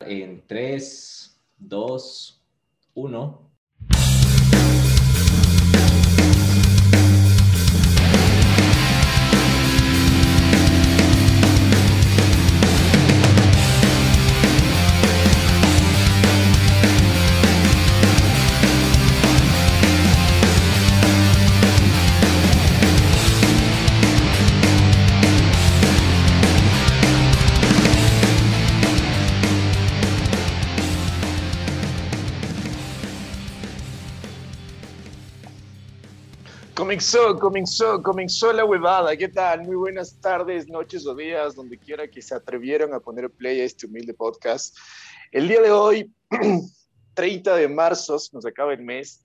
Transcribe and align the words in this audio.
En 0.00 0.46
3, 0.46 1.40
2, 1.58 2.40
1. 2.94 3.47
Comenzó, 36.88 37.38
comenzó, 37.38 38.02
comenzó 38.02 38.50
la 38.50 38.64
huevada. 38.64 39.14
¿Qué 39.14 39.28
tal? 39.28 39.62
Muy 39.64 39.76
buenas 39.76 40.18
tardes, 40.22 40.68
noches 40.68 41.06
o 41.06 41.14
días, 41.14 41.54
donde 41.54 41.76
quiera 41.76 42.08
que 42.08 42.22
se 42.22 42.34
atrevieron 42.34 42.94
a 42.94 43.00
poner 43.00 43.28
play 43.28 43.60
a 43.60 43.64
este 43.64 43.84
humilde 43.84 44.14
podcast. 44.14 44.74
El 45.30 45.48
día 45.48 45.60
de 45.60 45.70
hoy, 45.70 46.10
30 47.12 47.56
de 47.56 47.68
marzo, 47.68 48.16
nos 48.32 48.46
acaba 48.46 48.72
el 48.72 48.80
mes. 48.80 49.22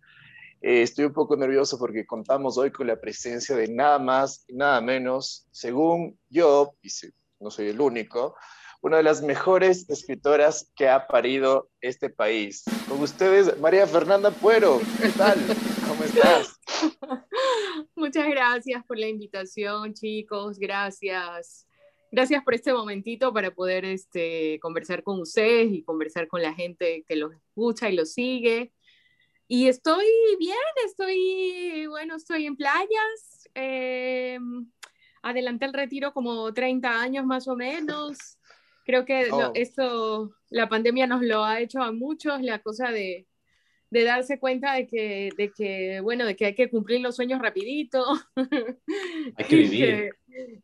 Eh, 0.61 0.81
estoy 0.81 1.05
un 1.05 1.13
poco 1.13 1.37
nervioso 1.37 1.79
porque 1.79 2.05
contamos 2.05 2.57
hoy 2.57 2.69
con 2.69 2.85
la 2.85 2.99
presencia 2.99 3.55
de 3.55 3.69
nada 3.69 3.97
más 3.97 4.43
y 4.49 4.55
nada 4.55 4.81
menos, 4.81 5.47
según 5.51 6.19
yo, 6.29 6.75
y 6.81 6.89
no 7.39 7.49
soy 7.49 7.69
el 7.69 7.79
único, 7.79 8.35
una 8.81 8.97
de 8.97 9.03
las 9.03 9.21
mejores 9.21 9.89
escritoras 9.89 10.69
que 10.75 10.89
ha 10.89 11.07
parido 11.07 11.69
este 11.79 12.09
país. 12.09 12.65
Con 12.89 12.99
ustedes, 13.01 13.57
María 13.61 13.87
Fernanda 13.87 14.31
Puero. 14.31 14.81
¿Qué 15.01 15.07
tal? 15.17 15.39
¿Cómo 15.87 16.03
estás? 16.03 16.59
Muchas 17.95 18.27
gracias 18.27 18.83
por 18.85 18.97
la 18.97 19.07
invitación, 19.07 19.93
chicos. 19.93 20.57
Gracias. 20.57 21.67
Gracias 22.11 22.43
por 22.43 22.53
este 22.53 22.73
momentito 22.73 23.33
para 23.33 23.51
poder 23.51 23.85
este, 23.85 24.59
conversar 24.61 25.03
con 25.03 25.19
ustedes 25.19 25.71
y 25.71 25.83
conversar 25.83 26.27
con 26.27 26.41
la 26.41 26.53
gente 26.53 27.03
que 27.07 27.15
los 27.15 27.33
escucha 27.33 27.89
y 27.89 27.95
los 27.95 28.13
sigue. 28.13 28.71
Y 29.47 29.67
estoy 29.67 30.05
bien, 30.39 30.57
estoy, 30.85 31.85
bueno, 31.87 32.15
estoy 32.15 32.45
en 32.45 32.55
playas. 32.55 33.49
Eh, 33.55 34.39
adelanté 35.21 35.65
el 35.65 35.73
retiro 35.73 36.13
como 36.13 36.53
30 36.53 37.01
años 37.01 37.25
más 37.25 37.47
o 37.47 37.55
menos. 37.55 38.17
Creo 38.85 39.05
que 39.05 39.29
Oh. 39.31 39.51
esto, 39.53 40.35
la 40.49 40.67
pandemia 40.67 41.07
nos 41.07 41.21
lo 41.21 41.43
ha 41.43 41.61
hecho 41.61 41.81
a 41.81 41.91
muchos, 41.91 42.41
la 42.41 42.59
cosa 42.59 42.91
de, 42.91 43.27
de 43.93 44.03
darse 44.05 44.39
cuenta 44.39 44.73
de 44.73 44.87
que, 44.87 45.29
de 45.37 45.51
que, 45.51 45.99
bueno, 46.01 46.25
de 46.25 46.35
que 46.35 46.47
hay 46.47 46.55
que 46.55 46.67
cumplir 46.67 46.99
los 46.99 47.15
sueños 47.15 47.39
rapidito. 47.39 48.03
Hay 49.37 49.45
que 49.45 49.55
y 49.55 49.69
vivir. 49.69 50.15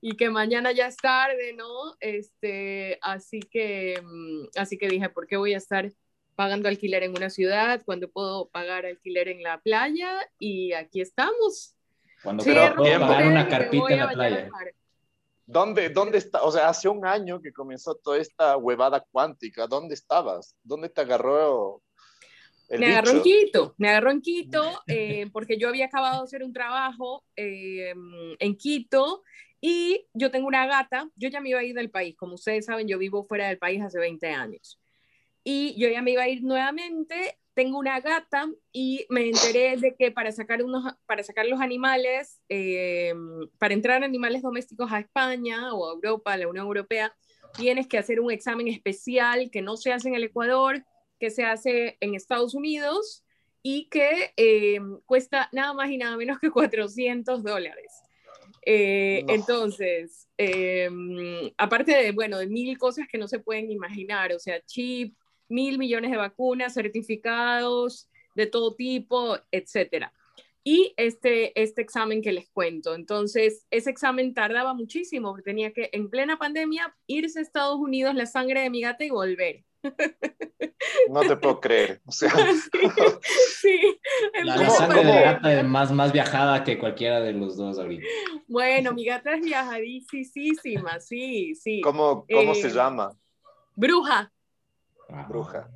y 0.02 0.17
que 0.17 0.31
mañana 0.31 0.71
ya 0.71 0.88
es 0.88 0.97
tarde, 0.97 1.53
¿no? 1.53 1.95
Este, 1.99 2.97
así 3.03 3.39
que, 3.39 4.02
mm, 4.02 4.47
así 4.58 4.80
que 4.80 4.88
dije, 4.88 5.09
¿por 5.09 5.27
qué 5.27 5.38
voy 5.38 5.53
a 5.53 5.58
estar 5.58 5.91
pagando 6.36 6.69
alquiler 6.69 7.03
en 7.03 7.11
una 7.11 7.30
ciudad 7.30 7.83
cuando 7.86 8.09
puedo 8.09 8.49
pagar 8.49 8.88
alquiler 8.88 9.27
en 9.27 9.43
la 9.43 9.61
playa? 9.61 10.11
Y 10.39 10.73
aquí 10.73 10.99
estamos. 10.99 11.75
Cuando 12.23 12.43
puedo 12.43 12.83
tiempo. 12.83 13.08
pagar 13.08 13.27
una 13.27 13.47
carpita 13.47 13.93
en 13.93 13.99
a 13.99 14.05
la 14.05 14.11
playa. 14.11 14.49
¿Dónde, 15.45 15.89
¿Dónde 15.89 16.17
está? 16.17 16.41
O 16.41 16.52
sea, 16.52 16.67
hace 16.67 16.89
un 16.89 17.05
año 17.05 17.39
que 17.39 17.53
comenzó 17.53 17.93
toda 17.93 18.17
esta 18.17 18.58
huevada 18.58 19.05
cuántica. 19.11 19.67
¿Dónde 19.67 19.93
estabas? 19.93 20.55
¿Dónde 20.64 20.89
te 20.89 21.02
agarró 21.02 21.83
me 22.77 22.87
agarró 22.87 23.11
en? 23.11 23.21
Quito, 23.21 23.75
me 23.77 23.89
agarró 23.89 24.11
en 24.11 24.21
Quito 24.21 24.63
eh, 24.87 25.27
porque 25.31 25.57
yo 25.57 25.69
había 25.69 25.85
acabado 25.85 26.19
de 26.19 26.23
hacer 26.25 26.43
un 26.43 26.53
trabajo 26.53 27.23
eh, 27.35 27.93
en 28.39 28.55
Quito 28.57 29.23
y 29.61 30.05
yo 30.13 30.31
tengo 30.31 30.47
una 30.47 30.65
gata, 30.67 31.09
yo 31.15 31.29
ya 31.29 31.41
me 31.41 31.49
iba 31.49 31.59
a 31.59 31.63
ir 31.63 31.75
del 31.75 31.89
país, 31.89 32.15
como 32.15 32.35
ustedes 32.35 32.65
saben, 32.65 32.87
yo 32.87 32.97
vivo 32.97 33.25
fuera 33.25 33.47
del 33.47 33.58
país 33.58 33.81
hace 33.81 33.99
20 33.99 34.27
años 34.27 34.79
y 35.43 35.75
yo 35.79 35.89
ya 35.89 36.02
me 36.02 36.11
iba 36.11 36.23
a 36.23 36.29
ir 36.29 36.43
nuevamente, 36.43 37.37
tengo 37.53 37.79
una 37.79 37.99
gata 37.99 38.49
y 38.71 39.05
me 39.09 39.27
enteré 39.27 39.77
de 39.77 39.95
que 39.95 40.11
para 40.11 40.31
sacar, 40.31 40.63
unos, 40.63 40.93
para 41.05 41.23
sacar 41.23 41.45
los 41.45 41.59
animales, 41.59 42.39
eh, 42.49 43.13
para 43.58 43.73
entrar 43.73 44.03
animales 44.03 44.41
domésticos 44.41 44.91
a 44.91 44.99
España 44.99 45.73
o 45.73 45.89
a 45.89 45.93
Europa, 45.93 46.33
a 46.33 46.37
la 46.37 46.47
Unión 46.47 46.65
Europea, 46.65 47.13
tienes 47.58 47.87
que 47.87 47.97
hacer 47.97 48.19
un 48.19 48.31
examen 48.31 48.67
especial 48.67 49.49
que 49.52 49.61
no 49.61 49.75
se 49.75 49.91
hace 49.91 50.09
en 50.09 50.15
el 50.15 50.23
Ecuador, 50.23 50.85
que 51.19 51.30
se 51.30 51.43
hace 51.43 51.97
en 51.99 52.15
Estados 52.15 52.53
Unidos 52.53 53.23
y 53.61 53.89
que 53.89 54.33
eh, 54.37 54.80
cuesta 55.05 55.49
nada 55.52 55.73
más 55.73 55.89
y 55.91 55.97
nada 55.97 56.17
menos 56.17 56.39
que 56.39 56.49
400 56.49 57.43
dólares. 57.43 57.91
Eh, 58.65 59.23
No. 59.27 59.33
Entonces, 59.33 60.27
eh, 60.37 60.89
aparte 61.58 61.95
de, 61.95 62.11
bueno, 62.11 62.37
de 62.37 62.47
mil 62.47 62.77
cosas 62.77 63.08
que 63.08 63.17
no 63.17 63.27
se 63.27 63.39
pueden 63.39 63.71
imaginar, 63.71 64.33
o 64.33 64.39
sea, 64.39 64.61
chip, 64.65 65.15
mil 65.49 65.77
millones 65.77 66.11
de 66.11 66.17
vacunas, 66.17 66.73
certificados 66.73 68.09
de 68.35 68.45
todo 68.45 68.75
tipo, 68.75 69.37
etcétera. 69.52 70.13
Y 70.63 70.93
este, 70.97 71.59
este 71.61 71.81
examen 71.81 72.21
que 72.21 72.31
les 72.31 72.49
cuento. 72.49 72.93
Entonces, 72.93 73.65
ese 73.71 73.89
examen 73.89 74.33
tardaba 74.33 74.73
muchísimo, 74.73 75.31
porque 75.31 75.43
tenía 75.43 75.73
que, 75.73 75.89
en 75.93 76.09
plena 76.09 76.37
pandemia, 76.37 76.95
irse 77.08 77.39
a 77.39 77.41
Estados 77.41 77.79
Unidos 77.79 78.13
la 78.15 78.25
sangre 78.25 78.61
de 78.61 78.69
mi 78.69 78.81
gata 78.81 79.03
y 79.03 79.09
volver. 79.09 79.65
No 81.11 81.21
te 81.21 81.36
puedo 81.37 81.59
creer. 81.59 82.02
O 82.05 82.11
sea, 82.11 82.30
sí, 83.61 83.99
La, 84.43 84.55
la 84.58 84.70
sangre 84.70 85.03
de 85.03 85.21
gata 85.21 85.59
es 85.59 85.65
más, 85.65 85.92
más 85.92 86.11
viajada 86.11 86.64
que 86.64 86.77
cualquiera 86.77 87.20
de 87.20 87.33
los 87.33 87.58
dos 87.58 87.80
ahorita. 87.80 88.05
Bueno, 88.47 88.93
mi 88.93 89.05
gata 89.05 89.33
es 89.36 89.42
viajadísima, 89.42 90.99
sí, 90.99 91.55
sí. 91.55 91.81
¿cómo, 91.81 92.25
cómo 92.31 92.52
Eh, 92.53 92.55
se 92.61 92.70
llama? 92.70 93.11
Bruja, 93.75 94.31
Ah. 95.11 95.25
bruja. 95.27 95.67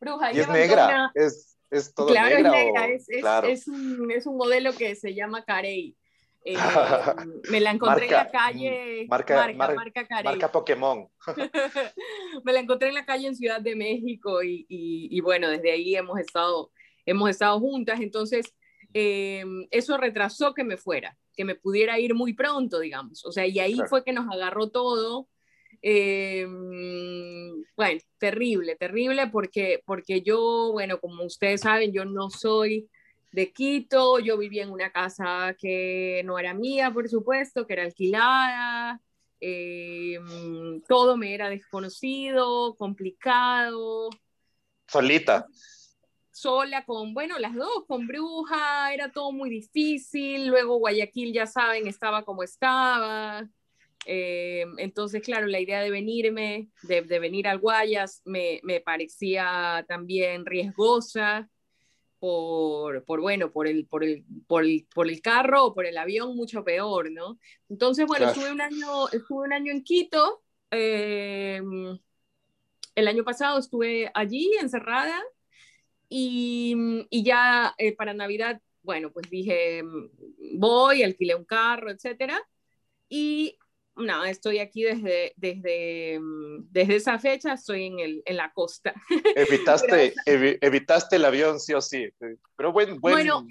bruja. 0.00 0.32
¿Y 0.32 0.40
es 0.40 0.46
lleva 0.46 0.52
negra? 0.58 0.84
una- 0.86 1.12
¿Es, 1.14 1.56
es 1.70 1.94
todo 1.94 2.08
Claro, 2.08 2.34
negra? 2.36 2.50
es 2.58 2.64
negra, 2.66 2.82
o- 2.82 2.88
es, 2.88 3.08
es, 3.08 3.20
claro. 3.20 3.48
es 3.48 3.68
un, 3.68 4.10
es 4.10 4.26
un 4.26 4.36
modelo 4.36 4.72
que 4.72 4.94
se 4.96 5.14
llama 5.14 5.44
Carey. 5.44 5.96
Eh, 6.44 6.56
me 7.50 7.60
la 7.60 7.70
encontré 7.70 8.06
en 8.06 8.10
Marca- 8.12 8.24
la 8.24 8.30
calle, 8.30 9.06
marca- 9.08 9.36
marca, 9.36 9.56
mar- 9.56 9.74
marca 9.76 10.06
Carey. 10.06 10.24
Marca 10.24 10.50
Pokémon. 10.50 11.08
me 12.44 12.52
la 12.52 12.60
encontré 12.60 12.88
en 12.88 12.94
la 12.94 13.04
calle 13.06 13.28
en 13.28 13.36
Ciudad 13.36 13.60
de 13.60 13.76
México 13.76 14.42
y, 14.42 14.66
y- 14.68 15.08
y 15.10 15.20
bueno, 15.20 15.48
desde 15.48 15.70
ahí 15.72 15.94
hemos 15.94 16.18
estado, 16.18 16.72
hemos 17.06 17.30
estado 17.30 17.58
juntas, 17.60 18.00
entonces 18.00 18.54
eh, 18.94 19.44
eso 19.70 19.96
retrasó 19.96 20.52
que 20.54 20.64
me 20.64 20.76
fuera, 20.76 21.16
que 21.34 21.44
me 21.44 21.54
pudiera 21.54 21.98
ir 21.98 22.14
muy 22.14 22.34
pronto, 22.34 22.80
digamos, 22.80 23.24
o 23.24 23.32
sea, 23.32 23.46
y 23.46 23.58
ahí 23.60 23.74
Claro. 23.74 23.88
fue 23.88 24.04
que 24.04 24.12
nos 24.12 24.26
agarró 24.30 24.68
todo. 24.70 25.28
eh, 25.80 26.46
bueno, 27.76 28.00
terrible, 28.18 28.76
terrible, 28.76 29.26
porque, 29.28 29.82
porque 29.86 30.22
yo, 30.22 30.70
bueno, 30.72 30.98
como 31.00 31.24
ustedes 31.24 31.62
saben, 31.62 31.92
yo 31.92 32.04
no 32.04 32.30
soy 32.30 32.88
de 33.32 33.52
Quito, 33.52 34.18
yo 34.20 34.38
vivía 34.38 34.62
en 34.64 34.70
una 34.70 34.92
casa 34.92 35.56
que 35.58 36.22
no 36.24 36.38
era 36.38 36.54
mía, 36.54 36.92
por 36.92 37.08
supuesto, 37.08 37.66
que 37.66 37.72
era 37.74 37.84
alquilada, 37.84 39.00
eh, 39.40 40.18
todo 40.86 41.16
me 41.16 41.34
era 41.34 41.48
desconocido, 41.50 42.76
complicado, 42.76 44.10
Solita. 44.86 45.46
sola 46.30 46.84
con, 46.84 47.14
bueno, 47.14 47.38
las 47.38 47.54
dos, 47.54 47.84
con 47.86 48.06
bruja, 48.06 48.92
era 48.92 49.12
todo 49.12 49.32
muy 49.32 49.50
difícil, 49.50 50.48
luego 50.48 50.78
Guayaquil, 50.78 51.32
ya 51.32 51.46
saben, 51.46 51.86
estaba 51.86 52.24
como 52.24 52.42
estaba, 52.42 53.48
eh, 54.06 54.64
entonces, 54.78 55.22
claro, 55.22 55.46
la 55.46 55.60
idea 55.60 55.80
de 55.82 55.90
venirme, 55.90 56.70
de, 56.82 57.02
de 57.02 57.18
venir 57.18 57.48
al 57.48 57.58
Guayas, 57.60 58.22
me, 58.24 58.60
me 58.64 58.80
parecía 58.80 59.84
también 59.88 60.46
riesgosa, 60.46 61.48
por, 62.22 63.04
por, 63.04 63.20
bueno, 63.20 63.50
por 63.52 63.66
el, 63.66 63.84
por, 63.86 64.04
el, 64.04 64.24
por, 64.46 64.62
el, 64.64 64.86
por 64.94 65.08
el 65.08 65.20
carro 65.20 65.64
o 65.66 65.74
por 65.74 65.86
el 65.86 65.98
avión, 65.98 66.36
mucho 66.36 66.62
peor, 66.62 67.10
¿no? 67.10 67.38
Entonces, 67.68 68.06
bueno, 68.06 68.26
Claro. 68.26 68.40
estuve, 68.40 68.52
un 68.52 68.60
año, 68.60 69.08
estuve 69.08 69.44
un 69.46 69.52
año 69.52 69.72
en 69.72 69.82
Quito. 69.82 70.42
eh, 70.70 71.60
el 72.94 73.08
año 73.08 73.24
pasado 73.24 73.58
estuve 73.58 74.10
allí 74.14 74.50
encerrada 74.60 75.20
y, 76.08 76.76
y 77.10 77.24
ya 77.24 77.74
eh, 77.78 77.94
para 77.96 78.14
Navidad, 78.14 78.60
bueno, 78.82 79.10
pues 79.12 79.30
dije, 79.30 79.82
voy, 80.54 81.02
alquilé 81.02 81.34
un 81.34 81.44
carro, 81.44 81.90
etcétera. 81.90 82.40
Y 83.08 83.58
nada, 83.96 84.30
estoy 84.30 84.58
aquí 84.58 84.82
desde, 84.82 85.32
desde, 85.36 86.20
desde 86.70 86.96
esa 86.96 87.18
fecha, 87.18 87.52
estoy 87.54 87.84
en, 87.84 87.98
el, 87.98 88.22
en 88.24 88.36
la 88.36 88.52
costa. 88.52 88.94
Evitaste, 89.36 90.14
evi- 90.26 90.58
evitaste 90.60 91.16
el 91.16 91.24
avión, 91.24 91.60
sí 91.60 91.74
o 91.74 91.80
sí. 91.80 92.08
Pero 92.56 92.72
buen, 92.72 93.00
buen, 93.00 93.14
Bueno, 93.14 93.46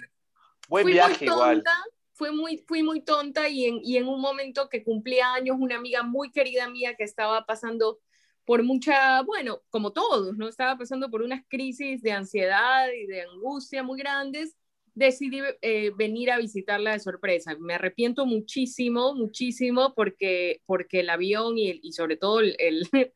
buen 0.68 0.84
fui 0.84 0.94
viaje 0.94 1.26
muy 1.26 1.34
igual. 1.34 1.56
tonta, 1.58 1.84
fui 2.14 2.32
muy, 2.32 2.58
fui 2.68 2.84
muy 2.84 3.02
tonta 3.02 3.50
y 3.50 3.66
en, 3.66 3.80
y 3.84 3.98
en 3.98 4.08
un 4.08 4.22
momento 4.22 4.70
que 4.70 4.84
cumplía 4.84 5.34
años, 5.34 5.58
una 5.60 5.76
amiga 5.78 6.04
muy 6.04 6.32
querida 6.32 6.70
mía 6.70 6.96
que 6.96 7.04
estaba 7.04 7.46
pasando 7.46 8.00
por 8.46 8.64
mucha, 8.64 9.22
bueno, 9.22 9.62
como 9.70 9.94
todos, 9.94 10.36
¿no? 10.38 10.48
Estaba 10.48 10.78
pasando 10.78 11.10
por 11.10 11.22
unas 11.22 11.44
crisis 11.48 12.02
de 12.02 12.12
ansiedad 12.12 12.88
y 12.92 13.06
de 13.06 13.22
angustia 13.22 13.84
muy 13.84 14.00
grandes 14.00 14.58
decidí 14.94 15.42
eh, 15.62 15.92
venir 15.96 16.32
a 16.32 16.38
visitarla 16.38 16.94
de 16.94 17.00
sorpresa. 17.00 17.56
Me 17.60 17.76
arrepiento 17.76 18.26
muchísimo, 18.26 19.14
muchísimo, 19.14 19.94
porque, 19.96 20.62
porque 20.66 21.02
el 21.02 21.10
avión 21.10 21.58
y, 21.58 21.80
y 21.82 21.94
sobre 21.94 22.18
todo 22.18 22.40
el, 22.42 22.56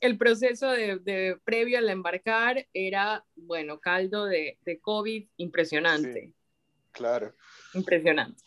el, 0.00 0.18
proceso 0.18 0.70
de, 0.70 0.98
de, 0.98 1.38
previo 1.44 1.78
al 1.78 1.88
embarcar 1.88 2.66
era, 2.72 3.24
bueno, 3.34 3.80
caldo 3.80 4.26
de, 4.26 4.58
de 4.62 4.80
COVID 4.80 5.28
impresionante. 5.36 6.34
claro. 6.92 7.34
Impresionante. 7.74 8.42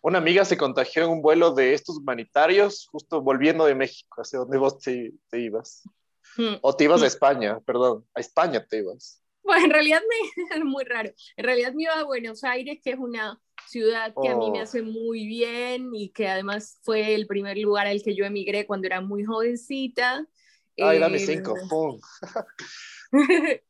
Una 0.00 0.18
amiga 0.18 0.44
se 0.44 0.56
contagió 0.56 1.02
en 1.02 1.10
un 1.10 1.22
vuelo 1.22 1.52
de 1.52 1.74
estos 1.74 1.96
humanitarios, 1.96 2.86
justo 2.90 3.20
volviendo 3.22 3.64
de 3.64 3.74
México, 3.74 4.22
hacia 4.22 4.38
donde 4.38 4.56
vos 4.56 4.78
te, 4.78 5.12
te 5.28 5.40
ibas. 5.40 5.82
Hmm. 6.36 6.56
O 6.60 6.76
te 6.76 6.84
ibas 6.84 7.02
a 7.02 7.04
hmm. 7.04 7.08
España, 7.08 7.60
perdón, 7.60 8.06
a 8.14 8.20
España 8.20 8.64
te 8.64 8.78
ibas. 8.78 9.20
Pues 9.46 9.62
en 9.62 9.70
realidad 9.70 10.02
me, 10.08 10.44
es 10.56 10.64
muy 10.64 10.84
raro. 10.84 11.10
En 11.36 11.44
realidad 11.44 11.72
me 11.72 11.84
iba 11.84 11.94
a 11.94 12.04
Buenos 12.04 12.42
Aires, 12.42 12.80
que 12.82 12.90
es 12.90 12.98
una 12.98 13.40
ciudad 13.68 14.12
que 14.20 14.28
a 14.28 14.36
mí 14.36 14.50
me 14.50 14.58
oh. 14.58 14.62
hace 14.62 14.82
muy 14.82 15.26
bien 15.26 15.90
y 15.94 16.10
que 16.10 16.26
además 16.26 16.80
fue 16.82 17.14
el 17.14 17.26
primer 17.26 17.56
lugar 17.58 17.86
al 17.86 18.02
que 18.02 18.14
yo 18.14 18.24
emigré 18.24 18.66
cuando 18.66 18.86
era 18.86 19.00
muy 19.00 19.24
jovencita. 19.24 20.26
Ay, 20.78 20.98
dame 20.98 21.18
em, 21.18 21.26
cinco. 21.26 21.54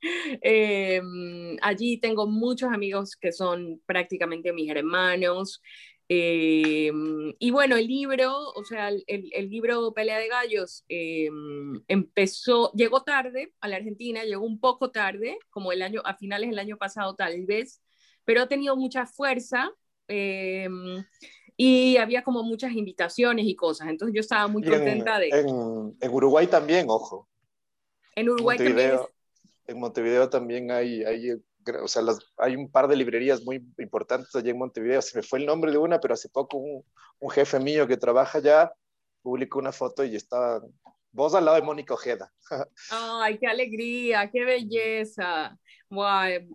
Em, 0.40 1.56
allí 1.60 1.98
tengo 1.98 2.26
muchos 2.26 2.72
amigos 2.72 3.14
que 3.16 3.32
son 3.32 3.80
prácticamente 3.84 4.52
mis 4.52 4.70
hermanos. 4.70 5.62
Eh, 6.08 6.92
y 7.38 7.50
bueno, 7.50 7.76
el 7.76 7.86
libro, 7.88 8.50
o 8.54 8.64
sea, 8.64 8.88
el, 8.88 9.04
el 9.06 9.50
libro 9.50 9.92
Pelea 9.92 10.18
de 10.18 10.28
Gallos 10.28 10.84
eh, 10.88 11.28
empezó, 11.88 12.70
llegó 12.72 13.02
tarde 13.02 13.52
a 13.60 13.68
la 13.68 13.76
Argentina, 13.76 14.22
llegó 14.22 14.44
un 14.44 14.60
poco 14.60 14.90
tarde, 14.92 15.38
como 15.50 15.72
el 15.72 15.82
año, 15.82 16.02
a 16.04 16.14
finales 16.14 16.50
del 16.50 16.60
año 16.60 16.76
pasado 16.76 17.16
tal 17.16 17.44
vez, 17.44 17.82
pero 18.24 18.42
ha 18.42 18.48
tenido 18.48 18.76
mucha 18.76 19.06
fuerza 19.06 19.72
eh, 20.06 20.68
y 21.56 21.96
había 21.96 22.22
como 22.22 22.44
muchas 22.44 22.72
invitaciones 22.72 23.46
y 23.46 23.56
cosas, 23.56 23.88
entonces 23.88 24.14
yo 24.14 24.20
estaba 24.20 24.46
muy 24.46 24.62
contenta 24.62 25.18
de... 25.18 25.28
En, 25.30 25.96
en, 26.00 26.10
Uruguay 26.12 26.46
también, 26.46 26.86
ojo. 26.88 27.28
En 28.14 28.28
Uruguay 28.28 28.58
también. 28.58 29.00
En 29.66 29.80
Montevideo 29.80 30.30
también 30.30 30.70
hay, 30.70 31.02
hay 31.02 31.32
o 31.82 31.88
sea, 31.88 32.02
hay 32.38 32.56
un 32.56 32.70
par 32.70 32.88
de 32.88 32.96
librerías 32.96 33.42
muy 33.42 33.64
importantes 33.78 34.34
allí 34.34 34.50
en 34.50 34.58
Montevideo, 34.58 35.02
se 35.02 35.18
me 35.18 35.22
fue 35.22 35.38
el 35.38 35.46
nombre 35.46 35.70
de 35.72 35.78
una, 35.78 36.00
pero 36.00 36.14
hace 36.14 36.28
poco 36.28 36.58
un, 36.58 36.84
un 37.18 37.30
jefe 37.30 37.58
mío 37.58 37.86
que 37.86 37.96
trabaja 37.96 38.38
allá 38.38 38.72
publicó 39.22 39.58
una 39.58 39.72
foto 39.72 40.04
y 40.04 40.14
estaba 40.14 40.62
vos 41.10 41.34
al 41.34 41.44
lado 41.44 41.56
de 41.56 41.62
Mónica 41.62 41.94
Ojeda. 41.94 42.32
Ay, 42.90 43.38
qué 43.38 43.46
alegría, 43.46 44.30
qué 44.30 44.44
belleza. 44.44 45.58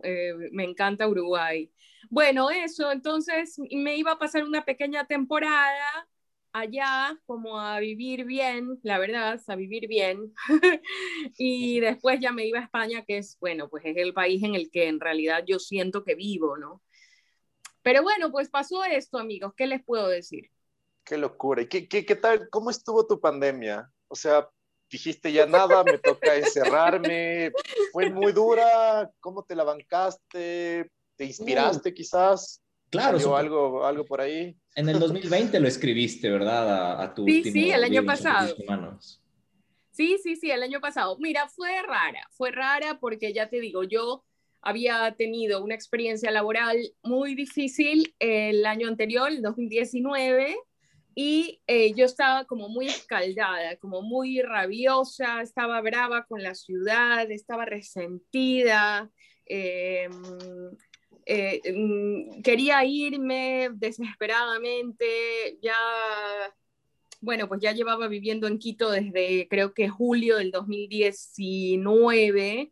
Eh, 0.03 0.33
me 0.51 0.63
encanta 0.63 1.07
Uruguay. 1.07 1.71
Bueno, 2.09 2.49
eso, 2.49 2.91
entonces 2.91 3.57
me 3.71 3.97
iba 3.97 4.13
a 4.13 4.19
pasar 4.19 4.43
una 4.43 4.63
pequeña 4.63 5.05
temporada 5.05 6.07
allá 6.53 7.17
como 7.25 7.59
a 7.59 7.79
vivir 7.79 8.25
bien, 8.25 8.79
la 8.83 8.97
verdad, 8.97 9.39
a 9.47 9.55
vivir 9.55 9.87
bien. 9.87 10.33
y 11.37 11.79
después 11.79 12.19
ya 12.19 12.31
me 12.31 12.45
iba 12.45 12.59
a 12.59 12.63
España, 12.63 13.03
que 13.05 13.17
es, 13.17 13.37
bueno, 13.39 13.69
pues 13.69 13.85
es 13.85 13.97
el 13.97 14.13
país 14.13 14.43
en 14.43 14.55
el 14.55 14.69
que 14.71 14.87
en 14.87 14.99
realidad 14.99 15.43
yo 15.45 15.59
siento 15.59 16.03
que 16.03 16.15
vivo, 16.15 16.57
¿no? 16.57 16.81
Pero 17.81 18.03
bueno, 18.03 18.31
pues 18.31 18.49
pasó 18.49 18.83
esto, 18.83 19.17
amigos, 19.17 19.53
¿qué 19.55 19.67
les 19.67 19.83
puedo 19.83 20.07
decir? 20.07 20.49
Qué 21.03 21.17
locura. 21.17 21.63
¿Y 21.63 21.67
qué, 21.67 21.87
qué, 21.87 22.05
qué 22.05 22.15
tal? 22.15 22.47
¿Cómo 22.49 22.69
estuvo 22.69 23.07
tu 23.07 23.19
pandemia? 23.19 23.91
O 24.07 24.15
sea, 24.15 24.47
dijiste 24.89 25.31
ya 25.31 25.45
nada, 25.47 25.83
me 25.83 25.97
toca 25.97 26.35
encerrarme. 26.35 27.51
¿Fue 27.91 28.09
muy 28.09 28.31
dura? 28.33 29.09
¿Cómo 29.19 29.43
te 29.43 29.55
la 29.55 29.63
bancaste? 29.63 30.91
¿Te 31.15 31.25
inspiraste 31.25 31.93
quizás? 31.93 32.61
Claro. 32.91 33.37
algo, 33.37 33.85
algo 33.85 34.05
por 34.05 34.19
ahí? 34.19 34.55
En 34.75 34.89
el 34.89 34.99
2020 34.99 35.59
lo 35.59 35.67
escribiste, 35.67 36.29
¿verdad? 36.29 37.01
A, 37.01 37.13
tu 37.13 37.25
sí, 37.25 37.43
sí, 37.43 37.71
el 37.71 37.83
año 37.83 38.05
pasado. 38.05 38.55
Sí, 39.91 40.17
sí, 40.21 40.35
sí, 40.35 40.51
el 40.51 40.61
año 40.61 40.81
pasado. 40.81 41.17
Mira, 41.19 41.47
fue 41.47 41.81
rara, 41.81 42.27
fue 42.31 42.51
rara 42.51 42.99
porque 42.99 43.33
ya 43.33 43.49
te 43.49 43.59
digo, 43.59 43.83
yo 43.83 44.23
había 44.61 45.15
tenido 45.15 45.63
una 45.63 45.75
experiencia 45.75 46.31
laboral 46.31 46.77
muy 47.01 47.33
difícil 47.33 48.13
el 48.19 48.65
año 48.65 48.87
anterior, 48.87 49.29
el 49.29 49.41
2019, 49.41 50.57
y 51.15 51.61
eh, 51.67 51.93
yo 51.93 52.05
estaba 52.05 52.45
como 52.45 52.69
muy 52.69 52.87
escaldada, 52.87 53.75
como 53.77 54.01
muy 54.01 54.41
rabiosa, 54.41 55.41
estaba 55.41 55.81
brava 55.81 56.25
con 56.25 56.43
la 56.43 56.55
ciudad, 56.55 57.29
estaba 57.31 57.65
resentida. 57.65 59.09
Eh, 59.45 60.09
eh, 61.25 61.61
mm, 61.73 62.41
quería 62.41 62.83
irme 62.85 63.69
desesperadamente, 63.73 65.57
ya, 65.61 65.75
bueno, 67.21 67.47
pues 67.47 67.61
ya 67.61 67.71
llevaba 67.71 68.07
viviendo 68.07 68.47
en 68.47 68.59
Quito 68.59 68.91
desde 68.91 69.47
creo 69.49 69.73
que 69.73 69.89
julio 69.89 70.37
del 70.37 70.51
2019 70.51 72.71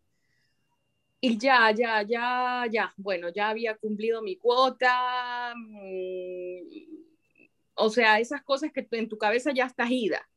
y 1.21 1.37
ya, 1.37 1.71
ya, 1.71 2.01
ya, 2.03 2.65
ya, 2.71 2.93
bueno, 2.97 3.29
ya 3.29 3.49
había 3.49 3.75
cumplido 3.77 4.21
mi 4.21 4.37
cuota, 4.37 5.53
mm, 5.55 6.61
o 7.75 7.89
sea, 7.89 8.19
esas 8.19 8.41
cosas 8.43 8.71
que 8.71 8.87
en 8.91 9.09
tu 9.09 9.17
cabeza 9.17 9.51
ya 9.53 9.65
estás 9.65 9.89
ida, 9.91 10.27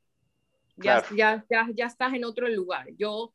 ya, 0.76 1.04
ya, 1.14 1.44
ya, 1.50 1.68
ya 1.74 1.86
estás 1.86 2.14
en 2.14 2.24
otro 2.24 2.48
lugar. 2.48 2.88
Yo 2.96 3.32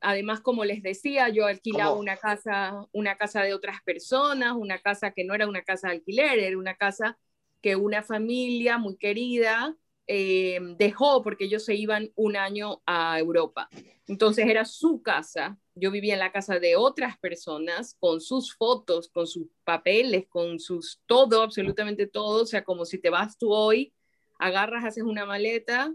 Además, 0.00 0.40
como 0.40 0.64
les 0.64 0.82
decía, 0.82 1.28
yo 1.28 1.46
alquilaba 1.46 1.92
una 1.94 2.16
casa, 2.16 2.86
una 2.92 3.16
casa 3.16 3.42
de 3.42 3.54
otras 3.54 3.82
personas, 3.82 4.54
una 4.56 4.78
casa 4.78 5.10
que 5.10 5.24
no 5.24 5.34
era 5.34 5.48
una 5.48 5.62
casa 5.62 5.88
de 5.88 5.94
alquiler, 5.94 6.38
era 6.38 6.58
una 6.58 6.76
casa 6.76 7.18
que 7.60 7.76
una 7.76 8.02
familia 8.02 8.78
muy 8.78 8.96
querida 8.96 9.76
eh, 10.06 10.58
dejó 10.78 11.22
porque 11.22 11.44
ellos 11.44 11.64
se 11.64 11.74
iban 11.74 12.10
un 12.14 12.36
año 12.36 12.80
a 12.86 13.18
Europa. 13.18 13.68
Entonces 14.06 14.46
era 14.46 14.64
su 14.64 15.02
casa. 15.02 15.58
Yo 15.74 15.90
vivía 15.90 16.14
en 16.14 16.20
la 16.20 16.32
casa 16.32 16.58
de 16.58 16.76
otras 16.76 17.18
personas 17.18 17.94
con 18.00 18.20
sus 18.20 18.56
fotos, 18.56 19.10
con 19.10 19.26
sus 19.26 19.48
papeles, 19.64 20.26
con 20.28 20.58
sus 20.58 21.02
todo, 21.06 21.42
absolutamente 21.42 22.06
todo. 22.06 22.42
O 22.44 22.46
sea, 22.46 22.64
como 22.64 22.86
si 22.86 22.98
te 22.98 23.10
vas 23.10 23.36
tú 23.36 23.52
hoy, 23.52 23.92
agarras, 24.38 24.84
haces 24.86 25.04
una 25.04 25.26
maleta, 25.26 25.92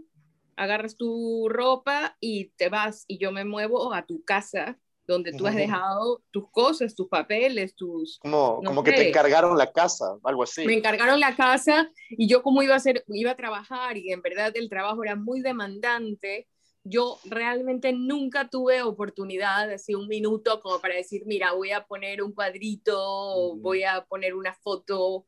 agarras 0.56 0.96
tu 0.96 1.48
ropa 1.48 2.16
y 2.20 2.50
te 2.56 2.68
vas 2.68 3.04
y 3.08 3.18
yo 3.18 3.32
me 3.32 3.44
muevo 3.44 3.92
a 3.94 4.06
tu 4.06 4.24
casa 4.24 4.78
donde 5.06 5.32
tú 5.32 5.46
has 5.46 5.54
dejado 5.54 6.22
tus 6.30 6.50
cosas, 6.50 6.94
tus 6.94 7.08
papeles, 7.08 7.74
tus... 7.74 8.18
Como, 8.20 8.62
como 8.64 8.82
que 8.82 8.92
te 8.92 9.08
encargaron 9.08 9.56
la 9.58 9.70
casa, 9.70 10.16
algo 10.24 10.44
así. 10.44 10.64
Me 10.64 10.74
encargaron 10.74 11.20
la 11.20 11.36
casa 11.36 11.90
y 12.08 12.26
yo 12.26 12.42
como 12.42 12.62
iba 12.62 12.74
a, 12.74 12.78
hacer, 12.78 13.04
iba 13.08 13.32
a 13.32 13.36
trabajar 13.36 13.96
y 13.96 14.12
en 14.12 14.22
verdad 14.22 14.52
el 14.54 14.70
trabajo 14.70 15.04
era 15.04 15.14
muy 15.14 15.42
demandante, 15.42 16.48
yo 16.84 17.18
realmente 17.24 17.92
nunca 17.92 18.48
tuve 18.48 18.82
oportunidad, 18.82 19.70
así 19.70 19.94
un 19.94 20.06
minuto 20.06 20.60
como 20.60 20.80
para 20.80 20.94
decir, 20.94 21.22
mira, 21.26 21.52
voy 21.52 21.72
a 21.72 21.86
poner 21.86 22.22
un 22.22 22.32
cuadrito, 22.32 23.56
voy 23.56 23.84
a 23.84 24.04
poner 24.04 24.34
una 24.34 24.52
foto, 24.52 25.24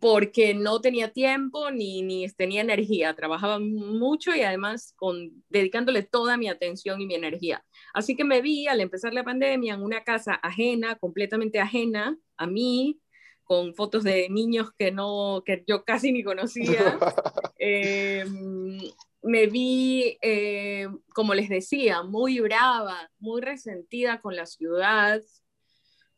porque 0.00 0.54
no 0.54 0.80
tenía 0.80 1.12
tiempo 1.12 1.70
ni, 1.70 2.02
ni 2.02 2.28
tenía 2.28 2.60
energía, 2.60 3.14
trabajaba 3.14 3.58
mucho 3.58 4.34
y 4.34 4.42
además 4.42 4.94
con, 4.96 5.44
dedicándole 5.48 6.02
toda 6.02 6.36
mi 6.36 6.48
atención 6.48 7.00
y 7.00 7.06
mi 7.06 7.14
energía. 7.14 7.64
Así 7.92 8.14
que 8.16 8.24
me 8.24 8.40
vi 8.40 8.68
al 8.68 8.80
empezar 8.80 9.12
la 9.14 9.24
pandemia 9.24 9.74
en 9.74 9.82
una 9.82 10.04
casa 10.04 10.34
ajena, 10.34 10.96
completamente 10.96 11.58
ajena 11.58 12.16
a 12.36 12.46
mí, 12.46 13.00
con 13.50 13.74
fotos 13.74 14.04
de 14.04 14.28
niños 14.28 14.70
que, 14.78 14.92
no, 14.92 15.42
que 15.44 15.64
yo 15.66 15.84
casi 15.84 16.12
ni 16.12 16.22
conocía. 16.22 16.98
Em, 17.62 18.78
me 19.22 19.46
vi, 19.46 20.16
eh, 20.22 20.88
como 21.12 21.34
les 21.34 21.50
decía, 21.50 22.02
muy 22.02 22.40
brava, 22.40 23.10
muy 23.18 23.42
resentida 23.42 24.20
con 24.20 24.34
la 24.34 24.46
ciudad, 24.46 25.20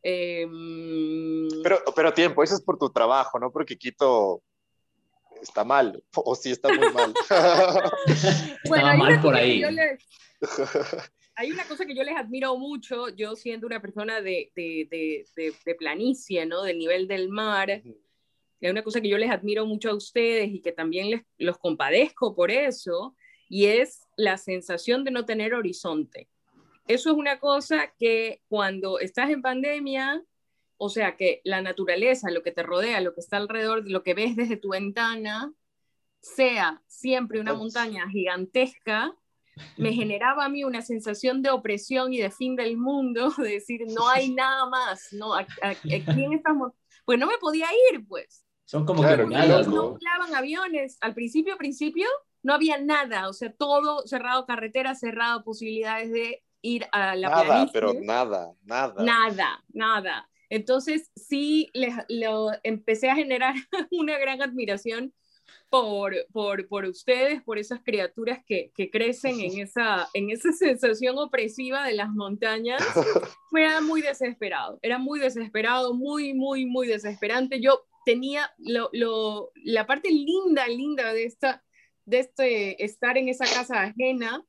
Em, 0.03 1.49
pero, 1.63 1.79
pero 1.95 2.13
tiempo, 2.13 2.43
eso 2.43 2.57
es 2.57 2.63
por 2.63 2.79
tu 2.79 2.91
trabajo, 2.91 3.39
no 3.39 3.53
porque 3.53 3.79
Quito 3.79 4.43
está 5.41 5.65
mal, 5.65 6.03
o 6.17 6.35
sí 6.35 6.51
está 6.51 6.69
muy 6.69 6.93
mal. 6.93 7.15
bueno, 8.69 8.97
mal 8.97 9.21
por 9.21 9.35
ahí. 9.35 9.63
hay 11.35 11.51
una 11.51 11.65
cosa 11.65 11.87
que 11.87 11.95
yo 11.95 12.03
les 12.03 12.17
admiro 12.17 12.57
mucho, 12.57 13.09
yo 13.11 13.37
siendo 13.37 13.67
una 13.67 13.81
persona 13.81 14.21
de, 14.21 14.53
de, 14.55 14.89
de, 15.37 15.55
de 15.65 15.75
planicie, 15.75 16.47
¿no? 16.47 16.63
Del 16.63 16.79
nivel 16.79 17.07
del 17.09 17.29
mar. 17.29 17.71
Hay 17.71 18.71
una 18.71 18.83
cosa 18.83 19.01
que 19.01 19.09
yo 19.09 19.19
les 19.19 19.31
admiro 19.31 19.67
mucho 19.67 19.91
a 19.91 19.95
ustedes 19.95 20.49
y 20.53 20.61
que 20.61 20.73
también 20.73 21.11
les, 21.11 21.23
los 21.39 21.59
compadezco 21.59 22.35
por 22.35 22.51
eso, 22.51 23.17
y 23.49 23.67
es 23.67 24.07
la 24.17 24.39
sensación 24.39 25.05
de 25.05 25.11
no 25.11 25.25
tener 25.25 25.55
horizonte. 25.55 26.29
Eso 26.87 27.11
es 27.11 27.17
una 27.17 27.39
cosa 27.39 27.93
que 27.99 28.43
cuando 28.49 28.99
estás 28.99 29.31
en 29.31 29.43
pandemia, 29.43 30.23
o 30.77 30.89
sea, 30.89 31.17
que 31.17 31.41
la 31.45 31.63
naturaleza, 31.63 32.31
lo 32.31 32.43
que 32.43 32.51
te 32.51 32.63
rodea, 32.63 33.01
lo 33.01 33.15
que 33.15 33.21
está 33.21 33.37
alrededor, 33.37 33.89
lo 33.89 34.03
que 34.03 34.15
ves 34.15 34.35
desde 34.35 34.57
tu 34.57 34.71
ventana, 34.71 35.53
sea 36.21 36.83
siempre 36.87 37.41
una 37.41 37.55
montaña 37.55 38.09
gigantesca, 38.09 39.15
me 39.77 39.93
generaba 39.93 40.45
a 40.45 40.49
mí 40.49 40.65
una 40.65 40.83
sensación 40.83 41.43
de 41.43 41.51
opresión 41.51 42.13
y 42.13 42.19
de 42.19 42.31
fin 42.31 42.57
del 42.57 42.77
mundo, 42.77 43.31
de 43.39 43.51
decir, 43.51 43.83
no 43.89 44.09
hay 44.09 44.33
nada 44.33 44.67
más, 44.67 45.09
no, 45.13 45.35
aquí 45.35 45.93
en 45.93 46.33
estamos, 46.33 46.73
pues 47.05 47.19
no 47.19 47.27
me 47.27 47.39
podía 47.39 47.67
ir, 47.93 48.07
pues. 48.07 48.45
Son 48.65 48.87
como 48.87 49.03
que 49.03 49.17
¿no? 49.19 49.99
No 49.99 49.99
aviones, 50.35 50.97
al 51.01 51.15
principio, 51.15 51.59
principio, 51.59 52.07
no 52.43 52.55
había 52.55 52.79
nada, 52.79 53.29
o 53.29 53.33
sea, 53.33 53.53
todo 53.53 54.07
cerrado, 54.07 54.47
carretera 54.47 54.95
cerrado, 54.95 55.45
posibilidades 55.45 56.11
de 56.11 56.43
ir 56.63 56.87
a 56.93 57.15
la 57.17 57.29
Nada, 57.29 57.71
pero 57.73 57.93
nada, 57.95 58.55
nada. 58.65 59.05
Nada, 59.05 59.65
nada. 59.73 60.31
Entonces 60.49 61.11
sí, 61.17 61.71
le, 61.75 61.93
lo, 62.09 62.51
empecé 62.63 63.11
a 63.11 63.17
generar 63.17 63.55
una 63.91 64.19
gran 64.19 64.41
admiración 64.43 65.13
por, 65.71 66.15
por, 66.33 66.69
por 66.69 66.85
ustedes, 66.85 67.43
por 67.43 67.59
esas 67.59 67.81
criaturas 67.83 68.41
que, 68.47 68.71
que, 68.75 68.91
crecen 68.91 69.41
en 69.41 69.59
esa, 69.61 70.09
en 70.13 70.31
esa 70.31 70.53
sensación 70.53 71.19
opresiva 71.19 71.87
de 71.87 71.95
las 71.95 72.11
montañas. 72.11 72.83
Era 73.57 73.81
muy 73.81 74.03
desesperado, 74.03 74.79
era 74.83 74.99
muy 74.99 75.21
desesperado, 75.21 75.93
muy, 75.95 76.33
muy, 76.33 76.65
muy 76.65 76.87
desesperante. 76.87 77.61
Yo 77.61 77.85
tenía 78.07 78.51
lo, 78.59 78.89
lo, 78.93 79.53
la 79.57 79.87
parte 79.87 80.11
linda, 80.11 80.67
linda 80.69 81.13
de, 81.13 81.25
esta, 81.25 81.63
de 82.07 82.21
este 82.21 82.83
estar 82.83 83.19
en 83.19 83.29
esa 83.29 83.45
casa 83.45 83.83
ajena 83.83 84.45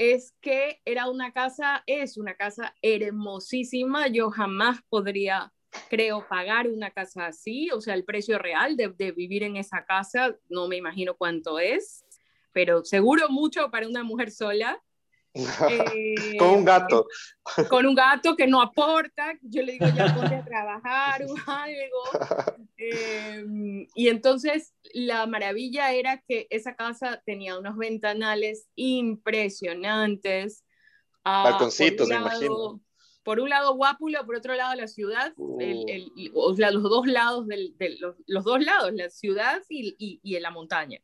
es 0.00 0.34
que 0.40 0.80
era 0.86 1.10
una 1.10 1.30
casa, 1.30 1.82
es 1.86 2.16
una 2.16 2.34
casa 2.34 2.74
hermosísima. 2.80 4.08
Yo 4.08 4.30
jamás 4.30 4.80
podría, 4.88 5.52
creo, 5.90 6.26
pagar 6.26 6.68
una 6.68 6.90
casa 6.90 7.26
así. 7.26 7.70
O 7.70 7.82
sea, 7.82 7.92
el 7.92 8.06
precio 8.06 8.38
real 8.38 8.78
de, 8.78 8.88
de 8.88 9.12
vivir 9.12 9.42
en 9.42 9.58
esa 9.58 9.84
casa, 9.84 10.34
no 10.48 10.68
me 10.68 10.78
imagino 10.78 11.16
cuánto 11.18 11.58
es, 11.58 12.02
pero 12.50 12.82
seguro 12.82 13.28
mucho 13.28 13.70
para 13.70 13.86
una 13.86 14.02
mujer 14.02 14.30
sola. 14.30 14.82
Eh, 15.34 15.44
con 16.38 16.50
un 16.50 16.64
gato. 16.64 17.06
Con 17.68 17.86
un 17.86 17.94
gato 17.94 18.34
que 18.36 18.46
no 18.46 18.60
aporta, 18.60 19.32
yo 19.42 19.62
le 19.62 19.72
digo, 19.72 19.86
ya 19.94 20.14
ponte 20.14 20.34
a 20.34 20.44
trabajar 20.44 21.24
o 21.24 21.34
algo. 21.46 22.66
Em, 22.76 23.86
y 23.94 24.08
entonces 24.08 24.74
la 24.92 25.26
maravilla 25.26 25.92
era 25.92 26.22
que 26.26 26.46
esa 26.50 26.74
casa 26.74 27.22
tenía 27.24 27.58
unos 27.58 27.76
ventanales 27.76 28.68
impresiononantes. 28.74 30.64
Ah, 31.24 31.44
Balconcitos, 31.44 32.08
me 32.08 32.16
imagino. 32.16 32.80
Por 33.22 33.38
un 33.38 33.50
lado 33.50 33.74
Guápulo, 33.74 34.24
por 34.24 34.36
otro 34.36 34.54
lado 34.54 34.74
la 34.74 34.88
ciudad, 34.88 35.34
el, 35.58 36.10
uh. 36.32 36.56
los 36.56 36.82
dos 36.82 37.06
lados, 37.06 37.46
del, 37.46 37.76
los, 38.26 38.44
dos 38.44 38.64
lados, 38.64 38.92
la 38.94 39.10
ciudad 39.10 39.62
y, 39.68 39.94
y, 39.98 40.20
y 40.22 40.40
la 40.40 40.50
montaña. 40.50 41.00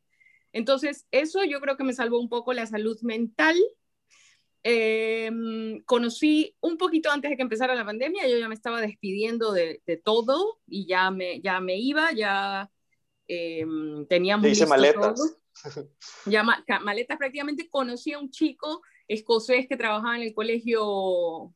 Entonces, 0.52 1.06
eso 1.10 1.44
yo 1.44 1.60
creo 1.60 1.76
que 1.76 1.84
me 1.84 1.92
salvó 1.92 2.18
un 2.18 2.30
poco 2.30 2.54
la 2.54 2.66
salud 2.66 2.98
mental 3.02 3.54
Em, 4.68 5.80
conocí 5.84 6.56
un 6.60 6.76
poquito 6.76 7.08
antes 7.12 7.30
de 7.30 7.36
que 7.36 7.42
empezara 7.42 7.76
la 7.76 7.84
pandemia, 7.84 8.26
yo 8.26 8.36
ya 8.36 8.48
me 8.48 8.56
estaba 8.56 8.80
despidiendo 8.80 9.52
de, 9.52 9.80
todo 10.02 10.58
y 10.66 10.88
ya 10.88 11.12
me, 11.12 11.40
ya 11.40 11.60
me 11.60 11.76
iba, 11.76 12.10
ya 12.10 12.68
eh, 13.28 13.64
teníamos... 14.08 14.48
Hice 14.48 14.66
maletas. 14.66 15.38
Ya 16.26 16.42
maletas 16.42 17.16
prácticamente. 17.16 17.70
Conocí 17.70 18.12
a 18.12 18.18
un 18.18 18.28
chico 18.28 18.82
escocés 19.06 19.68
que 19.68 19.76
trabajaba 19.76 20.16
en 20.16 20.22
el 20.22 20.34
colegio... 20.34 21.54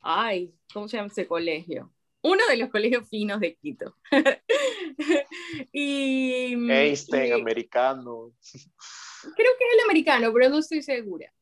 Ay, 0.00 0.54
¿cómo 0.72 0.86
se 0.86 0.98
llama 0.98 1.08
ese 1.08 1.26
colegio? 1.26 1.92
Uno 2.22 2.46
de 2.48 2.58
los 2.58 2.70
colegios 2.70 3.08
finos 3.08 3.40
de 3.40 3.56
Quito. 3.56 3.96
y, 5.72 6.54
Einstein, 6.70 7.32
americano. 7.32 8.32
Creo 8.40 9.52
que 9.58 9.64
es 9.66 9.74
el 9.74 9.80
americano, 9.84 10.32
pero 10.32 10.48
no 10.48 10.58
estoy 10.58 10.80
segura. 10.80 11.32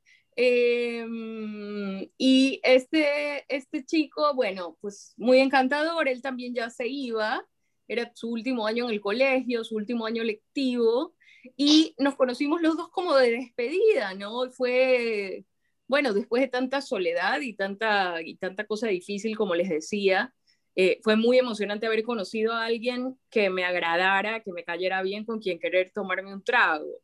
Em, 0.40 2.08
y 2.16 2.60
este, 2.62 3.44
este 3.48 3.84
chico, 3.84 4.34
bueno, 4.36 4.78
pues 4.80 5.12
muy 5.16 5.40
encantador, 5.40 6.06
él 6.06 6.22
también 6.22 6.54
ya 6.54 6.70
se 6.70 6.86
iba, 6.86 7.44
era 7.88 8.12
su 8.14 8.30
último 8.30 8.64
año 8.64 8.84
en 8.84 8.90
el 8.92 9.00
colegio, 9.00 9.64
su 9.64 9.74
último 9.74 10.06
año 10.06 10.22
lectivo, 10.22 11.16
y 11.56 11.92
nos 11.98 12.14
conocimos 12.14 12.62
los 12.62 12.76
dos 12.76 12.88
como 12.90 13.16
de 13.16 13.32
despedida, 13.32 14.14
¿no? 14.14 14.48
Fue, 14.52 15.44
bueno, 15.88 16.12
después 16.12 16.40
de 16.40 16.48
tanta 16.48 16.82
soledad 16.82 17.40
y 17.40 17.54
tanta, 17.54 18.22
y 18.22 18.36
tanta 18.36 18.64
cosa 18.64 18.86
difícil, 18.86 19.36
como 19.36 19.56
les 19.56 19.68
decía, 19.68 20.32
eh, 20.76 21.00
fue 21.02 21.16
muy 21.16 21.38
emocionante 21.38 21.88
haber 21.88 22.04
conocido 22.04 22.52
a 22.52 22.66
alguien 22.66 23.18
que 23.28 23.50
me 23.50 23.64
agradara, 23.64 24.40
que 24.44 24.52
me 24.52 24.62
cayera 24.62 25.02
bien, 25.02 25.24
con 25.24 25.40
quien 25.40 25.58
querer 25.58 25.90
tomarme 25.90 26.32
un 26.32 26.44
trago. 26.44 27.02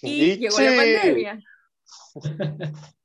Y, 0.00 0.38
llegó 0.38 0.58
la 0.60 0.74
pandemia. 0.74 1.42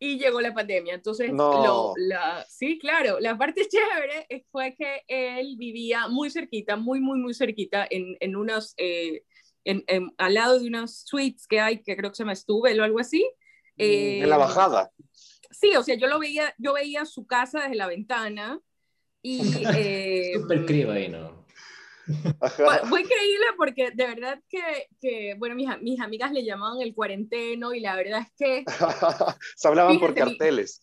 y 0.00 0.18
llegó 0.18 0.40
la 0.40 0.54
pandemia. 0.54 0.94
Entonces, 0.94 1.30
la, 1.30 2.46
sí, 2.48 2.78
claro, 2.78 3.20
la 3.20 3.36
parte 3.36 3.68
chévere 3.68 4.46
fue 4.50 4.74
que 4.74 5.02
él 5.06 5.56
vivía 5.58 6.08
muy 6.08 6.30
cerquita, 6.30 6.76
muy, 6.76 7.00
muy, 7.00 7.18
muy 7.18 7.34
cerquita, 7.34 7.86
en, 7.88 8.16
en 8.20 8.34
unos, 8.34 8.74
eh, 8.78 9.24
en, 9.64 9.84
al 10.16 10.34
lado 10.34 10.58
de 10.58 10.66
unas 10.66 11.02
suites 11.04 11.46
que 11.46 11.60
hay, 11.60 11.82
que 11.82 11.96
creo 11.96 12.10
que 12.10 12.16
se 12.16 12.22
llama 12.22 12.34
Stubel 12.34 12.80
o 12.80 12.84
algo 12.84 12.98
así. 12.98 13.30
en 13.76 14.28
la 14.28 14.36
eh, 14.36 14.38
bajada. 14.38 14.90
Sí, 15.50 15.76
o 15.76 15.82
sea, 15.82 15.96
yo 15.96 16.06
lo 16.06 16.18
veía, 16.18 16.54
yo 16.56 16.72
veía 16.72 17.04
su 17.04 17.26
casa 17.26 17.60
desde 17.60 17.76
la 17.76 17.86
ventana 17.86 18.60
y... 19.22 19.40
Eh, 19.76 20.32
Súper 20.34 20.64
crío 20.64 20.92
ahí, 20.92 21.08
¿no? 21.08 21.39
Fue, 22.56 23.00
increíble 23.02 23.46
porque 23.56 23.90
de 23.90 24.06
verdad 24.06 24.40
que, 24.48 24.88
que 25.00 25.34
bueno, 25.38 25.54
mis, 25.54 25.68
mis, 25.80 26.00
amigas 26.00 26.32
le 26.32 26.44
llamaban 26.44 26.80
el 26.80 26.94
cuarenteno 26.94 27.74
y 27.74 27.80
la 27.80 27.96
verdad 27.96 28.22
es 28.22 28.32
que... 28.36 28.64
se 29.56 29.68
hablaban 29.68 29.98
por 29.98 30.14
carteles. 30.14 30.80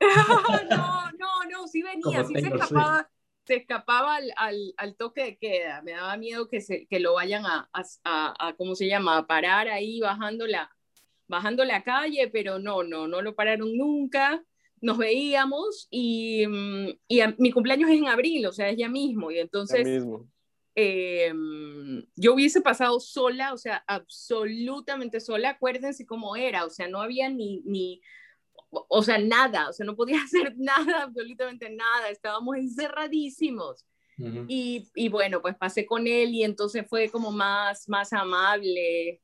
no, 0.70 1.10
no, 1.18 1.44
no, 1.50 1.68
sí 1.68 1.82
venía, 1.82 2.24
sí 2.24 2.34
se 2.34 2.48
escapaba, 2.48 3.08
se 3.46 3.56
escapaba 3.56 4.16
al, 4.16 4.32
al, 4.36 4.74
al, 4.76 4.96
toque 4.96 5.24
de 5.24 5.38
queda. 5.38 5.82
Me 5.82 5.92
daba 5.92 6.16
miedo 6.16 6.48
que, 6.48 6.60
se, 6.60 6.86
que 6.86 7.00
lo 7.00 7.14
vayan 7.14 7.44
a, 7.46 7.68
a, 7.72 8.48
a, 8.48 8.54
¿cómo 8.56 8.74
se 8.74 8.86
llama?, 8.86 9.18
a 9.18 9.26
parar 9.26 9.68
ahí 9.68 10.00
bajando 10.00 10.46
la, 10.46 10.70
bajando 11.28 11.64
la 11.64 11.82
calle, 11.82 12.28
pero 12.32 12.58
no, 12.58 12.82
no, 12.82 13.08
no 13.08 13.22
lo 13.22 13.34
pararon 13.34 13.76
nunca. 13.76 14.42
Nos 14.80 14.98
veíamos 14.98 15.88
y, 15.90 16.46
mm, 16.46 16.88
mi 17.38 17.52
cumpleaños 17.52 17.90
es 17.90 17.96
en 17.96 18.08
abril, 18.08 18.46
o 18.46 18.52
sea, 18.52 18.68
es 18.68 18.76
ya 18.76 18.88
mismo. 18.88 19.30
Y 19.30 19.38
entonces... 19.38 19.86
mismo 19.86 20.28
Em, 20.76 22.04
yo 22.16 22.34
hubiese 22.34 22.60
pasado 22.60 22.98
sola, 22.98 23.52
o 23.52 23.58
sea, 23.58 23.84
absolutamente 23.86 25.20
sola, 25.20 25.50
acuérdense 25.50 26.04
cómo 26.04 26.34
era, 26.34 26.64
o 26.64 26.70
sea, 26.70 26.88
no 26.88 27.00
había 27.00 27.28
ni, 27.28 27.62
ni, 27.64 28.00
o 28.70 29.02
sea, 29.04 29.18
nada, 29.18 29.68
o 29.68 29.72
sea, 29.72 29.86
no 29.86 29.94
podía 29.94 30.16
hacer 30.24 30.54
nada, 30.56 31.04
absolutamente 31.04 31.70
nada, 31.70 32.10
estábamos 32.10 32.56
encerradísimos. 32.56 33.86
y, 34.48 34.88
y, 34.94 35.08
bueno, 35.08 35.42
pues 35.42 35.56
pasé 35.56 35.86
con 35.86 36.06
él 36.06 36.30
y 36.34 36.44
entonces 36.44 36.86
fue 36.88 37.08
como 37.08 37.32
más, 37.32 37.88
más 37.88 38.12
amable, 38.12 39.20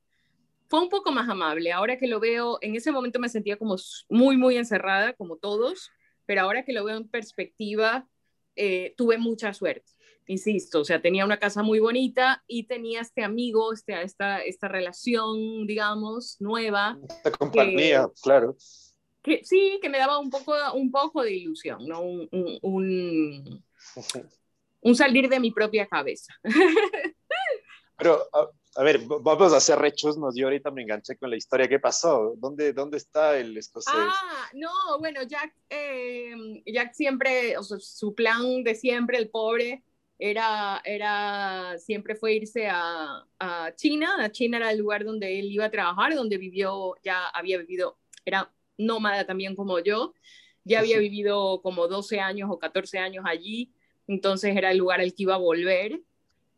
fue 0.68 0.80
un 0.80 0.88
poco 0.88 1.12
más 1.12 1.28
amable, 1.28 1.72
ahora 1.72 1.96
que 1.96 2.08
lo 2.08 2.20
veo, 2.20 2.58
en 2.60 2.76
ese 2.76 2.92
momento 2.92 3.18
me 3.18 3.28
sentía 3.28 3.56
como 3.56 3.76
muy, 4.08 4.36
muy 4.36 4.56
encerrada, 4.56 5.12
como 5.14 5.36
todos, 5.36 5.90
pero 6.26 6.42
ahora 6.42 6.64
que 6.64 6.72
lo 6.72 6.84
veo 6.84 6.96
en 6.96 7.08
perspectiva, 7.08 8.08
eh, 8.56 8.94
tuve 8.96 9.18
mucha 9.18 9.52
suerte 9.54 9.92
insisto, 10.26 10.80
o 10.80 10.84
sea, 10.84 11.00
tenía 11.00 11.24
una 11.24 11.38
casa 11.38 11.62
muy 11.62 11.80
bonita 11.80 12.42
y 12.46 12.64
tenía 12.64 13.00
este 13.00 13.24
amigo, 13.24 13.72
este, 13.72 14.00
esta, 14.02 14.40
esta 14.42 14.68
relación, 14.68 15.66
digamos, 15.66 16.36
nueva. 16.40 16.98
Esta 17.08 17.30
compañía, 17.32 18.08
claro. 18.22 18.56
Que, 19.22 19.42
sí, 19.44 19.78
que 19.82 19.88
me 19.88 19.98
daba 19.98 20.18
un 20.18 20.30
poco, 20.30 20.54
un 20.74 20.90
poco 20.90 21.22
de 21.22 21.34
ilusión, 21.34 21.86
¿no? 21.86 22.00
Un, 22.00 22.28
un, 22.62 23.64
un, 24.80 24.94
salir 24.94 25.28
de 25.28 25.40
mi 25.40 25.50
propia 25.50 25.86
cabeza. 25.86 26.32
Pero, 27.98 28.22
a, 28.32 28.82
ver, 28.82 29.00
vamos 29.06 29.52
a 29.52 29.58
hacer 29.58 29.78
rechos, 29.78 30.16
nos 30.16 30.34
yo 30.34 30.46
ahorita 30.46 30.70
me 30.70 30.82
enganché 30.82 31.18
con 31.18 31.28
la 31.28 31.36
historia. 31.36 31.68
¿Qué 31.68 31.78
pasó? 31.78 32.34
¿Dónde, 32.38 32.72
dónde 32.72 32.96
está 32.96 33.36
el 33.36 33.54
escocés? 33.58 33.92
Ah, 33.94 34.48
no, 34.54 34.70
bueno, 35.00 35.22
Jack, 35.24 35.54
eh, 35.68 36.62
Jack 36.64 36.94
siempre, 36.94 37.58
o 37.58 37.62
sea, 37.62 37.78
su 37.78 38.14
plan 38.14 38.64
de 38.64 38.74
siempre, 38.74 39.18
el 39.18 39.28
pobre, 39.28 39.84
era, 40.20 40.82
era, 40.84 41.78
siempre 41.78 42.14
fue 42.14 42.34
irse 42.34 42.68
a, 42.68 43.24
a, 43.38 43.74
China. 43.74 44.16
A 44.22 44.30
China 44.30 44.58
era 44.58 44.70
el 44.70 44.78
lugar 44.78 45.04
donde 45.04 45.38
él 45.38 45.50
iba 45.50 45.64
a 45.64 45.70
trabajar, 45.70 46.14
donde 46.14 46.36
vivió, 46.36 46.94
ya 47.02 47.26
había 47.28 47.58
vivido, 47.58 47.98
era 48.24 48.52
nómada 48.76 49.26
también 49.26 49.56
como 49.56 49.78
yo, 49.80 50.14
ya 50.64 50.80
había 50.80 50.98
vivido 50.98 51.62
como 51.62 51.88
12 51.88 52.20
años 52.20 52.50
o 52.52 52.58
14 52.58 52.98
años 52.98 53.24
allí, 53.26 53.72
entonces 54.06 54.54
era 54.56 54.70
el 54.72 54.78
lugar 54.78 55.00
al 55.00 55.14
que 55.14 55.22
iba 55.22 55.34
a 55.34 55.38
volver. 55.38 56.00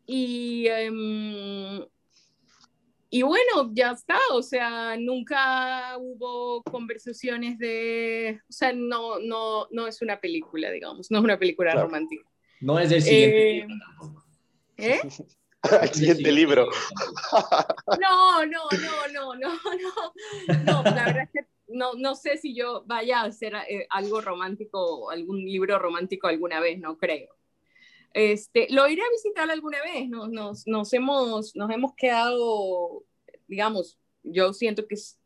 Y, 0.07 0.67
em, 0.67 1.87
y 3.11 3.23
bueno, 3.23 3.71
ya 3.73 3.93
está, 3.93 4.19
o 4.33 4.43
sea, 4.43 4.97
nunca 4.99 5.97
hubo 5.99 6.63
conversaciones 6.65 7.59
de, 7.59 8.41
o 8.49 8.53
sea, 8.53 8.73
no, 8.73 9.21
no, 9.21 9.69
no 9.71 9.87
es 9.87 10.03
una 10.03 10.21
película, 10.21 10.71
digamos, 10.71 11.11
no 11.11 11.19
es 11.19 11.25
una 11.25 11.39
película 11.39 11.75
romántica. 11.75 12.32
No 12.63 12.79
es 12.79 12.93
el 12.93 13.03
siguiente 13.03 13.59
eh, 13.59 13.67
tampoco. 13.69 14.25
¿Eh? 14.77 15.01
al 15.81 15.91
siguiente 15.91 16.33
libro. 16.33 16.69
No, 18.01 18.47
no, 18.47 18.63
no, 18.71 19.13
no, 19.13 19.35
no, 19.35 19.59
no. 19.67 20.63
No, 20.65 20.83
la 20.83 21.05
verdad 21.07 21.23
es 21.23 21.31
que 21.33 21.47
no, 21.69 21.95
no 21.95 22.15
sé 22.15 22.37
si 22.39 22.55
yo 22.55 22.85
vaya 22.87 23.21
a 23.21 23.25
hacer 23.25 23.55
eh, 23.69 23.87
algo 23.91 24.21
romántico, 24.21 25.11
algún 25.11 25.39
libro 25.39 25.79
romántico 25.79 26.29
alguna 26.29 26.61
vez, 26.61 26.79
no 26.79 26.97
creo. 26.97 27.35
Este, 28.15 28.69
lo 28.71 28.89
iré 28.89 29.03
a 29.03 29.11
visitar 29.11 29.51
alguna 29.51 29.79
vez, 29.83 30.09
nos, 30.09 30.29
nos, 30.29 30.67
nos, 30.67 30.93
hemos, 30.93 31.57
nos 31.57 31.71
hemos 31.71 31.95
quedado, 31.95 33.05
digamos, 33.49 33.99
yo 34.23 34.53
siento 34.53 34.87
que 34.87 34.95
es, 34.97 35.19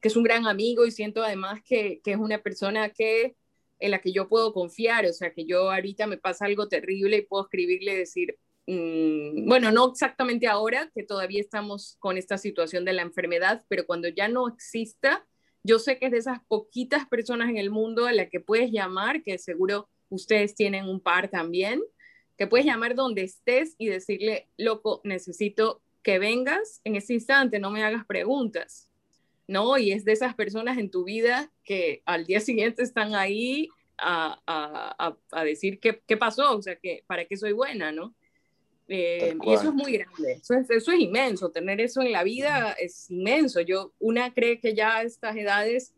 que 0.00 0.08
es 0.08 0.16
un 0.16 0.22
gran 0.22 0.46
amigo 0.46 0.86
y 0.86 0.92
siento 0.92 1.22
además 1.22 1.60
que, 1.64 2.00
que 2.02 2.12
es 2.12 2.18
una 2.18 2.38
persona 2.38 2.88
que, 2.90 3.36
en 3.80 3.90
la 3.90 4.00
que 4.00 4.12
yo 4.12 4.28
puedo 4.28 4.52
confiar, 4.52 5.06
o 5.06 5.12
sea, 5.12 5.32
que 5.32 5.46
yo 5.46 5.70
ahorita 5.70 6.06
me 6.06 6.18
pasa 6.18 6.44
algo 6.44 6.68
terrible 6.68 7.16
y 7.16 7.22
puedo 7.22 7.44
escribirle 7.44 7.96
decir, 7.96 8.38
mm, 8.66 9.48
bueno, 9.48 9.72
no 9.72 9.90
exactamente 9.90 10.46
ahora, 10.46 10.90
que 10.94 11.02
todavía 11.02 11.40
estamos 11.40 11.96
con 11.98 12.18
esta 12.18 12.38
situación 12.38 12.84
de 12.84 12.92
la 12.92 13.02
enfermedad, 13.02 13.64
pero 13.68 13.86
cuando 13.86 14.08
ya 14.08 14.28
no 14.28 14.48
exista, 14.48 15.26
yo 15.62 15.78
sé 15.78 15.98
que 15.98 16.06
es 16.06 16.12
de 16.12 16.18
esas 16.18 16.40
poquitas 16.46 17.06
personas 17.08 17.48
en 17.50 17.56
el 17.56 17.70
mundo 17.70 18.06
a 18.06 18.12
la 18.12 18.28
que 18.28 18.40
puedes 18.40 18.70
llamar, 18.70 19.22
que 19.22 19.38
seguro 19.38 19.88
ustedes 20.10 20.54
tienen 20.54 20.86
un 20.86 21.00
par 21.00 21.28
también, 21.28 21.82
que 22.36 22.46
puedes 22.46 22.66
llamar 22.66 22.94
donde 22.94 23.22
estés 23.22 23.74
y 23.78 23.88
decirle, 23.88 24.48
loco, 24.56 25.00
necesito 25.04 25.82
que 26.02 26.18
vengas 26.18 26.80
en 26.84 26.96
ese 26.96 27.14
instante, 27.14 27.58
no 27.58 27.70
me 27.70 27.84
hagas 27.84 28.06
preguntas. 28.06 28.89
¿No? 29.50 29.76
Y 29.78 29.90
es 29.90 30.04
de 30.04 30.12
esas 30.12 30.34
personas 30.36 30.78
en 30.78 30.90
tu 30.90 31.02
vida 31.02 31.50
que 31.64 32.02
al 32.06 32.24
día 32.24 32.40
siguiente 32.40 32.84
están 32.84 33.16
ahí 33.16 33.68
a, 33.98 34.40
a, 34.46 35.16
a, 35.32 35.44
decir 35.44 35.80
qué, 35.80 36.00
qué, 36.06 36.16
pasó, 36.16 36.56
o 36.56 36.62
sea, 36.62 36.76
que 36.76 37.02
para 37.08 37.24
qué 37.24 37.36
soy 37.36 37.52
buena, 37.52 37.90
¿no? 37.90 38.14
Eh, 38.86 39.36
y 39.42 39.52
eso 39.52 39.68
es 39.68 39.74
muy 39.74 39.92
grande, 39.92 40.34
eso 40.40 40.54
es, 40.54 40.70
eso 40.70 40.92
es 40.92 41.00
inmenso, 41.00 41.50
tener 41.50 41.80
eso 41.80 42.00
en 42.00 42.12
la 42.12 42.22
vida 42.22 42.72
es 42.78 43.10
inmenso. 43.10 43.60
Yo, 43.60 43.92
una 43.98 44.32
cree 44.32 44.60
que 44.60 44.72
ya 44.72 44.98
a 44.98 45.02
estas 45.02 45.36
edades 45.36 45.94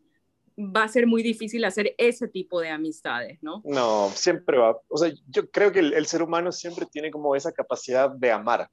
va 0.57 0.83
a 0.83 0.87
ser 0.87 1.05
muy 1.05 1.21
difícil 1.21 1.63
hacer 1.63 1.93
ese 1.99 2.27
tipo 2.27 2.59
de 2.59 2.69
amistades, 2.69 3.37
¿no? 3.43 3.61
No, 3.65 4.09
siempre 4.15 4.57
va. 4.57 4.79
O 4.87 4.97
sea, 4.97 5.13
yo 5.29 5.49
creo 5.51 5.71
que 5.71 5.79
el, 5.79 5.93
el 5.93 6.07
ser 6.07 6.23
humano 6.23 6.51
siempre 6.51 6.87
tiene 6.87 7.11
como 7.11 7.35
esa 7.35 7.51
capacidad 7.51 8.09
de 8.09 8.31
amar, 8.31 8.67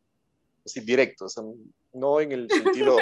así 0.64 0.80
directo, 0.80 1.26
o 1.26 1.28
sea, 1.28 1.44
no 1.92 2.20
en 2.20 2.32
el 2.32 2.48
sentido, 2.50 2.96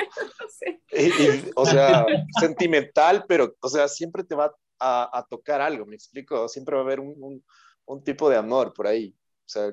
o 1.55 1.67
sea, 1.67 2.07
sentimental, 2.41 3.25
pero, 3.29 3.55
o 3.61 3.69
sea, 3.69 3.89
siempre 3.89 4.25
te 4.25 4.35
va 4.35 4.55
a, 4.79 5.19
a, 5.19 5.27
tocar 5.27 5.61
algo, 5.61 5.87
me 5.87 5.97
explico, 5.97 6.49
siempre 6.49 6.75
va 6.75 6.83
a 6.83 6.85
haber 6.85 7.01
un, 7.01 7.15
un, 7.19 7.45
un 7.87 8.05
tipo 8.05 8.31
de 8.31 8.37
amor 8.37 8.73
por 8.73 8.87
ahí. 8.87 9.15
O 9.47 9.49
sea, 9.49 9.73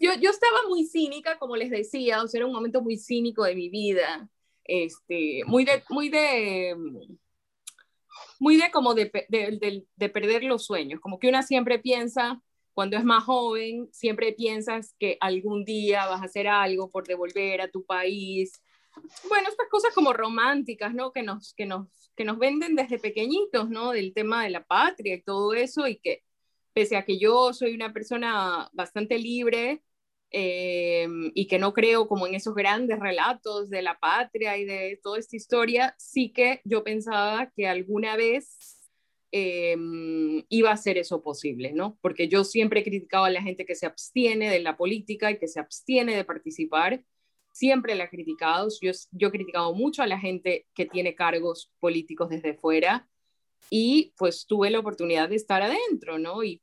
yo, 0.00 0.12
yo 0.20 0.30
estaba 0.30 0.68
muy 0.68 0.84
cínica, 0.84 1.38
como 1.38 1.56
les 1.56 1.70
decía, 1.70 2.22
o 2.22 2.28
sea, 2.28 2.38
era 2.38 2.46
un 2.46 2.52
momento 2.52 2.82
muy 2.82 2.96
cínico 2.96 3.44
de 3.44 3.56
mi 3.56 3.68
vida, 3.68 4.28
este, 4.64 5.42
muy 5.46 5.64
de, 5.64 5.82
muy 5.88 6.08
de, 6.08 6.76
muy 8.38 8.56
de 8.56 8.70
como 8.70 8.94
de, 8.94 9.10
de, 9.28 9.58
de, 9.60 9.86
de 9.96 10.08
perder 10.08 10.44
los 10.44 10.64
sueños, 10.64 11.00
como 11.00 11.18
que 11.18 11.28
una 11.28 11.42
siempre 11.42 11.78
piensa, 11.78 12.40
cuando 12.74 12.96
es 12.96 13.04
más 13.04 13.24
joven, 13.24 13.88
siempre 13.92 14.32
piensas 14.32 14.94
que 14.98 15.16
algún 15.20 15.64
día 15.64 16.06
vas 16.06 16.22
a 16.22 16.26
hacer 16.26 16.48
algo 16.48 16.90
por 16.90 17.06
devolver 17.06 17.60
a 17.60 17.68
tu 17.68 17.84
país. 17.84 18.62
Bueno, 19.28 19.48
estas 19.48 19.68
cosas 19.70 19.94
como 19.94 20.12
románticas, 20.12 20.94
¿no? 20.94 21.12
Que 21.12 21.22
nos, 21.22 21.54
que 21.54 21.66
nos, 21.66 21.88
que 22.16 22.24
nos 22.24 22.38
venden 22.38 22.76
desde 22.76 22.98
pequeñitos, 22.98 23.70
¿no? 23.70 23.92
Del 23.92 24.14
tema 24.14 24.44
de 24.44 24.50
la 24.50 24.64
patria 24.64 25.14
y 25.14 25.22
todo 25.22 25.54
eso, 25.54 25.86
y 25.86 25.96
que 25.98 26.22
pese 26.72 26.96
a 26.96 27.04
que 27.04 27.18
yo 27.18 27.52
soy 27.52 27.74
una 27.74 27.92
persona 27.92 28.70
bastante 28.72 29.18
libre 29.18 29.82
eh, 30.30 31.06
y 31.34 31.46
que 31.46 31.58
no 31.58 31.74
creo 31.74 32.08
como 32.08 32.26
en 32.26 32.34
esos 32.34 32.54
grandes 32.54 32.98
relatos 32.98 33.68
de 33.68 33.82
la 33.82 33.98
patria 33.98 34.56
y 34.56 34.64
de 34.64 34.98
toda 35.02 35.18
esta 35.18 35.36
historia, 35.36 35.94
sí 35.98 36.32
que 36.32 36.62
yo 36.64 36.82
pensaba 36.82 37.50
que 37.54 37.66
alguna 37.66 38.16
vez 38.16 38.71
eh, 39.32 39.74
iba 40.50 40.70
a 40.70 40.76
ser 40.76 40.98
eso 40.98 41.22
posible, 41.22 41.72
¿no? 41.72 41.98
Porque 42.02 42.28
yo 42.28 42.44
siempre 42.44 42.80
he 42.80 42.84
criticado 42.84 43.24
a 43.24 43.30
la 43.30 43.42
gente 43.42 43.64
que 43.64 43.74
se 43.74 43.86
abstiene 43.86 44.50
de 44.50 44.60
la 44.60 44.76
política 44.76 45.30
y 45.30 45.38
que 45.38 45.48
se 45.48 45.58
abstiene 45.58 46.14
de 46.14 46.24
participar. 46.24 47.02
Siempre 47.50 47.94
la 47.94 48.04
he 48.04 48.10
criticado. 48.10 48.68
Yo, 48.80 48.92
he 48.92 49.30
criticado 49.30 49.74
mucho 49.74 50.02
a 50.02 50.06
la 50.06 50.18
gente 50.18 50.66
que 50.74 50.84
tiene 50.84 51.14
cargos 51.14 51.72
políticos 51.80 52.28
desde 52.28 52.54
fuera 52.54 53.08
y 53.70 54.12
pues 54.18 54.46
tuve 54.46 54.70
la 54.70 54.80
oportunidad 54.80 55.30
de 55.30 55.36
estar 55.36 55.62
adentro, 55.62 56.18
¿no? 56.18 56.44
Y, 56.44 56.60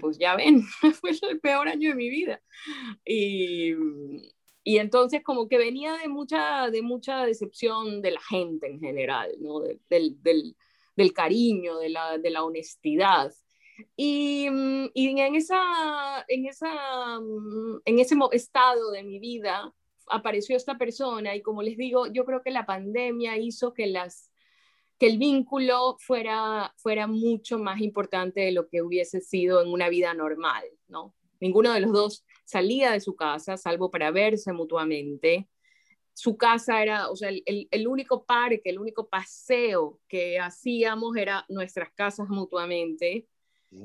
pues 0.00 0.18
ya 0.18 0.36
ven, 0.36 0.62
fue 1.00 1.10
el 1.28 1.40
peor 1.40 1.68
año 1.68 1.90
de 1.90 1.96
mi 1.96 2.08
vida. 2.08 2.40
Y, 3.04 3.72
y 4.62 4.78
entonces 4.78 5.22
como 5.24 5.48
que 5.48 5.58
venía 5.58 5.94
de 5.94 6.08
mucha, 6.08 6.70
de 6.70 6.82
mucha 6.82 7.26
decepción 7.26 8.00
de 8.00 8.12
la 8.12 8.20
gente 8.20 8.68
en 8.68 8.78
general, 8.78 9.32
¿no? 9.40 9.60
del 9.88 10.54
cariño, 11.14 11.78
de 11.78 11.88
la, 11.88 12.18
de 12.18 12.30
la 12.30 12.44
honestidad. 12.44 13.32
Y, 13.96 14.48
mm, 14.50 14.90
y, 14.94 15.08
en, 15.20 15.34
esa, 15.34 16.24
en, 16.28 16.46
esa, 16.46 17.20
mm, 17.20 17.80
en 17.84 17.98
ese 17.98 18.16
estado 18.32 18.90
de 18.90 19.02
mi 19.02 19.18
vida 19.18 19.72
apareció 20.08 20.56
esta 20.56 20.78
persona 20.78 21.34
y 21.34 21.42
como 21.42 21.62
les 21.62 21.76
digo, 21.76 22.06
yo 22.06 22.24
creo 22.24 22.42
que 22.42 22.50
la 22.50 22.66
pandemia 22.66 23.38
hizo 23.38 23.72
que, 23.72 23.86
las, 23.86 24.30
que 24.98 25.06
el 25.06 25.18
vínculo 25.18 25.96
fuera, 26.00 26.74
fuera 26.76 27.06
mucho 27.06 27.58
más 27.58 27.80
importante 27.80 28.40
de 28.40 28.52
lo 28.52 28.68
que 28.68 28.82
hubiese 28.82 29.20
sido 29.20 29.62
en 29.62 29.68
una 29.68 29.88
vida 29.88 30.14
normal, 30.14 30.64
¿no? 30.88 31.14
Ninguno 31.40 31.72
de 31.72 31.80
los 31.80 31.92
dos 31.92 32.24
salía 32.44 32.92
de 32.92 33.00
su 33.00 33.16
casa, 33.16 33.56
salvo 33.56 33.90
para 33.90 34.12
verse 34.12 34.52
mutuamente 34.52 35.48
su 36.14 36.36
casa 36.36 36.82
era, 36.82 37.10
o 37.10 37.16
sea, 37.16 37.30
el, 37.30 37.68
el, 37.70 37.88
único 37.88 38.24
parque, 38.24 38.62
el 38.64 38.78
único 38.78 39.08
paseo 39.08 40.00
que 40.08 40.38
hacíamos 40.38 41.16
era 41.16 41.44
nuestras 41.48 41.92
casas 41.92 42.28
mutuamente. 42.28 43.28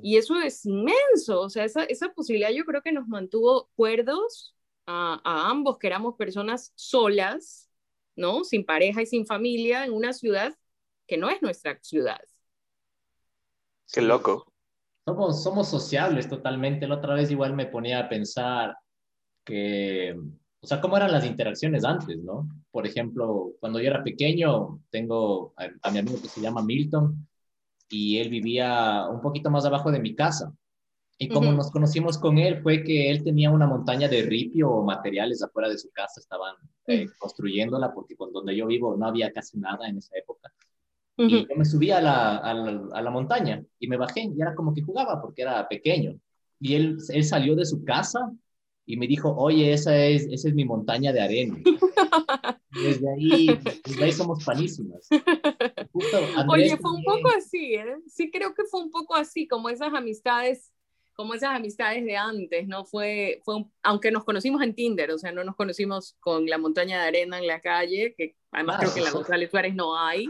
Y 0.01 0.17
eso 0.17 0.37
es 0.37 0.65
inmenso, 0.65 1.39
o 1.39 1.49
sea, 1.49 1.63
esa, 1.63 1.85
esa 1.85 2.13
posibilidad 2.13 2.49
yo 2.51 2.65
creo 2.65 2.81
que 2.81 2.91
nos 2.91 3.07
mantuvo 3.07 3.69
cuerdos 3.73 4.53
a, 4.85 5.21
a, 5.23 5.49
ambos, 5.49 5.77
que 5.77 5.87
éramos 5.87 6.15
personas 6.15 6.73
solas, 6.75 7.69
¿no? 8.13 8.43
Sin 8.43 8.65
pareja 8.65 9.01
y 9.01 9.05
sin 9.05 9.25
familia, 9.25 9.85
en 9.85 9.93
una 9.93 10.11
ciudad 10.11 10.57
que 11.07 11.15
no 11.15 11.29
es 11.29 11.41
nuestra 11.41 11.79
ciudad. 11.81 12.19
Qué 13.91 14.01
loco. 14.01 14.51
Somos, 15.05 15.41
somos 15.41 15.69
sociables 15.69 16.27
totalmente. 16.27 16.85
La 16.85 16.95
otra 16.95 17.15
vez 17.15 17.31
igual 17.31 17.53
me 17.53 17.65
ponía 17.65 17.99
a 17.99 18.09
pensar 18.09 18.75
que 19.45 20.19
o 20.67 20.69
sea, 20.69 20.82
cómo 20.82 20.97
eran 20.97 21.13
las 21.13 21.25
interacciones 21.25 21.86
antes, 21.86 22.17
¿no? 22.17 22.45
Por 22.71 22.86
ejemplo, 22.86 23.53
cuando 23.62 23.80
yo 23.80 23.88
era 23.88 24.03
pequeño, 24.03 24.82
tengo 24.89 25.53
a, 25.56 25.91
mi 25.91 25.99
amigo 25.99 26.21
que 26.21 26.27
se 26.27 26.41
llama 26.41 26.62
Milton 26.62 27.25
y 27.88 28.17
él 28.17 28.27
vivía 28.27 29.06
un 29.10 29.21
poquito 29.21 29.49
más 29.49 29.63
abajo 29.63 29.93
de 29.93 30.01
mi 30.01 30.13
casa. 30.13 30.53
Y 31.17 31.30
como 31.30 31.53
nos 31.53 31.71
conocimos 31.71 32.17
con 32.17 32.38
él 32.38 32.62
fue 32.62 32.84
que 32.84 33.10
él 33.10 33.23
tenía 33.23 33.49
una 33.49 33.65
montaña 33.65 34.10
de 34.10 34.23
ripio 34.23 34.69
o 34.69 34.84
materiales 34.84 35.41
afuera 35.41 35.69
de 35.69 35.77
su 35.77 35.89
casa, 35.91 36.19
estaban 36.19 36.56
eh, 36.86 37.08
construyéndola 37.17 37.93
porque 37.93 38.17
con 38.17 38.34
donde 38.34 38.53
yo 38.53 38.67
vivo 38.67 38.97
no 38.97 39.08
había 39.08 39.32
casi 39.32 39.58
nada 39.58 39.88
en 39.88 39.99
esa 39.99 40.17
época. 40.17 40.51
Y 41.15 41.47
yo 41.47 41.56
me 41.56 41.63
subí 41.63 41.91
a 41.91 42.01
la, 42.01 42.39
a, 42.39 42.53
la, 42.53 42.89
a 42.91 43.01
la, 43.01 43.10
montaña 43.10 43.63
y 43.80 43.88
me 43.88 43.95
bajé 43.95 44.30
y 44.36 44.41
era 44.41 44.53
como 44.53 44.73
que 44.73 44.82
jugaba 44.82 45.21
porque 45.21 45.43
era 45.43 45.65
pequeño. 45.69 46.19
Y 46.60 46.75
él, 46.75 46.97
él 47.08 47.23
salió 47.23 47.56
de 47.56 47.65
su 47.65 47.86
casa 47.86 48.34
y 48.89 48.95
me 48.95 49.06
dijo, 49.06 49.36
oye, 49.36 49.73
esa 49.73 49.95
es, 49.97 50.28
esa 50.32 50.47
es 50.47 50.56
mi 50.56 50.63
montaña 50.63 51.12
de 51.12 51.19
arena. 51.19 51.58
desde, 52.71 53.12
ahí, 53.12 53.47
desde 53.86 54.04
ahí 54.04 54.12
somos 54.13 54.45
panísimas. 54.45 55.10
oye, 56.47 56.78
fue 56.78 56.93
un 56.93 57.04
poco 57.04 57.30
así, 57.38 57.76
¿eh? 57.76 57.97
Sí 58.08 58.32
creo 58.32 58.56
que 58.56 58.63
fue 58.63 58.82
un 58.82 58.89
poco 58.89 59.15
así, 59.15 59.45
como 59.45 59.69
esas 59.69 59.93
amistades 59.93 60.71
como 61.15 61.34
esas 61.34 61.56
amistades 61.56 62.06
de 62.06 62.15
antes, 62.15 62.67
¿no? 62.67 62.86
Fue, 62.86 63.41
fue 63.43 63.65
aunque 63.82 64.12
nos 64.12 64.23
conocimos 64.23 64.62
en 64.62 64.76
Tinder, 64.76 65.10
o 65.10 65.17
sea, 65.17 65.32
no 65.32 65.43
nos 65.43 65.56
conocimos 65.56 66.15
con 66.19 66.45
la 66.45 66.60
montaña 66.60 67.02
de 67.02 67.08
arena 67.08 67.39
en 67.39 67.47
la 67.47 67.60
calle, 67.60 68.13
que 68.15 68.36
además 68.52 68.78
creo 68.78 68.93
que 68.93 69.00
en 69.00 69.06
la 69.06 69.12
González 69.12 69.50
Suárez 69.50 69.73
no 69.73 70.00
hay, 70.00 70.28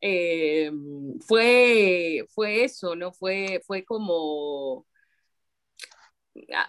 eh, 0.00 0.72
fue, 1.20 2.24
fue 2.30 2.64
eso, 2.64 2.96
¿no? 2.96 3.12
Fue, 3.12 3.60
fue 3.66 3.84
como, 3.84 4.86
Ah, 4.86 4.95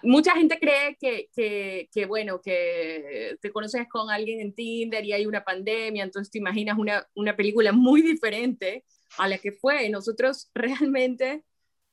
mucha 0.02 0.32
gente 0.32 0.58
cree 0.58 0.96
que, 0.98 1.28
que, 1.34 1.88
que, 1.92 2.06
bueno, 2.06 2.40
que 2.40 3.36
te 3.40 3.50
conoces 3.50 3.88
con 3.88 4.10
alguien 4.10 4.40
en 4.40 4.54
Tinder 4.54 5.04
y 5.04 5.12
hay 5.12 5.26
una 5.26 5.44
pandemia, 5.44 6.04
entonces 6.04 6.30
te 6.30 6.38
imaginas 6.38 6.78
una, 6.78 7.06
una 7.14 7.36
película 7.36 7.72
muy 7.72 8.02
diferente 8.02 8.84
a 9.16 9.28
la 9.28 9.38
que 9.38 9.52
fue. 9.52 9.88
Nosotros 9.90 10.50
realmente 10.54 11.44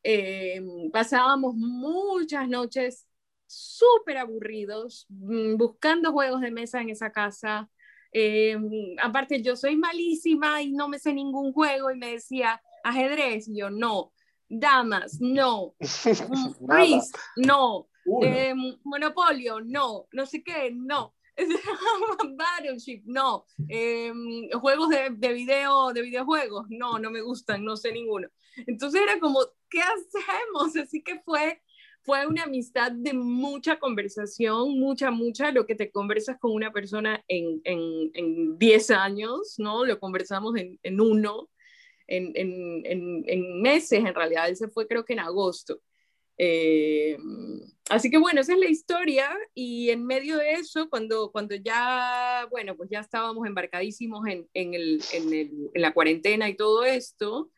eh, 0.03 0.61
pasábamos 0.91 1.55
muchas 1.55 2.47
noches 2.47 3.07
súper 3.47 4.17
aburridos 4.17 5.05
mm, 5.09 5.55
buscando 5.57 6.11
juegos 6.11 6.41
de 6.41 6.51
mesa 6.51 6.81
en 6.81 6.89
esa 6.89 7.11
casa. 7.11 7.69
Eh, 8.11 8.57
aparte, 9.01 9.41
yo 9.41 9.55
soy 9.55 9.75
malísima 9.75 10.61
y 10.61 10.71
no 10.71 10.87
me 10.87 10.99
sé 10.99 11.13
ningún 11.13 11.53
juego 11.53 11.91
y 11.91 11.97
me 11.97 12.11
decía 12.13 12.61
ajedrez, 12.83 13.47
y 13.47 13.57
yo 13.57 13.69
no 13.69 14.13
damas, 14.49 15.17
no, 15.19 15.75
Risk, 15.79 17.17
no, 17.37 17.87
Eh, 18.21 18.53
Monopolio, 18.83 19.61
no. 19.61 20.07
No 20.11 20.25
sé 20.25 20.43
qué, 20.43 20.71
no. 20.71 21.13
Battleship, 22.37 23.01
no. 23.05 23.45
Em, 23.67 24.49
juegos 24.51 24.89
de, 24.89 25.09
de, 25.11 25.33
video, 25.33 25.91
de 25.91 26.01
videojuegos, 26.01 26.67
no, 26.69 26.97
no 26.99 27.11
me 27.11 27.21
gustan, 27.21 27.63
no 27.63 27.75
sé 27.75 27.91
ninguno. 27.91 28.29
Entonces 28.67 29.01
era 29.01 29.19
como, 29.19 29.39
¿qué 29.69 29.81
hacemos? 29.81 30.75
Así 30.77 31.03
que 31.03 31.19
fue, 31.25 31.61
fue 32.03 32.25
una 32.25 32.43
amistad 32.43 32.91
de 32.91 33.13
mucha 33.13 33.79
conversación, 33.79 34.79
mucha, 34.79 35.11
mucha, 35.11 35.51
lo 35.51 35.65
que 35.65 35.75
te 35.75 35.91
conversas 35.91 36.37
con 36.39 36.51
una 36.51 36.71
persona 36.71 37.21
en 37.27 37.61
10 38.57 38.89
en, 38.89 38.95
en 38.95 39.01
años, 39.01 39.55
¿no? 39.57 39.83
Lo 39.83 39.99
conversamos 39.99 40.55
en, 40.55 40.79
en 40.83 41.01
uno, 41.01 41.49
en, 42.07 42.31
en, 42.85 43.61
meses 43.61 43.99
en 43.99 44.13
realidad, 44.13 44.49
él 44.49 44.55
se 44.55 44.67
fue 44.67 44.87
creo 44.87 45.05
que 45.05 45.13
en 45.13 45.19
agosto. 45.19 45.81
Eh, 46.37 47.17
así 47.89 48.09
que 48.09 48.17
bueno, 48.17 48.41
esa 48.41 48.53
es 48.53 48.59
la 48.59 48.69
historia 48.69 49.29
y 49.53 49.89
en 49.89 50.05
medio 50.05 50.37
de 50.37 50.53
eso, 50.53 50.89
cuando, 50.89 51.31
cuando 51.31 51.55
ya, 51.55 52.47
bueno, 52.51 52.75
pues 52.75 52.89
ya 52.89 52.99
estábamos 52.99 53.47
embarcadísimos 53.47 54.27
en, 54.27 54.47
en, 54.53 54.73
el, 54.73 55.01
en, 55.13 55.33
el, 55.33 55.71
en 55.73 55.81
la 55.81 55.93
cuarentena 55.93 56.49
y 56.49 56.55
todo 56.55 56.83
esto, 56.83 57.51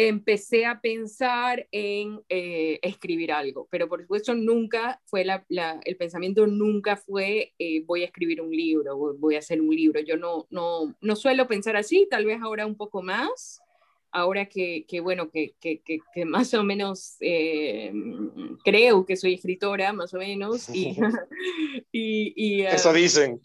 empecé 0.00 0.64
a 0.64 0.80
pensar 0.80 1.66
en 1.72 2.22
eh, 2.28 2.78
escribir 2.82 3.32
algo, 3.32 3.66
pero 3.68 3.88
por 3.88 4.00
supuesto 4.00 4.32
nunca 4.32 5.00
fue 5.06 5.24
la, 5.24 5.44
el 5.84 5.96
pensamiento 5.96 6.46
nunca 6.46 6.96
fue 6.96 7.52
eh, 7.58 7.82
voy 7.84 8.02
a 8.02 8.04
escribir 8.04 8.40
un 8.40 8.52
libro, 8.52 8.96
voy 9.18 9.34
a 9.34 9.40
hacer 9.40 9.60
un 9.60 9.74
libro. 9.74 9.98
Yo 9.98 10.16
no, 10.16 10.46
no, 10.50 10.94
no 11.00 11.16
suelo 11.16 11.48
pensar 11.48 11.76
así, 11.76 12.06
tal 12.08 12.26
vez 12.26 12.40
ahora 12.40 12.64
un 12.64 12.76
poco 12.76 13.02
más, 13.02 13.60
ahora 14.12 14.46
que, 14.46 14.86
que 14.86 15.00
bueno, 15.00 15.30
que, 15.32 15.56
que, 15.58 15.82
que, 15.82 16.24
más 16.24 16.54
o 16.54 16.62
menos 16.62 17.16
eh, 17.18 17.92
creo 18.64 19.04
que 19.04 19.16
soy 19.16 19.34
escritora, 19.34 19.92
más 19.92 20.14
o 20.14 20.18
menos. 20.18 20.68
Y, 20.68 20.96
y, 21.92 22.62
Eso 22.62 22.92
dicen. 22.92 23.40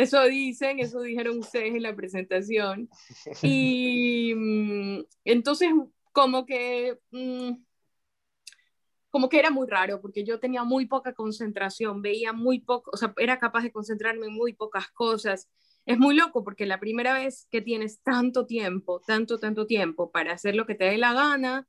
Eso 0.00 0.22
dicen, 0.24 0.78
eso 0.80 1.00
dijeron 1.02 1.38
ustedes 1.40 1.74
en 1.74 1.82
la 1.82 1.94
presentación. 1.94 2.88
Y 3.42 4.34
mm, 4.34 5.04
entonces, 5.24 5.68
como 6.12 6.46
que, 6.46 6.98
mm, 7.10 7.52
como 9.10 9.28
que 9.28 9.38
era 9.38 9.50
muy 9.50 9.66
raro, 9.68 10.00
porque 10.00 10.24
yo 10.24 10.38
tenía 10.40 10.64
muy 10.64 10.86
poca 10.86 11.12
concentración, 11.14 12.00
veía 12.00 12.32
muy 12.32 12.60
poco, 12.60 12.90
o 12.94 12.96
sea, 12.96 13.12
era 13.18 13.38
capaz 13.38 13.62
de 13.62 13.72
concentrarme 13.72 14.26
en 14.26 14.34
muy 14.34 14.52
pocas 14.54 14.90
cosas. 14.92 15.48
Es 15.86 15.98
muy 15.98 16.14
loco 16.14 16.44
porque 16.44 16.66
la 16.66 16.80
primera 16.80 17.14
vez 17.14 17.46
que 17.50 17.60
tienes 17.60 18.00
tanto 18.02 18.46
tiempo, 18.46 19.00
tanto, 19.06 19.38
tanto 19.38 19.66
tiempo 19.66 20.10
para 20.10 20.32
hacer 20.32 20.54
lo 20.54 20.66
que 20.66 20.76
te 20.76 20.84
dé 20.84 20.98
la 20.98 21.12
gana, 21.12 21.68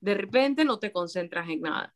de 0.00 0.14
repente 0.14 0.64
no 0.64 0.78
te 0.78 0.92
concentras 0.92 1.48
en 1.48 1.62
nada. 1.62 1.95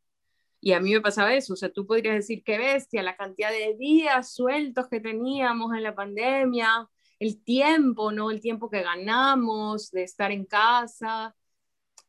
Y 0.60 0.72
a 0.72 0.80
mí 0.80 0.92
me 0.92 1.00
pasaba 1.00 1.34
eso, 1.34 1.54
o 1.54 1.56
sea, 1.56 1.70
tú 1.70 1.86
podrías 1.86 2.16
decir, 2.16 2.42
qué 2.44 2.58
bestia, 2.58 3.02
la 3.02 3.16
cantidad 3.16 3.50
de 3.50 3.76
días 3.78 4.34
sueltos 4.34 4.88
que 4.88 5.00
teníamos 5.00 5.74
en 5.74 5.82
la 5.82 5.94
pandemia, 5.94 6.88
el 7.18 7.42
tiempo, 7.42 8.12
¿no? 8.12 8.30
El 8.30 8.40
tiempo 8.40 8.70
que 8.70 8.82
ganamos 8.82 9.90
de 9.90 10.02
estar 10.02 10.32
en 10.32 10.44
casa, 10.44 11.34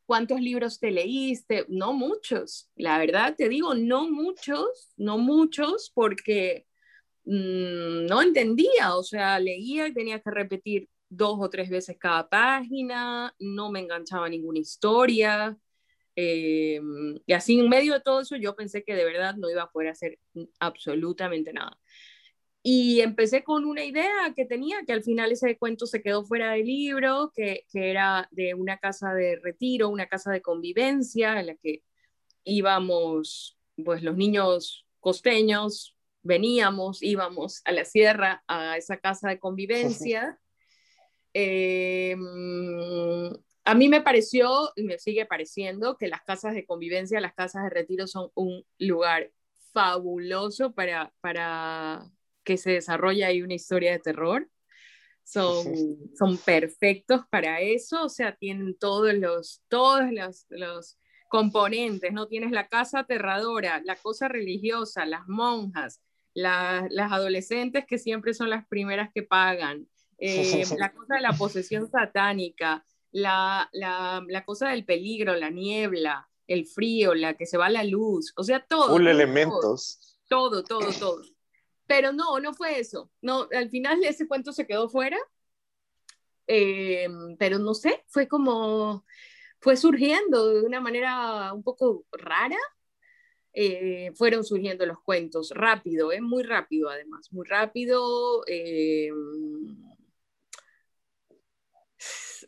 cuántos 0.05 0.41
libros 0.41 0.79
te 0.79 0.91
leíste, 0.91 1.65
no 1.69 1.93
muchos, 1.93 2.69
la 2.75 2.97
verdad 2.97 3.35
te 3.37 3.47
digo, 3.49 3.73
no 3.75 4.09
muchos, 4.09 4.93
no 4.97 5.17
muchos, 5.17 5.91
porque 5.93 6.67
mm, 7.25 8.07
no 8.07 8.21
entendía, 8.21 8.95
o 8.95 9.03
sea, 9.03 9.39
leía 9.39 9.87
y 9.87 9.93
tenía 9.93 10.19
que 10.19 10.31
repetir 10.31 10.89
dos 11.09 11.37
o 11.39 11.49
tres 11.49 11.69
veces 11.69 11.97
cada 11.99 12.27
página, 12.29 13.33
no 13.39 13.71
me 13.71 13.79
enganchaba 13.79 14.27
ninguna 14.29 14.59
historia, 14.59 15.57
eh, 16.15 16.79
y 17.25 17.33
así 17.33 17.59
en 17.59 17.69
medio 17.69 17.93
de 17.93 18.01
todo 18.01 18.21
eso 18.21 18.35
yo 18.35 18.55
pensé 18.55 18.83
que 18.83 18.95
de 18.95 19.05
verdad 19.05 19.35
no 19.35 19.49
iba 19.49 19.63
a 19.63 19.71
poder 19.71 19.89
hacer 19.89 20.19
absolutamente 20.59 21.53
nada. 21.53 21.77
Y 22.63 23.01
empecé 23.01 23.43
con 23.43 23.65
una 23.65 23.83
idea 23.83 24.33
que 24.35 24.45
tenía, 24.45 24.83
que 24.85 24.93
al 24.93 25.03
final 25.03 25.31
ese 25.31 25.57
cuento 25.57 25.87
se 25.87 26.03
quedó 26.03 26.23
fuera 26.23 26.51
del 26.51 26.65
libro, 26.65 27.31
que, 27.35 27.65
que 27.71 27.89
era 27.89 28.27
de 28.31 28.53
una 28.53 28.77
casa 28.77 29.13
de 29.15 29.39
retiro, 29.41 29.89
una 29.89 30.07
casa 30.07 30.31
de 30.31 30.41
convivencia 30.41 31.39
en 31.39 31.47
la 31.47 31.55
que 31.55 31.83
íbamos, 32.43 33.57
pues 33.83 34.03
los 34.03 34.15
niños 34.15 34.85
costeños, 34.99 35.95
veníamos, 36.23 37.01
íbamos 37.01 37.61
a 37.65 37.71
la 37.71 37.85
sierra, 37.85 38.43
a 38.47 38.77
esa 38.77 38.97
casa 38.97 39.29
de 39.29 39.39
convivencia. 39.39 40.37
Eh, 41.33 42.13
a 43.63 43.75
mí 43.75 43.89
me 43.89 44.01
pareció 44.01 44.71
y 44.75 44.83
me 44.83 44.97
sigue 44.97 45.25
pareciendo 45.25 45.97
que 45.97 46.07
las 46.07 46.21
casas 46.23 46.53
de 46.53 46.65
convivencia, 46.65 47.21
las 47.21 47.33
casas 47.33 47.63
de 47.63 47.69
retiro 47.69 48.07
son 48.07 48.31
un 48.33 48.65
lugar 48.79 49.31
fabuloso 49.71 50.73
para, 50.73 51.13
para 51.21 52.03
que 52.43 52.57
se 52.57 52.71
desarrolle 52.71 53.25
ahí 53.25 53.41
una 53.41 53.53
historia 53.53 53.91
de 53.91 53.99
terror. 53.99 54.49
Son, 55.23 55.65
son 56.17 56.37
perfectos 56.39 57.21
para 57.29 57.61
eso, 57.61 58.03
o 58.03 58.09
sea, 58.09 58.35
tienen 58.35 58.75
todos 58.77 59.13
los, 59.13 59.61
todos 59.69 60.11
los, 60.11 60.45
los 60.49 60.97
componentes, 61.29 62.11
¿no? 62.11 62.27
Tienes 62.27 62.51
la 62.51 62.67
casa 62.67 62.99
aterradora, 62.99 63.81
la 63.85 63.95
cosa 63.95 64.27
religiosa, 64.27 65.05
las 65.05 65.27
monjas, 65.27 66.01
las 66.33 67.11
adolescentes 67.11 67.85
que 67.85 67.99
siempre 67.99 68.33
son 68.33 68.49
las 68.49 68.67
primeras 68.67 69.11
que 69.13 69.23
pagan, 69.23 69.87
eh, 70.17 70.63
la 70.77 70.91
cosa 70.91 71.15
de 71.15 71.21
la 71.21 71.33
posesión 71.33 71.89
satánica, 71.89 72.83
la, 73.11 73.69
la, 73.73 74.23
la, 74.27 74.45
cosa 74.45 74.69
del 74.69 74.85
peligro, 74.85 75.35
la 75.35 75.49
niebla, 75.49 76.29
el 76.47 76.65
frío, 76.65 77.13
la 77.13 77.35
que 77.35 77.45
se 77.45 77.57
va 77.57 77.69
la 77.69 77.83
luz, 77.83 78.33
o 78.35 78.43
sea, 78.43 78.65
todo. 78.65 78.89
Full 78.89 79.07
elementos. 79.07 80.17
Todo, 80.27 80.63
todo, 80.63 80.91
todo. 80.97 81.21
Pero 81.87 82.13
no, 82.13 82.39
no 82.39 82.53
fue 82.53 82.79
eso. 82.79 83.11
No, 83.21 83.47
al 83.53 83.69
final 83.69 84.03
ese 84.03 84.27
cuento 84.27 84.53
se 84.53 84.65
quedó 84.65 84.89
fuera. 84.89 85.17
Eh, 86.47 87.07
pero 87.37 87.59
no 87.59 87.73
sé, 87.73 88.03
fue 88.07 88.27
como, 88.27 89.05
fue 89.59 89.77
surgiendo 89.77 90.47
de 90.47 90.61
una 90.61 90.81
manera 90.81 91.53
un 91.53 91.63
poco 91.63 92.05
rara. 92.11 92.57
Eh, 93.53 94.11
fueron 94.15 94.45
surgiendo 94.45 94.85
los 94.85 95.01
cuentos 95.01 95.51
rápido, 95.53 96.13
eh, 96.13 96.21
muy 96.21 96.43
rápido 96.43 96.89
además, 96.89 97.31
muy 97.31 97.45
rápido. 97.45 98.43
Eh, 98.47 99.09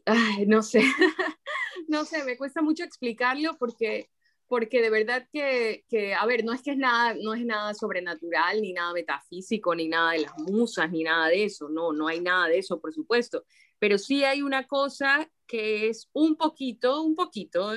ay, 0.05 0.45
no 0.45 0.63
sé, 0.63 0.81
no 1.87 2.05
sé, 2.05 2.23
me 2.23 2.37
cuesta 2.37 2.61
mucho 2.61 2.83
explicarlo 2.83 3.57
porque, 3.57 4.09
porque 4.47 4.81
de 4.81 4.89
verdad 4.89 5.27
que, 5.31 5.85
que, 5.89 6.13
a 6.13 6.25
ver, 6.25 6.43
no 6.43 6.53
es 6.53 6.61
que 6.61 6.71
es 6.71 6.77
nada, 6.77 7.15
no 7.21 7.33
es 7.33 7.45
nada 7.45 7.73
sobrenatural, 7.73 8.61
ni 8.61 8.73
nada 8.73 8.93
metafísico, 8.93 9.75
ni 9.75 9.87
nada 9.87 10.11
de 10.11 10.19
las 10.19 10.37
musas, 10.39 10.91
ni 10.91 11.03
nada 11.03 11.27
de 11.27 11.45
eso, 11.45 11.69
no, 11.69 11.93
no 11.93 12.07
hay 12.07 12.19
nada 12.19 12.47
de 12.47 12.59
eso, 12.59 12.79
por 12.79 12.93
supuesto, 12.93 13.45
pero 13.79 13.97
sí 13.97 14.23
hay 14.23 14.41
una 14.41 14.65
cosa 14.67 15.29
que 15.47 15.89
es 15.89 16.09
un 16.13 16.35
poquito, 16.35 17.01
un 17.01 17.15
poquito, 17.15 17.73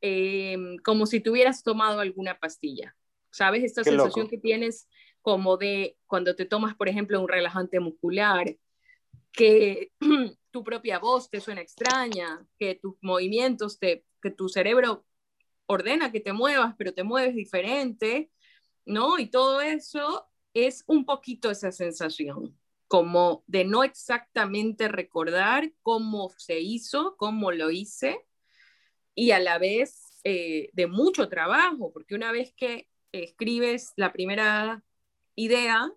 eh, 0.00 0.56
como 0.84 1.06
si 1.06 1.20
tuvieras 1.20 1.62
tomado 1.62 2.00
alguna 2.00 2.38
pastilla, 2.38 2.96
¿sabes? 3.30 3.64
Esta 3.64 3.84
sensación 3.84 4.28
que 4.28 4.38
tienes 4.38 4.88
como 5.22 5.56
de 5.56 5.96
cuando 6.06 6.34
te 6.34 6.46
tomas, 6.46 6.74
por 6.74 6.88
ejemplo, 6.88 7.20
un 7.20 7.28
relajante 7.28 7.78
muscular, 7.80 8.56
que 9.32 9.92
tu 10.50 10.64
propia 10.64 10.98
voz 10.98 11.30
te 11.30 11.40
suena 11.40 11.60
extraña, 11.60 12.46
que 12.58 12.74
tus 12.74 12.94
movimientos, 13.00 13.78
te, 13.78 14.04
que 14.22 14.30
tu 14.30 14.48
cerebro 14.48 15.04
ordena 15.66 16.10
que 16.10 16.20
te 16.20 16.32
muevas, 16.32 16.74
pero 16.76 16.92
te 16.92 17.04
mueves 17.04 17.34
diferente, 17.34 18.30
¿no? 18.84 19.18
Y 19.18 19.30
todo 19.30 19.60
eso 19.60 20.28
es 20.52 20.84
un 20.86 21.04
poquito 21.04 21.50
esa 21.50 21.70
sensación, 21.72 22.58
como 22.88 23.44
de 23.46 23.64
no 23.64 23.84
exactamente 23.84 24.88
recordar 24.88 25.72
cómo 25.82 26.30
se 26.36 26.60
hizo, 26.60 27.16
cómo 27.16 27.52
lo 27.52 27.70
hice, 27.70 28.26
y 29.14 29.30
a 29.30 29.38
la 29.38 29.58
vez 29.58 30.20
eh, 30.24 30.70
de 30.72 30.86
mucho 30.86 31.28
trabajo, 31.28 31.92
porque 31.92 32.14
una 32.14 32.32
vez 32.32 32.52
que 32.56 32.88
escribes 33.12 33.92
la 33.96 34.12
primera 34.12 34.84
idea, 35.34 35.92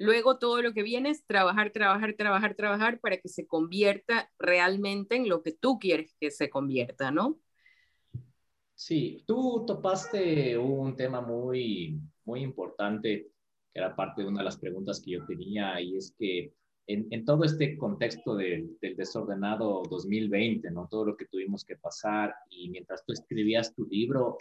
Luego 0.00 0.38
todo 0.38 0.62
lo 0.62 0.72
que 0.72 0.82
viene 0.82 1.10
es 1.10 1.26
trabajar, 1.26 1.72
trabajar, 1.72 2.14
trabajar, 2.14 2.54
trabajar 2.54 3.00
para 3.00 3.18
que 3.18 3.28
se 3.28 3.46
convierta 3.46 4.30
realmente 4.38 5.16
en 5.16 5.28
lo 5.28 5.42
que 5.42 5.52
tú 5.52 5.78
quieres 5.78 6.16
que 6.18 6.30
se 6.30 6.48
convierta, 6.48 7.10
¿no? 7.10 7.38
Sí, 8.74 9.22
tú 9.26 9.62
topaste 9.66 10.56
un 10.56 10.96
tema 10.96 11.20
muy, 11.20 12.00
muy 12.24 12.40
importante, 12.40 13.28
que 13.74 13.78
era 13.78 13.94
parte 13.94 14.22
de 14.22 14.28
una 14.28 14.38
de 14.38 14.46
las 14.46 14.56
preguntas 14.56 15.02
que 15.04 15.10
yo 15.10 15.26
tenía, 15.26 15.78
y 15.82 15.98
es 15.98 16.14
que 16.18 16.54
en, 16.86 17.06
en 17.10 17.26
todo 17.26 17.44
este 17.44 17.76
contexto 17.76 18.34
del, 18.36 18.78
del 18.80 18.96
desordenado 18.96 19.82
2020, 19.82 20.70
¿no? 20.70 20.88
Todo 20.90 21.04
lo 21.04 21.16
que 21.18 21.26
tuvimos 21.26 21.62
que 21.62 21.76
pasar, 21.76 22.34
y 22.48 22.70
mientras 22.70 23.04
tú 23.04 23.12
escribías 23.12 23.74
tu 23.74 23.84
libro, 23.84 24.38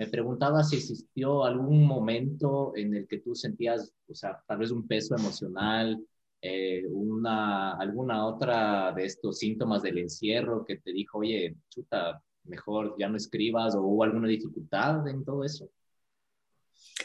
me 0.00 0.06
preguntaba 0.06 0.64
si 0.64 0.76
existió 0.76 1.44
algún 1.44 1.84
momento 1.84 2.72
en 2.74 2.94
el 2.94 3.06
que 3.06 3.18
tú 3.18 3.34
sentías, 3.34 3.92
o 4.08 4.14
sea, 4.14 4.42
tal 4.46 4.56
vez 4.56 4.70
un 4.70 4.88
peso 4.88 5.14
emocional, 5.14 6.02
eh, 6.40 6.86
una, 6.88 7.76
alguna 7.76 8.24
otra 8.24 8.92
de 8.92 9.04
estos 9.04 9.36
síntomas 9.36 9.82
del 9.82 9.98
encierro 9.98 10.64
que 10.64 10.78
te 10.78 10.90
dijo, 10.90 11.18
oye, 11.18 11.54
chuta, 11.68 12.22
mejor 12.44 12.96
ya 12.98 13.10
no 13.10 13.18
escribas 13.18 13.74
o 13.74 13.82
hubo 13.82 14.02
alguna 14.02 14.28
dificultad 14.28 15.06
en 15.06 15.22
todo 15.22 15.44
eso. 15.44 15.68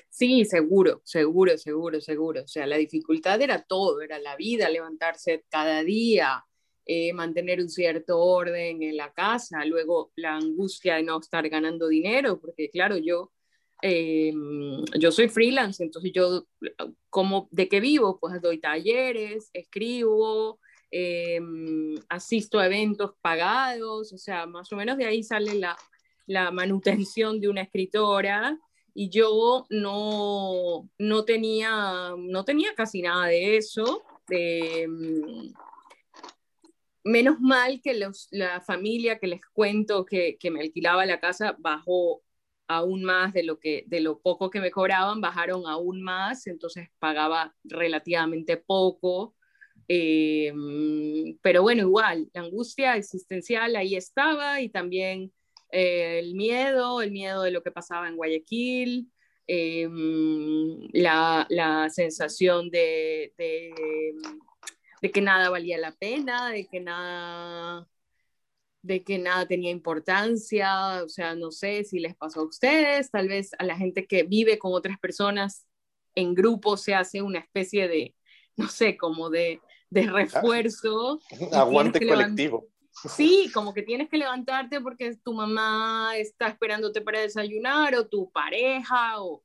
Sí, 0.07 0.45
seguro, 0.45 1.01
seguro, 1.03 1.57
seguro, 1.57 1.99
seguro. 1.99 2.43
O 2.43 2.47
sea, 2.47 2.65
la 2.65 2.77
dificultad 2.77 3.41
era 3.41 3.61
todo, 3.61 3.99
era 3.99 4.19
la 4.19 4.37
vida, 4.37 4.69
levantarse 4.69 5.43
cada 5.49 5.83
día, 5.83 6.45
eh, 6.85 7.13
mantener 7.13 7.59
un 7.59 7.69
cierto 7.69 8.19
orden 8.19 8.83
en 8.83 8.97
la 8.97 9.11
casa, 9.11 9.65
luego 9.65 10.11
la 10.15 10.35
angustia 10.35 10.95
de 10.95 11.03
no 11.03 11.19
estar 11.19 11.47
ganando 11.49 11.87
dinero, 11.87 12.39
porque 12.39 12.69
claro, 12.69 12.97
yo, 12.97 13.31
eh, 13.81 14.31
yo 14.99 15.11
soy 15.11 15.27
freelance, 15.27 15.83
entonces 15.83 16.11
yo, 16.13 16.45
como 17.09 17.47
de 17.51 17.67
qué 17.67 17.79
vivo? 17.79 18.19
Pues 18.19 18.41
doy 18.41 18.59
talleres, 18.59 19.49
escribo, 19.53 20.59
eh, 20.91 21.39
asisto 22.09 22.59
a 22.59 22.67
eventos 22.67 23.13
pagados, 23.21 24.13
o 24.13 24.17
sea, 24.17 24.45
más 24.45 24.71
o 24.71 24.75
menos 24.75 24.97
de 24.97 25.05
ahí 25.05 25.23
sale 25.23 25.55
la, 25.55 25.75
la 26.27 26.51
manutención 26.51 27.39
de 27.39 27.49
una 27.49 27.61
escritora 27.61 28.59
y 28.93 29.09
yo 29.09 29.65
no, 29.69 30.89
no, 30.97 31.25
tenía, 31.25 32.13
no 32.17 32.45
tenía 32.45 32.73
casi 32.75 33.01
nada 33.01 33.25
de 33.25 33.57
eso. 33.57 34.03
Mm, 34.29 35.51
menos 37.05 37.39
mal 37.39 37.81
que 37.81 37.93
los, 37.93 38.27
la 38.31 38.61
familia 38.61 39.19
que 39.19 39.27
les 39.27 39.41
cuento 39.53 40.05
que, 40.05 40.37
que, 40.39 40.51
me 40.51 40.61
alquilaba 40.61 41.05
la 41.05 41.19
casa 41.19 41.55
bajó 41.59 42.23
aún 42.67 43.03
más 43.03 43.33
de 43.33 43.43
lo, 43.43 43.59
que, 43.59 43.85
de 43.87 44.01
lo 44.01 44.19
poco 44.19 44.49
que 44.49 44.59
me 44.59 44.71
cobraban, 44.71 45.21
bajaron 45.21 45.67
aún 45.67 46.01
más, 46.01 46.47
entonces 46.47 46.89
pagaba 46.99 47.55
relativamente 47.63 48.57
poco. 48.57 49.35
Mm, 49.87 51.37
pero 51.41 51.61
bueno, 51.61 51.83
igual, 51.83 52.29
la 52.33 52.41
angustia 52.41 52.97
existencial 52.97 53.75
ahí 53.75 53.95
estaba 53.95 54.61
y 54.61 54.69
también 54.69 55.31
eh, 55.71 56.19
el 56.19 56.33
miedo, 56.35 57.01
el 57.01 57.11
miedo 57.11 57.43
de 57.43 57.51
lo 57.51 57.61
que 57.63 57.71
pasaba 57.71 58.07
en 58.07 58.15
Guayaquil, 58.15 59.11
eh, 59.47 59.87
la, 60.93 61.45
la, 61.49 61.89
sensación 61.89 62.71
de, 62.71 63.33
de, 65.01 65.11
que 65.11 65.21
nada 65.21 65.49
valía 65.49 65.77
la 65.77 65.91
pena, 65.91 66.49
de 66.49 66.67
que 66.67 66.79
nada 66.79 67.87
de 68.81 69.03
que 69.03 69.17
nada 69.17 69.47
tenía 69.47 69.71
importancia, 69.71 71.03
o 71.03 71.09
sea, 71.09 71.33
no 71.33 71.49
sé 71.49 71.83
si 71.85 71.97
les 71.97 72.15
pasó 72.15 72.41
a 72.41 72.45
ustedes, 72.45 73.09
tal 73.09 73.27
vez 73.27 73.49
a 73.57 73.63
la 73.63 73.75
gente 73.75 74.05
que 74.05 74.21
vive 74.21 74.59
con 74.59 74.73
otras 74.73 74.99
personas 74.99 75.65
en 76.13 76.35
grupo 76.35 76.77
se 76.77 76.93
hace 76.93 77.23
una 77.23 77.39
especie 77.39 77.87
de, 77.87 78.15
no 78.55 78.67
sé, 78.67 78.95
como 78.95 79.31
de, 79.31 79.59
de 79.89 80.01
ah, 80.01 80.11
refuerzo. 80.11 81.19
Aguante 81.51 82.05
colectivo. 82.07 82.67
Sí, 83.09 83.51
como 83.53 83.73
que 83.73 83.81
tienes 83.81 84.09
que 84.09 84.17
levantarte 84.17 84.79
porque 84.79 85.17
tu 85.17 85.33
mamá 85.33 86.15
está 86.15 86.47
esperándote 86.47 87.01
para 87.01 87.19
desayunar 87.19 87.93
o 87.95 88.07
tu 88.07 88.31
pareja 88.31 89.21
o 89.21 89.43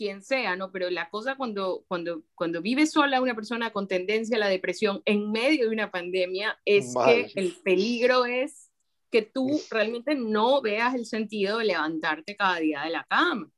quien 0.00 0.22
sea, 0.22 0.56
¿no? 0.56 0.72
Pero 0.72 0.88
la 0.88 1.10
cosa 1.10 1.36
cuando, 1.36 1.84
cuando, 1.86 2.22
cuando 2.34 2.62
vive 2.62 2.86
sola 2.86 3.20
una 3.20 3.34
persona 3.34 3.70
con 3.70 3.86
tendencia 3.86 4.38
a 4.38 4.40
la 4.40 4.48
depresión 4.48 5.02
en 5.04 5.30
medio 5.30 5.68
de 5.68 5.74
una 5.74 5.90
pandemia 5.90 6.58
es 6.64 6.94
que 7.04 7.30
el 7.34 7.54
peligro 7.62 8.24
es 8.24 8.70
que 9.10 9.20
tú 9.20 9.60
realmente 9.70 10.14
no 10.14 10.62
veas 10.62 10.94
el 10.94 11.04
sentido 11.04 11.58
de 11.58 11.66
levantarte 11.66 12.34
cada 12.34 12.60
día 12.60 12.80
de 12.80 12.90
la 12.92 13.04
cama. 13.10 13.50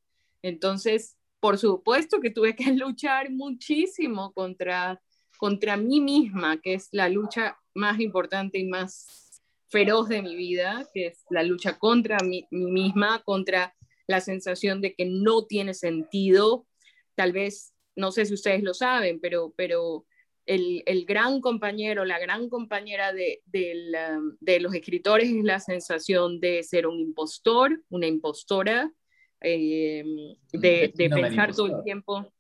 Entonces, 0.43 1.17
por 1.39 1.59
supuesto 1.59 2.21
que 2.21 2.31
tuve 2.31 2.57
que 2.57 2.73
luchar 2.73 3.31
muchísimo 3.31 4.33
contra, 4.33 5.01
contra 5.37 5.77
mí 5.77 6.01
misma, 6.01 6.61
que 6.61 6.75
es 6.75 6.89
la 6.91 7.09
lucha 7.09 7.57
más 7.73 8.01
importante 8.01 8.59
y 8.59 8.65
más 8.65 9.41
feroz 9.69 10.09
de 10.09 10.23
mi 10.23 10.35
vida, 10.35 10.91
que 10.93 11.07
es 11.07 11.25
la 11.31 11.45
lucha 11.45 11.79
contra 11.79 12.17
mí, 12.25 12.49
misma, 12.51 13.23
contra 13.23 13.77
la 14.07 14.21
sensación 14.21 14.81
de 14.81 14.95
que 14.95 15.07
no 15.07 15.47
tiene 15.47 15.75
sentido. 15.75 16.67
Tal 17.15 17.33
vez, 17.33 17.75
no 17.97 18.13
sé 18.13 18.27
si 18.27 18.35
ustedes 18.35 18.63
lo 18.63 18.75
saben, 18.75 19.21
pero, 19.21 19.53
pero 19.57 20.07
el, 20.47 20.83
el 20.87 21.05
gran 21.05 21.41
compañero, 21.41 22.05
la 22.05 22.19
gran 22.19 22.49
compañera 22.49 23.13
de, 23.13 23.43
de, 23.47 24.61
los 24.61 24.75
escritores 24.75 25.31
es 25.31 25.45
la 25.45 25.61
sensación 25.61 26.41
de 26.41 26.63
ser 26.63 26.87
un 26.87 26.99
impostor, 26.99 27.83
una 27.91 28.07
impostora, 28.07 28.93
eh, 29.41 30.05
de, 30.53 30.93
de 30.95 31.09
pensar 31.11 31.55
todo 31.55 31.79
el 31.79 31.83
tiempo 31.85 32.33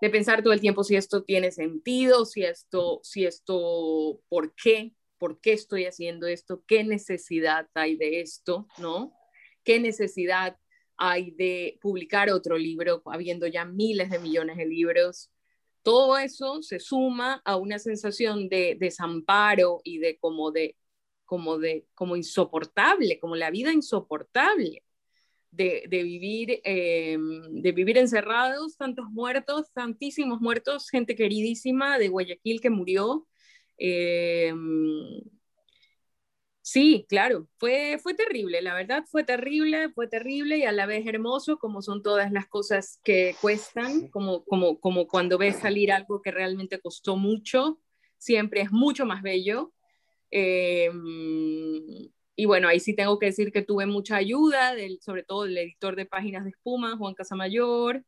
de 0.00 0.10
pensar 0.10 0.42
todo 0.42 0.52
el 0.52 0.60
tiempo 0.60 0.84
si 0.84 0.96
esto 0.96 1.22
tiene 1.22 1.50
sentido, 1.50 2.26
si 2.26 2.44
esto, 2.44 3.00
si 3.02 3.24
esto, 3.24 4.20
por 4.28 4.54
qué, 4.54 4.92
por 5.16 5.40
qué 5.40 5.54
estoy 5.54 5.86
haciendo 5.86 6.26
esto, 6.26 6.62
qué 6.66 6.84
necesidad 6.84 7.68
hay 7.72 7.96
de 7.96 8.20
esto, 8.20 8.66
¿no? 8.76 9.14
¿Qué 9.64 9.80
necesidad 9.80 10.56
hay 10.96 11.32
de 11.32 11.78
publicar 11.80 12.30
otro 12.30 12.56
libro, 12.56 13.02
habiendo 13.06 13.46
ya 13.46 13.64
miles 13.64 14.10
de 14.10 14.18
millones 14.18 14.56
de 14.56 14.66
libros? 14.66 15.30
Todo 15.82 16.16
eso 16.18 16.62
se 16.62 16.80
suma 16.80 17.42
a 17.44 17.56
una 17.56 17.78
sensación 17.78 18.48
de 18.48 18.76
desamparo 18.78 19.80
y 19.84 19.98
de 19.98 20.18
como 20.18 20.50
de 20.50 20.76
como 21.24 21.58
de 21.58 21.86
como 21.94 22.16
insoportable, 22.16 23.18
como 23.18 23.36
la 23.36 23.50
vida 23.50 23.72
insoportable 23.72 24.82
de, 25.56 25.86
vivir 25.88 26.60
eh, 26.64 27.16
de 27.50 27.72
vivir 27.72 27.98
encerrados, 27.98 28.76
tantos 28.76 29.06
muertos, 29.10 29.72
tantísimos 29.72 30.40
muertos, 30.40 30.90
gente 30.90 31.14
queridísima 31.14 31.98
de 31.98 32.08
Guayaquil 32.08 32.60
que 32.60 32.70
murió, 32.70 33.26
eh, 33.78 34.52
sí, 36.64 37.04
claro, 37.10 37.46
fue, 37.58 37.98
fue 38.02 38.14
terrible, 38.14 38.62
la 38.62 38.74
verdad 38.74 39.04
fue 39.06 39.22
terrible, 39.22 39.90
fue 39.90 40.08
terrible 40.08 40.56
y 40.56 40.64
a 40.64 40.72
la 40.72 40.86
vez 40.86 41.06
hermoso, 41.06 41.58
como 41.58 41.82
son 41.82 42.02
todas 42.02 42.32
las 42.32 42.48
cosas 42.48 43.00
que 43.04 43.36
cuestan, 43.42 44.08
como, 44.08 44.44
como, 44.44 44.80
como 44.80 45.06
cuando 45.06 45.36
ves 45.36 45.56
salir 45.56 45.92
algo 45.92 46.22
que 46.22 46.30
realmente 46.30 46.80
costó 46.80 47.16
mucho, 47.16 47.80
siempre 48.16 48.62
es 48.62 48.72
mucho 48.72 49.04
más 49.04 49.22
bello. 49.22 49.74
Eh, 50.30 50.90
y 52.36 52.46
bueno, 52.46 52.68
ahí 52.68 52.80
sí 52.80 52.94
tengo 52.94 53.18
que 53.18 53.26
decir 53.26 53.52
que 53.52 53.62
tuve 53.62 53.84
mucha 53.84 54.16
ayuda, 54.16 54.74
sobre 55.00 55.22
todo 55.22 55.44
del 55.44 55.58
editor 55.58 55.96
de 55.96 56.06
Páginas 56.06 56.44
de 56.44 56.50
Espuma, 56.50 56.96
Juan 56.96 57.14
Casamayor, 57.14 58.02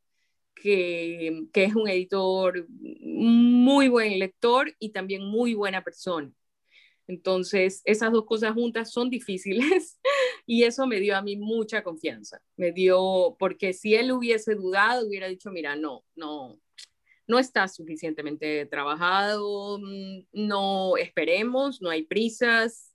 que, 0.54 1.44
que, 1.52 1.64
es 1.64 1.74
un 1.74 1.88
editor 1.88 2.66
muy 2.70 3.88
buen 3.88 4.18
lector 4.18 4.74
y 4.78 4.90
también 4.90 5.22
muy 5.22 5.52
buena 5.52 5.84
persona. 5.84 6.32
Entonces, 7.08 7.82
esas 7.84 8.12
dos 8.12 8.24
cosas 8.26 8.52
juntas 8.52 8.92
son 8.92 9.10
difíciles 9.10 10.00
y 10.46 10.64
eso 10.64 10.86
me 10.86 11.00
dio 11.00 11.16
a 11.16 11.22
mí 11.22 11.36
mucha 11.36 11.82
confianza. 11.82 12.42
Me 12.56 12.72
dio, 12.72 13.36
porque 13.38 13.72
si 13.72 13.94
él 13.94 14.12
hubiese 14.12 14.54
dudado, 14.54 15.06
hubiera 15.06 15.28
dicho, 15.28 15.50
mira, 15.50 15.76
no, 15.76 16.04
no, 16.14 16.58
no 17.26 17.38
está 17.38 17.68
suficientemente 17.68 18.66
trabajado, 18.66 19.78
mm, 19.78 20.26
no 20.32 20.96
esperemos, 20.96 21.80
no 21.80 21.90
hay 21.90 22.02
prisas, 22.04 22.92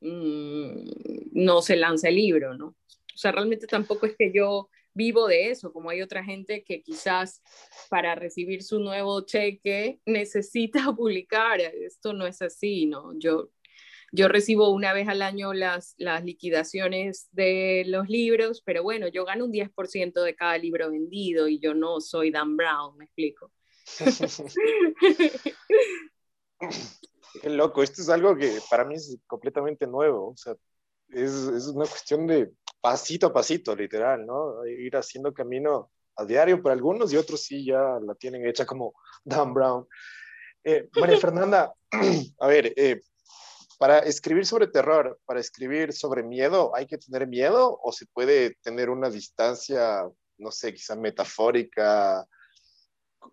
mm, 0.00 0.88
no 1.32 1.62
se 1.62 1.76
lanza 1.76 2.08
el 2.08 2.16
libro, 2.16 2.54
¿no? 2.54 2.68
O 2.68 3.18
sea, 3.18 3.32
realmente 3.32 3.66
tampoco 3.66 4.06
es 4.06 4.16
que 4.16 4.32
yo 4.32 4.68
vivo 4.96 5.28
de 5.28 5.50
eso, 5.50 5.72
como 5.72 5.90
hay 5.90 6.00
otra 6.00 6.24
gente 6.24 6.64
que 6.64 6.82
quizás 6.82 7.42
para 7.90 8.14
recibir 8.14 8.62
su 8.62 8.78
nuevo 8.80 9.20
cheque 9.20 10.00
necesita 10.06 10.94
publicar. 10.96 11.60
Esto 11.60 12.14
no 12.14 12.26
es 12.26 12.40
así, 12.42 12.86
¿no? 12.86 13.12
Yo, 13.18 13.50
yo 14.10 14.28
recibo 14.28 14.70
una 14.70 14.94
vez 14.94 15.08
al 15.08 15.22
año 15.22 15.52
las, 15.52 15.94
las 15.98 16.24
liquidaciones 16.24 17.28
de 17.32 17.84
los 17.86 18.08
libros, 18.08 18.62
pero 18.64 18.82
bueno, 18.82 19.08
yo 19.08 19.26
gano 19.26 19.44
un 19.44 19.52
10% 19.52 20.22
de 20.22 20.34
cada 20.34 20.56
libro 20.56 20.90
vendido 20.90 21.46
y 21.46 21.58
yo 21.60 21.74
no 21.74 22.00
soy 22.00 22.30
Dan 22.30 22.56
Brown, 22.56 22.96
me 22.96 23.04
explico. 23.04 23.52
Qué 27.42 27.50
loco, 27.50 27.82
esto 27.82 28.00
es 28.00 28.08
algo 28.08 28.34
que 28.34 28.60
para 28.70 28.86
mí 28.86 28.94
es 28.94 29.18
completamente 29.26 29.86
nuevo, 29.86 30.30
o 30.30 30.36
sea, 30.36 30.54
es, 31.10 31.32
es 31.32 31.66
una 31.66 31.84
cuestión 31.84 32.26
de 32.26 32.50
pasito 32.86 33.26
a 33.26 33.32
pasito, 33.32 33.74
literal, 33.74 34.24
¿no? 34.24 34.64
Ir 34.64 34.96
haciendo 34.96 35.34
camino 35.34 35.90
a 36.14 36.24
diario 36.24 36.62
para 36.62 36.72
algunos 36.72 37.12
y 37.12 37.16
otros 37.16 37.42
sí 37.42 37.64
ya 37.64 37.98
la 38.00 38.14
tienen 38.14 38.46
hecha 38.46 38.64
como 38.64 38.94
Dan 39.24 39.52
Brown. 39.52 39.88
Eh, 40.62 40.88
María 40.94 41.18
Fernanda, 41.20 41.74
a 42.38 42.46
ver, 42.46 42.72
eh, 42.76 43.02
para 43.76 43.98
escribir 43.98 44.46
sobre 44.46 44.68
terror, 44.68 45.18
para 45.24 45.40
escribir 45.40 45.92
sobre 45.92 46.22
miedo, 46.22 46.70
¿hay 46.76 46.86
que 46.86 46.96
tener 46.96 47.26
miedo 47.26 47.76
o 47.82 47.90
se 47.90 48.06
puede 48.06 48.54
tener 48.62 48.88
una 48.88 49.10
distancia, 49.10 50.08
no 50.38 50.52
sé, 50.52 50.72
quizá 50.72 50.94
metafórica? 50.94 52.24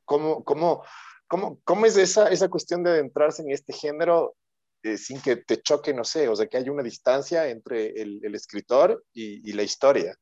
¿Cómo, 0.04 0.44
cómo, 0.44 0.84
cómo, 1.28 1.60
cómo 1.64 1.86
es 1.86 1.96
esa, 1.96 2.28
esa 2.30 2.50
cuestión 2.50 2.82
de 2.82 2.90
adentrarse 2.90 3.44
en 3.44 3.52
este 3.52 3.72
género 3.72 4.36
eh, 4.84 4.98
sin 4.98 5.22
que 5.22 5.38
te 5.38 5.62
choque, 5.62 5.94
no 5.94 6.04
sé, 6.04 6.28
o 6.28 6.36
sea, 6.36 6.48
que 6.48 6.58
hay 6.58 6.68
una 6.68 6.84
distancia 6.84 7.50
entre 7.50 8.02
el, 8.02 8.20
el 8.22 8.36
escritor 8.36 9.06
y, 9.14 9.50
y, 9.50 9.54
la 9.54 9.64
historia. 9.64 10.18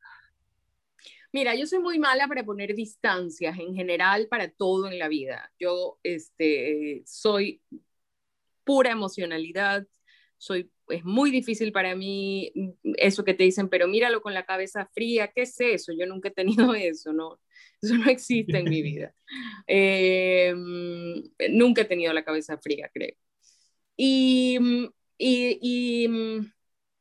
Mira, 1.34 1.56
yo 1.56 1.66
soy 1.66 1.80
muy 1.80 1.98
mala 1.98 2.28
para 2.28 2.44
poner 2.44 2.76
distancias 2.76 3.58
en 3.58 3.74
general 3.74 4.28
para 4.28 4.52
todo 4.52 4.88
en 4.88 5.00
la 5.00 5.08
vida. 5.08 5.52
Yo 5.60 5.98
este, 6.04 7.02
soy 7.08 7.60
pura 8.64 8.92
emocionalidad, 8.92 9.88
soy, 10.38 10.70
es 10.90 11.04
muy 11.04 11.32
difícil 11.32 11.72
para 11.72 11.96
mí 11.96 12.52
eso 12.98 13.24
que 13.24 13.34
te 13.34 13.44
dicen, 13.44 13.68
pero 13.68 13.88
míralo 13.88 14.22
con 14.22 14.34
la 14.34 14.46
cabeza 14.46 14.90
fría, 14.94 15.32
¿qué 15.34 15.44
es 15.44 15.60
eso? 15.60 15.92
Yo 15.92 16.06
nunca 16.06 16.30
he 16.30 16.34
tenido 16.34 16.74
eso, 16.76 17.14
¿no? 17.14 17.40
Eso 17.82 17.96
no 17.96 18.12
existe 18.12 18.60
en 18.60 18.70
mi 18.70 18.82
vida. 18.84 19.14
Eh, 19.66 20.54
nunca 21.50 21.82
he 21.82 21.86
tenido 21.86 22.14
la 22.14 22.24
cabeza 22.24 22.60
fría, 22.60 22.92
creo. 22.94 23.16
Y, 24.04 24.58
y, 25.20 25.60
y, 25.62 26.08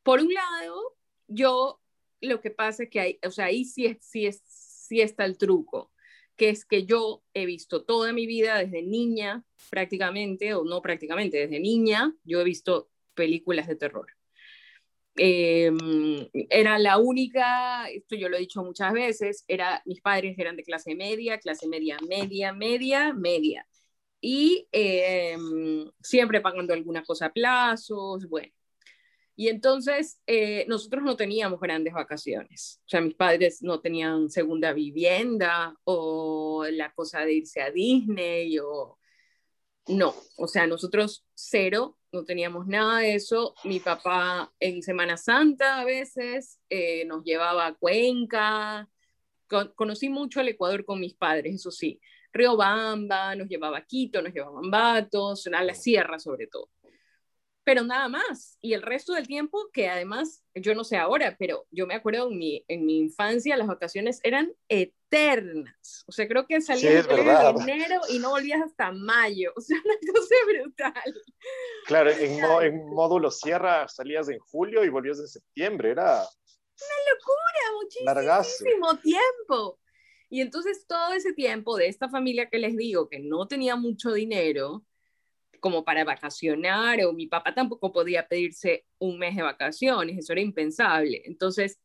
por 0.02 0.20
un 0.20 0.34
lado, 0.34 0.98
yo 1.28 1.80
lo 2.20 2.42
que 2.42 2.50
pasa 2.50 2.82
es 2.82 2.90
que 2.90 3.00
hay, 3.00 3.18
o 3.26 3.30
sea, 3.30 3.46
ahí 3.46 3.64
sí, 3.64 3.86
es, 3.86 3.96
sí, 4.02 4.28
sí 4.44 5.00
está 5.00 5.24
el 5.24 5.38
truco, 5.38 5.92
que 6.36 6.50
es 6.50 6.66
que 6.66 6.84
yo 6.84 7.22
he 7.32 7.46
visto 7.46 7.84
toda 7.84 8.12
mi 8.12 8.26
vida 8.26 8.58
desde 8.58 8.82
niña, 8.82 9.42
prácticamente, 9.70 10.52
o 10.52 10.62
no 10.62 10.82
prácticamente, 10.82 11.38
desde 11.38 11.58
niña, 11.58 12.14
yo 12.22 12.42
he 12.42 12.44
visto 12.44 12.90
películas 13.14 13.66
de 13.66 13.76
terror. 13.76 14.08
Eh, 15.16 15.72
era 16.50 16.78
la 16.78 16.98
única, 16.98 17.88
esto 17.88 18.14
yo 18.14 18.28
lo 18.28 18.36
he 18.36 18.40
dicho 18.40 18.62
muchas 18.62 18.92
veces, 18.92 19.46
era, 19.48 19.80
mis 19.86 20.02
padres 20.02 20.38
eran 20.38 20.54
de 20.54 20.64
clase 20.64 20.94
media, 20.94 21.38
clase 21.38 21.66
media, 21.66 21.96
media, 22.06 22.52
media, 22.52 23.14
media. 23.14 23.66
Y 24.20 24.68
eh, 24.72 25.36
siempre 26.02 26.40
pagando 26.40 26.74
alguna 26.74 27.02
cosa 27.04 27.26
a 27.26 27.32
plazos, 27.32 28.28
bueno. 28.28 28.52
Y 29.40 29.48
entonces 29.48 30.20
eh, 30.26 30.66
nosotros 30.68 31.02
no 31.02 31.16
teníamos 31.16 31.60
grandes 31.60 31.94
vacaciones. 31.94 32.78
O 32.84 32.88
sea, 32.90 33.00
mis 33.00 33.14
padres 33.14 33.62
no 33.62 33.80
tenían 33.80 34.28
segunda 34.28 34.74
vivienda 34.74 35.74
o 35.84 36.66
la 36.70 36.92
cosa 36.92 37.20
de 37.20 37.32
irse 37.32 37.62
a 37.62 37.70
Disney 37.70 38.58
o... 38.58 38.98
No, 39.88 40.14
o 40.36 40.46
sea, 40.46 40.66
nosotros 40.66 41.24
cero 41.34 41.96
no 42.12 42.24
teníamos 42.24 42.66
nada 42.66 42.98
de 42.98 43.14
eso. 43.14 43.54
Mi 43.64 43.80
papá 43.80 44.52
en 44.60 44.82
Semana 44.82 45.16
Santa 45.16 45.80
a 45.80 45.84
veces 45.84 46.60
eh, 46.68 47.06
nos 47.06 47.24
llevaba 47.24 47.66
a 47.66 47.74
Cuenca. 47.74 48.90
conocí 49.74 50.10
mucho 50.10 50.42
el 50.42 50.48
Ecuador 50.48 50.84
con 50.84 51.00
mis 51.00 51.14
padres, 51.14 51.54
eso 51.54 51.70
sí. 51.70 51.98
Río 52.32 52.56
Bamba, 52.56 53.34
nos 53.34 53.48
llevaba 53.48 53.78
a 53.78 53.84
Quito, 53.84 54.22
nos 54.22 54.32
llevaba 54.32 54.56
a 54.56 54.60
Ambatos, 54.60 55.46
a 55.46 55.64
la 55.64 55.74
sierra 55.74 56.18
sobre 56.18 56.46
todo 56.46 56.68
pero 57.70 57.84
nada 57.84 58.08
más. 58.08 58.58
Y 58.60 58.72
el 58.72 58.82
resto 58.82 59.12
del 59.12 59.28
tiempo, 59.28 59.68
que 59.72 59.88
además, 59.88 60.42
yo 60.54 60.74
no 60.74 60.82
sé 60.82 60.96
ahora, 60.96 61.36
pero 61.38 61.66
yo 61.70 61.86
me 61.86 61.94
acuerdo 61.94 62.28
en 62.28 62.36
mi, 62.36 62.64
en 62.66 62.84
mi 62.84 62.98
infancia, 62.98 63.56
las 63.56 63.68
vacaciones 63.68 64.20
eran 64.24 64.52
eternas. 64.68 66.04
O 66.06 66.12
sea, 66.12 66.26
creo 66.26 66.46
que 66.46 66.60
salías 66.60 67.06
en 67.08 67.68
enero 67.68 68.00
y 68.08 68.18
no 68.18 68.30
volvías 68.30 68.60
hasta 68.62 68.92
mayo. 68.92 69.52
O 69.60 69.60
sea, 69.60 69.76
una 69.84 69.94
cosa 70.12 70.34
brutal. 70.46 71.22
Claro, 71.86 72.10
en, 72.10 72.42
en 72.64 72.86
módulo 72.94 73.30
sierra 73.30 73.86
salías 73.88 74.28
en 74.28 74.38
julio 74.38 74.84
y 74.84 74.88
volvías 74.88 75.20
en 75.20 75.28
septiembre. 75.28 75.90
Era 75.90 76.26
una 76.80 76.96
locura, 77.12 78.14
muchísimo 78.34 78.96
tiempo. 78.96 79.78
Y 80.30 80.40
entonces 80.40 80.86
todo 80.86 81.12
ese 81.12 81.32
tiempo 81.32 81.76
de 81.76 81.88
esta 81.88 82.08
familia 82.08 82.48
que 82.48 82.58
les 82.58 82.76
digo 82.76 83.08
que 83.08 83.18
no 83.18 83.48
tenía 83.48 83.76
mucho 83.76 84.12
dinero, 84.12 84.86
como 85.60 85.84
para 85.84 86.04
vacacionar, 86.04 87.04
o 87.04 87.12
mi 87.12 87.26
papá 87.26 87.54
tampoco 87.54 87.92
podía 87.92 88.26
pedirse 88.28 88.86
un 88.98 89.18
mes 89.18 89.36
de 89.36 89.42
vacaciones, 89.42 90.18
eso 90.18 90.32
era 90.32 90.40
impensable. 90.40 91.22
Entonces, 91.26 91.80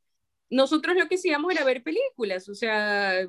nosotros 0.50 0.96
lo 0.96 1.08
que 1.08 1.16
hacíamos 1.16 1.52
era 1.54 1.66
ver 1.66 1.84
películas, 1.84 2.48
o 2.50 2.56
sea, 2.56 3.28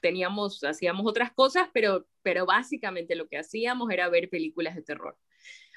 teníamos, 0.00 0.64
hacíamos 0.64 1.06
otras 1.06 1.32
cosas, 1.32 1.68
pero, 1.72 2.06
pero 2.22 2.46
básicamente 2.46 3.14
lo 3.14 3.28
que 3.28 3.38
hacíamos 3.38 3.90
era 3.90 4.08
ver 4.08 4.28
películas 4.30 4.74
de 4.74 4.82
terror. 4.82 5.16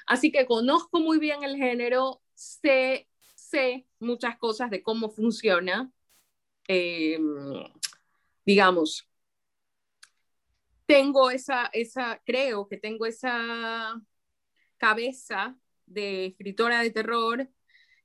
Así 0.06 0.32
que 0.32 0.46
conozco 0.46 1.00
muy 1.00 1.18
bien 1.18 1.44
el 1.44 1.56
género, 1.56 2.22
sé, 2.34 3.08
sé 3.34 3.86
muchas 4.00 4.38
cosas 4.38 4.70
de 4.70 4.82
cómo 4.82 5.10
funciona, 5.10 5.92
em, 6.68 7.64
digamos, 8.44 9.08
tengo 10.86 11.30
esa, 11.30 11.70
esa, 11.72 12.20
creo 12.24 12.66
que 12.68 12.76
tengo 12.76 13.06
esa 13.06 13.94
cabeza 14.76 15.56
de 15.86 16.26
escritora 16.26 16.82
de 16.82 16.90
terror 16.90 17.48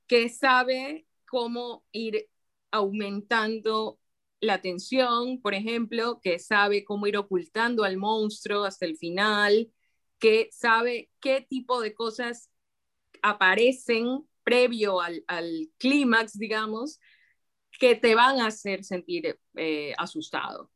que 0.06 0.28
sabe 0.28 1.06
cómo 1.28 1.84
ir 1.92 2.28
aumentando 2.70 3.98
la 4.40 4.60
tensión, 4.60 5.40
por 5.40 5.54
ejemplo, 5.54 6.20
que 6.22 6.38
sabe 6.38 6.84
cómo 6.84 7.06
ir 7.06 7.16
ocultando 7.16 7.84
al 7.84 7.96
monstruo 7.96 8.64
hasta 8.64 8.86
el 8.86 8.96
final, 8.96 9.72
que 10.18 10.48
sabe 10.52 11.10
qué 11.20 11.40
tipo 11.40 11.80
de 11.80 11.94
cosas 11.94 12.50
aparecen 13.22 14.26
previo 14.44 15.00
al, 15.00 15.24
al 15.26 15.70
clímax, 15.78 16.38
digamos, 16.38 17.00
que 17.78 17.94
te 17.94 18.14
van 18.14 18.40
a 18.40 18.46
hacer 18.46 18.84
sentir 18.84 19.38
eh, 19.56 19.94
asustado. 19.98 20.70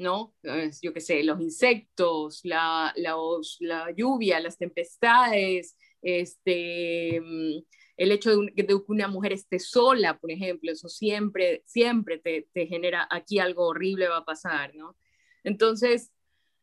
¿no? 0.00 0.34
Yo 0.82 0.94
qué 0.94 1.00
sé, 1.00 1.22
los 1.22 1.40
insectos, 1.40 2.40
la, 2.44 2.92
la, 2.96 3.92
lluvia, 3.94 4.40
las 4.40 4.56
tempestades, 4.56 5.76
este, 6.00 7.20
mm, 7.20 7.58
el 7.98 8.12
hecho 8.12 8.34
de, 8.34 8.54
que 8.54 8.74
una 8.88 9.08
mujer 9.08 9.34
esté 9.34 9.58
sola, 9.58 10.18
por 10.18 10.30
ejemplo, 10.30 10.72
eso 10.72 10.88
siempre, 10.88 11.62
siempre 11.66 12.18
te, 12.18 12.66
genera, 12.66 13.06
aquí 13.10 13.38
algo 13.38 13.66
horrible 13.66 14.08
va 14.08 14.18
a 14.18 14.24
pasar, 14.24 14.74
¿no? 14.74 14.96
Entonces, 15.44 16.10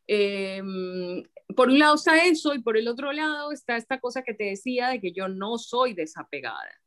em, 0.08 1.22
por 1.54 1.68
un 1.68 1.78
lado 1.78 1.94
está 1.94 2.24
eso 2.24 2.54
y 2.54 2.60
por 2.60 2.76
el 2.76 2.88
otro 2.88 3.12
lado 3.12 3.52
está 3.52 3.76
esta 3.76 4.00
cosa 4.00 4.22
que 4.22 4.34
te 4.34 4.44
decía 4.44 4.88
de 4.88 5.00
que 5.00 5.12
yo 5.12 5.28
no 5.28 5.58
soy 5.58 5.94
desapegada. 5.94 6.80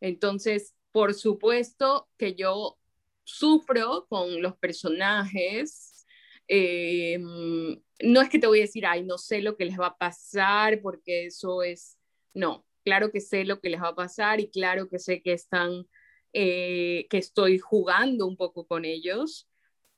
Entonces, 0.00 0.74
por 0.94 1.12
supuesto 1.14 2.08
que 2.16 2.36
yo 2.36 2.78
sufro 3.24 4.06
con 4.08 4.40
los 4.40 4.56
personajes 4.56 6.06
eh, 6.46 7.18
no 7.18 8.20
es 8.20 8.28
que 8.28 8.38
te 8.38 8.46
voy 8.46 8.60
a 8.60 8.62
decir, 8.62 8.86
ay, 8.86 9.02
no 9.02 9.18
sé 9.18 9.40
lo 9.40 9.56
que 9.56 9.64
les 9.64 9.76
va 9.78 9.88
a 9.88 9.98
pasar, 9.98 10.80
porque 10.82 11.26
eso 11.26 11.64
es, 11.64 11.98
no, 12.32 12.64
claro 12.84 13.10
que 13.10 13.20
sé 13.20 13.44
lo 13.44 13.60
que 13.60 13.70
les 13.70 13.82
va 13.82 13.88
a 13.88 13.94
pasar 13.96 14.38
y 14.38 14.50
claro 14.50 14.88
que 14.88 15.00
sé 15.00 15.20
que 15.20 15.32
están, 15.32 15.88
eh, 16.32 17.08
que 17.10 17.18
estoy 17.18 17.58
jugando 17.58 18.24
un 18.24 18.36
poco 18.36 18.64
con 18.64 18.84
ellos, 18.84 19.48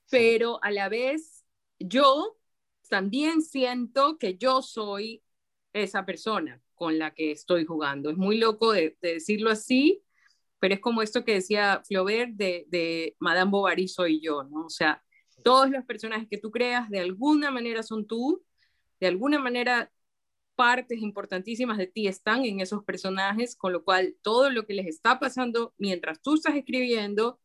pero 0.09 0.57
a 0.63 0.71
la 0.71 0.89
vez 0.89 1.45
yo 1.77 2.39
también 2.89 3.43
siento 3.43 4.17
que 4.17 4.35
yo 4.39 4.63
soy 4.63 5.23
esa 5.73 6.07
persona 6.07 6.59
con 6.73 6.97
la 6.97 7.13
que 7.13 7.31
estoy 7.31 7.65
jugando. 7.65 8.09
Es 8.09 8.17
muy 8.17 8.39
loco 8.39 8.71
de, 8.71 8.97
decirlo 8.99 9.51
así, 9.51 10.03
pero 10.59 10.73
es 10.73 10.79
como 10.79 11.01
esto 11.01 11.23
que 11.23 11.35
decía 11.35 11.81
Flaubert 11.85 12.31
de, 12.33 13.15
Madame 13.19 13.51
Bovary 13.51 13.87
soy 13.87 14.21
yo, 14.21 14.43
¿no? 14.43 14.65
O 14.65 14.69
sea, 14.69 15.03
todos 15.43 15.69
los 15.69 15.85
personajes 15.85 16.27
que 16.29 16.37
tú 16.37 16.51
creas 16.51 16.89
de 16.89 16.99
alguna 16.99 17.51
manera 17.51 17.83
son 17.83 18.07
tú, 18.07 18.43
de 18.99 19.07
alguna 19.07 19.39
manera 19.39 19.91
partes 20.55 20.99
importantísimas 21.01 21.77
de 21.77 21.87
ti 21.87 22.07
están 22.07 22.43
en 22.45 22.59
esos 22.61 22.83
personajes, 22.83 23.55
con 23.55 23.73
lo 23.73 23.83
cual 23.83 24.15
todo 24.23 24.49
lo 24.49 24.65
que 24.65 24.73
les 24.73 24.87
está 24.87 25.19
pasando 25.19 25.73
mientras 25.77 26.21
tú 26.21 26.35
estás 26.35 26.55
escribiendo 26.55 27.39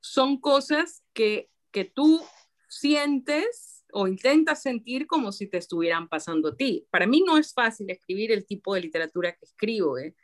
son 0.00 0.38
cosas 0.38 1.02
que, 1.14 1.50
que 1.70 1.84
tú 1.84 2.22
sientes 2.68 3.78
o 3.92 4.06
intentas 4.06 4.62
sentir 4.62 5.06
como 5.06 5.32
si 5.32 5.48
te 5.48 5.56
estuvieran 5.58 6.08
pasando 6.08 6.50
a 6.50 6.56
ti. 6.56 6.86
Para 6.90 7.06
mí 7.06 7.22
no 7.26 7.38
es 7.38 7.54
fácil 7.54 7.90
escribir 7.90 8.32
el 8.32 8.46
tipo 8.46 8.74
de 8.74 8.82
literatura 8.82 9.32
que 9.32 9.44
escribo. 9.44 9.98
¿eh? 9.98 10.14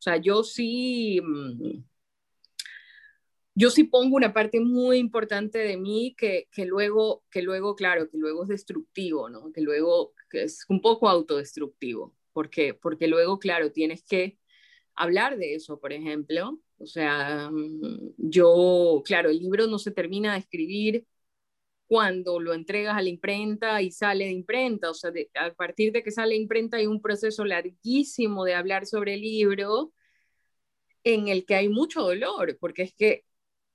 O 0.00 0.02
sea, 0.02 0.16
yo 0.16 0.42
sí, 0.44 1.20
mm, 1.22 1.84
yo 3.54 3.68
sí 3.68 3.84
pongo 3.84 4.16
una 4.16 4.32
parte 4.32 4.58
muy 4.58 4.96
importante 4.96 5.58
de 5.58 5.76
mí 5.76 6.14
que, 6.16 6.48
que, 6.50 6.64
luego, 6.64 7.22
que 7.30 7.42
luego, 7.42 7.74
claro, 7.76 8.08
que 8.08 8.16
luego 8.16 8.44
es 8.44 8.48
destructivo, 8.48 9.28
¿no? 9.28 9.52
Que 9.52 9.60
luego 9.60 10.14
es 10.32 10.64
un 10.70 10.80
poco 10.80 11.06
autodestructivo, 11.06 12.16
porque, 12.32 12.72
porque 12.72 13.08
luego, 13.08 13.38
claro, 13.38 13.72
tienes 13.72 14.02
que 14.02 14.38
hablar 14.94 15.36
de 15.36 15.54
eso, 15.56 15.78
por 15.78 15.92
ejemplo. 15.92 16.58
O 16.78 16.86
sea, 16.86 17.50
mm, 17.50 18.14
yo, 18.16 19.02
claro, 19.04 19.28
el 19.28 19.38
libro 19.38 19.66
no 19.66 19.78
se 19.78 19.90
termina 19.90 20.32
de 20.32 20.38
escribir 20.38 21.06
cuando 21.90 22.38
lo 22.38 22.54
entregas 22.54 22.96
a 22.96 23.02
la 23.02 23.08
imprenta 23.08 23.82
y 23.82 23.90
sale 23.90 24.26
de 24.26 24.30
imprenta. 24.30 24.90
O 24.90 24.94
sea, 24.94 25.10
a 25.40 25.52
partir 25.54 25.90
de 25.92 26.04
que 26.04 26.12
sale 26.12 26.36
de 26.36 26.42
imprenta 26.42 26.76
hay 26.76 26.86
un 26.86 27.02
proceso 27.02 27.44
larguísimo 27.44 28.44
de 28.44 28.54
hablar 28.54 28.86
sobre 28.86 29.14
el 29.14 29.22
libro 29.22 29.92
en 31.02 31.26
el 31.26 31.44
que 31.44 31.56
hay 31.56 31.68
mucho 31.68 32.02
dolor, 32.02 32.56
porque 32.60 32.82
es 32.82 32.94
que 32.94 33.24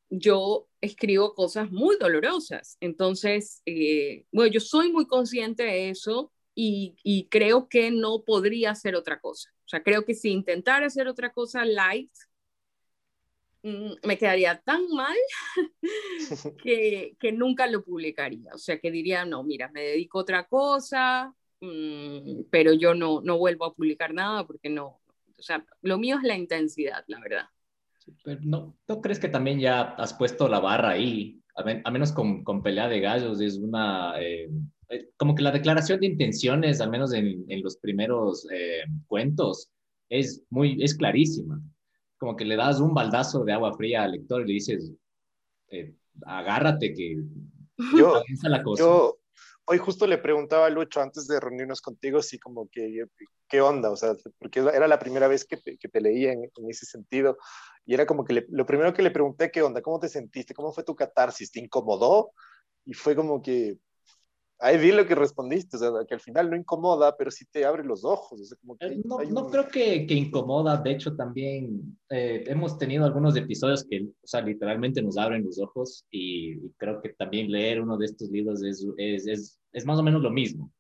yo 0.09 0.69
escribo 0.79 1.33
cosas 1.35 1.71
muy 1.71 1.97
dolorosas. 1.97 2.77
Entonces, 2.79 3.61
eh, 3.65 4.25
bueno, 4.31 4.49
yo 4.49 4.61
soy 4.61 4.93
muy 4.93 5.07
consciente 5.07 5.63
de 5.63 5.89
eso 5.89 6.31
y, 6.55 7.27
creo 7.29 7.67
que 7.67 7.91
no 7.91 8.23
podría 8.23 8.71
hacer 8.71 8.95
otra 8.95 9.19
cosa. 9.19 9.49
O 9.65 9.67
sea, 9.67 9.83
creo 9.83 10.05
que 10.05 10.13
si 10.13 10.29
intentara 10.31 10.85
hacer 10.85 11.09
otra 11.09 11.33
cosa 11.33 11.65
light, 11.65 12.13
me 14.03 14.17
quedaría 14.17 14.61
tan 14.63 14.87
mal 14.89 15.15
que, 16.63 17.15
nunca 17.33 17.67
lo 17.67 17.83
publicaría. 17.83 18.51
O 18.53 18.57
sea, 18.57 18.79
que 18.79 18.91
diría, 18.91 19.25
no, 19.25 19.43
mira, 19.43 19.69
me 19.71 19.81
dedico 19.81 20.19
a 20.19 20.21
otra 20.21 20.47
cosa, 20.47 21.33
mm, 21.61 22.43
pero 22.51 22.73
yo 22.73 22.93
no, 22.93 23.21
no 23.21 23.37
vuelvo 23.37 23.65
a 23.65 23.73
publicar 23.73 24.13
nada 24.13 24.45
porque 24.45 24.69
no, 24.69 24.99
o 25.37 25.41
sea, 25.41 25.65
lo 25.81 25.97
mío 25.97 26.17
es 26.17 26.23
la 26.23 26.37
intensidad, 26.37 27.03
la 27.07 27.19
verdad. 27.19 27.45
Pero 28.23 28.39
no, 28.43 28.77
¿No 28.87 29.01
crees 29.01 29.19
que 29.19 29.29
también 29.29 29.59
ya 29.59 29.81
has 29.81 30.13
puesto 30.13 30.47
la 30.47 30.59
barra 30.59 30.91
ahí? 30.91 31.41
A, 31.55 31.89
menos 31.89 32.11
con, 32.11 32.43
con, 32.43 32.61
pelea 32.61 32.87
de 32.87 32.99
gallos, 32.99 33.39
es 33.41 33.57
una... 33.57 34.13
Eh, 34.21 34.49
eh, 34.89 35.09
como 35.17 35.33
que 35.33 35.41
la 35.41 35.51
declaración 35.51 35.99
de 36.01 36.07
intenciones, 36.07 36.81
al 36.81 36.91
menos 36.91 37.13
en, 37.13 37.45
en 37.47 37.63
los 37.63 37.77
primeros 37.77 38.45
eh, 38.51 38.83
cuentos, 39.07 39.71
es 40.09 40.43
muy, 40.49 40.77
es 40.83 40.95
clarísima. 40.95 41.59
Como 42.25 42.35
que 42.35 42.45
le 42.45 42.55
das 42.55 42.79
un 42.79 42.91
baldazo 42.91 43.43
de 43.43 43.53
agua 43.53 43.77
fría 43.77 44.01
al 44.01 44.13
lector 44.13 44.41
y 44.41 44.47
le 44.47 44.53
dices, 44.53 44.91
agárrate 46.25 46.91
que 46.91 47.17
yo, 47.95 48.23
la 48.49 48.63
cosa. 48.63 48.81
Yo, 48.81 49.19
hoy 49.65 49.77
justo 49.77 50.07
le 50.07 50.17
preguntaba 50.17 50.65
a 50.65 50.71
Lucho 50.71 51.01
antes 51.01 51.27
de 51.27 51.39
reunirnos 51.39 51.81
contigo, 51.81 52.17
así 52.17 52.39
como 52.39 52.67
que, 52.71 53.05
¿qué 53.47 53.61
onda? 53.61 53.91
O 53.91 53.95
sea, 53.95 54.13
porque 54.39 54.61
era 54.61 54.87
la 54.87 54.97
primera 54.97 55.27
vez 55.27 55.45
que, 55.45 55.57
que 55.77 55.87
te 55.87 56.01
leía 56.01 56.33
en, 56.33 56.45
en, 56.45 56.67
ese 56.67 56.87
sentido. 56.87 57.37
Y 57.85 57.93
era 57.93 58.07
como 58.07 58.25
que 58.25 58.43
lo 58.49 58.65
primero 58.65 58.91
que 58.91 59.03
le 59.03 59.11
pregunté, 59.11 59.51
¿qué 59.51 59.61
onda? 59.61 59.83
¿Cómo 59.83 59.99
te 59.99 60.09
sentiste? 60.09 60.55
¿Cómo 60.55 60.73
fue 60.73 60.83
tu 60.83 60.95
catarsis? 60.95 61.51
¿Te 61.51 61.59
incomodó? 61.59 62.31
Y 62.85 62.95
fue 62.95 63.15
como 63.15 63.39
que, 63.43 63.77
ahí 64.59 64.77
vi 64.77 64.91
lo 64.91 65.05
que 65.05 65.15
respondiste, 65.15 65.77
o 65.77 65.79
sea, 65.79 65.91
que 66.07 66.13
al 66.13 66.19
final 66.19 66.49
no 66.49 66.55
incomoda, 66.55 67.15
pero 67.17 67.31
sí 67.31 67.45
te 67.45 67.65
abre 67.65 67.83
los 67.83 68.03
ojos. 68.03 68.39
O 68.39 68.43
sea, 68.43 68.57
como 68.57 68.77
que 68.77 68.85
eh, 68.87 69.01
no, 69.03 69.19
no 69.23 69.47
creo 69.47 69.67
que, 69.67 70.05
que, 70.05 70.13
incomoda, 70.13 70.77
de 70.77 70.91
hecho 70.91 71.15
también 71.15 71.97
eh, 72.09 72.43
hemos 72.47 72.77
tenido 72.77 73.05
algunos 73.05 73.35
episodios 73.35 73.83
que, 73.83 74.03
o 74.03 74.27
sea, 74.27 74.41
literalmente 74.41 75.01
nos 75.01 75.17
abren 75.17 75.43
los 75.43 75.59
ojos 75.59 76.05
y, 76.09 76.59
creo 76.77 77.01
que 77.01 77.09
también 77.09 77.51
leer 77.51 77.81
uno 77.81 77.97
de 77.97 78.05
estos 78.05 78.29
libros 78.29 78.63
es, 78.63 78.85
es, 78.97 79.27
es, 79.27 79.59
es 79.71 79.85
más 79.85 79.99
o 79.99 80.03
menos 80.03 80.21
lo 80.21 80.31
mismo. 80.31 80.71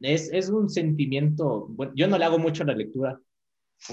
Es, 0.00 0.32
es 0.32 0.48
un 0.48 0.70
sentimiento, 0.70 1.66
bueno, 1.68 1.92
yo 1.94 2.08
no 2.08 2.16
le 2.16 2.24
hago 2.24 2.38
mucho 2.38 2.64
la 2.64 2.74
lectura, 2.74 3.20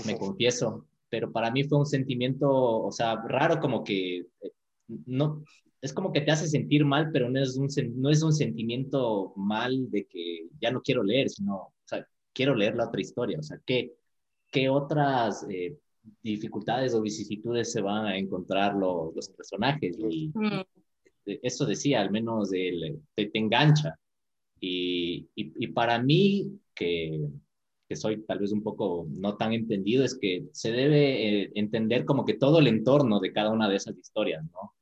me 0.06 0.18
confieso, 0.18 0.86
pero 1.10 1.32
para 1.32 1.52
mí 1.52 1.64
fue 1.64 1.80
un 1.80 1.86
sentimiento, 1.86 2.50
o 2.50 2.92
sea, 2.92 3.22
raro 3.28 3.60
como 3.60 3.84
que 3.84 4.20
eh, 4.20 4.52
no, 4.88 5.44
es 5.82 5.94
como 5.94 6.12
que 6.12 6.22
te 6.22 6.32
hace 6.32 6.48
sentir 6.48 6.86
mal, 6.86 7.10
pero 7.12 7.30
no 7.30 7.42
es 7.42 7.56
un, 7.58 7.68
no 7.96 8.10
es 8.10 8.24
un 8.24 8.34
sentimiento 8.34 9.34
mal 9.36 9.90
de 9.92 10.06
que 10.06 10.48
ya 10.60 10.72
no 10.72 10.82
quiero 10.82 11.04
leer, 11.04 11.30
sino, 11.30 11.56
o 11.56 11.74
sea, 11.86 12.06
quiero 12.34 12.56
leer 12.56 12.76
la 12.76 12.88
otra 12.88 13.02
historia, 13.02 13.40
o 13.40 13.44
sea, 13.44 13.60
¿qué, 13.66 13.94
qué 14.52 14.70
otras 14.70 15.46
eh, 15.50 15.78
dificultades 16.24 16.94
o 16.94 17.02
vicisitudes 17.02 17.72
se 17.72 17.82
van 17.82 18.06
a 18.06 18.18
encontrar 18.18 18.76
los, 18.76 19.16
los 19.16 19.30
personajes? 19.30 19.98
Y 20.00 20.32
mm. 20.34 20.62
eso 21.26 21.66
decía, 21.66 22.02
al 22.02 22.12
menos 22.12 22.52
el, 22.54 23.02
te, 23.16 23.28
te 23.28 23.40
engancha. 23.40 23.98
Y, 24.60 25.30
y, 25.36 25.54
y 25.66 25.68
para 25.68 26.02
mí, 26.02 26.60
que 26.74 27.30
que 27.88 27.96
soy 27.96 28.24
tal 28.24 28.40
vez 28.40 28.52
un 28.52 28.64
poco 28.64 29.08
no 29.10 29.38
tan 29.38 29.54
entendido, 29.54 30.04
es 30.04 30.18
que 30.20 30.48
se 30.52 30.72
debe 30.72 31.44
eh, 31.44 31.52
entender 31.56 32.06
como 32.06 32.26
que 32.26 32.34
todo 32.34 32.60
el 32.60 32.68
entorno 32.68 33.20
de 33.20 33.32
cada 33.32 33.52
una 33.52 33.70
de 33.70 33.78
esas 33.78 33.98
historias, 33.98 34.44
¿no? 34.52 34.74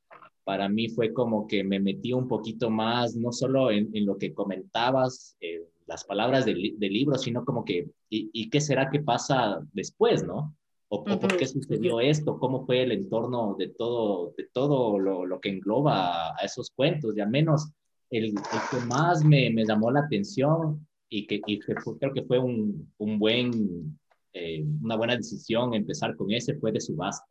Para 0.46 0.70
mí 0.70 0.88
fue 0.88 1.12
como 1.12 1.48
que 1.48 1.64
me 1.64 1.80
metí 1.80 2.14
un 2.14 2.28
poquito 2.28 2.70
más, 2.70 3.16
no 3.16 3.32
solo 3.34 3.72
en, 3.72 3.89
lo 4.06 4.18
que 4.18 4.34
comentabas, 4.34 5.36
eh, 5.41 5.68
las 5.88 6.06
palabras 6.06 6.46
del, 6.46 6.62
libro, 6.80 7.18
sino 7.18 7.43
como 7.43 7.66
que, 7.66 7.89
¿y, 8.10 8.50
qué 8.50 8.62
será 8.62 8.89
que 8.89 9.02
pasa 9.02 9.60
después, 9.74 10.24
no? 10.24 10.56
O, 10.88 11.04
por 11.04 11.36
qué 11.36 11.48
sucedió 11.48 12.00
esto, 12.00 12.39
cómo 12.39 12.66
fue 12.66 12.84
el 12.84 12.91
entorno 12.91 13.56
de 13.58 13.70
todo, 13.70 14.34
de 14.38 14.48
todo 14.54 15.00
lo, 15.00 15.26
lo 15.26 15.41
que 15.41 15.50
engloba 15.50 16.30
a, 16.30 16.46
esos 16.46 16.70
cuentos, 16.70 17.18
y 17.18 17.22
al 17.22 17.30
menos 17.30 17.72
el, 18.12 18.26
el 18.26 18.34
que 18.72 18.86
más 18.86 19.26
me, 19.26 19.50
me 19.50 19.66
llamó 19.66 19.91
la 19.91 20.02
atención 20.02 20.88
y 21.10 21.26
que, 21.28 21.41
y 21.46 21.60
creo 21.60 22.14
que 22.14 22.24
fue 22.24 22.39
un, 22.39 22.91
un 22.98 23.20
buen, 23.20 24.00
eh, 24.34 24.64
una 24.82 24.96
buena 24.96 25.18
decisión 25.18 25.74
empezar 25.74 26.16
con 26.16 26.32
ese, 26.32 26.56
fue 26.56 26.72
de 26.72 26.82
subasta. 26.82 27.26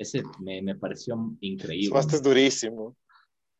Ese 0.00 0.22
me, 0.38 0.62
me 0.62 0.74
pareció 0.74 1.14
increíble. 1.40 1.98
Es 1.98 2.22
durísimo, 2.22 2.96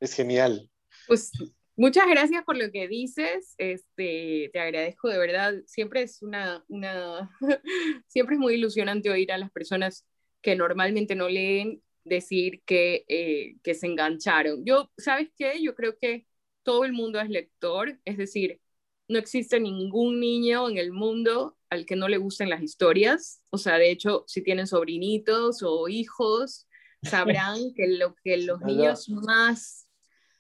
es 0.01 0.15
genial. 0.15 0.71
Pues 1.07 1.31
muchas 1.77 2.07
gracias 2.09 2.43
por 2.45 2.57
lo 2.57 2.73
que 2.73 2.89
dices, 2.89 3.55
este, 3.59 4.49
te 4.51 4.59
agradezco 4.59 5.11
de 5.11 5.19
verdad, 5.19 5.55
siempre 5.67 6.01
es 6.01 6.23
una, 6.23 6.65
una 6.69 7.31
siempre 8.09 8.37
es 8.37 8.41
muy 8.41 8.55
ilusionante 8.55 9.11
oír 9.11 9.31
a 9.33 9.37
las 9.37 9.51
personas 9.51 10.07
que 10.41 10.57
normalmente 10.57 11.15
no 11.15 11.29
leen 11.29 11.83
decir 12.05 12.63
que, 12.65 13.05
eh, 13.09 13.57
que 13.63 13.75
se 13.75 13.89
engancharon. 13.89 14.65
Yo, 14.65 14.91
¿sabes 14.97 15.29
qué? 15.37 15.63
Yo 15.63 15.75
creo 15.75 15.99
que 16.01 16.27
todo 16.63 16.87
el 16.87 16.95
mundo 16.95 17.21
es 17.21 17.29
lector, 17.29 18.01
es 18.07 18.17
decir, 18.17 18.63
no 19.09 19.19
existe 19.19 19.61
ningún 19.61 20.21
niño 20.21 20.71
en 20.71 20.79
el 20.79 20.91
mundo 20.91 21.59
al 21.71 21.87
que 21.87 21.97
no 21.97 22.09
le 22.09 22.19
gusten 22.19 22.51
las 22.51 22.63
historias. 22.63 23.43
O 23.51 23.59
sea, 23.59 23.79
de 23.79 23.91
hecho, 23.91 24.25
si 24.27 24.43
tienen 24.43 24.67
sobrinitos 24.67 25.63
o 25.63 25.89
hijos, 25.89 26.67
sabrán 27.03 27.73
que 27.75 27.89
lo 27.89 28.15
que 28.23 28.37
los 28.39 28.61
niños 28.61 29.09
más, 29.09 29.89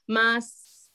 más 0.06 0.90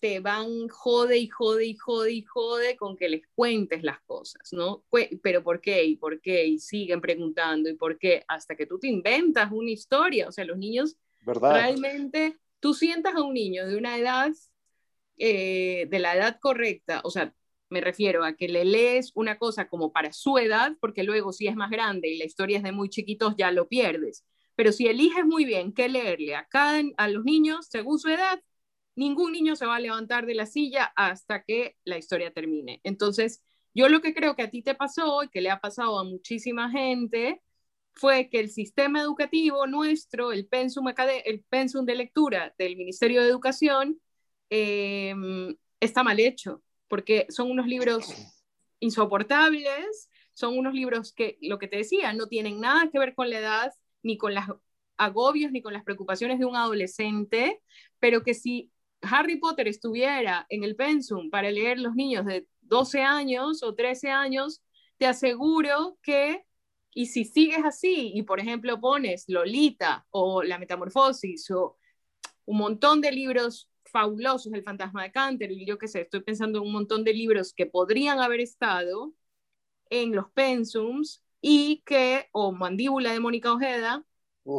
te 0.00 0.18
van 0.20 0.68
jode 0.68 1.18
y 1.18 1.28
jode 1.28 1.66
y 1.66 1.76
jode 1.76 2.12
y 2.12 2.22
jode 2.22 2.76
con 2.76 2.96
que 2.96 3.08
les 3.08 3.22
cuentes 3.34 3.84
las 3.84 4.00
cosas, 4.02 4.52
¿no? 4.52 4.84
Pero 5.22 5.44
¿por 5.44 5.60
qué? 5.60 5.84
¿Y 5.84 5.96
por 5.96 6.20
qué? 6.20 6.44
Y 6.44 6.58
siguen 6.58 7.00
preguntando, 7.00 7.68
¿y 7.68 7.74
por 7.74 7.98
qué? 7.98 8.24
Hasta 8.26 8.56
que 8.56 8.66
tú 8.66 8.78
te 8.78 8.88
inventas 8.88 9.52
una 9.52 9.70
historia. 9.70 10.28
O 10.28 10.32
sea, 10.32 10.44
los 10.44 10.58
niños 10.58 10.96
¿verdad? 11.20 11.54
realmente, 11.54 12.36
tú 12.58 12.74
sientas 12.74 13.14
a 13.14 13.22
un 13.22 13.34
niño 13.34 13.66
de 13.66 13.76
una 13.76 13.96
edad 13.96 14.32
eh, 15.18 15.86
de 15.88 15.98
la 16.00 16.16
edad 16.16 16.38
correcta, 16.40 17.00
o 17.04 17.10
sea, 17.10 17.32
me 17.72 17.80
refiero 17.80 18.24
a 18.24 18.34
que 18.34 18.48
le 18.48 18.64
lees 18.64 19.12
una 19.14 19.38
cosa 19.38 19.68
como 19.68 19.92
para 19.92 20.12
su 20.12 20.38
edad, 20.38 20.76
porque 20.80 21.02
luego 21.02 21.32
si 21.32 21.48
es 21.48 21.56
más 21.56 21.70
grande 21.70 22.08
y 22.08 22.18
la 22.18 22.24
historia 22.24 22.58
es 22.58 22.62
de 22.62 22.72
muy 22.72 22.88
chiquitos 22.88 23.34
ya 23.36 23.50
lo 23.50 23.68
pierdes. 23.68 24.24
Pero 24.54 24.72
si 24.72 24.86
eliges 24.88 25.24
muy 25.24 25.44
bien 25.44 25.72
qué 25.72 25.88
leerle 25.88 26.36
a, 26.36 26.46
cada, 26.46 26.82
a 26.96 27.08
los 27.08 27.24
niños 27.24 27.66
según 27.70 27.98
su 27.98 28.08
edad, 28.10 28.40
ningún 28.96 29.32
niño 29.32 29.56
se 29.56 29.66
va 29.66 29.76
a 29.76 29.80
levantar 29.80 30.26
de 30.26 30.34
la 30.34 30.46
silla 30.46 30.92
hasta 30.96 31.42
que 31.44 31.76
la 31.84 31.98
historia 31.98 32.32
termine. 32.32 32.80
Entonces, 32.84 33.42
yo 33.74 33.88
lo 33.88 34.00
que 34.02 34.14
creo 34.14 34.36
que 34.36 34.42
a 34.42 34.50
ti 34.50 34.62
te 34.62 34.74
pasó 34.74 35.22
y 35.24 35.28
que 35.28 35.40
le 35.40 35.50
ha 35.50 35.60
pasado 35.60 35.98
a 35.98 36.04
muchísima 36.04 36.70
gente 36.70 37.42
fue 37.94 38.28
que 38.30 38.40
el 38.40 38.50
sistema 38.50 39.00
educativo 39.00 39.66
nuestro, 39.66 40.32
el 40.32 40.46
pensum, 40.46 40.84
de 41.84 41.94
lectura 41.94 42.54
del 42.58 42.76
Ministerio 42.76 43.22
de 43.22 43.28
Educación, 43.28 44.00
Em, 44.54 45.56
está 45.80 46.02
mal 46.04 46.20
hecho, 46.20 46.62
porque 46.92 47.24
son 47.30 47.50
unos 47.50 47.66
libros 47.66 48.04
insoportables, 48.78 50.10
son 50.34 50.58
unos 50.58 50.74
libros 50.74 51.14
que, 51.14 51.38
lo 51.40 51.58
que 51.58 51.66
te 51.66 51.78
decía, 51.78 52.12
no 52.12 52.26
tienen 52.26 52.60
nada 52.60 52.90
que 52.90 52.98
ver 52.98 53.14
con 53.14 53.30
la 53.30 53.38
edad, 53.38 53.72
ni 54.02 54.18
con 54.18 54.34
los 54.34 54.44
agobios, 54.98 55.52
ni 55.52 55.62
con 55.62 55.72
las 55.72 55.84
preocupaciones 55.84 56.38
de 56.38 56.44
un 56.44 56.54
adolescente, 56.54 57.62
pero 57.98 58.22
que 58.22 58.34
si 58.34 58.70
Harry 59.00 59.38
Potter 59.38 59.68
estuviera 59.68 60.44
en 60.50 60.64
el 60.64 60.76
pensum 60.76 61.30
para 61.30 61.50
leer 61.50 61.78
los 61.78 61.94
niños 61.94 62.26
de 62.26 62.46
12 62.60 63.00
años 63.00 63.62
o 63.62 63.74
13 63.74 64.10
años, 64.10 64.60
te 64.98 65.06
aseguro 65.06 65.96
que, 66.02 66.44
y 66.92 67.06
si 67.06 67.24
sigues 67.24 67.64
así, 67.64 68.12
y 68.14 68.22
por 68.24 68.38
ejemplo 68.38 68.78
pones 68.78 69.24
Lolita 69.28 70.04
o 70.10 70.42
La 70.42 70.58
Metamorfosis 70.58 71.50
o 71.52 71.78
un 72.44 72.58
montón 72.58 73.00
de 73.00 73.12
libros 73.12 73.71
fabulosos, 73.92 74.52
El 74.52 74.64
fantasma 74.64 75.04
de 75.04 75.12
Canterville, 75.12 75.66
yo 75.66 75.78
qué 75.78 75.86
sé, 75.86 76.00
estoy 76.02 76.22
pensando 76.22 76.58
en 76.58 76.66
un 76.66 76.72
montón 76.72 77.04
de 77.04 77.12
libros 77.12 77.52
que 77.54 77.66
podrían 77.66 78.18
haber 78.18 78.40
estado 78.40 79.12
en 79.90 80.14
los 80.14 80.30
pensums 80.32 81.22
y 81.40 81.82
que, 81.86 82.28
o 82.32 82.52
Mandíbula 82.52 83.12
de 83.12 83.20
Mónica 83.20 83.52
Ojeda, 83.52 84.04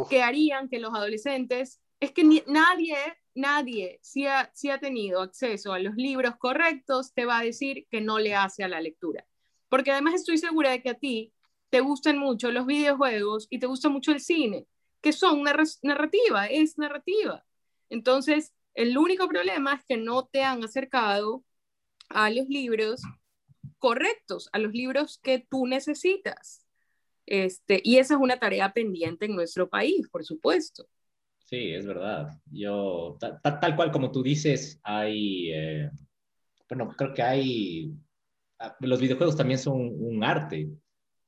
que 0.10 0.22
harían 0.22 0.70
que 0.70 0.80
los 0.80 0.94
adolescentes, 0.94 1.82
es 2.00 2.12
que 2.12 2.24
nadie, 2.48 2.96
nadie, 3.34 4.00
si 4.02 4.28
ha, 4.28 4.52
si 4.54 4.70
ha 4.70 4.80
tenido 4.80 5.22
acceso 5.22 5.74
a 5.74 5.80
los 5.80 5.96
libros 5.96 6.36
correctos, 6.38 7.14
te 7.14 7.26
va 7.26 7.40
a 7.40 7.44
decir 7.44 7.88
que 7.90 8.02
no 8.02 8.20
le 8.20 8.36
hace 8.36 8.64
a 8.64 8.68
la 8.68 8.82
lectura. 8.82 9.26
Porque 9.70 9.92
además 9.92 10.14
estoy 10.14 10.38
segura 10.38 10.72
de 10.72 10.82
que 10.82 10.90
a 10.90 11.00
ti 11.00 11.34
te 11.70 11.80
gustan 11.80 12.18
mucho 12.20 12.52
los 12.52 12.66
videojuegos 12.68 13.48
y 13.50 13.60
te 13.60 13.68
gusta 13.68 13.90
mucho 13.90 14.12
el 14.12 14.20
cine, 14.20 14.68
que 15.02 15.12
son 15.12 15.44
narrativa, 15.44 16.46
es 16.46 16.78
narrativa. 16.78 17.44
Entonces, 17.90 18.54
el 18.74 18.98
único 18.98 19.28
problema 19.28 19.76
es 19.76 19.86
que 19.88 19.98
no 19.98 20.26
te 20.26 20.44
han 20.44 20.64
acercado 20.64 21.44
a 22.10 22.30
los 22.30 22.48
libros 22.48 23.02
correctos, 23.78 24.50
a 24.54 24.60
los 24.60 24.74
libros 24.74 25.20
que 25.22 25.40
tú 25.40 25.68
necesitas. 25.68 26.66
Este, 27.26 27.82
y 27.84 27.98
esa 27.98 28.16
es 28.16 28.20
una 28.20 28.40
tarea 28.40 28.74
pendiente 28.74 29.26
en 29.26 29.36
nuestro 29.36 29.70
país, 29.70 30.08
por 30.10 30.24
supuesto. 30.24 30.88
Sí, 31.38 31.72
es 31.72 31.86
verdad. 31.86 32.30
Yo, 32.52 33.18
tal, 33.20 33.76
cual 33.76 33.92
como 33.92 34.12
tú 34.12 34.24
dices, 34.24 34.80
hay, 34.84 35.52
eh, 35.52 35.92
bueno, 36.70 36.94
creo 36.98 37.14
que 37.14 37.22
hay, 37.22 37.94
ah, 38.60 38.76
los 38.80 39.00
videojuegos 39.00 39.38
también 39.38 39.60
son 39.60 39.74
un 39.76 40.24
arte 40.24 40.70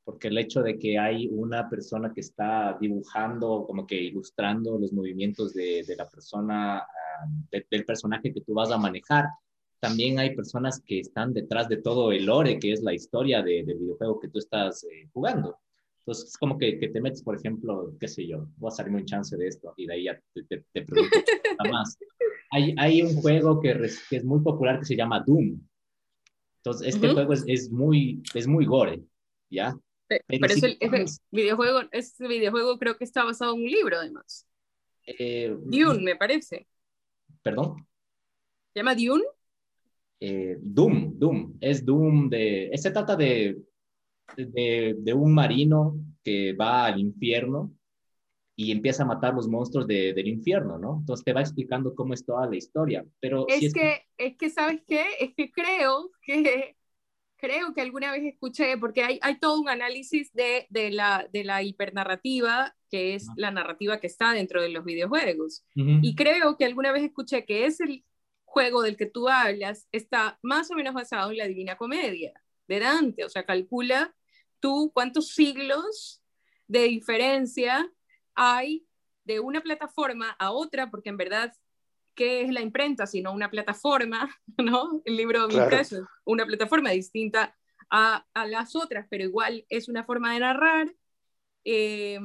porque 0.05 0.27
el 0.27 0.37
hecho 0.37 0.61
de 0.61 0.77
que 0.77 0.99
hay 0.99 1.27
una 1.27 1.67
persona 1.67 2.13
que 2.13 2.21
está 2.21 2.77
dibujando, 2.79 3.65
como 3.65 3.87
que 3.87 3.95
ilustrando 3.95 4.77
los 4.77 4.93
movimientos 4.93 5.53
de, 5.53 5.83
de 5.83 5.95
la 5.95 6.07
persona, 6.07 6.85
ah, 7.19 7.27
del 7.51 7.85
personaje 7.85 8.33
que 8.33 8.41
tú 8.41 8.53
vas 8.53 8.71
a 8.71 8.77
manejar, 8.77 9.25
también 9.79 10.17
hay 10.19 10.35
personas 10.35 10.81
que 10.81 10.99
están 10.99 11.33
detrás 11.33 11.69
de 11.69 11.77
todo 11.77 12.11
el 12.11 12.25
lore, 12.25 12.59
que 12.59 12.71
es 12.71 12.81
la 12.81 12.93
historia 12.93 13.43
de, 13.43 13.63
del 13.63 13.77
videojuego 13.77 14.19
que 14.19 14.29
tú 14.29 14.39
estás 14.39 14.83
eh, 14.85 15.07
jugando. 15.13 15.59
Entonces, 15.99 16.29
es 16.29 16.37
como 16.37 16.57
que, 16.57 16.79
que, 16.79 16.87
te 16.87 17.01
metes, 17.01 17.21
por 17.21 17.35
ejemplo, 17.35 17.93
qué 17.99 18.07
sé 18.07 18.27
yo, 18.27 18.47
voy 18.57 18.69
a 18.69 18.71
salirme 18.71 18.99
un 18.99 19.05
chance 19.05 19.35
de 19.37 19.47
esto 19.47 19.73
y 19.77 19.87
de 19.87 19.93
ahí 19.93 20.03
ya 20.05 20.19
te, 20.33 20.43
te, 20.43 20.65
te 20.71 20.81
pregunto 20.83 21.15
más. 21.71 21.97
Hay, 22.51 22.73
hay 22.77 23.01
un 23.01 23.15
juego 23.15 23.59
que, 23.59 23.73
que, 24.09 24.15
es 24.15 24.23
muy 24.23 24.41
popular 24.41 24.79
que 24.79 24.85
se 24.85 24.95
llama 24.95 25.23
Doom. 25.25 25.59
Entonces, 26.57 26.95
este 26.95 27.07
uh 27.07 27.09
-huh. 27.09 27.13
juego 27.13 27.33
es, 27.33 27.43
es, 27.47 27.71
muy, 27.71 28.23
es 28.33 28.47
muy 28.47 28.65
gore, 28.65 29.03
¿ya? 29.49 29.77
Pero, 30.07 30.23
Pero 30.27 30.45
ese, 30.47 30.77
ese, 30.79 31.19
videojuego, 31.31 31.81
ese 31.91 32.27
videojuego 32.27 32.77
creo 32.77 32.97
que 32.97 33.03
está 33.03 33.23
basado 33.23 33.53
en 33.55 33.61
un 33.61 33.67
libro, 33.67 33.97
además. 33.97 34.47
Eh, 35.05 35.55
Dune, 35.65 36.01
me 36.01 36.15
parece. 36.15 36.67
¿Perdón? 37.45 37.87
¿Se 38.73 38.79
llama 38.79 38.95
Dune? 38.95 39.23
Eh, 40.19 40.57
Doom, 40.59 41.19
Doom. 41.19 41.57
Es 41.61 41.85
Doom 41.85 42.27
de... 42.27 42.71
Se 42.73 42.89
trata 42.89 43.15
de 43.15 43.55
de, 44.35 44.95
de, 44.97 45.13
un 45.13 45.33
marino 45.33 45.95
que 46.23 46.53
va 46.53 46.85
al 46.85 46.99
infierno 46.99 47.71
y 48.55 48.71
empieza 48.71 49.03
a 49.03 49.05
matar 49.05 49.33
los 49.33 49.47
monstruos 49.47 49.85
de, 49.85 50.13
del 50.13 50.27
infierno, 50.27 50.77
¿no? 50.77 50.97
Entonces 50.99 51.23
te 51.23 51.33
va 51.33 51.41
explicando 51.41 51.93
cómo 51.93 52.13
es 52.13 52.25
toda 52.25 52.47
la 52.47 52.55
historia. 52.55 53.05
Pero 53.19 53.45
es, 53.47 53.59
si 53.59 53.65
es 53.67 53.73
que, 53.73 54.01
es 54.17 54.37
que, 54.37 54.49
¿sabes 54.49 54.81
qué? 54.87 55.03
Es 55.19 55.33
que 55.35 55.51
creo 55.51 56.09
que, 56.21 56.75
creo 57.35 57.73
que 57.73 57.81
alguna 57.81 58.11
vez 58.11 58.23
escuché, 58.23 58.77
porque 58.77 59.03
hay, 59.03 59.19
hay 59.21 59.39
todo 59.39 59.59
un 59.59 59.69
análisis 59.69 60.31
de, 60.33 60.67
de, 60.69 60.91
la, 60.91 61.27
de 61.31 61.43
la 61.43 61.63
hipernarrativa, 61.63 62.75
que 62.95 63.13
es 63.13 63.27
la 63.35 63.51
narrativa 63.51 63.99
que 63.99 64.07
está 64.07 64.31
dentro 64.31 64.61
de 64.61 64.69
los 64.69 64.85
videojuegos. 64.85 65.65
Uh 65.75 65.81
-huh. 65.81 65.99
Y 66.01 66.15
creo 66.15 66.55
que 66.55 66.63
alguna 66.63 66.93
vez 66.93 67.03
escuché 67.03 67.43
que 67.43 67.65
ese 67.65 68.05
juego 68.45 68.81
del 68.83 68.95
que 68.95 69.05
tú 69.05 69.27
hablas 69.27 69.89
está 69.91 70.39
más 70.41 70.71
o 70.71 70.75
menos 70.75 70.93
basado 70.93 71.29
en 71.29 71.39
la 71.39 71.45
Divina 71.45 71.75
Comedia 71.75 72.31
de 72.69 72.79
Dante, 72.79 73.25
o 73.25 73.29
sea, 73.29 73.45
calcula 73.45 74.15
tú 74.61 74.91
cuántos 74.93 75.33
siglos 75.33 76.23
de 76.67 76.83
diferencia 76.83 77.91
hay 78.33 78.87
de 79.25 79.41
una 79.41 79.59
plataforma 79.59 80.33
a 80.39 80.51
otra, 80.51 80.89
porque 80.89 81.09
en 81.09 81.17
verdad, 81.17 81.51
¿qué 82.13 82.43
es 82.43 82.49
la 82.49 82.61
imprenta? 82.61 83.07
Sino 83.07 83.33
una 83.33 83.51
plataforma, 83.51 84.29
¿no? 84.57 85.01
El 85.03 85.17
libro 85.17 85.49
claro. 85.49 85.65
impreso, 85.65 86.07
una 86.23 86.45
plataforma 86.45 86.91
distinta 86.91 87.57
a, 87.89 88.25
a, 88.33 88.47
las 88.47 88.73
otras, 88.73 89.05
pero 89.09 89.25
igual 89.25 89.65
es 89.67 89.89
una 89.89 90.05
forma 90.05 90.33
de 90.33 90.39
narrar. 90.39 90.95
Eh, 91.65 92.19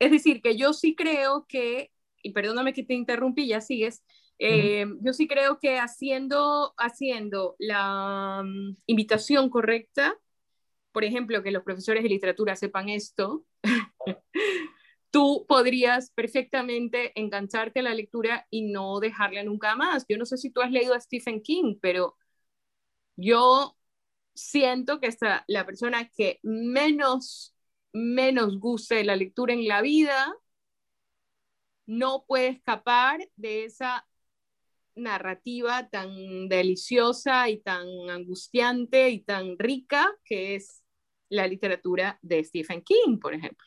es 0.00 0.10
decir, 0.10 0.42
que 0.42 0.56
yo 0.56 0.72
sí 0.72 0.96
creo 0.96 1.46
que, 1.48 1.92
y 2.22 2.32
perdóname 2.32 2.72
que 2.74 2.82
te 2.84 2.94
interrumpí, 2.94 3.46
ya 3.46 3.60
sigues, 3.60 4.02
eh, 4.40 4.86
uh 4.86 4.88
-huh. 4.88 4.98
Yo 5.02 5.12
sí 5.12 5.28
creo 5.28 5.58
que 5.60 5.78
haciendo, 5.78 6.74
haciendo 6.78 7.56
la 7.58 8.40
um, 8.42 8.74
invitación 8.86 9.50
correcta, 9.50 10.18
por 10.92 11.04
ejemplo, 11.04 11.42
que 11.42 11.50
los 11.52 11.62
profesores 11.62 12.02
de 12.02 12.08
literatura 12.08 12.56
sepan 12.56 12.88
esto, 12.88 13.44
tú 15.10 15.44
podrías 15.48 16.10
perfectamente 16.12 17.12
engancharte 17.20 17.80
a 17.80 17.82
la 17.82 17.94
lectura 17.94 18.46
y 18.50 18.62
no 18.72 19.00
dejarla 19.00 19.44
nunca 19.44 19.76
más. 19.76 20.06
Yo 20.08 20.16
no 20.18 20.26
sé 20.26 20.38
si 20.38 20.50
tú 20.50 20.62
has 20.62 20.70
leído 20.70 20.94
a 20.94 21.00
Stephen 21.00 21.42
King, 21.42 21.76
pero 21.80 22.16
yo 23.16 23.76
siento 24.34 25.00
que 25.00 25.08
hasta 25.08 25.44
la 25.48 25.66
persona 25.66 26.08
que 26.08 26.40
menos, 26.42 27.54
menos 27.92 28.58
guste 28.58 29.04
la 29.04 29.16
lectura 29.16 29.52
en 29.54 29.66
la 29.66 29.82
vida 29.82 30.32
no 31.86 32.24
puede 32.26 32.48
escapar 32.48 33.28
de 33.36 33.64
esa 33.64 34.06
narrativa 34.94 35.88
tan 35.88 36.48
deliciosa 36.48 37.48
y 37.48 37.58
tan 37.58 37.86
angustiante 38.08 39.10
y 39.10 39.20
tan 39.20 39.58
rica 39.58 40.12
que 40.24 40.54
es 40.54 40.82
la 41.28 41.46
literatura 41.46 42.18
de 42.22 42.44
Stephen 42.44 42.82
King, 42.82 43.18
por 43.20 43.34
ejemplo. 43.34 43.66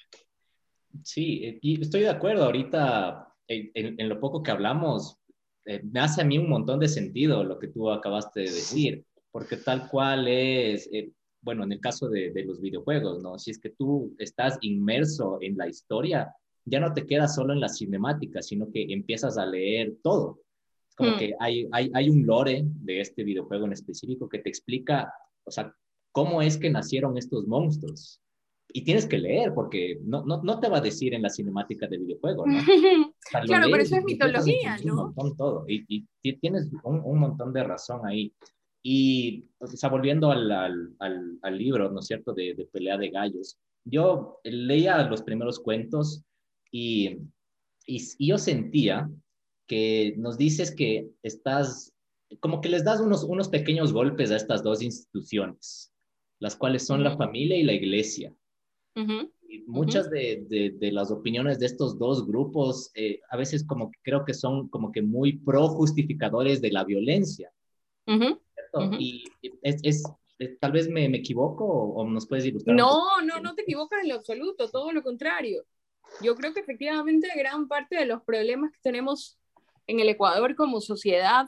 Sí, 1.04 1.60
y 1.62 1.82
estoy 1.82 2.02
de 2.02 2.10
acuerdo. 2.10 2.46
Ahorita, 2.46 3.34
en, 3.48 3.72
en, 3.74 4.00
en 4.00 4.10
lo 4.10 4.20
poco 4.20 4.44
que 4.44 4.52
hablamos, 4.52 5.18
eh, 5.66 5.82
me 5.84 6.02
hace 6.02 6.22
a 6.22 6.26
mí 6.26 6.38
un 6.38 6.50
montón 6.50 6.80
de 6.80 6.88
sentido 6.88 7.44
lo 7.44 7.58
que 7.58 7.70
tú 7.70 7.90
acabaste 7.90 8.42
de 8.42 8.52
decir, 8.52 9.06
porque 9.32 9.58
tal 9.58 9.90
cual 9.90 10.28
es, 10.28 10.90
eh, 10.92 11.12
bueno, 11.44 11.64
en 11.64 11.72
el 11.74 11.80
caso 11.80 12.10
de, 12.10 12.32
de, 12.32 12.44
los 12.46 12.60
videojuegos, 12.60 13.22
¿no? 13.22 13.38
Si 13.38 13.52
es 13.52 13.60
que 13.60 13.70
tú 13.70 14.16
estás 14.18 14.58
inmerso 14.62 15.38
en 15.42 15.58
la 15.58 15.68
historia, 15.68 16.34
ya 16.66 16.80
no 16.80 16.94
te 16.94 17.06
quedas 17.06 17.36
solo 17.36 17.54
en 17.54 17.60
la 17.60 17.70
cinemática, 17.70 18.42
sino 18.42 18.72
que 18.72 18.86
empiezas 18.90 19.38
a 19.38 19.46
leer 19.46 19.96
todo. 20.02 20.40
Como 20.96 21.12
mm. 21.12 21.18
que 21.18 21.34
hay, 21.40 21.68
hay, 21.72 21.92
hay 21.94 22.10
un 22.10 22.26
lore 22.26 22.64
de 22.66 23.02
este 23.02 23.24
videojuego 23.24 23.66
en 23.66 23.74
específico 23.74 24.30
que 24.30 24.40
te 24.40 24.50
explica, 24.50 25.14
o 25.44 25.52
sea, 25.52 25.74
cómo 26.12 26.42
es 26.42 26.58
que 26.58 26.70
nacieron 26.70 27.18
estos 27.18 27.48
monstruos. 27.48 28.22
Y 28.76 28.84
tienes 28.84 29.06
que 29.06 29.20
leer, 29.20 29.54
porque 29.54 30.00
no, 30.04 30.24
no, 30.26 30.42
no 30.42 30.60
te 30.60 30.68
va 30.68 30.78
a 30.78 30.82
decir 30.82 31.14
en 31.14 31.22
la 31.22 31.30
cinemática 31.30 31.88
del 31.88 32.02
videojuego, 32.02 32.46
¿no? 32.46 32.58
Claro, 33.46 33.68
pero 33.72 33.84
eso 33.84 33.98
es 33.98 34.04
mitología, 34.04 34.78
¿no? 34.84 34.94
Un 34.94 34.98
montón 34.98 35.38
todo. 35.38 35.66
Y, 35.68 36.06
y 36.22 36.34
tienes 36.38 36.70
un, 36.84 37.02
un, 37.04 37.20
montón 37.20 37.54
de 37.54 37.64
razón 37.64 38.02
ahí. 38.06 38.34
Y, 38.86 39.46
o 39.60 39.68
sea, 39.68 39.90
volviendo 39.90 40.30
al, 40.30 40.52
al, 40.52 40.94
al, 41.00 41.40
al 41.42 41.58
libro, 41.58 41.90
¿no 41.90 42.02
es 42.02 42.08
cierto?, 42.08 42.34
de, 42.34 42.54
de, 42.54 42.66
Pelea 42.66 42.98
de 42.98 43.10
Gallos, 43.10 43.58
yo 43.86 44.40
leía 44.44 45.02
los 45.10 45.22
primeros 45.22 45.60
cuentos 45.60 46.22
y, 46.70 47.18
y, 47.88 48.02
y 48.18 48.28
yo 48.28 48.38
sentía 48.38 49.10
que 49.68 50.14
nos 50.18 50.38
dices 50.38 50.76
que 50.76 51.10
estás, 51.24 51.94
como 52.42 52.60
que 52.60 52.68
les 52.68 52.84
das 52.84 53.00
unos, 53.00 53.24
unos 53.24 53.48
pequeños 53.48 53.94
golpes 53.94 54.32
a 54.32 54.36
estas 54.36 54.64
dos 54.64 54.82
instituciones, 54.82 55.94
las 56.40 56.58
cuales 56.58 56.86
son 56.86 57.00
uh 57.00 57.04
-huh. 57.04 57.10
la 57.10 57.18
familia 57.18 57.58
y 57.58 57.64
la 57.64 57.74
iglesia. 57.74 58.36
Uh 58.96 59.02
-huh. 59.02 59.32
y 59.48 59.60
muchas 59.66 60.08
uh 60.08 60.10
-huh. 60.10 60.14
de, 60.14 60.46
de, 60.50 60.70
de, 60.78 60.92
las 60.92 61.10
opiniones 61.10 61.58
de 61.60 61.68
estos 61.68 61.98
dos 61.98 62.28
grupos, 62.28 62.92
eh, 62.96 63.22
a 63.30 63.38
veces 63.38 63.64
como 63.66 63.90
que 63.92 64.00
creo 64.04 64.26
que 64.26 64.34
son 64.34 64.68
como 64.70 64.92
que 64.92 65.02
muy 65.02 65.38
pro 65.40 65.70
justificadores 65.70 66.60
de 66.62 66.72
la 66.72 66.84
violencia. 66.84 67.50
Y 69.00 69.24
es, 69.62 69.78
es, 69.84 70.04
es, 70.40 70.60
tal 70.60 70.72
vez 70.72 70.90
me, 70.90 71.08
me 71.10 71.18
equivoco 71.18 71.66
o, 71.66 72.02
o, 72.02 72.10
nos 72.10 72.28
puedes 72.28 72.46
ilustrar. 72.46 72.76
No, 72.76 73.22
no, 73.22 73.40
no 73.40 73.56
te 73.56 73.62
equivocas 73.62 74.02
en 74.02 74.10
lo 74.10 74.16
absoluto, 74.16 74.70
todo 74.70 74.92
lo 74.92 75.04
contrario. 75.04 75.64
Yo 76.22 76.36
creo 76.36 76.54
que 76.54 76.60
efectivamente 76.60 77.30
gran 77.36 77.68
parte 77.68 77.96
de 77.96 78.06
los 78.06 78.22
problemas 78.24 78.72
que 78.72 78.80
tenemos 78.82 79.38
en 79.88 80.00
el 80.00 80.10
Ecuador 80.10 80.56
como 80.56 80.82
sociedad 80.82 81.48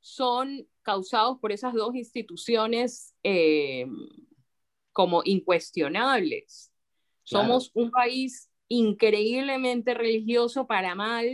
son 0.00 0.66
causados 0.82 1.38
por 1.38 1.52
esas 1.52 1.74
dos 1.74 1.94
instituciones 1.94 3.14
eh, 3.22 3.86
como 4.92 5.22
incuestionables. 5.24 6.72
Claro. 7.28 7.46
Somos 7.46 7.70
un 7.74 7.90
país 7.90 8.50
increíblemente 8.68 9.94
religioso 9.94 10.66
para 10.66 10.94
mal, 10.94 11.30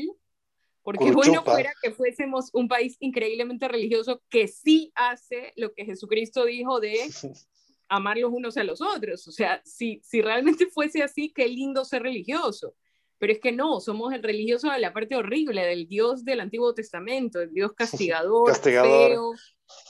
porque 0.88 1.12
bueno 1.12 1.42
fuera 1.44 1.70
que 1.82 1.90
fuésemos 1.90 2.48
un 2.54 2.66
país 2.66 2.96
increíblemente 3.00 3.68
religioso 3.68 4.22
que 4.30 4.48
sí 4.48 4.90
hace 4.94 5.52
lo 5.56 5.74
que 5.74 5.84
Jesucristo 5.84 6.46
dijo 6.46 6.80
de 6.80 6.94
amar 7.90 8.16
los 8.16 8.32
unos 8.32 8.56
a 8.56 8.64
los 8.64 8.80
otros. 8.80 9.28
O 9.28 9.32
sea, 9.32 9.60
si, 9.66 10.00
si 10.02 10.22
realmente 10.22 10.64
fuese 10.66 11.02
así, 11.02 11.30
qué 11.30 11.46
lindo 11.46 11.84
ser 11.84 12.04
religioso. 12.04 12.74
Pero 13.18 13.34
es 13.34 13.38
que 13.38 13.52
no, 13.52 13.80
somos 13.80 14.14
el 14.14 14.22
religioso 14.22 14.70
de 14.70 14.78
la 14.78 14.94
parte 14.94 15.14
horrible, 15.14 15.62
del 15.66 15.88
Dios 15.88 16.24
del 16.24 16.40
Antiguo 16.40 16.72
Testamento, 16.72 17.42
el 17.42 17.52
Dios 17.52 17.72
castigador, 17.74 18.48
castigador. 18.48 19.10
feo, 19.10 19.32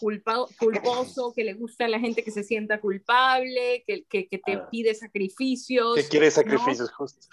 culpado, 0.01 0.49
culposo, 0.59 1.33
que 1.33 1.45
le 1.45 1.55
gusta 1.55 1.85
a 1.85 1.89
la 1.89 2.01
gente 2.01 2.25
que 2.25 2.33
se 2.33 2.43
sienta 2.43 2.81
culpable, 2.81 3.85
que, 3.87 4.03
que, 4.03 4.27
que 4.27 4.39
te 4.39 4.55
ah. 4.55 4.69
pide 4.69 4.97
sacrificios. 4.97 5.95
Que 5.95 6.09
quiere 6.09 6.29
sacrificios, 6.33 6.91
¿no? 6.91 6.97
justo. 6.97 7.29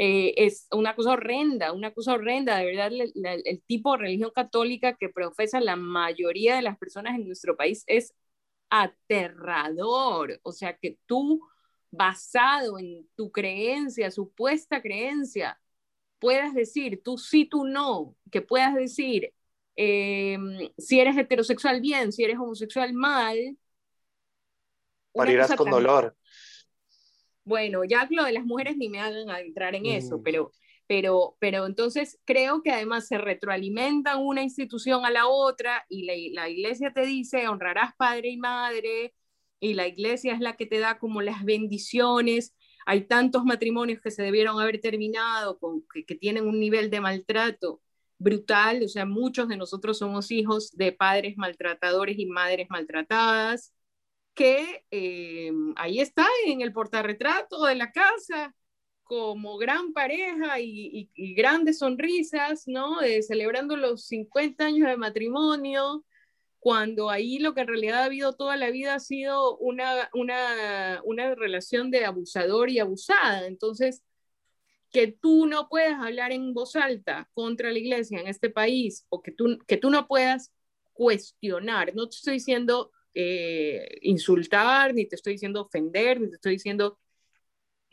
Eh, 0.00 0.34
es 0.36 0.68
una 0.70 0.94
cosa 0.94 1.12
horrenda, 1.14 1.72
una 1.72 1.92
cosa 1.92 2.14
horrenda, 2.14 2.56
de 2.56 2.66
verdad, 2.66 2.92
la, 2.92 3.04
la, 3.16 3.34
el 3.34 3.60
tipo 3.62 3.92
de 3.92 3.98
religión 3.98 4.30
católica 4.32 4.96
que 4.96 5.08
profesa 5.08 5.60
la 5.60 5.74
mayoría 5.74 6.54
de 6.54 6.62
las 6.62 6.78
personas 6.78 7.16
en 7.16 7.26
nuestro 7.26 7.56
país 7.56 7.82
es 7.88 8.14
aterrador, 8.70 10.38
o 10.44 10.52
sea, 10.52 10.76
que 10.76 10.98
tú 11.06 11.42
basado 11.90 12.78
en 12.78 13.08
tu 13.16 13.32
creencia, 13.32 14.12
supuesta 14.12 14.80
creencia, 14.82 15.60
puedas 16.20 16.54
decir 16.54 17.02
tú 17.02 17.18
sí, 17.18 17.44
tú 17.46 17.64
no, 17.64 18.14
que 18.30 18.40
puedas 18.40 18.76
decir 18.76 19.34
eh, 19.74 20.38
si 20.78 21.00
eres 21.00 21.16
heterosexual 21.16 21.80
bien, 21.80 22.12
si 22.12 22.22
eres 22.22 22.38
homosexual 22.38 22.92
mal. 22.92 23.56
Morirás 25.12 25.54
con 25.56 25.66
tan... 25.66 25.72
dolor. 25.72 26.16
Bueno, 27.48 27.82
ya 27.84 28.06
lo 28.10 28.24
de 28.24 28.32
las 28.32 28.44
mujeres 28.44 28.76
ni 28.76 28.88
me 28.88 29.00
hagan 29.00 29.28
entrar 29.44 29.74
en 29.74 29.84
mm. 29.84 29.86
eso, 29.86 30.22
pero, 30.22 30.52
pero, 30.86 31.36
pero 31.40 31.66
entonces 31.66 32.20
creo 32.24 32.62
que 32.62 32.70
además 32.70 33.08
se 33.08 33.18
retroalimentan 33.18 34.20
una 34.20 34.42
institución 34.42 35.04
a 35.06 35.10
la 35.10 35.26
otra 35.26 35.84
y 35.88 36.04
la, 36.04 36.42
la 36.42 36.48
iglesia 36.50 36.92
te 36.92 37.06
dice 37.06 37.48
honrarás 37.48 37.94
padre 37.96 38.28
y 38.28 38.36
madre, 38.36 39.14
y 39.60 39.74
la 39.74 39.88
iglesia 39.88 40.34
es 40.34 40.40
la 40.40 40.56
que 40.56 40.66
te 40.66 40.78
da 40.78 40.98
como 40.98 41.22
las 41.22 41.44
bendiciones. 41.44 42.54
Hay 42.86 43.06
tantos 43.06 43.44
matrimonios 43.44 44.00
que 44.00 44.10
se 44.10 44.22
debieron 44.22 44.60
haber 44.60 44.80
terminado, 44.80 45.58
con, 45.58 45.82
que, 45.92 46.04
que 46.04 46.14
tienen 46.14 46.46
un 46.46 46.60
nivel 46.60 46.90
de 46.90 47.00
maltrato 47.00 47.80
brutal, 48.18 48.82
o 48.84 48.88
sea, 48.88 49.06
muchos 49.06 49.48
de 49.48 49.56
nosotros 49.56 49.98
somos 49.98 50.30
hijos 50.30 50.76
de 50.76 50.92
padres 50.92 51.36
maltratadores 51.36 52.18
y 52.18 52.26
madres 52.26 52.68
maltratadas, 52.68 53.72
que 54.38 54.84
eh, 54.92 55.50
ahí 55.74 55.98
está 55.98 56.24
en 56.46 56.60
el 56.60 56.72
portarretrato 56.72 57.64
de 57.64 57.74
la 57.74 57.90
casa, 57.90 58.54
como 59.02 59.58
gran 59.58 59.92
pareja 59.92 60.60
y, 60.60 61.10
grandes 61.34 61.78
sonrisas, 61.78 62.68
¿no? 62.68 62.98
celebrando 63.26 63.76
los 63.76 64.06
50 64.06 64.64
años 64.64 64.88
de 64.88 64.96
matrimonio, 64.96 66.04
cuando 66.60 67.10
ahí 67.10 67.40
lo 67.40 67.52
que 67.52 67.62
en 67.62 67.66
realidad 67.66 68.02
ha 68.02 68.04
habido 68.04 68.36
toda 68.36 68.56
la 68.56 68.70
vida 68.70 68.94
ha 68.94 69.00
sido 69.00 69.56
una, 69.58 70.08
una, 70.14 71.00
una 71.04 71.34
relación 71.34 71.90
de 71.90 72.04
abusador 72.04 72.70
y 72.70 72.78
abusada. 72.78 73.44
Entonces, 73.48 74.04
que 74.92 75.08
tú 75.08 75.46
no 75.46 75.68
puedas 75.68 76.00
hablar 76.00 76.30
en 76.30 76.54
voz 76.54 76.76
alta 76.76 77.28
contra 77.34 77.72
la 77.72 77.78
iglesia 77.78 78.20
en 78.20 78.28
este 78.28 78.50
país 78.50 79.04
o 79.08 79.20
que 79.20 79.32
tú, 79.32 79.58
que 79.66 79.78
tú 79.78 79.90
no 79.90 80.06
puedas 80.06 80.52
cuestionar, 80.92 81.92
no 81.96 82.08
te 82.08 82.16
estoy 82.16 82.34
diciendo 82.34 82.92
eh, 83.20 83.98
insultar, 84.02 84.94
ni 84.94 85.04
te 85.04 85.16
estoy 85.16 85.32
diciendo 85.32 85.62
ofender, 85.62 86.20
ni 86.20 86.28
te 86.28 86.36
estoy 86.36 86.52
diciendo 86.52 87.00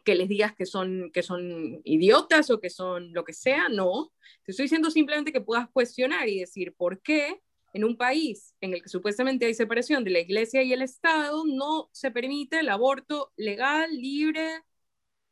que 0.04 0.14
les 0.14 0.30
digas 0.30 0.54
que 0.54 0.68
son, 0.68 1.10
que 1.12 1.24
son 1.24 1.82
idiotas 1.84 2.52
o 2.52 2.60
que 2.60 2.70
son 2.70 3.12
lo 3.12 3.24
que 3.26 3.34
sea, 3.34 3.68
no. 3.70 4.14
Te 4.44 4.52
estoy 4.52 4.66
diciendo 4.66 4.92
simplemente 4.92 5.34
que 5.34 5.42
puedas 5.42 5.68
cuestionar 5.72 6.30
y 6.30 6.42
decir 6.42 6.76
por 6.76 7.02
qué 7.02 7.42
en 7.74 7.84
un 7.84 7.98
país 7.98 8.54
en 8.62 8.76
el 8.76 8.84
que 8.84 8.90
supuestamente 8.90 9.48
hay 9.48 9.56
separación 9.56 10.04
de 10.04 10.12
la 10.12 10.20
iglesia 10.20 10.62
y 10.62 10.74
el 10.74 10.84
Estado 10.84 11.44
no 11.48 11.90
se 11.92 12.12
permite 12.12 12.60
el 12.60 12.70
aborto 12.70 13.34
legal, 13.36 13.90
libre 13.98 14.62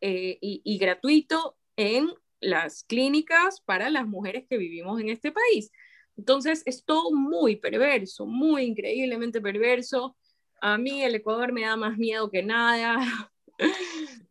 eh, 0.02 0.40
y, 0.42 0.62
y 0.66 0.78
gratuito 0.80 1.56
en 1.76 2.10
las 2.40 2.84
clínicas 2.84 3.62
para 3.62 3.92
las 3.92 4.08
mujeres 4.08 4.46
que 4.50 4.58
vivimos 4.58 5.00
en 5.00 5.10
este 5.10 5.32
país. 5.32 5.72
Entonces 6.18 6.64
es 6.66 6.86
todo 6.86 7.12
muy 7.12 7.56
perverso, 7.56 8.26
muy 8.26 8.64
increíblemente 8.64 9.42
perverso. 9.42 10.16
A 10.62 10.78
mí 10.78 11.04
el 11.04 11.16
Ecuador 11.16 11.52
me 11.52 11.62
da 11.62 11.76
más 11.76 11.98
miedo 11.98 12.30
que 12.30 12.44
nada. 12.44 13.00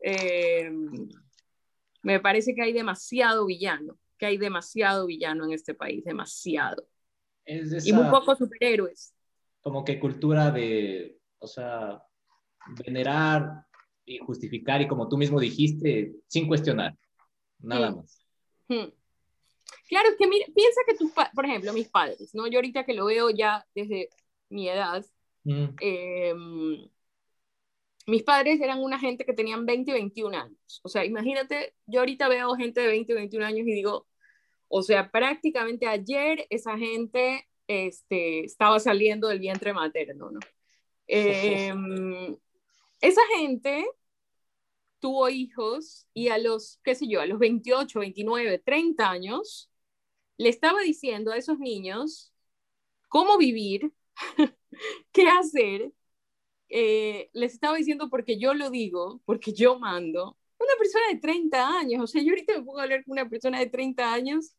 Eh, 0.04 0.68
me 2.02 2.18
parece 2.18 2.56
que 2.56 2.62
hay 2.62 2.72
demasiado 2.72 3.46
villano, 3.46 3.96
que 4.18 4.26
hay 4.26 4.36
demasiado 4.36 5.06
villano 5.06 5.44
en 5.44 5.52
este 5.52 5.74
país, 5.74 6.04
demasiado. 6.04 6.84
y 7.46 7.92
muy 7.92 8.10
pocos 8.10 8.38
superhéroes. 8.38 9.14
Como 9.60 9.84
que 9.84 10.00
cultura 10.00 10.50
de, 10.50 11.20
o 11.38 11.46
sea, 11.46 12.02
venerar 12.84 13.64
y 14.04 14.18
justificar 14.18 14.82
y 14.82 14.88
como 14.88 15.08
tú 15.08 15.16
mismo 15.16 15.38
dijiste, 15.38 16.16
sin 16.26 16.48
cuestionar, 16.48 16.96
nada 17.60 17.94
más. 17.94 18.26
Claro, 19.92 20.08
es 20.08 20.16
que 20.16 20.26
mira, 20.26 20.46
piensa 20.54 20.80
que 20.86 20.94
tus, 20.94 21.12
por 21.12 21.44
ejemplo, 21.44 21.70
mis 21.74 21.90
padres, 21.90 22.34
¿no? 22.34 22.46
Yo 22.46 22.56
ahorita 22.56 22.84
que 22.84 22.94
lo 22.94 23.04
veo 23.04 23.28
ya 23.28 23.66
desde 23.74 24.08
mi 24.48 24.66
edad, 24.66 25.04
em, 25.44 26.88
mis 28.06 28.22
padres 28.22 28.58
eran 28.62 28.82
una 28.82 28.98
gente 28.98 29.26
que 29.26 29.34
tenían 29.34 29.66
20 29.66 29.90
y 29.90 29.94
21 29.94 30.34
años. 30.34 30.80
O 30.82 30.88
sea, 30.88 31.04
imagínate, 31.04 31.74
yo 31.84 32.00
ahorita 32.00 32.28
veo 32.28 32.54
gente 32.54 32.80
de 32.80 32.86
20 32.86 33.12
y 33.12 33.14
21 33.16 33.44
años 33.44 33.66
y 33.66 33.74
digo, 33.74 34.06
o 34.68 34.82
sea, 34.82 35.10
prácticamente 35.10 35.86
ayer 35.86 36.46
esa 36.48 36.78
gente 36.78 37.46
este, 37.66 38.46
estaba 38.46 38.80
saliendo 38.80 39.28
del 39.28 39.40
vientre 39.40 39.74
materno, 39.74 40.30
¿no? 40.30 40.40
Em, 41.06 42.34
esa 43.02 43.20
gente 43.36 43.84
tuvo 45.00 45.28
hijos 45.28 46.06
y 46.14 46.28
a 46.28 46.38
los, 46.38 46.80
qué 46.82 46.94
sé 46.94 47.06
yo, 47.08 47.20
a 47.20 47.26
los 47.26 47.38
28, 47.38 48.00
29, 48.00 48.58
30 48.58 49.10
años, 49.10 49.68
le 50.38 50.48
estaba 50.48 50.80
diciendo 50.82 51.32
a 51.32 51.36
esos 51.36 51.58
niños 51.58 52.32
cómo 53.08 53.38
vivir, 53.38 53.92
qué 55.12 55.28
hacer. 55.28 55.92
Eh, 56.70 57.30
les 57.34 57.54
estaba 57.54 57.76
diciendo 57.76 58.08
porque 58.10 58.38
yo 58.38 58.54
lo 58.54 58.70
digo, 58.70 59.22
porque 59.26 59.52
yo 59.52 59.78
mando. 59.78 60.38
Una 60.58 60.74
persona 60.78 61.06
de 61.12 61.18
30 61.20 61.78
años, 61.78 62.02
o 62.02 62.06
sea, 62.06 62.22
yo 62.22 62.30
ahorita 62.30 62.58
me 62.58 62.64
puedo 62.64 62.80
hablar 62.80 63.04
con 63.04 63.12
una 63.12 63.28
persona 63.28 63.58
de 63.60 63.66
30 63.68 64.12
años 64.12 64.54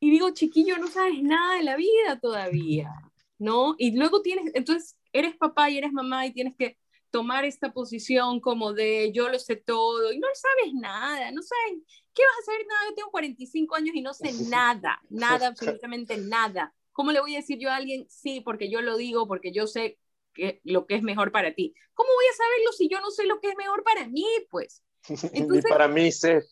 y 0.00 0.10
digo, 0.10 0.30
chiquillo, 0.30 0.78
no 0.78 0.88
sabes 0.88 1.22
nada 1.22 1.56
de 1.56 1.64
la 1.64 1.76
vida 1.76 2.18
todavía, 2.20 2.90
¿no? 3.38 3.74
Y 3.78 3.96
luego 3.96 4.22
tienes, 4.22 4.50
entonces 4.54 4.96
eres 5.12 5.36
papá 5.36 5.70
y 5.70 5.78
eres 5.78 5.92
mamá 5.92 6.26
y 6.26 6.32
tienes 6.32 6.56
que 6.56 6.78
tomar 7.10 7.44
esta 7.44 7.72
posición 7.72 8.40
como 8.40 8.72
de 8.72 9.12
yo 9.12 9.28
lo 9.28 9.38
sé 9.38 9.56
todo 9.56 10.12
y 10.12 10.18
no 10.18 10.28
sabes 10.34 10.74
nada, 10.74 11.30
no 11.32 11.42
sabes, 11.42 11.82
¿qué 12.14 12.22
vas 12.22 12.48
a 12.48 12.52
hacer? 12.52 12.66
Nada, 12.66 12.80
yo 12.88 12.94
tengo 12.94 13.10
45 13.10 13.74
años 13.74 13.94
y 13.94 14.02
no 14.02 14.14
sé 14.14 14.32
nada, 14.50 15.00
nada, 15.08 15.46
absolutamente 15.48 16.16
nada. 16.18 16.74
¿Cómo 16.92 17.12
le 17.12 17.20
voy 17.20 17.34
a 17.34 17.38
decir 17.38 17.58
yo 17.58 17.70
a 17.70 17.76
alguien, 17.76 18.06
sí, 18.08 18.40
porque 18.40 18.70
yo 18.70 18.82
lo 18.82 18.96
digo, 18.96 19.26
porque 19.26 19.52
yo 19.52 19.66
sé 19.66 19.98
que, 20.34 20.60
lo 20.64 20.86
que 20.86 20.96
es 20.96 21.02
mejor 21.02 21.32
para 21.32 21.54
ti? 21.54 21.74
¿Cómo 21.94 22.08
voy 22.14 22.24
a 22.30 22.36
saberlo 22.36 22.72
si 22.72 22.88
yo 22.88 23.00
no 23.00 23.10
sé 23.10 23.24
lo 23.24 23.40
que 23.40 23.48
es 23.50 23.56
mejor 23.56 23.82
para 23.84 24.06
mí? 24.06 24.26
Pues. 24.50 24.82
ni 25.32 25.62
para 25.62 25.88
mí 25.88 26.12
sé. 26.12 26.42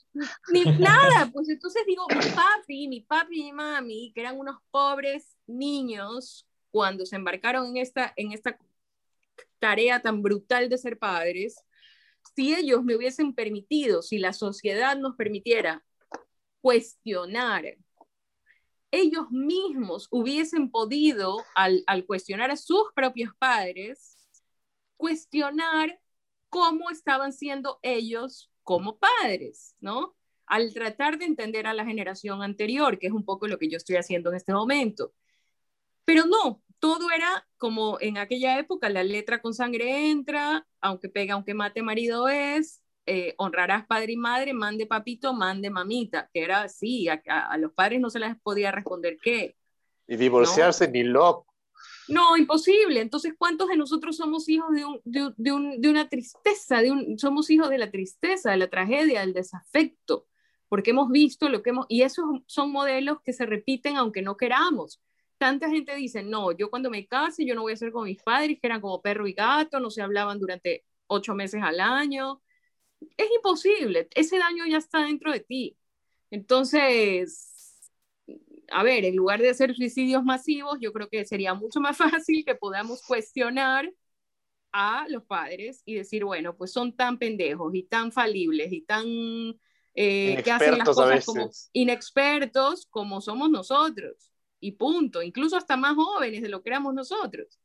Ni 0.53 0.65
nada, 0.65 1.31
pues 1.33 1.49
entonces 1.49 1.83
digo, 1.87 2.07
mi 2.09 2.31
papi, 2.31 2.89
mi 2.89 3.01
papi 3.03 3.41
y 3.41 3.45
mi 3.45 3.53
mami, 3.53 4.13
que 4.15 4.21
eran 4.21 4.39
unos 4.39 4.57
pobres 4.71 5.37
niños 5.47 6.47
cuando 6.71 7.05
se 7.05 7.17
embarcaron 7.17 7.67
en 7.67 7.77
esta, 7.79 8.13
en 8.17 8.33
esta 8.33 8.59
tarea 9.59 10.01
tan 10.01 10.23
brutal 10.23 10.69
de 10.69 10.79
ser 10.79 10.99
padres, 10.99 11.57
si 12.35 12.55
ellos 12.55 12.85
me 12.85 12.97
hubiesen 12.97 13.35
permitido, 13.35 14.03
si 14.03 14.19
la 14.19 14.33
sociedad 14.33 14.97
nos 14.97 15.17
permitiera 15.17 15.85
cuestionar, 16.61 17.65
ellos 18.91 19.31
mismos 19.31 20.09
hubiesen 20.11 20.71
podido, 20.71 21.45
al, 21.55 21.85
cuestionar 22.07 22.51
a 22.51 22.57
sus 22.57 22.85
propios 22.95 23.33
padres, 23.39 24.17
cuestionar 24.97 26.01
cómo 26.49 26.91
estaban 26.91 27.33
siendo 27.33 27.79
ellos 27.83 28.51
como 28.63 28.99
padres, 28.99 29.75
¿no? 29.81 30.17
Al 30.47 30.73
tratar 30.73 31.19
de 31.19 31.27
entender 31.27 31.67
a 31.67 31.75
la 31.75 31.85
generación 31.85 32.43
anterior, 32.43 32.99
que 32.99 33.09
es 33.09 33.13
un 33.13 33.25
poco 33.25 33.47
lo 33.47 33.59
que 33.59 33.69
yo 33.69 33.77
estoy 33.77 33.97
haciendo 33.97 34.31
en 34.31 34.37
este 34.37 34.53
momento. 34.53 35.13
Pero 36.05 36.25
no, 36.25 36.63
todo 36.79 37.11
era 37.11 37.47
como 37.57 37.99
en 38.01 38.19
aquella 38.19 38.59
época, 38.59 38.89
la 38.89 39.03
letra 39.03 39.41
con 39.41 39.55
sangre 39.55 40.11
entra, 40.11 40.67
aunque 40.81 41.09
pega, 41.09 41.35
aunque 41.35 41.55
mate, 41.55 41.83
marido 41.83 42.29
es, 42.29 42.83
eh, 43.07 43.35
honrarás 43.39 43.87
padre 43.87 44.13
y 44.13 44.17
madre, 44.17 44.53
mande 44.53 44.87
papito, 44.87 45.33
mande 45.33 45.71
mamita, 45.71 46.29
que 46.33 46.43
era 46.43 46.63
así, 46.63 47.09
a, 47.09 47.57
los 47.59 47.73
padres 47.73 48.01
no 48.01 48.11
se 48.11 48.19
les 48.19 48.39
podía 48.41 48.71
responder 48.71 49.19
qué. 49.23 49.57
Y 50.07 50.17
divorciarse 50.17 50.89
ni 50.89 51.03
loco. 51.03 51.47
No, 52.09 52.37
imposible. 52.37 53.01
Entonces, 53.01 53.35
¿cuántos 53.37 53.69
de 53.69 53.77
nosotros 53.77 54.17
somos 54.17 54.49
hijos 54.49 54.75
de, 54.75 54.85
un, 54.85 55.01
de, 55.05 55.53
un, 55.53 55.81
de 55.81 55.89
una 55.89 56.09
tristeza? 56.09 56.81
De 56.81 56.91
un, 56.91 57.19
somos 57.19 57.51
hijos 57.51 57.69
de 57.69 57.79
la 57.79 57.91
tristeza, 57.91 58.51
de 58.51 58.57
la 58.57 58.69
tragedia, 58.69 59.21
del 59.21 59.35
desafecto, 59.35 60.27
porque 60.69 60.91
hemos 60.91 61.11
visto 61.11 61.49
lo 61.49 61.63
que 61.63 61.71
hemos... 61.71 61.87
Y 61.89 62.03
esos 62.03 62.25
son 62.47 62.73
modelos 62.73 63.19
que 63.23 63.35
se 63.35 63.45
repiten 63.45 63.97
aunque 63.97 64.23
no 64.23 64.37
queramos 64.37 65.03
tanta 65.39 65.71
gente 65.71 65.95
dice, 65.95 66.23
no, 66.23 66.53
yo 66.53 66.69
cuando 66.71 66.91
me 66.91 67.07
case, 67.07 67.47
yo 67.47 67.55
no 67.55 67.63
voy 67.63 67.73
a 67.73 67.77
ser 67.77 67.93
con 67.93 68.05
mis 68.05 68.23
padres, 68.23 68.59
que 68.61 68.67
eran 68.67 68.81
como 68.81 69.01
perro 69.01 69.27
y 69.27 69.33
gato, 69.33 69.81
no 69.81 69.91
se 69.91 70.03
hablaban 70.03 70.39
durante 70.39 70.85
ocho 71.07 71.35
meses 71.35 71.63
al 71.63 71.81
año. 71.81 72.43
Es 73.17 73.29
imposible, 73.35 74.09
ese 74.15 74.39
daño 74.39 74.67
ya 74.67 74.79
está 74.79 75.05
dentro 75.05 75.33
de 75.33 75.41
ti. 75.41 75.77
Entonces, 76.31 77.91
a 78.71 78.83
ver, 78.83 79.05
en 79.05 79.17
lugar 79.17 79.41
de 79.41 79.51
hacer 79.51 79.75
suicidios 79.75 80.25
masivos, 80.25 80.79
yo 80.81 80.93
creo 80.93 81.09
que 81.09 81.25
sería 81.25 81.55
mucho 81.55 81.81
más 81.81 81.97
fácil 82.27 82.45
que 82.45 82.55
podamos 82.55 83.03
cuestionar 83.03 83.91
a 84.73 85.07
los 85.09 85.25
padres 85.25 85.83
y 85.87 85.95
decir, 85.95 86.25
bueno, 86.25 86.57
pues 86.57 86.73
son 86.73 86.95
tan 86.95 87.19
pendejos 87.19 87.75
y 87.75 87.85
tan 87.85 88.13
falibles 88.13 88.73
y 88.73 88.83
tan 88.83 89.07
eh, 89.95 90.43
que 90.45 90.53
hacen 90.53 90.79
las 90.79 90.89
cosas 90.89 91.25
como 91.25 91.51
inexpertos 91.73 92.87
como 92.87 93.21
somos 93.21 93.51
nosotros 93.51 94.31
y 94.61 94.73
punto, 94.73 95.23
incluso 95.23 95.57
hasta 95.57 95.77
más 95.77 95.95
jóvenes 95.95 96.43
de 96.43 96.49
lo 96.49 96.63
que 96.63 96.71
éramos 96.71 96.95
nosotros. 96.95 97.59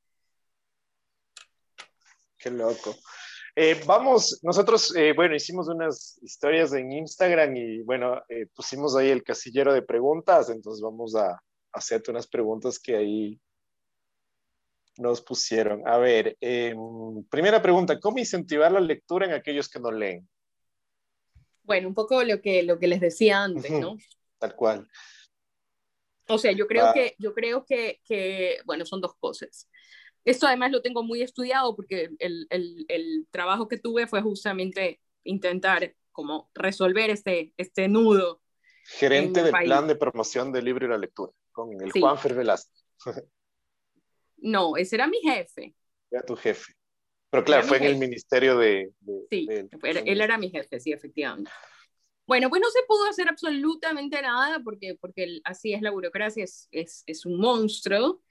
Qué 2.37 2.51
loco. 2.51 2.95
Eh, 3.55 3.79
vamos, 3.85 4.39
nosotros, 4.41 4.95
eh, 4.95 5.13
bueno, 5.13 5.35
hicimos 5.35 5.67
unas 5.67 6.17
historias 6.23 6.73
en 6.73 6.91
Instagram 6.91 7.55
y 7.55 7.81
bueno, 7.83 8.21
eh, 8.27 8.47
pusimos 8.47 8.95
ahí 8.95 9.09
el 9.09 9.23
casillero 9.23 9.71
de 9.73 9.83
preguntas, 9.83 10.49
entonces 10.49 10.81
vamos 10.81 11.15
a, 11.15 11.39
hacerte 11.71 12.11
unas 12.11 12.27
preguntas 12.27 12.79
que 12.79 12.95
ahí 12.95 13.39
nos 14.97 15.21
pusieron. 15.21 15.87
A 15.87 15.97
ver, 15.97 16.37
em, 16.39 17.23
primera 17.29 17.61
pregunta, 17.61 17.99
¿cómo 17.99 18.19
incentivar 18.19 18.71
la 18.71 18.79
lectura 18.79 19.25
en 19.25 19.33
aquellos 19.33 19.67
que 19.67 19.79
no 19.79 19.91
leen? 19.91 20.27
Bueno, 21.63 21.87
un 21.87 21.95
poco 21.95 22.23
lo 22.23 22.41
que, 22.41 22.61
lo 22.61 22.77
que 22.77 22.87
les 22.87 22.99
decía 22.99 23.43
antes, 23.43 23.71
¿no? 23.71 23.97
Tal 24.37 24.55
cual. 24.55 24.87
O 26.27 26.37
sea, 26.37 26.51
yo 26.51 26.67
creo, 26.67 26.93
que, 26.93 27.15
yo 27.19 27.33
creo 27.33 27.65
que, 27.65 28.01
que, 28.05 28.59
bueno, 28.65 28.85
son 28.85 29.01
dos 29.01 29.15
cosas. 29.15 29.69
Esto 30.25 30.47
además 30.47 30.71
lo 30.71 30.81
tengo 30.81 31.03
muy 31.03 31.21
estudiado 31.21 31.75
porque 31.75 32.09
el, 32.19 32.47
el, 32.49 32.85
el 32.87 33.27
trabajo 33.29 33.67
que 33.67 33.77
tuve 33.77 34.07
fue 34.07 34.21
justamente 34.21 35.01
intentar 35.23 35.95
como 36.13 36.49
resolver 36.53 37.09
este, 37.09 37.53
este 37.57 37.87
nudo. 37.89 38.41
Gerente 38.85 39.43
del 39.43 39.51
plan 39.51 39.87
de 39.87 39.95
promoción 39.95 40.51
del 40.51 40.65
libro 40.65 40.85
y 40.85 40.89
la 40.89 40.97
lectura, 40.97 41.31
con 41.51 41.69
el 41.81 41.91
Juan 41.91 42.17
Fer 42.17 42.35
no, 44.37 44.75
ese 44.75 44.97
era 44.97 45.07
mi 45.07 45.19
jefe. 45.21 45.73
Era 46.11 46.21
tu 46.21 46.35
jefe. 46.35 46.73
Pero 47.29 47.45
claro, 47.45 47.65
fue 47.65 47.77
en 47.77 47.85
el 47.85 47.97
ministerio 47.97 48.57
de... 48.57 48.91
sí, 49.29 49.47
él 49.49 50.21
era 50.21 50.37
mi 50.37 50.49
jefe, 50.49 50.79
sí, 50.79 50.91
efectivamente. 50.91 51.49
Bueno, 52.25 52.49
pues 52.49 52.61
no 52.61 52.69
se 52.69 52.83
pudo 52.87 53.05
hacer 53.05 53.27
absolutamente 53.27 54.21
nada 54.21 54.61
porque, 54.63 54.95
porque 54.99 55.41
así 55.43 55.73
es 55.73 55.81
la 55.81 55.91
burocracia, 55.91 56.43
es, 56.43 56.67
es, 56.71 57.03
es 57.05 57.25
un 57.25 57.37
monstruo. 57.37 58.21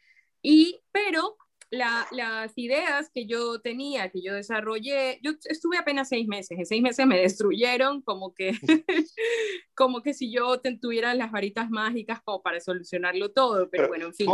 Y, 0.43 0.81
pero 0.93 1.37
las 1.73 2.53
ideas 2.57 3.11
que 3.15 3.27
yo 3.27 3.61
tenía, 3.61 4.11
que 4.11 4.23
yo 4.23 4.35
desarrollé, 4.35 5.19
yo 5.23 5.33
estuve 5.45 5.79
apenas 5.79 6.11
seis 6.11 6.29
meses, 6.29 6.59
en 6.59 6.67
seis 6.67 6.83
meses 6.83 7.07
me 7.07 7.19
destruyeron 7.19 8.03
como 8.03 8.35
que, 8.35 8.53
como 9.75 10.03
que 10.03 10.13
si 10.13 10.31
yo 10.31 10.61
tuviera 10.81 11.15
las 11.15 11.33
varitas 11.33 11.71
mágicas 11.71 12.21
como 12.25 12.43
para 12.43 12.61
solucionarlo 12.61 13.33
todo, 13.33 13.71
pero, 13.71 13.89
bueno, 13.89 14.07
en 14.07 14.15
fin. 14.15 14.29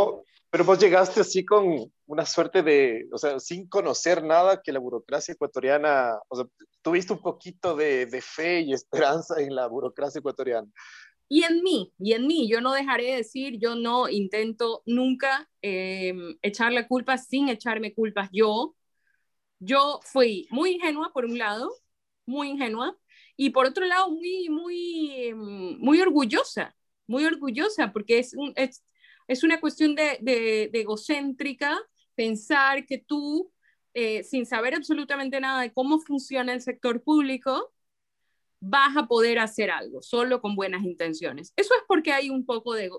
pero 0.49 0.65
vos 0.65 0.79
llegaste 0.79 1.21
así 1.21 1.45
con 1.45 1.89
una 2.07 2.25
suerte 2.25 2.61
de, 2.61 3.07
o 3.13 3.17
sea, 3.17 3.39
sin 3.39 3.69
conocer 3.69 4.21
nada 4.21 4.61
que 4.61 4.73
la 4.73 4.79
burocracia 4.79 5.33
ecuatoriana, 5.33 6.19
o 6.27 6.35
sea, 6.35 6.45
tuviste 6.81 7.13
un 7.13 7.21
poquito 7.21 7.73
de, 7.73 8.05
de 8.05 8.21
fe 8.21 8.61
y 8.61 8.73
esperanza 8.73 9.41
en 9.41 9.55
la 9.55 9.67
burocracia 9.67 10.19
ecuatoriana. 10.19 10.67
Y 11.29 11.43
en 11.43 11.63
mí, 11.63 11.93
y 11.99 12.13
en 12.13 12.27
mí, 12.27 12.49
yo 12.49 12.59
no 12.61 12.73
dejaré 12.73 13.05
de 13.05 13.17
decir, 13.17 13.59
yo 13.59 13.75
no 13.75 14.09
intento 14.09 14.81
nunca 14.87 15.49
eh, 15.61 16.13
echarle 16.41 16.87
culpas 16.87 17.27
sin 17.27 17.49
echarme 17.49 17.93
culpas 17.93 18.29
yo. 18.33 18.75
Yo 19.59 19.99
fui 20.03 20.47
muy 20.51 20.71
ingenua, 20.71 21.11
por 21.13 21.25
un 21.25 21.37
lado, 21.37 21.71
muy 22.25 22.49
ingenua, 22.49 22.97
y 23.37 23.51
por 23.51 23.65
otro 23.67 23.85
lado, 23.85 24.09
muy, 24.11 24.49
muy, 24.49 25.33
muy 25.35 26.01
orgullosa, 26.01 26.75
muy 27.07 27.25
orgullosa, 27.25 27.91
porque 27.93 28.19
es, 28.19 28.33
un, 28.33 28.53
es, 28.55 28.83
es 29.27 29.43
una 29.43 29.59
cuestión 29.61 29.95
de, 29.95 30.17
de, 30.21 30.69
egocéntrica 30.73 31.79
pensar 32.15 32.85
que 32.85 32.97
tú, 32.97 33.51
eh, 33.93 34.23
sin 34.23 34.45
saber 34.45 34.75
absolutamente 34.75 35.39
nada 35.39 35.61
de 35.61 35.73
cómo 35.73 35.99
funciona 35.99 36.53
el 36.53 36.61
sector 36.61 37.03
público, 37.03 37.71
vas 38.61 38.97
a 38.97 39.07
poder 39.07 39.39
hacer 39.39 39.71
algo 39.71 40.01
solo 40.01 40.41
con 40.41 40.55
buenas 40.55 40.83
intenciones. 40.83 41.53
Eso 41.55 41.73
es 41.75 41.81
porque 41.87 42.11
hay 42.11 42.29
un 42.29 42.45
poco 42.45 42.73
de... 42.73 42.89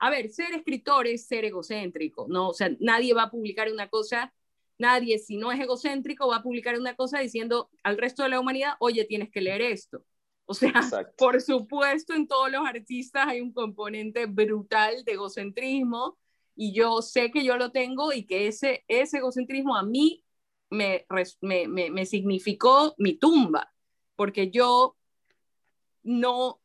A 0.00 0.10
ver, 0.10 0.30
ser 0.30 0.52
escritor 0.52 1.06
es 1.06 1.26
ser 1.26 1.44
egocéntrico, 1.44 2.26
¿no? 2.28 2.48
O 2.48 2.54
sea, 2.54 2.70
nadie 2.80 3.14
va 3.14 3.24
a 3.24 3.30
publicar 3.30 3.70
una 3.72 3.88
cosa, 3.88 4.32
nadie 4.78 5.18
si 5.18 5.36
no 5.36 5.52
es 5.52 5.60
egocéntrico 5.60 6.26
va 6.28 6.36
a 6.36 6.42
publicar 6.42 6.78
una 6.78 6.96
cosa 6.96 7.20
diciendo 7.20 7.70
al 7.82 7.96
resto 7.96 8.22
de 8.24 8.30
la 8.30 8.40
humanidad, 8.40 8.74
oye, 8.80 9.04
tienes 9.04 9.30
que 9.30 9.40
leer 9.40 9.62
esto. 9.62 10.04
O 10.46 10.54
sea, 10.54 10.72
por 11.16 11.40
supuesto, 11.40 12.14
en 12.14 12.26
todos 12.26 12.50
los 12.50 12.66
artistas 12.66 13.26
hay 13.28 13.40
un 13.40 13.52
componente 13.52 14.26
brutal 14.26 15.04
de 15.04 15.12
egocentrismo 15.12 16.18
y 16.56 16.72
yo 16.74 17.02
sé 17.02 17.30
que 17.30 17.44
yo 17.44 17.56
lo 17.56 17.70
tengo 17.70 18.12
y 18.12 18.26
que 18.26 18.48
ese, 18.48 18.84
ese 18.88 19.18
egocentrismo 19.18 19.76
a 19.76 19.82
mí 19.84 20.24
me, 20.70 21.06
me, 21.40 21.68
me, 21.68 21.90
me 21.90 22.06
significó 22.06 22.94
mi 22.98 23.16
tumba, 23.16 23.72
porque 24.16 24.50
yo 24.50 24.96
no, 26.04 26.60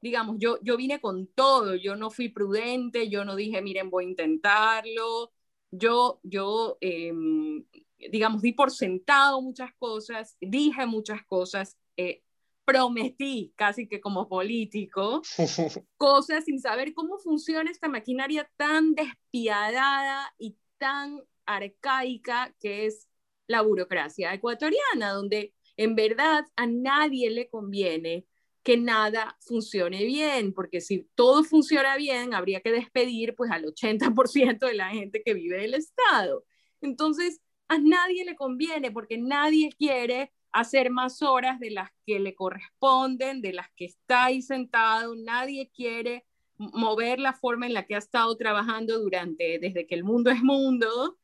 digamos, 0.00 0.36
yo, 0.38 0.58
yo 0.62 0.76
vine 0.76 1.00
con 1.00 1.26
todo, 1.26 1.74
yo 1.74 1.96
no 1.96 2.10
fui 2.10 2.28
prudente, 2.28 3.08
yo 3.08 3.24
no 3.24 3.36
dije, 3.36 3.60
miren, 3.60 3.90
voy 3.90 4.04
a 4.04 4.08
intentarlo, 4.08 5.32
yo, 5.70 6.20
yo, 6.22 6.78
em, 6.80 7.64
digamos, 8.10 8.42
di 8.42 8.52
por 8.52 8.70
sentado 8.70 9.42
muchas 9.42 9.72
cosas, 9.78 10.36
dije 10.40 10.86
muchas 10.86 11.24
cosas, 11.26 11.76
eh, 11.96 12.22
prometí 12.64 13.52
casi 13.56 13.88
que 13.88 14.00
como 14.00 14.28
político 14.28 15.22
cosas 15.96 16.44
sin 16.44 16.60
saber 16.60 16.92
cómo 16.92 17.18
funciona 17.18 17.70
esta 17.70 17.88
maquinaria 17.88 18.50
tan 18.56 18.94
despiadada 18.94 20.34
y 20.38 20.58
tan 20.76 21.22
arcaica 21.46 22.54
que 22.60 22.86
es 22.86 23.08
la 23.46 23.62
burocracia 23.62 24.34
ecuatoriana, 24.34 25.12
donde 25.12 25.54
en 25.78 25.94
verdad 25.94 26.44
a 26.56 26.66
nadie 26.66 27.30
le 27.30 27.48
conviene 27.48 28.26
que 28.68 28.76
nada 28.76 29.34
funcione 29.40 30.04
bien, 30.04 30.52
porque 30.52 30.82
si 30.82 31.08
todo 31.14 31.42
funciona 31.42 31.96
bien, 31.96 32.34
habría 32.34 32.60
que 32.60 32.70
despedir 32.70 33.34
pues 33.34 33.50
al 33.50 33.64
80% 33.64 34.66
de 34.66 34.74
la 34.74 34.90
gente 34.90 35.22
que 35.24 35.32
vive 35.32 35.56
del 35.56 35.72
Estado. 35.72 36.44
Entonces, 36.82 37.40
a 37.68 37.78
nadie 37.78 38.26
le 38.26 38.36
conviene 38.36 38.90
porque 38.90 39.16
nadie 39.16 39.70
quiere 39.72 40.34
hacer 40.52 40.90
más 40.90 41.22
horas 41.22 41.58
de 41.60 41.70
las 41.70 41.88
que 42.04 42.20
le 42.20 42.34
corresponden, 42.34 43.40
de 43.40 43.54
las 43.54 43.68
que 43.74 43.86
está 43.86 44.26
ahí 44.26 44.42
sentado, 44.42 45.16
nadie 45.16 45.70
quiere 45.74 46.26
mover 46.58 47.20
la 47.20 47.32
forma 47.32 47.66
en 47.66 47.72
la 47.72 47.86
que 47.86 47.94
ha 47.94 47.98
estado 47.98 48.36
trabajando 48.36 48.98
durante, 48.98 49.58
desde 49.58 49.86
que 49.86 49.94
el 49.94 50.04
mundo 50.04 50.30
es 50.30 50.42
mundo. 50.42 51.16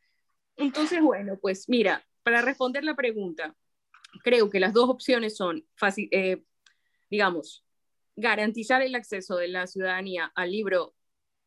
Entonces, 0.56 1.02
bueno, 1.02 1.36
pues 1.42 1.68
mira, 1.68 2.06
para 2.22 2.40
responder 2.40 2.84
la 2.84 2.96
pregunta, 2.96 3.54
creo 4.22 4.48
que 4.48 4.60
las 4.60 4.72
dos 4.72 4.88
opciones 4.88 5.36
son 5.36 5.66
fácil, 5.74 6.08
eh, 6.10 6.42
digamos, 7.14 7.64
garantizar 8.16 8.82
el 8.82 8.96
acceso 8.96 9.36
de 9.36 9.46
la 9.46 9.68
ciudadanía 9.68 10.32
al 10.34 10.50
libro 10.50 10.96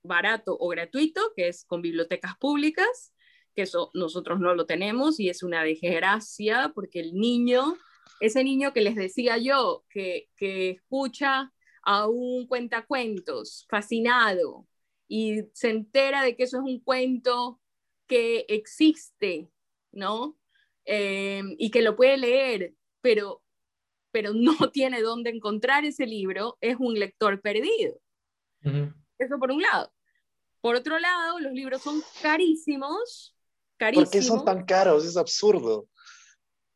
barato 0.01 0.55
o 0.57 0.69
gratuito, 0.69 1.33
que 1.35 1.49
es 1.49 1.65
con 1.65 1.81
bibliotecas 1.81 2.37
públicas, 2.37 3.13
que 3.53 3.63
eso 3.63 3.91
nosotros 3.93 4.39
no 4.39 4.55
lo 4.55 4.65
tenemos 4.65 5.19
y 5.19 5.27
es 5.27 5.43
una 5.43 5.65
desgracia 5.65 6.71
porque 6.73 7.01
el 7.01 7.15
niño, 7.15 7.77
ese 8.21 8.45
niño 8.45 8.71
que 8.71 8.79
les 8.79 8.95
decía 8.95 9.37
yo, 9.37 9.83
que, 9.89 10.29
que 10.37 10.69
escucha 10.69 11.51
a 11.83 12.07
un 12.07 12.47
cuentacuentos 12.47 13.65
fascinado 13.69 14.65
y 15.05 15.41
se 15.51 15.71
entera 15.71 16.23
de 16.23 16.37
que 16.37 16.43
eso 16.43 16.59
es 16.59 16.63
un 16.63 16.79
cuento 16.79 17.59
que 18.07 18.45
existe, 18.47 19.49
¿no? 19.91 20.37
Eh, 20.85 21.43
y 21.57 21.71
que 21.71 21.81
lo 21.81 21.97
puede 21.97 22.15
leer, 22.15 22.73
pero 23.01 23.43
pero 24.11 24.33
no 24.33 24.55
tiene 24.71 25.01
dónde 25.01 25.29
encontrar 25.29 25.85
ese 25.85 26.05
libro, 26.05 26.57
es 26.61 26.77
un 26.79 26.97
lector 26.99 27.41
perdido. 27.41 27.99
Eso 29.17 29.39
por 29.39 29.51
un 29.51 29.61
lado. 29.61 29.91
Por 30.61 30.75
otro 30.75 30.99
lado, 30.99 31.39
los 31.39 31.53
libros 31.53 31.81
son 31.81 32.01
carísimos. 32.21 33.35
carísimos. 33.77 34.09
¿Por 34.09 34.19
qué 34.19 34.21
son 34.21 34.43
tan 34.43 34.65
caros? 34.65 35.05
Es 35.05 35.15
absurdo. 35.15 35.87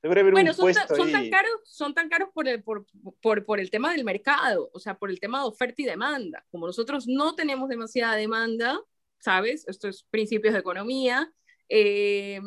Debería 0.01 0.21
haber 0.21 0.33
bueno, 0.33 0.51
un 0.51 0.55
son, 0.55 0.73
son 0.73 1.11
tan 1.11 1.29
caros, 1.29 1.51
son 1.65 1.93
tan 1.93 2.09
caros 2.09 2.29
por 2.33 2.47
el, 2.47 2.63
por, 2.63 2.85
por, 3.21 3.45
por 3.45 3.59
el 3.59 3.69
tema 3.69 3.91
del 3.91 4.03
mercado, 4.03 4.69
o 4.73 4.79
sea, 4.79 4.97
por 4.97 5.11
el 5.11 5.19
tema 5.19 5.41
de 5.41 5.47
oferta 5.47 5.81
y 5.81 5.85
demanda. 5.85 6.43
Como 6.49 6.65
nosotros 6.65 7.05
no 7.07 7.35
tenemos 7.35 7.69
demasiada 7.69 8.15
demanda, 8.15 8.79
¿sabes? 9.19 9.67
Esto 9.67 9.87
es 9.87 10.03
principios 10.09 10.53
de 10.53 10.59
economía, 10.59 11.31
eh, 11.73 12.41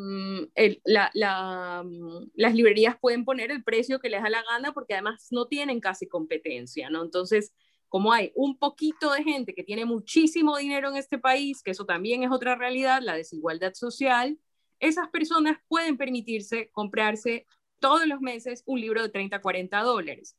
las 0.85 2.55
librerías 2.55 2.99
pueden 3.01 3.25
poner 3.25 3.51
el 3.51 3.64
precio 3.64 3.99
que 3.99 4.11
les 4.11 4.22
da 4.22 4.29
la 4.29 4.43
gana 4.43 4.72
porque 4.72 4.93
además 4.93 5.29
no 5.31 5.47
tienen 5.47 5.81
casi 5.81 6.07
competencia, 6.07 6.91
¿no? 6.91 7.03
Entonces, 7.03 7.55
como 7.89 8.12
hay 8.12 8.33
un 8.35 8.59
poquito 8.59 9.12
de 9.12 9.25
gente 9.25 9.55
que 9.55 9.64
tiene 9.64 9.87
muchísimo 9.87 10.59
dinero 10.59 10.91
en 10.91 10.97
este 10.97 11.18
país, 11.18 11.62
que 11.62 11.70
eso 11.70 11.87
también 11.87 12.22
es 12.22 12.31
otra 12.31 12.55
realidad, 12.55 13.01
la 13.03 13.16
desigualdad 13.16 13.72
social, 13.72 14.39
esas 14.79 15.09
personas 15.09 15.57
pueden 15.68 15.97
permitirse 15.97 16.68
comprarse 16.72 17.47
todos 17.81 18.07
los 18.07 18.20
meses 18.20 18.62
un 18.66 18.79
libro 18.81 19.03
de 19.03 19.09
30, 19.09 19.41
40 19.41 19.81
dólares. 19.81 20.37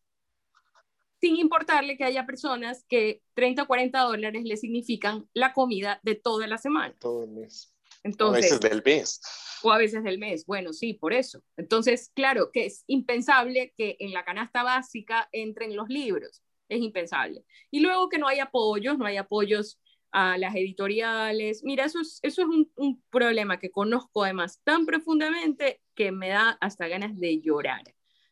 Sin 1.19 1.37
importarle 1.37 1.97
que 1.97 2.03
haya 2.03 2.27
personas 2.27 2.85
que 2.87 3.23
30 3.33 3.65
40 3.65 3.99
dólares 3.99 4.43
le 4.43 4.57
significan 4.57 5.27
la 5.33 5.53
comida 5.53 5.99
de 6.03 6.13
toda 6.13 6.45
la 6.45 6.59
semana. 6.59 6.93
Todo 6.99 7.23
el 7.23 7.31
mes. 7.31 7.74
Entonces, 8.05 8.51
a 8.51 8.55
veces 8.55 8.69
del 8.69 8.83
mes. 8.83 9.19
O 9.63 9.71
a 9.71 9.79
veces 9.79 10.03
del 10.03 10.19
mes, 10.19 10.45
bueno, 10.45 10.73
sí, 10.73 10.93
por 10.93 11.11
eso. 11.11 11.43
Entonces, 11.57 12.11
claro, 12.13 12.51
que 12.53 12.67
es 12.67 12.83
impensable 12.85 13.73
que 13.75 13.97
en 13.99 14.13
la 14.13 14.23
canasta 14.23 14.61
básica 14.61 15.27
entren 15.31 15.75
los 15.75 15.89
libros, 15.89 16.43
es 16.69 16.81
impensable. 16.81 17.43
Y 17.71 17.79
luego 17.79 18.07
que 18.07 18.19
no 18.19 18.27
hay 18.27 18.39
apoyos, 18.39 18.99
no 18.99 19.07
hay 19.07 19.17
apoyos 19.17 19.79
a 20.11 20.37
las 20.37 20.55
editoriales. 20.55 21.63
Mira, 21.63 21.85
eso 21.85 21.99
es, 21.99 22.19
eso 22.21 22.43
es 22.43 22.47
un, 22.47 22.71
un 22.75 23.01
problema 23.09 23.57
que 23.59 23.71
conozco 23.71 24.23
además 24.23 24.61
tan 24.63 24.85
profundamente 24.85 25.81
que 25.95 26.11
me 26.11 26.29
da 26.29 26.59
hasta 26.61 26.87
ganas 26.87 27.17
de 27.19 27.41
llorar, 27.41 27.81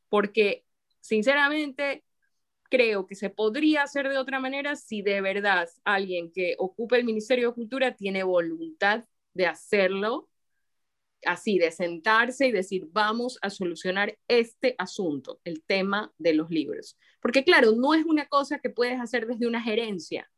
porque 0.07 0.65
sinceramente 0.99 2.03
creo 2.69 3.07
que 3.07 3.15
se 3.15 3.31
podría 3.31 3.83
hacer 3.83 4.07
de 4.07 4.19
otra 4.19 4.39
manera 4.39 4.75
si 4.75 5.01
de 5.01 5.19
verdad 5.21 5.67
alguien 5.83 6.31
que 6.31 6.55
ocupe 6.59 6.97
el 6.97 7.05
Ministerio 7.05 7.49
de 7.49 7.55
Cultura 7.55 7.95
tiene 7.95 8.21
voluntad 8.21 9.05
de 9.33 9.47
hacerlo 9.47 10.29
así, 11.25 11.57
de 11.57 11.71
sentarse 11.71 12.47
y 12.47 12.51
decir, 12.51 12.87
vamos 12.91 13.39
a 13.41 13.49
solucionar 13.49 14.17
este 14.27 14.75
asunto, 14.77 15.39
el 15.43 15.63
tema 15.63 16.13
de 16.17 16.33
los 16.33 16.49
libros. 16.49 16.97
Porque 17.21 17.43
claro, 17.43 17.71
no 17.73 17.93
es 17.93 18.05
una 18.05 18.27
cosa 18.27 18.59
que 18.59 18.69
puedes 18.69 18.99
hacer 18.99 19.27
desde 19.27 19.47
una 19.47 19.61
gerencia, 19.61 20.29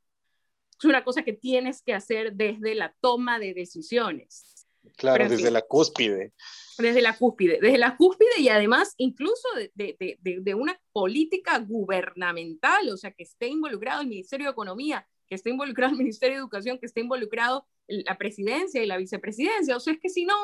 es 0.78 0.86
una 0.86 1.04
cosa 1.04 1.24
que 1.24 1.34
tienes 1.34 1.82
que 1.82 1.94
hacer 1.94 2.34
desde 2.34 2.76
la 2.76 2.96
toma 3.00 3.40
de 3.40 3.54
decisiones. 3.54 4.68
Claro, 4.98 5.28
desde 5.28 5.50
la 5.50 5.62
cúspide. 5.62 6.34
Desde 6.78 7.02
la 7.02 7.18
cúspide, 7.18 7.60
desde 7.62 7.78
la 7.78 7.96
cúspide 7.98 8.40
y 8.40 8.50
además 8.50 8.94
incluso 8.98 9.48
de, 9.56 9.72
de, 9.74 10.18
de, 10.22 10.40
de 10.42 10.54
una 10.54 10.80
política 10.92 11.58
gubernamental, 11.60 12.90
o 12.90 12.98
sea, 12.98 13.12
que 13.12 13.24
esté 13.24 13.48
involucrado 13.48 14.02
el 14.02 14.08
Ministerio 14.08 14.48
de 14.48 14.52
Economía, 14.52 15.08
que 15.28 15.36
esté 15.36 15.50
involucrado 15.50 15.94
el 15.94 15.98
Ministerio 16.00 16.36
de 16.36 16.40
Educación, 16.42 16.80
que 16.80 16.86
esté 16.86 17.02
involucrado 17.02 17.68
la 17.88 18.18
presidencia 18.18 18.84
y 18.84 18.88
la 18.88 18.98
vicepresidencia. 18.98 19.78
O 19.78 19.80
sea, 19.80 19.94
es 19.94 20.00
que 20.00 20.10
si 20.10 20.26
no, 20.26 20.36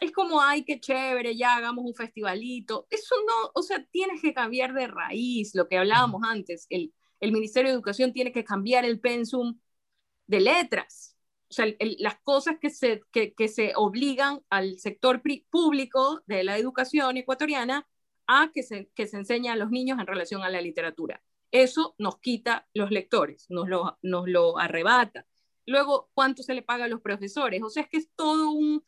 es 0.00 0.12
como, 0.12 0.40
ay, 0.40 0.64
qué 0.64 0.80
chévere, 0.80 1.36
ya 1.36 1.56
hagamos 1.56 1.84
un 1.84 1.94
festivalito. 1.94 2.86
Eso 2.90 3.14
no, 3.26 3.50
o 3.54 3.62
sea, 3.62 3.84
tienes 3.90 4.22
que 4.22 4.34
cambiar 4.34 4.72
de 4.74 4.86
raíz, 4.86 5.54
lo 5.54 5.68
que 5.68 5.78
hablábamos 5.78 6.22
antes. 6.24 6.66
El, 6.70 6.94
el 7.20 7.32
Ministerio 7.32 7.70
de 7.70 7.74
Educación 7.74 8.12
tiene 8.12 8.32
que 8.32 8.44
cambiar 8.44 8.84
el 8.84 9.00
pensum 9.00 9.58
de 10.26 10.40
letras. 10.40 11.16
O 11.50 11.52
sea, 11.52 11.66
las 11.98 12.20
cosas 12.20 12.56
que 12.60 12.70
se, 12.70 13.02
que, 13.12 13.34
que 13.34 13.48
se 13.48 13.72
obligan 13.76 14.40
al 14.50 14.78
sector 14.78 15.20
público 15.50 16.22
de 16.26 16.44
la 16.44 16.56
educación 16.56 17.16
ecuatoriana 17.16 17.88
a 18.26 18.50
que 18.54 18.62
se, 18.62 18.88
que 18.94 19.06
se 19.08 19.16
enseña 19.16 19.54
a 19.54 19.56
los 19.56 19.70
niños 19.70 19.98
en 19.98 20.06
relación 20.06 20.42
a 20.42 20.50
la 20.50 20.60
literatura. 20.60 21.22
Eso 21.50 21.94
nos 21.98 22.18
quita 22.20 22.68
los 22.74 22.90
lectores, 22.90 23.46
nos 23.50 23.68
lo, 23.68 23.98
nos 24.02 24.28
lo 24.28 24.58
arrebata. 24.58 25.26
Luego, 25.66 26.10
¿cuánto 26.14 26.42
se 26.42 26.54
le 26.54 26.62
paga 26.62 26.84
a 26.84 26.88
los 26.88 27.00
profesores? 27.00 27.62
O 27.62 27.70
sea, 27.70 27.84
es 27.84 27.88
que 27.88 27.98
es 27.98 28.10
todo 28.14 28.50
un, 28.50 28.84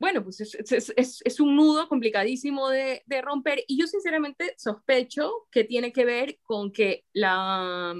bueno, 0.00 0.24
pues 0.24 0.40
es, 0.40 1.40
un 1.40 1.56
nudo 1.56 1.86
complicadísimo 1.86 2.70
de, 2.70 3.02
romper 3.22 3.62
y 3.68 3.78
yo 3.78 3.86
sinceramente 3.86 4.54
sospecho 4.56 5.46
que 5.50 5.62
tiene 5.64 5.92
que 5.92 6.06
ver 6.06 6.38
con 6.42 6.72
que 6.72 7.04
la, 7.12 7.94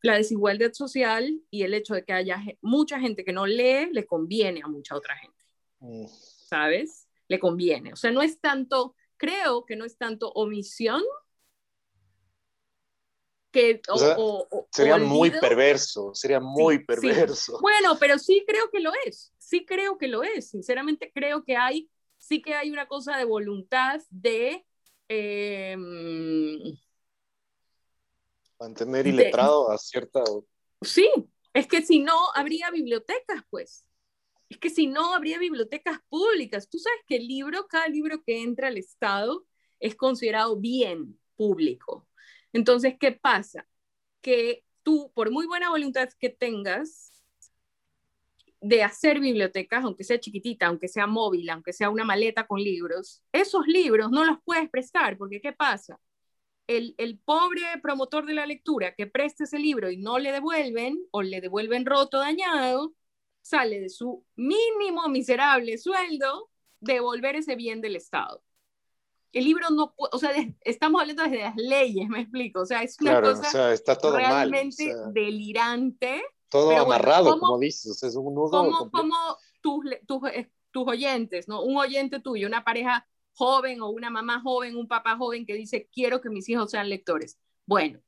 la, 0.00 0.16
desigualdad 0.16 0.72
social 0.72 1.42
y 1.50 1.64
el 1.64 1.74
hecho 1.74 1.94
de 1.94 2.04
que 2.04 2.12
haya 2.12 2.40
mucha 2.62 3.00
gente 3.00 3.24
que 3.24 3.32
no 3.32 3.46
lee 3.46 3.88
le 3.90 4.06
conviene 4.06 4.60
a 4.62 4.68
mucha 4.68 4.94
otra 4.94 5.16
gente, 5.16 5.44
mm. 5.80 6.06
¿sabes? 6.06 7.08
Le 7.26 7.40
conviene. 7.40 7.92
O 7.92 7.96
sea, 7.96 8.12
no 8.12 8.22
es 8.22 8.40
tanto, 8.40 8.94
creo 9.16 9.66
que 9.66 9.74
no 9.74 9.84
es 9.84 9.98
tanto 9.98 10.30
omisión 10.30 11.02
que, 13.50 13.80
sería 14.70 14.96
muy 14.98 15.30
perverso, 15.30 16.14
sería 16.14 16.40
muy 16.40 16.84
perverso. 16.84 17.58
Bueno, 17.60 17.96
pero 17.98 18.18
sí 18.18 18.44
creo 18.46 18.70
que 18.70 18.80
lo 18.80 18.92
es, 19.06 19.32
sí 19.38 19.64
creo 19.64 19.98
que 19.98 20.08
lo 20.08 20.22
es, 20.22 20.50
sinceramente 20.50 21.10
creo 21.14 21.44
que 21.44 21.56
hay, 21.56 21.90
sí 22.18 22.42
que 22.42 22.54
hay 22.54 22.70
una 22.70 22.86
cosa 22.86 23.16
de 23.16 23.24
voluntad 23.24 24.00
de... 24.10 24.64
Em, 25.08 26.58
Mantener 28.58 29.06
iletrado 29.06 29.70
a 29.70 29.78
cierta... 29.78 30.22
Sí, 30.82 31.10
es 31.52 31.66
que 31.66 31.82
si 31.82 31.98
no, 31.98 32.16
habría 32.34 32.70
bibliotecas, 32.70 33.42
pues. 33.50 33.84
Es 34.48 34.58
que 34.58 34.68
si 34.68 34.86
no, 34.86 35.14
habría 35.14 35.38
bibliotecas 35.38 36.00
públicas. 36.08 36.68
Tú 36.68 36.78
sabes 36.78 37.00
que 37.06 37.16
el 37.16 37.26
libro, 37.26 37.66
cada 37.68 37.88
libro 37.88 38.22
que 38.22 38.42
entra 38.42 38.68
al 38.68 38.76
Estado 38.76 39.46
es 39.78 39.94
considerado 39.94 40.56
bien 40.56 41.18
público. 41.36 42.06
Entonces, 42.52 42.96
¿qué 42.98 43.12
pasa? 43.12 43.66
Que 44.20 44.64
tú, 44.82 45.12
por 45.14 45.30
muy 45.30 45.46
buena 45.46 45.70
voluntad 45.70 46.08
que 46.18 46.30
tengas 46.30 47.10
de 48.60 48.82
hacer 48.82 49.20
bibliotecas, 49.20 49.84
aunque 49.84 50.04
sea 50.04 50.20
chiquitita, 50.20 50.66
aunque 50.66 50.88
sea 50.88 51.06
móvil, 51.06 51.48
aunque 51.50 51.72
sea 51.72 51.90
una 51.90 52.04
maleta 52.04 52.46
con 52.46 52.60
libros, 52.60 53.22
esos 53.32 53.66
libros 53.66 54.10
no 54.10 54.24
los 54.24 54.38
puedes 54.44 54.68
prestar, 54.68 55.16
porque 55.16 55.40
¿qué 55.40 55.52
pasa? 55.52 55.98
El, 56.66 56.94
el, 56.98 57.18
pobre 57.18 57.62
promotor 57.82 58.26
de 58.26 58.34
la 58.34 58.46
lectura 58.46 58.94
que 58.94 59.06
presta 59.06 59.44
ese 59.44 59.58
libro 59.58 59.90
y 59.90 59.96
no 59.96 60.18
le 60.18 60.32
devuelven 60.32 61.00
o 61.10 61.22
le 61.22 61.40
devuelven 61.40 61.86
roto, 61.86 62.18
dañado, 62.18 62.94
sale 63.42 63.80
de 63.80 63.88
su 63.88 64.24
mínimo 64.36 65.08
miserable 65.08 65.78
sueldo 65.78 66.50
devolver 66.80 67.36
ese 67.36 67.56
bien 67.56 67.80
del 67.80 67.96
Estado 67.96 68.42
el 69.32 69.44
libro 69.44 69.70
no 69.70 69.94
puede, 69.94 70.10
o 70.12 70.18
sea, 70.18 70.32
estamos 70.62 71.00
hablando 71.00 71.22
desde 71.22 71.42
las 71.42 71.56
leyes, 71.56 72.08
me 72.08 72.22
explico, 72.22 72.60
o 72.62 72.66
sea, 72.66 72.82
es 72.82 72.96
una 73.00 73.20
cosa 73.20 73.72
está 73.72 73.96
todo 73.96 74.16
realmente 74.16 74.94
delirante. 75.12 76.22
Todo 76.48 76.76
amarrado, 76.76 77.38
como 77.38 77.58
dices, 77.58 78.02
es 78.02 78.16
un 78.16 78.34
nudo. 78.34 78.50
Como, 78.50 78.90
como 78.90 79.14
tus, 79.60 79.84
tus, 80.06 80.28
eh, 80.30 80.50
tus 80.72 80.88
oyentes, 80.88 81.46
¿no? 81.46 81.62
Un 81.62 81.76
oyente 81.76 82.18
tuyo, 82.18 82.48
una 82.48 82.64
pareja 82.64 83.06
joven 83.34 83.80
o 83.82 83.90
una 83.90 84.10
mamá 84.10 84.40
joven, 84.40 84.76
un 84.76 84.88
papá 84.88 85.16
joven 85.16 85.46
que 85.46 85.54
dice, 85.54 85.88
quiero 85.92 86.20
que 86.20 86.28
mis 86.28 86.48
hijos 86.48 86.70
sean 86.72 86.88
lectores. 86.88 87.38
Bueno, 87.66 88.00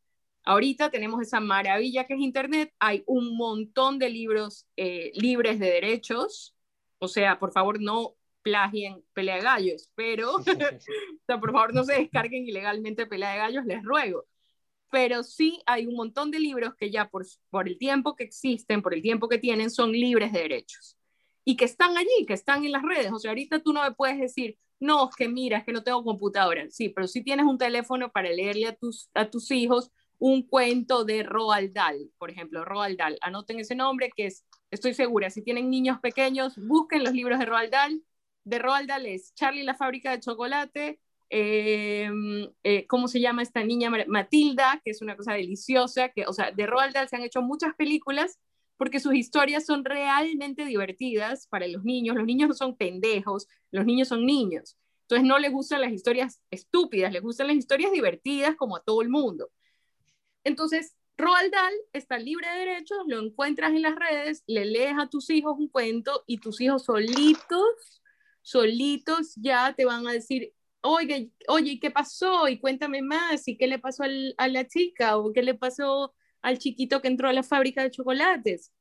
ahorita 0.44 0.90
tenemos 0.90 1.22
esa 1.22 1.38
maravilla 1.38 2.04
que 2.06 2.14
es 2.14 2.20
Internet, 2.20 2.74
hay 2.80 3.04
un 3.06 3.36
montón 3.36 3.98
de 3.98 4.10
libros 4.10 4.66
eh, 4.76 5.12
libres 5.14 5.60
de 5.60 5.66
derechos, 5.66 6.56
o 6.98 7.06
sea, 7.08 7.38
por 7.38 7.52
favor, 7.52 7.80
no 7.80 8.16
plagien 8.42 9.02
Pelea 9.12 9.36
de 9.36 9.42
Gallos, 9.42 9.90
pero 9.94 10.34
por 11.26 11.52
favor 11.52 11.74
no 11.74 11.84
se 11.84 11.94
descarguen 11.94 12.46
ilegalmente 12.46 13.06
Pelea 13.06 13.32
de 13.32 13.38
Gallos, 13.38 13.64
les 13.64 13.82
ruego. 13.82 14.26
Pero 14.90 15.22
sí 15.22 15.62
hay 15.66 15.86
un 15.86 15.94
montón 15.94 16.30
de 16.30 16.38
libros 16.38 16.74
que 16.74 16.90
ya 16.90 17.08
por, 17.08 17.24
por 17.50 17.66
el 17.66 17.78
tiempo 17.78 18.14
que 18.14 18.24
existen, 18.24 18.82
por 18.82 18.92
el 18.92 19.00
tiempo 19.00 19.28
que 19.28 19.38
tienen, 19.38 19.70
son 19.70 19.92
libres 19.92 20.32
de 20.32 20.40
derechos. 20.40 20.98
Y 21.44 21.56
que 21.56 21.64
están 21.64 21.96
allí, 21.96 22.26
que 22.26 22.34
están 22.34 22.64
en 22.64 22.72
las 22.72 22.82
redes. 22.82 23.10
O 23.12 23.18
sea, 23.18 23.30
ahorita 23.30 23.60
tú 23.60 23.72
no 23.72 23.82
me 23.82 23.92
puedes 23.92 24.18
decir, 24.18 24.58
no, 24.78 25.08
es 25.08 25.16
que 25.16 25.28
mira, 25.28 25.58
es 25.58 25.64
que 25.64 25.72
no 25.72 25.82
tengo 25.82 26.04
computadora. 26.04 26.66
Sí, 26.70 26.90
pero 26.90 27.08
sí 27.08 27.22
tienes 27.22 27.46
un 27.46 27.56
teléfono 27.56 28.12
para 28.12 28.28
leerle 28.30 28.66
a 28.66 28.74
tus, 28.76 29.08
a 29.14 29.30
tus 29.30 29.50
hijos 29.50 29.90
un 30.18 30.46
cuento 30.46 31.04
de 31.04 31.24
Roald 31.24 31.72
Dahl, 31.72 32.12
por 32.16 32.30
ejemplo, 32.30 32.64
Roald 32.64 32.96
Dahl. 32.96 33.18
Anoten 33.22 33.58
ese 33.58 33.74
nombre 33.74 34.10
que 34.14 34.26
es, 34.26 34.44
estoy 34.70 34.94
segura, 34.94 35.30
si 35.30 35.42
tienen 35.42 35.68
niños 35.68 35.98
pequeños, 36.00 36.54
busquen 36.56 37.02
los 37.02 37.12
libros 37.12 37.40
de 37.40 37.46
Roald 37.46 37.72
Dahl 37.72 38.02
de 38.44 38.58
Roald 38.58 38.90
es 39.06 39.34
Charlie 39.34 39.64
la 39.64 39.74
fábrica 39.74 40.10
de 40.10 40.20
chocolate, 40.20 41.00
em, 41.30 42.50
eh, 42.62 42.86
¿cómo 42.86 43.08
se 43.08 43.20
llama 43.20 43.42
esta 43.42 43.64
niña? 43.64 43.90
Matilda, 44.08 44.80
que 44.84 44.90
es 44.90 45.02
una 45.02 45.16
cosa 45.16 45.32
deliciosa, 45.34 46.10
que, 46.10 46.26
o 46.26 46.32
sea, 46.32 46.50
de 46.50 46.66
Roald 46.66 46.94
Dahl 46.94 47.08
se 47.08 47.16
han 47.16 47.22
hecho 47.22 47.42
muchas 47.42 47.74
películas 47.74 48.38
porque 48.76 49.00
sus 49.00 49.14
historias 49.14 49.64
son 49.64 49.84
realmente 49.84 50.64
divertidas 50.64 51.46
para 51.46 51.68
los 51.68 51.84
niños. 51.84 52.16
Los 52.16 52.26
niños 52.26 52.48
no 52.48 52.54
son 52.54 52.76
pendejos, 52.76 53.46
los 53.70 53.84
niños 53.84 54.08
son 54.08 54.26
niños. 54.26 54.76
Entonces 55.02 55.26
no 55.28 55.38
les 55.38 55.52
gustan 55.52 55.80
las 55.80 55.92
historias 55.92 56.40
estúpidas, 56.50 57.12
les 57.12 57.22
gustan 57.22 57.46
las 57.46 57.56
historias 57.56 57.92
divertidas 57.92 58.56
como 58.56 58.76
a 58.76 58.82
todo 58.82 59.02
el 59.02 59.08
mundo. 59.08 59.50
Entonces, 60.44 60.96
Roald 61.16 61.52
Dahl 61.52 61.74
está 61.92 62.18
libre 62.18 62.48
de 62.50 62.58
derechos, 62.58 62.98
lo 63.06 63.20
encuentras 63.20 63.70
en 63.70 63.82
las 63.82 63.94
redes, 63.94 64.42
le 64.46 64.64
lees 64.64 64.94
a 64.98 65.08
tus 65.08 65.30
hijos 65.30 65.56
un 65.58 65.68
cuento 65.68 66.24
y 66.26 66.38
tus 66.38 66.60
hijos 66.60 66.84
solitos 66.84 68.01
solitos 68.42 69.34
ya 69.36 69.74
te 69.74 69.84
van 69.84 70.06
a 70.06 70.12
decir, 70.12 70.52
oye, 70.82 71.30
oye, 71.48 71.78
¿qué 71.80 71.90
pasó? 71.90 72.48
Y 72.48 72.58
cuéntame 72.58 73.02
más, 73.02 73.48
¿y 73.48 73.56
qué 73.56 73.66
le 73.66 73.78
pasó 73.78 74.04
a 74.36 74.48
la 74.48 74.66
chica? 74.66 75.16
¿O 75.18 75.32
qué 75.32 75.42
le 75.42 75.54
pasó 75.54 76.14
al 76.42 76.58
chiquito 76.58 77.00
que 77.00 77.08
entró 77.08 77.28
a 77.28 77.32
la 77.32 77.42
fábrica 77.42 77.82
de 77.82 77.90
chocolates? 77.90 78.72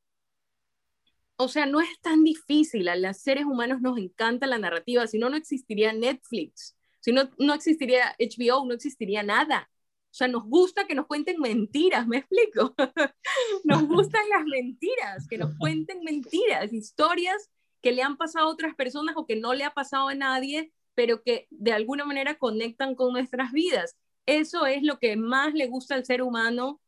O 1.37 1.47
sea, 1.47 1.65
no 1.65 1.81
es 1.81 1.89
tan 2.01 2.23
difícil, 2.23 2.87
a 2.87 2.95
los 2.95 3.17
seres 3.17 3.45
humanos 3.45 3.81
nos 3.81 3.97
encanta 3.97 4.45
la 4.45 4.59
narrativa, 4.59 5.07
si 5.07 5.17
no, 5.17 5.29
no 5.29 5.37
existiría 5.37 5.91
Netflix, 5.91 6.77
si 6.99 7.11
no, 7.11 7.31
no 7.39 7.55
existiría 7.55 8.15
HBO, 8.19 8.65
no 8.65 8.75
existiría 8.75 9.23
nada. 9.23 9.67
O 10.11 10.13
sea, 10.13 10.27
nos 10.27 10.43
gusta 10.43 10.85
que 10.85 10.93
nos 10.93 11.07
cuenten 11.07 11.39
mentiras, 11.39 12.05
¿me 12.05 12.17
explico? 12.17 12.75
nos 13.63 13.87
gustan 13.87 14.21
las 14.29 14.45
mentiras, 14.45 15.27
que 15.27 15.37
nos 15.37 15.57
cuenten 15.57 16.03
mentiras, 16.03 16.71
historias 16.73 17.49
que 17.81 17.91
le 17.91 18.03
han 18.03 18.17
pasado 18.17 18.47
a 18.47 18.51
otras 18.51 18.75
personas 18.75 19.15
o 19.17 19.25
que 19.25 19.35
no 19.35 19.53
le 19.53 19.63
ha 19.63 19.73
pasado 19.73 20.07
a 20.07 20.15
nadie, 20.15 20.71
pero 20.95 21.23
que 21.23 21.47
de 21.49 21.71
alguna 21.71 22.05
manera 22.05 22.37
conectan 22.37 22.95
con 22.95 23.13
nuestras 23.13 23.51
vidas. 23.51 23.97
Eso 24.25 24.65
es 24.65 24.83
lo 24.83 24.99
que 24.99 25.15
más 25.15 25.53
le 25.53 25.67
gusta 25.67 25.95
al 25.95 26.05
ser 26.05 26.21
humano 26.21 26.79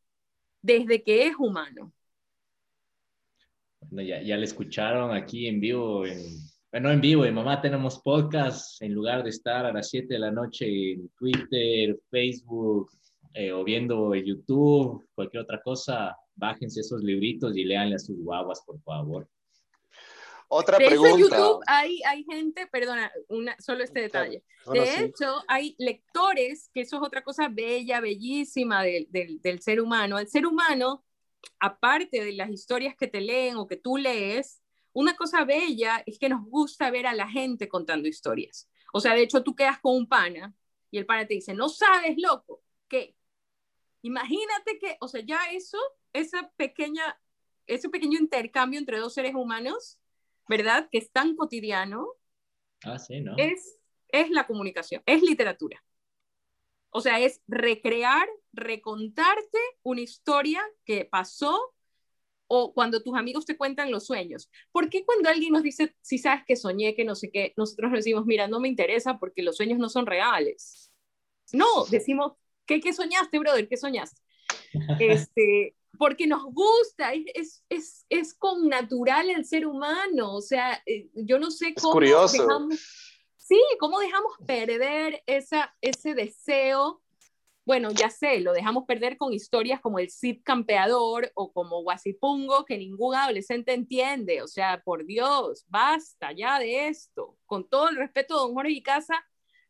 desde 0.61 1.03
que 1.03 1.27
es 1.27 1.35
humano. 1.37 1.91
Bueno, 3.81 4.07
ya, 4.07 4.21
ya 4.21 4.37
le 4.37 4.45
escucharon 4.45 5.11
aquí 5.11 5.47
en 5.47 5.59
vivo, 5.59 6.05
en, 6.05 6.21
bueno, 6.71 6.89
en 6.91 7.01
vivo, 7.01 7.25
en 7.25 7.35
Mamá 7.35 7.61
tenemos 7.61 7.99
podcast, 7.99 8.81
en 8.81 8.93
lugar 8.93 9.23
de 9.23 9.29
estar 9.29 9.65
a 9.65 9.73
las 9.73 9.89
7 9.89 10.13
de 10.13 10.19
la 10.19 10.31
noche 10.31 10.93
en 10.93 11.09
Twitter, 11.09 11.99
Facebook 12.09 12.91
eh, 13.33 13.51
o 13.51 13.63
viendo 13.63 14.15
YouTube, 14.15 15.07
cualquier 15.13 15.43
otra 15.43 15.61
cosa, 15.61 16.15
bájense 16.35 16.79
esos 16.79 17.03
libritos 17.03 17.55
y 17.57 17.65
leanle 17.65 17.95
a 17.95 17.99
sus 17.99 18.17
guaguas, 18.23 18.63
por 18.65 18.79
favor. 18.81 19.27
Otra 20.53 20.77
pregunta. 20.77 21.17
YouTube 21.17 21.63
hay, 21.65 21.99
hay 22.03 22.23
gente, 22.23 22.67
perdona, 22.67 23.11
una, 23.27 23.55
solo 23.59 23.83
este 23.83 24.01
detalle. 24.01 24.43
de 24.71 25.05
hecho, 25.05 25.43
hay 25.47 25.75
lectores, 25.79 26.69
que 26.73 26.81
eso 26.81 26.97
es 26.97 27.01
otra 27.01 27.23
cosa 27.23 27.49
bella, 27.49 27.99
bellísima 27.99 28.83
del, 28.83 29.07
del, 29.09 29.41
del, 29.41 29.61
ser 29.61 29.81
humano. 29.81 30.19
El 30.19 30.27
ser 30.27 30.45
humano, 30.45 31.03
aparte 31.59 32.23
de 32.23 32.33
las 32.33 32.51
historias 32.51 32.95
que 32.95 33.07
te 33.07 33.19
leen 33.19 33.57
o 33.57 33.67
que 33.67 33.77
tú 33.77 33.97
lees, 33.97 34.61
una 34.93 35.15
cosa 35.15 35.43
bella 35.43 36.03
es 36.05 36.19
que 36.19 36.29
nos 36.29 36.45
gusta 36.45 36.91
ver 36.91 37.07
a 37.07 37.13
la 37.13 37.27
gente 37.27 37.67
contando 37.67 38.07
historias. 38.07 38.69
O 38.93 38.99
sea, 38.99 39.15
de 39.15 39.23
hecho, 39.23 39.43
tú 39.43 39.55
quedas 39.55 39.79
con 39.79 39.95
un 39.95 40.07
pana 40.07 40.53
y 40.91 40.99
el 40.99 41.07
pana 41.07 41.25
te 41.25 41.33
dice, 41.33 41.55
no 41.55 41.67
sabes, 41.67 42.15
loco, 42.17 42.61
que 42.87 43.15
imagínate 44.03 44.77
que, 44.79 44.97
o 44.99 45.07
sea, 45.07 45.21
ya 45.25 45.39
eso, 45.51 45.79
esa 46.13 46.51
pequeña, 46.57 47.19
ese 47.65 47.89
pequeño 47.89 48.19
intercambio 48.19 48.79
entre 48.79 48.99
dos 48.99 49.15
seres 49.15 49.33
humanos 49.33 49.99
¿verdad? 50.47 50.87
Que 50.91 50.97
es 50.97 51.11
tan 51.11 51.35
cotidiano, 51.35 52.07
ah, 52.83 52.99
sí, 52.99 53.21
¿no? 53.21 53.35
es, 53.37 53.79
es 54.09 54.29
la 54.29 54.45
comunicación, 54.47 55.01
es 55.05 55.21
literatura. 55.21 55.83
O 56.89 57.01
sea, 57.01 57.19
es 57.19 57.41
recrear, 57.47 58.27
recontarte 58.51 59.57
una 59.81 60.01
historia 60.01 60.61
que 60.85 61.05
pasó 61.05 61.73
o 62.47 62.73
cuando 62.73 63.01
tus 63.01 63.15
amigos 63.15 63.45
te 63.45 63.57
cuentan 63.57 63.89
los 63.89 64.05
sueños. 64.05 64.51
¿Por 64.71 64.89
qué 64.89 65.03
cuando 65.03 65.27
alguien 65.29 65.53
nos 65.53 65.63
dice, 65.63 65.95
si 66.01 66.19
sabes 66.19 66.43
que 66.45 66.55
soñé, 66.55 66.93
que 66.93 67.03
no 67.03 67.15
sé 67.15 67.31
qué, 67.31 67.53
nosotros 67.57 67.91
decimos, 67.91 68.25
mira, 68.25 68.47
no 68.47 68.59
me 68.59 68.67
interesa 68.67 69.17
porque 69.17 69.41
los 69.41 69.57
sueños 69.57 69.79
no 69.79 69.89
son 69.89 70.05
reales? 70.05 70.91
No, 71.51 71.85
decimos, 71.89 72.33
¿qué, 72.67 72.79
qué 72.79 72.93
soñaste, 72.93 73.39
brother? 73.39 73.67
¿Qué 73.67 73.77
soñaste? 73.77 74.21
Este, 74.99 75.75
porque 75.97 76.27
nos 76.27 76.43
gusta, 76.45 77.13
es, 77.13 77.63
es, 77.69 78.05
es, 78.09 78.33
con 78.33 78.67
natural 78.67 79.29
el 79.29 79.45
ser 79.45 79.67
humano, 79.67 80.35
o 80.35 80.41
sea, 80.41 80.81
eh, 80.85 81.09
yo 81.13 81.39
no 81.39 81.51
sé 81.51 81.73
cómo 81.75 81.99
dejamos, 81.99 82.79
sí, 83.37 83.61
cómo 83.79 83.99
dejamos 83.99 84.33
perder 84.45 85.23
esa, 85.27 85.75
ese 85.81 86.13
deseo 86.13 87.03
bueno, 87.65 87.91
ya 87.91 88.09
sé, 88.09 88.41
lo 88.41 88.51
dejamos 88.51 88.83
perder 88.85 89.17
con 89.17 89.31
historias 89.31 89.79
como 89.79 89.97
el 89.99 90.09
Cid 90.09 90.41
Campeador 90.43 91.31
o 91.33 91.53
como 91.53 91.81
Guasipungo, 91.81 92.65
que 92.65 92.77
ningún 92.77 93.15
adolescente 93.15 93.73
entiende. 93.73 94.41
O 94.41 94.47
sea, 94.47 94.81
por 94.83 95.05
Dios, 95.05 95.65
basta 95.69 96.33
ya 96.33 96.59
de 96.59 96.87
esto. 96.87 97.37
Con 97.45 97.69
todo 97.69 97.89
el 97.89 97.95
respeto 97.95 98.35
don 98.35 98.53
Jorge 98.53 98.71
y 98.71 98.83
Casa, 98.83 99.25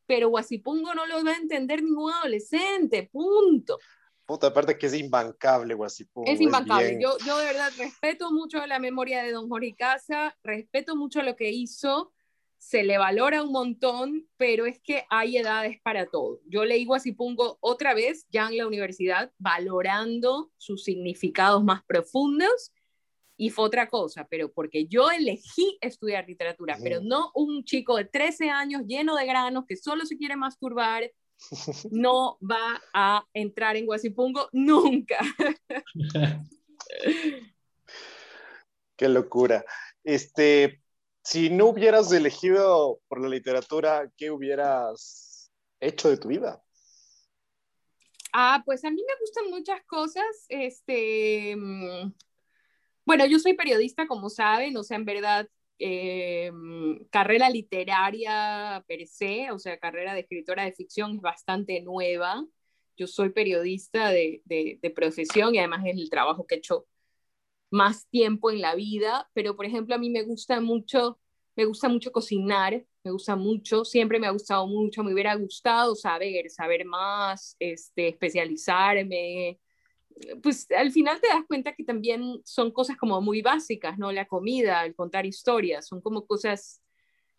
pero 0.08 0.30
Guasipungo 0.30 0.96
no 0.96 1.06
lo 1.06 1.24
va 1.24 1.32
a 1.32 1.38
entender 1.38 1.84
ningún 1.84 2.12
adolescente, 2.12 3.10
punto. 3.12 3.78
Puta, 4.26 4.48
aparte 4.48 4.78
que 4.78 4.88
es 4.88 4.94
imbancable 4.94 5.74
Guasipungo. 5.74 6.32
Es 6.32 6.40
imbancable. 6.40 6.98
yo, 7.02 7.18
yo 7.26 7.38
de 7.38 7.46
verdad 7.46 7.72
respeto 7.78 8.32
mucho 8.32 8.66
la 8.66 8.80
memoria 8.80 9.24
de 9.24 9.32
don 9.32 9.50
Jorge 9.50 9.76
Casa, 9.76 10.38
respeto 10.44 10.96
mucho 10.96 11.22
lo 11.22 11.36
que 11.36 11.52
hizo 11.52 12.14
se 12.64 12.84
le 12.84 12.98
valora 12.98 13.44
un 13.44 13.52
montón, 13.52 14.26
pero 14.38 14.66
es 14.66 14.80
que 14.80 15.04
hay 15.10 15.36
edades 15.36 15.82
para 15.84 16.06
todo. 16.06 16.40
Yo 16.48 16.64
leí 16.64 16.88
pongo 17.16 17.58
otra 17.60 17.94
vez, 17.94 18.26
ya 18.30 18.48
en 18.48 18.56
la 18.56 18.66
universidad, 18.66 19.34
valorando 19.38 20.50
sus 20.58 20.86
significados 20.86 21.62
más 21.62 21.84
profundos, 21.84 22.72
y 23.36 23.50
fue 23.50 23.66
otra 23.66 23.90
cosa, 23.90 24.28
pero 24.30 24.50
porque 24.54 24.86
yo 24.88 25.12
elegí 25.12 25.78
estudiar 25.82 26.26
literatura, 26.26 26.78
pero 26.82 27.02
no 27.02 27.32
un 27.34 27.66
chico 27.66 27.98
de 27.98 28.06
13 28.06 28.50
años 28.50 28.84
lleno 28.88 29.16
de 29.16 29.26
granos 29.26 29.66
que 29.68 29.76
solo 29.76 30.06
se 30.06 30.16
quiere 30.16 30.38
masturbar, 30.38 31.12
no 31.92 32.38
va 32.40 32.82
a 32.94 33.26
entrar 33.34 33.76
en 33.76 33.86
Guasipungo 33.86 34.50
nunca. 34.52 35.20
Qué 38.96 39.10
locura. 39.10 39.66
Este, 40.04 40.82
si 41.24 41.50
no 41.50 41.68
hubieras 41.68 42.12
elegido 42.12 43.00
por 43.08 43.22
la 43.22 43.30
literatura, 43.30 44.12
¿qué 44.18 44.30
hubieras 44.32 45.52
hecho 45.80 46.10
de 46.10 46.18
tu 46.18 46.28
vida? 46.28 46.64
Ah, 48.34 48.64
pues 48.66 48.84
a 48.84 48.90
mí 48.90 49.02
me 49.02 49.20
gustan 49.20 49.50
muchas 49.50 49.84
cosas. 49.86 50.46
Este, 50.50 51.56
mm, 51.56 52.14
bueno, 53.06 53.26
yo 53.26 53.40
soy 53.40 53.54
periodista, 53.54 54.08
como 54.08 54.30
saben, 54.30 54.76
o 54.78 54.84
sea, 54.84 54.98
en 54.98 55.06
verdad, 55.06 55.48
eh, 55.86 56.52
carrera 57.12 57.50
literaria 57.50 58.84
per 58.88 59.06
se, 59.08 59.52
o 59.52 59.60
sea, 59.60 59.78
carrera 59.80 60.14
de 60.14 60.22
escritora 60.22 60.64
de 60.66 60.74
ficción 60.74 61.16
es 61.16 61.22
bastante 61.22 61.82
nueva. 61.82 62.46
Yo 62.98 63.08
soy 63.08 63.30
periodista 63.32 64.10
de, 64.10 64.42
de, 64.46 64.80
de 64.82 64.90
profesión 64.92 65.56
y 65.56 65.60
además 65.60 65.84
es 65.86 65.98
el 65.98 66.10
trabajo 66.10 66.46
que 66.48 66.56
he 66.56 66.58
hecho 66.60 66.88
más 67.72 68.08
tiempo 68.10 68.52
en 68.52 68.62
la 68.62 68.76
vida, 68.76 69.30
pero 69.34 69.56
por 69.56 69.66
ejemplo 69.66 69.96
a 69.96 69.98
mí 69.98 70.10
me 70.10 70.24
gusta 70.24 70.62
mucho, 70.62 71.20
me 71.56 71.66
gusta 71.66 71.90
mucho 71.90 72.12
cocinar, 72.12 72.86
me 73.04 73.12
gusta 73.12 73.36
mucho, 73.36 73.84
siempre 73.86 74.20
me 74.20 74.28
ha 74.28 74.32
gustado 74.32 74.68
mucho, 74.68 75.04
me 75.04 75.14
hubiera 75.14 75.36
gustado 75.36 75.96
saber, 75.96 76.50
saber 76.50 76.86
más, 76.86 77.56
este, 77.60 78.10
especializarme. 78.10 79.60
Pues 80.42 80.70
al 80.72 80.92
final 80.92 81.20
te 81.22 81.28
das 81.28 81.44
cuenta 81.48 81.74
que 81.74 81.84
también 81.84 82.42
son 82.46 82.72
cosas 82.72 82.98
como 82.98 83.22
muy 83.22 83.42
básicas, 83.42 83.98
¿no? 83.98 84.12
La 84.12 84.28
comida, 84.28 84.86
el 84.86 84.96
contar 84.96 85.26
historias, 85.26 85.88
son 85.88 86.02
como 86.02 86.26
cosas, 86.26 86.82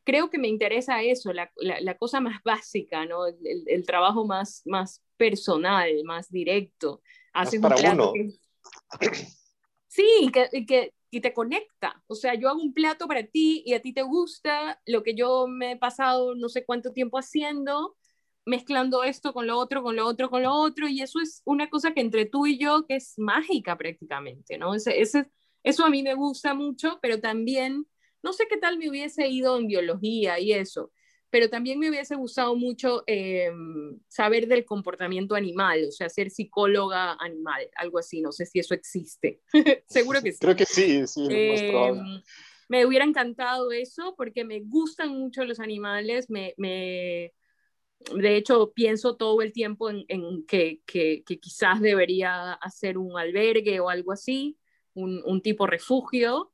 creo 0.05 0.31
que 0.31 0.39
me 0.39 0.49
interesa 0.49 1.03
eso, 1.03 1.33
la, 1.33 1.51
la, 1.57 1.97
cosa 1.97 2.21
más 2.21 2.43
básica, 2.45 3.07
¿no? 3.07 3.27
El, 3.27 3.65
el, 3.67 3.87
trabajo 3.87 4.27
más, 4.27 4.63
más 4.65 5.03
personal, 5.17 5.89
más 6.05 6.31
directo. 6.31 7.03
Haces 7.33 7.61
para 7.61 7.77
uno. 7.93 8.13
Sí, 9.87 10.29
que, 10.33 10.67
que, 10.67 10.93
y 11.15 11.21
te 11.21 11.33
conecta. 11.33 12.03
O 12.09 12.17
sea, 12.17 12.35
yo 12.35 12.49
hago 12.49 12.61
un 12.61 12.75
plato 12.75 13.07
para 13.07 13.25
ti 13.25 13.63
y 13.65 13.75
a 13.75 13.81
ti 13.81 13.93
te 13.93 14.03
gusta 14.03 14.81
lo 14.87 15.05
que 15.05 15.15
yo 15.15 15.47
me 15.47 15.73
he 15.73 15.77
pasado 15.77 16.35
no 16.35 16.49
sé 16.49 16.65
cuánto 16.65 16.93
tiempo 16.93 17.17
haciendo, 17.17 17.97
mezclando 18.47 19.03
esto 19.03 19.33
con 19.33 19.47
lo 19.47 19.59
otro, 19.59 19.83
con 19.83 19.97
lo 19.97 20.07
otro, 20.07 20.29
con 20.31 20.43
lo 20.43 20.53
otro, 20.53 20.89
y 20.89 21.01
eso 21.01 21.21
es 21.21 21.43
una 21.45 21.71
cosa 21.71 21.93
que 21.93 22.01
entre 22.01 22.27
tú 22.27 22.47
y 22.47 22.59
yo 22.59 22.87
que 22.87 22.97
es 22.97 23.15
mágica 23.17 23.77
prácticamente, 23.77 24.59
¿no? 24.59 24.75
Ese, 24.75 25.01
ese, 25.01 25.31
eso 25.63 25.85
a 25.85 25.91
mí 25.91 26.03
me 26.03 26.15
gusta 26.15 26.55
mucho, 26.55 26.99
pero 27.01 27.21
también, 27.21 27.87
no 28.23 28.33
sé 28.33 28.47
qué 28.49 28.57
tal 28.57 28.79
me 28.79 28.91
hubiese 28.91 29.29
ido 29.29 29.59
en 29.59 29.67
biología 29.67 30.39
y 30.39 30.53
eso, 30.53 30.93
pero 31.31 31.51
también 31.51 31.81
me 31.81 31.91
hubiese 31.91 32.15
gustado 32.15 32.55
mucho 32.55 33.03
eh, 33.07 33.51
saber 34.07 34.47
del 34.47 34.65
comportamiento 34.65 35.35
animal, 35.35 35.87
o 35.89 35.91
sea, 35.91 36.09
ser 36.09 36.31
psicóloga 36.31 37.17
animal, 37.19 37.69
algo 37.75 37.99
así, 37.99 38.21
no 38.21 38.31
sé 38.31 38.47
si 38.47 38.61
eso 38.61 38.73
existe. 38.73 39.41
Seguro 39.89 40.23
que 40.23 40.31
sí. 40.31 40.39
Creo 40.39 40.55
que 40.55 40.65
sí, 40.65 41.05
sí, 41.09 41.27
eh, 41.29 42.23
Me 42.69 42.87
hubiera 42.87 43.05
encantado 43.05 43.73
eso 43.73 44.15
porque 44.17 44.45
me 44.45 44.61
gustan 44.61 45.09
mucho 45.09 45.45
los 45.45 45.59
animales, 45.59 46.31
me, 46.31 46.55
me 46.57 47.33
de 48.15 48.37
hecho 48.37 48.73
pienso 48.75 49.17
todo 49.17 49.43
el 49.43 49.53
tiempo 49.53 49.91
en, 49.91 50.45
que, 50.47 50.81
quizás 50.87 51.81
debería 51.81 52.53
hacer 52.55 52.99
un 52.99 53.19
albergue 53.19 53.81
o 53.81 53.89
algo 53.89 54.13
así, 54.13 54.59
un, 54.95 55.41
tipo 55.43 55.67
refugio, 55.67 56.53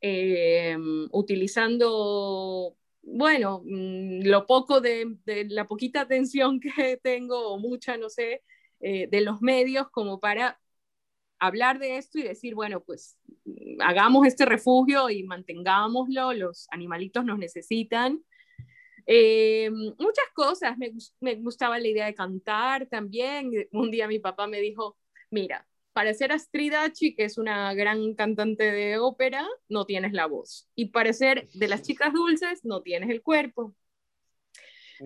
eh, 0.00 0.76
utilizando 1.10 2.76
bueno, 3.02 3.62
mm, 3.64 4.22
lo 4.24 4.46
poco 4.46 4.80
de, 4.80 5.16
la 5.48 5.66
poquita 5.66 6.02
atención 6.02 6.60
que 6.60 6.70
tengo, 7.02 7.52
o 7.52 7.58
mucha, 7.58 7.96
no 7.96 8.08
sé, 8.08 8.42
eh, 8.80 9.08
de 9.10 9.20
los 9.20 9.40
medios 9.42 9.88
como 9.90 10.20
para 10.20 10.60
hablar 11.38 11.78
de 11.78 11.98
esto 11.98 12.18
y 12.18 12.22
decir, 12.22 12.54
bueno, 12.54 12.82
pues 12.84 13.18
mm, 13.44 13.80
hagamos 13.80 14.26
este 14.26 14.46
refugio 14.46 15.10
y 15.10 15.24
mantengámoslo, 15.24 16.32
los 16.32 16.66
animalitos 16.70 17.24
nos 17.24 17.38
necesitan. 17.38 18.22
Eh, 19.06 19.70
muchas 19.98 20.26
cosas, 20.34 20.76
me, 20.78 20.92
me 21.20 21.34
gustaba 21.36 21.78
la 21.78 21.88
idea 21.88 22.06
de 22.06 22.14
cantar 22.14 22.86
también. 22.86 23.50
Un 23.72 23.90
día 23.90 24.08
mi 24.08 24.18
papá 24.18 24.46
me 24.46 24.60
dijo, 24.60 24.96
mira, 25.30 25.66
para 25.92 26.14
ser 26.14 26.32
Astrid 26.32 26.72
Achi, 26.72 27.14
que 27.14 27.24
es 27.24 27.38
una 27.38 27.74
gran 27.74 28.14
cantante 28.14 28.64
de 28.70 28.98
ópera, 28.98 29.46
no 29.68 29.84
tienes 29.84 30.12
la 30.12 30.26
voz. 30.26 30.68
Y 30.74 30.86
para 30.86 31.12
ser 31.12 31.48
de 31.52 31.68
las 31.68 31.82
chicas 31.82 32.12
dulces, 32.12 32.64
no 32.64 32.82
tienes 32.82 33.10
el 33.10 33.22
cuerpo. 33.22 33.74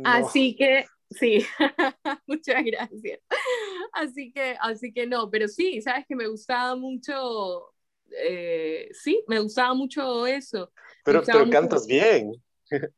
Así 0.04 0.54
que, 0.54 0.84
sí, 1.10 1.44
muchas 2.26 2.64
gracias. 2.64 3.20
Así 3.92 4.32
que, 4.32 4.56
así 4.60 4.92
que 4.92 5.06
no, 5.06 5.30
pero 5.30 5.48
sí, 5.48 5.80
sabes 5.80 6.04
que 6.06 6.14
me 6.14 6.28
gustaba 6.28 6.76
mucho, 6.76 7.72
eh, 8.10 8.88
sí, 8.92 9.24
me 9.26 9.40
gustaba 9.40 9.74
mucho 9.74 10.26
eso. 10.26 10.70
Pero, 11.04 11.22
pero 11.24 11.50
cantas 11.50 11.86
bien. 11.86 12.32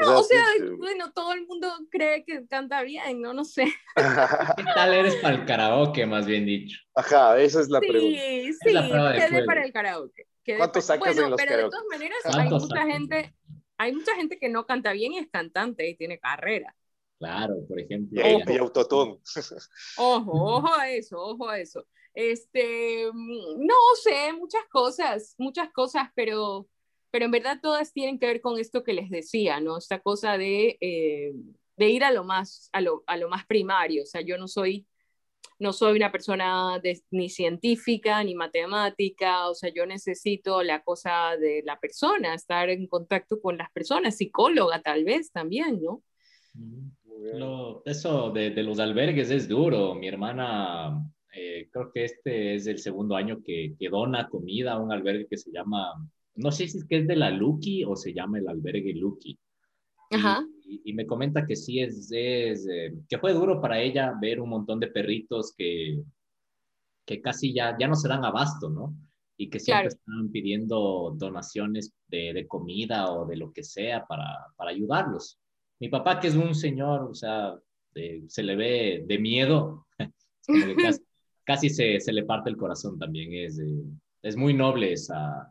o 0.00 0.22
sea, 0.22 0.44
bueno, 0.78 1.12
todo 1.12 1.32
el 1.32 1.46
mundo 1.46 1.68
cree 1.90 2.24
que 2.24 2.46
canta 2.46 2.82
bien, 2.82 3.20
¿no? 3.20 3.32
No 3.32 3.44
sé. 3.44 3.64
¿Qué 4.56 4.64
tal 4.74 4.92
eres 4.92 5.16
para 5.16 5.36
el 5.36 5.44
karaoke, 5.44 6.06
más 6.06 6.26
bien 6.26 6.46
dicho? 6.46 6.78
Ajá, 6.94 7.38
esa 7.38 7.60
es 7.60 7.68
la 7.68 7.80
sí, 7.80 7.86
pregunta. 7.88 8.20
Sí, 8.20 8.52
sí, 8.52 8.72
quedé 8.72 9.44
para 9.44 9.64
el 9.64 9.72
karaoke. 9.72 10.26
¿Cuánto 10.56 10.80
sacas 10.80 11.16
en 11.16 11.30
los 11.30 11.40
pero 11.40 11.56
de 11.56 11.62
todas 11.64 11.84
maneras 11.90 12.18
hay 12.24 12.50
mucha 12.50 12.86
gente, 12.86 13.34
hay 13.78 13.92
mucha 13.92 14.14
gente 14.14 14.38
que 14.38 14.48
no 14.48 14.66
canta 14.66 14.92
bien 14.92 15.12
y 15.12 15.18
es 15.18 15.28
cantante 15.30 15.88
y 15.88 15.96
tiene 15.96 16.18
carrera. 16.18 16.74
Claro, 17.18 17.54
por 17.66 17.80
ejemplo. 17.80 18.20
Y, 18.20 18.58
autotune. 18.58 19.18
Ojo, 19.96 20.56
ojo 20.56 20.74
a 20.74 20.90
eso, 20.90 21.18
ojo 21.18 21.48
a 21.48 21.58
eso. 21.58 21.86
Este, 22.12 23.08
mm, 23.12 23.66
no 23.66 23.74
sé, 24.02 24.32
muchas 24.34 24.64
cosas, 24.70 25.34
muchas 25.38 25.72
cosas, 25.72 26.08
pero 26.14 26.68
pero 27.14 27.26
en 27.26 27.30
verdad 27.30 27.60
todas 27.62 27.92
tienen 27.92 28.18
que 28.18 28.26
ver 28.26 28.40
con 28.40 28.58
esto 28.58 28.82
que 28.82 28.92
les 28.92 29.08
decía, 29.08 29.60
¿no? 29.60 29.78
Esta 29.78 30.00
cosa 30.00 30.36
de, 30.36 30.76
eh, 30.80 31.32
de 31.76 31.88
ir 31.88 32.02
a 32.02 32.10
lo, 32.10 32.24
más, 32.24 32.68
a 32.72 32.80
lo, 32.80 33.04
a, 33.06 33.16
lo, 33.16 33.28
más 33.28 33.46
primario, 33.46 34.02
o 34.02 34.06
sea, 34.06 34.20
yo 34.20 34.36
no 34.36 34.48
soy, 34.48 34.84
no 35.60 35.72
soy 35.72 35.96
una 35.96 36.10
persona 36.10 36.82
ni 37.12 37.30
científica 37.30 38.24
ni 38.24 38.34
matemática, 38.34 39.48
o 39.48 39.54
sea, 39.54 39.72
yo 39.72 39.86
necesito 39.86 40.64
la 40.64 40.82
cosa 40.82 41.36
de 41.36 41.62
la 41.64 41.78
persona, 41.78 42.34
estar 42.34 42.68
en 42.68 42.88
contacto 42.88 43.40
con 43.40 43.58
las 43.58 43.70
personas, 43.70 44.16
psicóloga 44.16 44.82
tal 44.82 45.04
vez 45.04 45.30
también, 45.30 45.80
¿no? 45.80 46.02
eso 47.84 48.30
de, 48.30 48.50
de, 48.50 48.62
los 48.64 48.80
albergues 48.80 49.30
es 49.30 49.46
duro. 49.46 49.94
Mi 49.94 50.08
hermana, 50.08 51.00
eh, 51.32 51.68
creo 51.70 51.92
que 51.92 52.06
este 52.06 52.56
es 52.56 52.66
el 52.66 52.78
segundo 52.78 53.14
año 53.14 53.40
que, 53.40 53.76
que 53.78 53.88
dona 53.88 54.28
comida 54.28 54.72
a 54.72 54.80
un 54.80 54.90
albergue 54.90 55.28
que 55.28 55.36
se 55.36 55.52
llama 55.52 55.94
no 56.36 56.50
sé 56.52 56.68
si 56.68 56.78
es 56.78 56.84
que 56.84 56.98
es 56.98 57.06
de 57.06 57.16
la 57.16 57.30
Lucky 57.30 57.84
o 57.84 57.96
se 57.96 58.12
llama 58.12 58.38
el 58.38 58.48
albergue 58.48 58.94
Lucky. 58.94 59.38
Ajá. 60.10 60.44
Y, 60.66 60.92
me 60.92 61.06
comenta 61.06 61.46
que 61.46 61.56
sí 61.56 61.80
es, 61.80 62.10
es 62.12 62.66
eh, 62.70 62.94
que 63.08 63.18
fue 63.18 63.32
duro 63.32 63.60
para 63.60 63.80
ella 63.80 64.14
ver 64.20 64.40
un 64.40 64.48
montón 64.48 64.80
de 64.80 64.88
perritos 64.88 65.54
que, 65.56 66.02
que 67.04 67.20
casi 67.20 67.52
ya, 67.52 67.76
ya 67.78 67.86
no 67.86 67.94
se 67.94 68.08
dan 68.08 68.24
abasto, 68.24 68.70
¿no? 68.70 68.94
y 69.36 69.50
que 69.50 69.58
siempre 69.58 69.88
están 69.88 70.30
pidiendo 70.30 71.14
donaciones 71.16 71.92
de, 72.08 72.32
de, 72.32 72.46
comida 72.46 73.10
o 73.10 73.26
de 73.26 73.36
lo 73.36 73.52
que 73.52 73.64
sea 73.64 74.06
para, 74.06 74.46
para 74.56 74.70
ayudarlos. 74.70 75.38
Mi 75.80 75.88
papá, 75.88 76.20
que 76.20 76.28
es 76.28 76.36
un 76.36 76.54
señor, 76.54 77.02
o 77.02 77.14
sea, 77.14 77.54
se 78.28 78.42
le 78.42 78.56
ve 78.56 79.04
de 79.06 79.18
miedo, 79.18 79.86
casi, 81.44 81.68
se, 81.68 82.00
se, 82.00 82.12
le 82.12 82.24
parte 82.24 82.50
el 82.50 82.56
corazón 82.56 82.98
también. 82.98 83.32
Es, 83.32 83.60
es 84.22 84.36
muy 84.36 84.54
noble 84.54 84.92
esa, 84.92 85.50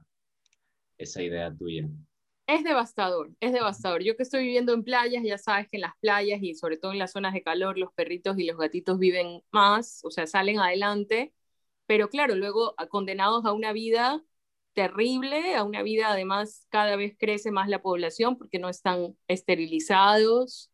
esa 1.03 1.21
idea 1.21 1.53
tuya. 1.53 1.87
Es 2.45 2.63
devastador, 2.63 3.31
es 3.39 3.53
devastador. 3.53 4.03
Yo 4.03 4.17
que 4.17 4.23
estoy 4.23 4.43
viviendo 4.43 4.73
en 4.73 4.83
playas, 4.83 5.23
ya 5.23 5.37
sabes 5.37 5.67
que 5.69 5.77
en 5.77 5.81
las 5.81 5.93
playas 6.01 6.41
y 6.41 6.55
sobre 6.55 6.77
todo 6.77 6.91
en 6.91 6.99
las 6.99 7.13
zonas 7.13 7.33
de 7.33 7.41
calor, 7.41 7.77
los 7.77 7.93
perritos 7.93 8.37
y 8.37 8.45
los 8.45 8.57
gatitos 8.57 8.99
viven 8.99 9.41
más, 9.51 10.01
o 10.03 10.11
sea, 10.11 10.27
salen 10.27 10.59
adelante, 10.59 11.33
pero 11.85 12.09
claro, 12.09 12.35
luego 12.35 12.75
condenados 12.89 13.45
a 13.45 13.53
una 13.53 13.71
vida 13.71 14.21
terrible, 14.73 15.55
a 15.55 15.63
una 15.63 15.83
vida 15.83 16.11
además 16.11 16.67
cada 16.69 16.95
vez 16.95 17.15
crece 17.17 17.51
más 17.51 17.69
la 17.69 17.81
población 17.81 18.37
porque 18.37 18.59
no 18.59 18.69
están 18.69 19.15
esterilizados. 19.27 20.69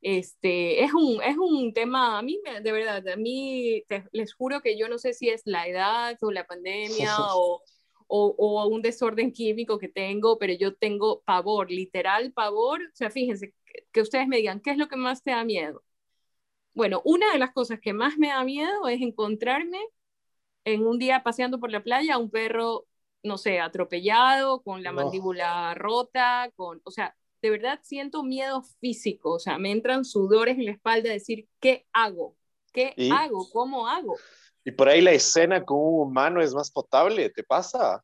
Este, 0.00 0.84
es, 0.84 0.94
un, 0.94 1.20
es 1.22 1.36
un 1.36 1.72
tema, 1.72 2.18
a 2.18 2.22
mí, 2.22 2.40
de 2.62 2.72
verdad, 2.72 3.06
a 3.08 3.16
mí 3.16 3.82
les 4.12 4.34
juro 4.34 4.60
que 4.60 4.78
yo 4.78 4.88
no 4.88 4.98
sé 4.98 5.14
si 5.14 5.30
es 5.30 5.42
la 5.46 5.66
edad 5.66 6.16
o 6.20 6.30
la 6.30 6.46
pandemia 6.46 7.16
o, 7.34 7.62
o, 8.08 8.34
o, 8.38 8.66
un 8.68 8.82
desorden 8.82 9.32
químico 9.32 9.78
que 9.78 9.88
tengo, 9.88 10.38
pero 10.38 10.52
yo 10.54 10.74
tengo 10.74 11.22
pavor, 11.22 11.70
literal 11.70 12.32
pavor. 12.32 12.82
O 12.82 12.96
sea, 12.96 13.10
fíjense, 13.10 13.54
que, 13.64 13.86
que 13.92 14.00
ustedes 14.02 14.26
me 14.28 14.38
digan, 14.38 14.60
¿qué 14.60 14.70
es 14.72 14.78
lo 14.78 14.88
que 14.88 14.96
más 14.96 15.22
te 15.22 15.30
da 15.32 15.44
miedo? 15.44 15.84
Bueno, 16.74 17.02
una 17.04 17.32
de 17.32 17.38
las 17.38 17.52
cosas 17.52 17.80
que 17.80 17.92
más 17.92 18.18
me 18.18 18.28
da 18.28 18.44
miedo 18.44 18.88
es 18.88 19.00
encontrarme 19.02 19.80
en 20.64 20.86
un 20.86 20.98
día 20.98 21.22
paseando 21.22 21.60
por 21.60 21.72
la 21.72 21.82
playa 21.82 22.14
a 22.14 22.18
un 22.18 22.30
perro 22.30 22.88
no 23.22 23.38
sé, 23.38 23.60
atropellado, 23.60 24.62
con 24.62 24.82
la 24.82 24.92
mandíbula 24.92 25.74
rota, 25.74 26.50
con, 26.56 26.80
o 26.84 26.90
sea, 26.90 27.16
de 27.42 27.50
verdad 27.50 27.80
siento 27.82 28.22
miedo 28.22 28.62
físico, 28.80 29.34
o 29.34 29.38
sea, 29.38 29.58
me 29.58 29.70
entran 29.70 30.04
sudores 30.04 30.58
en 30.58 30.66
la 30.66 30.72
espalda 30.72 31.08
de 31.08 31.14
decir, 31.14 31.48
¿qué 31.60 31.86
hago? 31.92 32.36
¿Qué 32.72 32.94
hago? 33.12 33.48
¿Cómo 33.50 33.88
hago? 33.88 34.16
Y 34.64 34.72
por 34.72 34.88
ahí 34.88 35.00
la 35.00 35.12
escena 35.12 35.64
con 35.64 35.78
un 35.78 36.08
humano 36.08 36.42
es 36.42 36.54
más 36.54 36.70
potable, 36.70 37.30
¿te 37.30 37.42
pasa? 37.44 38.02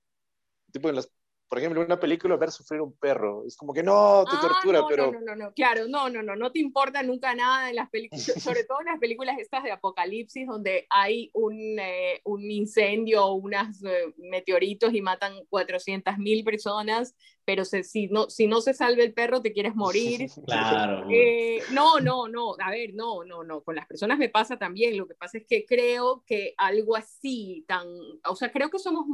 Tipo 0.72 0.88
en 0.88 0.96
las 0.96 1.10
por 1.48 1.58
ejemplo, 1.58 1.82
una 1.82 2.00
película 2.00 2.36
ver 2.36 2.50
sufrir 2.50 2.80
un 2.80 2.96
perro, 2.96 3.44
es 3.46 3.56
como 3.56 3.72
que 3.72 3.82
no, 3.82 4.24
te 4.24 4.36
ah, 4.36 4.40
tortura, 4.40 4.82
pero... 4.88 5.12
No, 5.12 5.20
no, 5.20 5.36
no, 5.36 5.52
claro, 5.52 5.86
no, 5.88 6.08
no, 6.08 6.22
no, 6.22 6.34
no 6.34 6.50
te 6.50 6.58
importa 6.58 7.02
nunca 7.02 7.34
nada 7.34 7.70
en 7.70 7.76
las 7.76 7.90
películas, 7.90 8.24
sobre 8.42 8.64
todo 8.64 8.80
en 8.80 8.86
las 8.86 8.98
películas 8.98 9.38
estas 9.38 9.62
de 9.62 9.72
apocalipsis, 9.72 10.46
donde 10.46 10.86
hay 10.90 11.30
un, 11.34 11.78
eh, 11.78 12.20
un 12.24 12.50
incendio 12.50 13.24
o 13.24 13.34
unos 13.34 13.84
eh, 13.84 14.12
meteoritos 14.16 14.94
y 14.94 15.02
matan 15.02 15.34
400 15.48 16.18
mil 16.18 16.44
personas, 16.44 17.14
pero 17.44 17.64
si, 17.64 18.08
no, 18.08 18.30
si 18.30 18.46
no 18.46 18.60
se 18.60 18.72
salve 18.72 19.04
el 19.04 19.12
perro, 19.12 19.42
te 19.42 19.52
quieres 19.52 19.74
morir. 19.74 20.28
Claro. 20.54 21.06
Eh, 21.10 21.60
no, 21.72 22.00
no, 22.00 22.28
no, 22.28 22.54
a 22.58 22.70
ver, 22.70 22.94
no, 22.94 23.24
no, 23.24 23.42
no, 23.42 23.62
con 23.62 23.74
las 23.74 23.86
personas 23.86 24.18
me 24.18 24.28
pasa 24.28 24.56
también, 24.56 24.96
lo 24.96 25.06
que 25.06 25.14
pasa 25.14 25.38
es 25.38 25.46
que 25.46 25.64
creo 25.66 26.22
que 26.26 26.54
algo 26.56 26.96
así, 26.96 27.64
tan, 27.66 27.86
o 28.28 28.36
sea, 28.36 28.52
creo 28.52 28.70
que 28.70 28.78
somos 28.78 29.04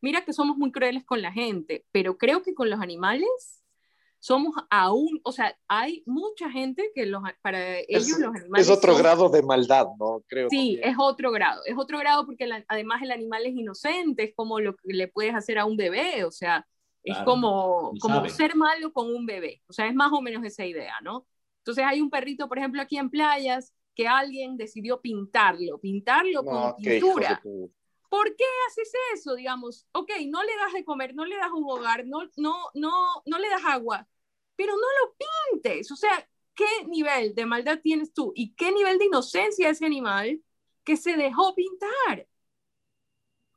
mira 0.00 0.24
que 0.24 0.32
somos 0.32 0.56
muy 0.56 0.72
crueles 0.72 1.04
con 1.04 1.22
la 1.22 1.32
gente, 1.32 1.84
pero 1.92 2.16
creo 2.16 2.42
que 2.42 2.54
con 2.54 2.70
los 2.70 2.80
animales 2.80 3.62
somos 4.20 4.54
aún, 4.68 5.20
o 5.22 5.32
sea, 5.32 5.56
hay 5.68 6.02
mucha 6.06 6.50
gente 6.50 6.90
que 6.94 7.06
los, 7.06 7.22
para 7.40 7.78
ellos 7.78 8.18
los 8.18 8.34
animales... 8.34 8.68
Es 8.68 8.76
otro 8.76 8.96
grado 8.96 9.28
de 9.28 9.42
maldad, 9.42 9.86
¿no? 9.98 10.24
Creo. 10.26 10.48
Sí, 10.50 10.78
es 10.82 10.96
otro 10.98 11.30
grado, 11.30 11.62
es 11.66 11.76
otro 11.76 11.98
grado 11.98 12.26
porque 12.26 12.48
además 12.66 13.02
el 13.02 13.12
animal 13.12 13.46
es 13.46 13.54
inocente, 13.54 14.24
es 14.24 14.34
como 14.34 14.60
lo 14.60 14.74
que 14.74 14.92
le 14.92 15.08
puedes 15.08 15.34
hacer 15.34 15.58
a 15.58 15.64
un 15.64 15.76
bebé, 15.76 16.24
o 16.24 16.30
sea, 16.30 16.66
es 17.04 17.16
como, 17.18 17.92
como 18.00 18.28
ser 18.28 18.54
malo 18.54 18.92
con 18.92 19.14
un 19.14 19.24
bebé, 19.24 19.62
o 19.68 19.72
sea, 19.72 19.86
es 19.86 19.94
más 19.94 20.12
o 20.12 20.20
menos 20.20 20.44
esa 20.44 20.66
idea, 20.66 20.94
¿no? 21.02 21.26
Entonces 21.58 21.84
hay 21.86 22.00
un 22.00 22.10
perrito, 22.10 22.48
por 22.48 22.58
ejemplo, 22.58 22.82
aquí 22.82 22.98
en 22.98 23.10
playas, 23.10 23.72
que 23.94 24.06
alguien 24.06 24.56
decidió 24.56 25.00
pintarlo, 25.00 25.78
pintarlo 25.78 26.44
con 26.44 26.76
pintura. 26.76 27.42
¿Por 28.08 28.34
qué 28.36 28.44
haces 28.66 28.92
eso? 29.14 29.34
Digamos, 29.34 29.86
ok, 29.92 30.10
no 30.26 30.42
le 30.42 30.56
das 30.56 30.72
de 30.72 30.84
comer, 30.84 31.14
no 31.14 31.24
le 31.24 31.36
das 31.36 31.50
un 31.52 31.64
hogar, 31.68 32.06
no, 32.06 32.22
no, 32.36 32.56
no, 32.74 33.22
no 33.26 33.38
le 33.38 33.48
das 33.48 33.64
agua, 33.64 34.08
pero 34.56 34.72
no 34.72 34.78
lo 34.80 35.16
pintes. 35.52 35.90
O 35.92 35.96
sea, 35.96 36.28
¿qué 36.54 36.86
nivel 36.86 37.34
de 37.34 37.46
maldad 37.46 37.80
tienes 37.82 38.12
tú 38.12 38.32
y 38.34 38.54
qué 38.54 38.72
nivel 38.72 38.98
de 38.98 39.06
inocencia 39.06 39.68
ese 39.68 39.84
animal 39.84 40.42
que 40.84 40.96
se 40.96 41.16
dejó 41.16 41.54
pintar? 41.54 42.26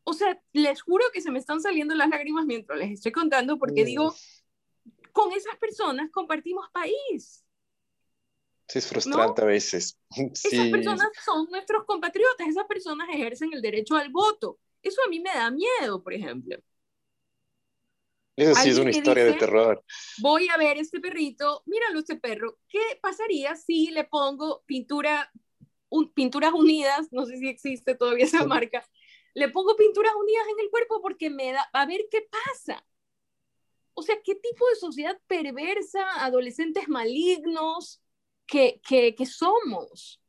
O 0.03 0.13
sea, 0.13 0.41
les 0.51 0.81
juro 0.81 1.05
que 1.13 1.21
se 1.21 1.31
me 1.31 1.39
están 1.39 1.61
saliendo 1.61 1.95
las 1.95 2.09
lágrimas 2.09 2.45
mientras 2.45 2.77
les 2.77 2.91
estoy 2.91 3.11
contando 3.11 3.57
porque 3.57 3.85
digo, 3.85 4.13
con 5.13 5.31
esas 5.31 5.55
personas 5.57 6.09
compartimos 6.11 6.69
país. 6.71 7.45
Sí, 8.71 8.79
es 8.79 8.87
frustrante 8.87 9.41
a 9.41 9.45
veces. 9.45 9.99
Esas 10.33 10.69
personas 10.69 11.09
son 11.25 11.45
nuestros 11.51 11.83
compatriotas, 11.83 12.47
esas 12.47 12.65
personas 12.67 13.09
ejercen 13.11 13.51
el 13.51 13.61
derecho 13.61 13.97
al 13.97 14.09
voto. 14.09 14.59
Eso 14.81 15.01
a 15.05 15.09
mí 15.09 15.19
me 15.19 15.29
da 15.29 15.51
miedo, 15.51 16.01
por 16.01 16.13
ejemplo. 16.13 16.55
Eso 18.37 18.55
sí 18.55 18.69
es 18.69 18.77
una 18.77 18.91
historia 18.91 19.25
de 19.25 19.33
terror. 19.33 19.83
Voy 20.21 20.47
a 20.47 20.55
ver 20.55 20.77
este 20.77 21.01
perrito, 21.01 21.63
míralo 21.65 21.99
este 21.99 22.15
perro, 22.15 22.59
¿qué 22.69 22.79
pasaría 23.01 23.57
si 23.57 23.91
le 23.91 24.05
pongo 24.05 24.63
pintura, 24.65 25.29
pinturas 26.13 26.53
unidas, 26.53 27.09
no 27.11 27.25
sé 27.25 27.39
si 27.39 27.49
existe 27.49 27.95
todavía 27.95 28.23
esa 28.23 28.45
marca, 28.47 28.87
le 29.33 29.49
pongo 29.49 29.75
pinturas 29.75 30.13
unidas 30.17 30.45
en 30.49 30.63
el 30.63 30.69
cuerpo 30.69 31.01
porque 31.01 31.29
me 31.29 31.51
da, 31.51 31.69
a 31.73 31.85
ver 31.85 32.07
qué 32.09 32.21
pasa. 32.21 32.85
O 33.95 34.01
sea, 34.01 34.15
¿qué 34.23 34.35
tipo 34.35 34.65
de 34.69 34.75
sociedad 34.77 35.19
perversa, 35.27 36.23
adolescentes 36.23 36.87
malignos, 36.87 38.01
que, 38.45 38.81
somos. 39.25 40.21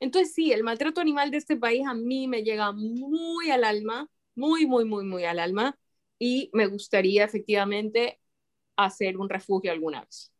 Entonces 0.00 0.34
sí, 0.34 0.52
el 0.52 0.64
maltrato 0.64 1.00
animal 1.00 1.30
de 1.30 1.38
este 1.38 1.56
país 1.56 1.86
a 1.86 1.94
mí 1.94 2.28
me 2.28 2.42
llega 2.42 2.72
muy 2.72 3.50
al 3.50 3.64
alma, 3.64 4.08
muy, 4.34 4.66
muy, 4.66 4.84
muy, 4.84 5.04
muy 5.04 5.24
al 5.24 5.38
alma, 5.38 5.78
y 6.18 6.50
me 6.52 6.66
gustaría 6.66 7.24
efectivamente 7.24 8.20
hacer 8.76 9.16
un 9.16 9.28
refugio 9.28 9.72
alguna 9.72 10.02
vez. 10.02 10.32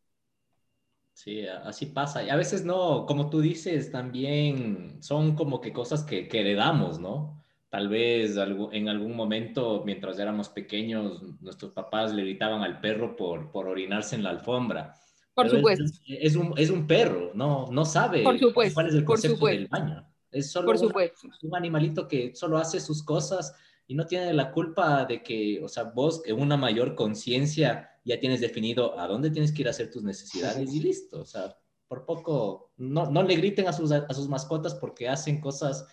Sí, 1.13 1.45
así 1.45 1.85
pasa. 1.85 2.23
Y 2.23 2.29
a 2.29 2.35
veces 2.35 2.65
no, 2.65 3.05
como 3.05 3.29
tú 3.29 3.39
dices, 3.39 3.91
también 3.91 5.01
son 5.01 5.35
como 5.35 5.61
que 5.61 5.71
cosas 5.71 6.03
que, 6.03 6.27
que 6.27 6.41
heredamos, 6.41 6.99
¿no? 6.99 7.43
Tal 7.69 7.87
vez 7.87 8.35
en 8.71 8.87
algún 8.87 9.15
momento, 9.15 9.83
mientras 9.85 10.19
éramos 10.19 10.49
pequeños, 10.49 11.23
nuestros 11.41 11.71
papás 11.71 12.13
le 12.13 12.23
gritaban 12.23 12.61
al 12.61 12.79
perro 12.79 13.15
por, 13.15 13.51
por 13.51 13.67
orinarse 13.67 14.15
en 14.15 14.23
la 14.23 14.29
alfombra. 14.29 14.95
Por 15.33 15.49
supuesto. 15.49 15.83
Es, 16.05 16.35
un, 16.35 16.53
es 16.57 16.69
un 16.69 16.85
perro, 16.85 17.31
no, 17.33 17.67
no 17.71 17.85
sabe 17.85 18.23
cuál 18.23 18.87
es 18.87 18.93
el 18.93 19.03
concepto 19.03 19.47
del 19.47 19.67
baño. 19.67 20.07
Es 20.31 20.51
solo 20.51 20.67
Por 20.67 20.79
supuesto. 20.79 21.27
Un, 21.43 21.55
animalito 21.55 22.07
que 22.07 22.35
solo 22.35 22.57
hace 22.57 22.79
sus 22.79 23.03
cosas 23.03 23.53
y 23.87 23.95
no 23.95 24.05
tiene 24.05 24.33
la 24.33 24.51
culpa 24.51 25.05
de 25.05 25.21
que, 25.21 25.61
o 25.63 25.67
sea, 25.67 25.83
vos 25.83 26.23
en 26.25 26.39
una 26.39 26.57
mayor 26.57 26.95
conciencia 26.95 27.91
ya 28.03 28.19
tienes 28.19 28.41
definido 28.41 28.99
a 28.99 29.07
dónde 29.07 29.29
tienes 29.29 29.51
que 29.51 29.61
ir 29.61 29.67
a 29.67 29.71
hacer 29.71 29.91
tus 29.91 30.03
necesidades 30.03 30.73
y 30.73 30.79
listo. 30.79 31.21
O 31.21 31.25
sea, 31.25 31.55
por 31.87 32.05
poco, 32.05 32.73
no, 32.77 33.09
no 33.09 33.23
le 33.23 33.35
griten 33.35 33.67
a 33.67 33.73
sus, 33.73 33.91
a 33.91 34.13
sus 34.13 34.27
mascotas 34.27 34.75
porque 34.75 35.07
hacen 35.07 35.39
cosas 35.39 35.87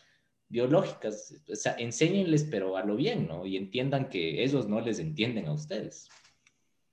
biológicas. 0.48 1.34
O 1.50 1.54
sea, 1.56 1.74
enséñenles, 1.78 2.44
pero 2.44 2.76
a 2.76 2.84
lo 2.84 2.96
bien, 2.96 3.28
¿no? 3.28 3.44
Y 3.44 3.56
entiendan 3.56 4.08
que 4.08 4.42
ellos 4.42 4.68
no 4.68 4.80
les 4.80 4.98
entienden 4.98 5.46
a 5.46 5.52
ustedes. 5.52 6.08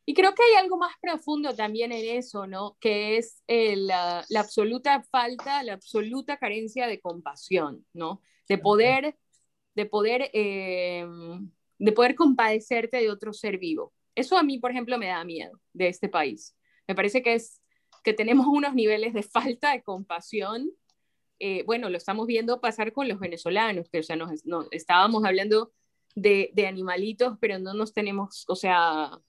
Y 0.09 0.13
creo 0.13 0.34
que 0.34 0.41
hay 0.41 0.63
algo 0.63 0.77
más 0.77 0.93
profundo 1.01 1.53
también 1.53 1.91
en 1.91 2.17
eso, 2.17 2.47
¿no? 2.47 2.77
Que 2.79 3.17
es 3.17 3.43
eh, 3.45 3.75
la, 3.75 4.25
absoluta 4.38 5.03
falta, 5.03 5.61
la 5.63 5.73
absoluta 5.73 6.38
carencia 6.38 6.88
de 6.88 7.01
compasión, 7.01 7.85
¿no? 7.91 8.21
De 8.47 8.57
poder, 8.57 9.17
de 9.75 9.85
poder, 9.85 10.29
em, 10.31 11.51
de 11.77 11.91
poder 11.91 12.15
compadecerte 12.15 13.01
de 13.01 13.11
otro 13.11 13.34
ser 13.34 13.57
vivo. 13.57 13.93
Eso 14.15 14.38
a 14.38 14.43
mí, 14.43 14.59
por 14.59 14.71
ejemplo, 14.71 14.97
me 14.97 15.07
da 15.07 15.25
miedo 15.25 15.59
de 15.73 15.89
este 15.89 16.07
país. 16.07 16.55
Me 16.88 16.95
parece 16.95 17.21
que 17.21 17.34
es 17.34 17.61
que 18.01 18.13
tenemos 18.13 18.47
unos 18.47 18.75
niveles 18.75 19.13
de 19.13 19.23
falta 19.23 19.73
de 19.73 19.84
compasión. 19.84 20.71
Eh, 21.39 21.63
bueno, 21.65 21.89
lo 21.89 21.97
estamos 21.97 22.27
viendo 22.27 22.61
pasar 22.61 22.93
con 22.93 23.09
los 23.09 23.19
venezolanos, 23.19 23.89
que 23.89 23.99
o 23.99 24.03
sea, 24.03 24.15
nos, 24.15 24.45
no, 24.45 24.67
estábamos 24.71 25.25
hablando 25.25 25.73
de, 26.15 26.51
de 26.53 26.65
animalitos, 26.65 27.38
pero 27.41 27.59
no 27.59 27.73
nos 27.73 27.93
tenemos, 27.93 28.45
o 28.47 28.55
sea, 28.55 29.19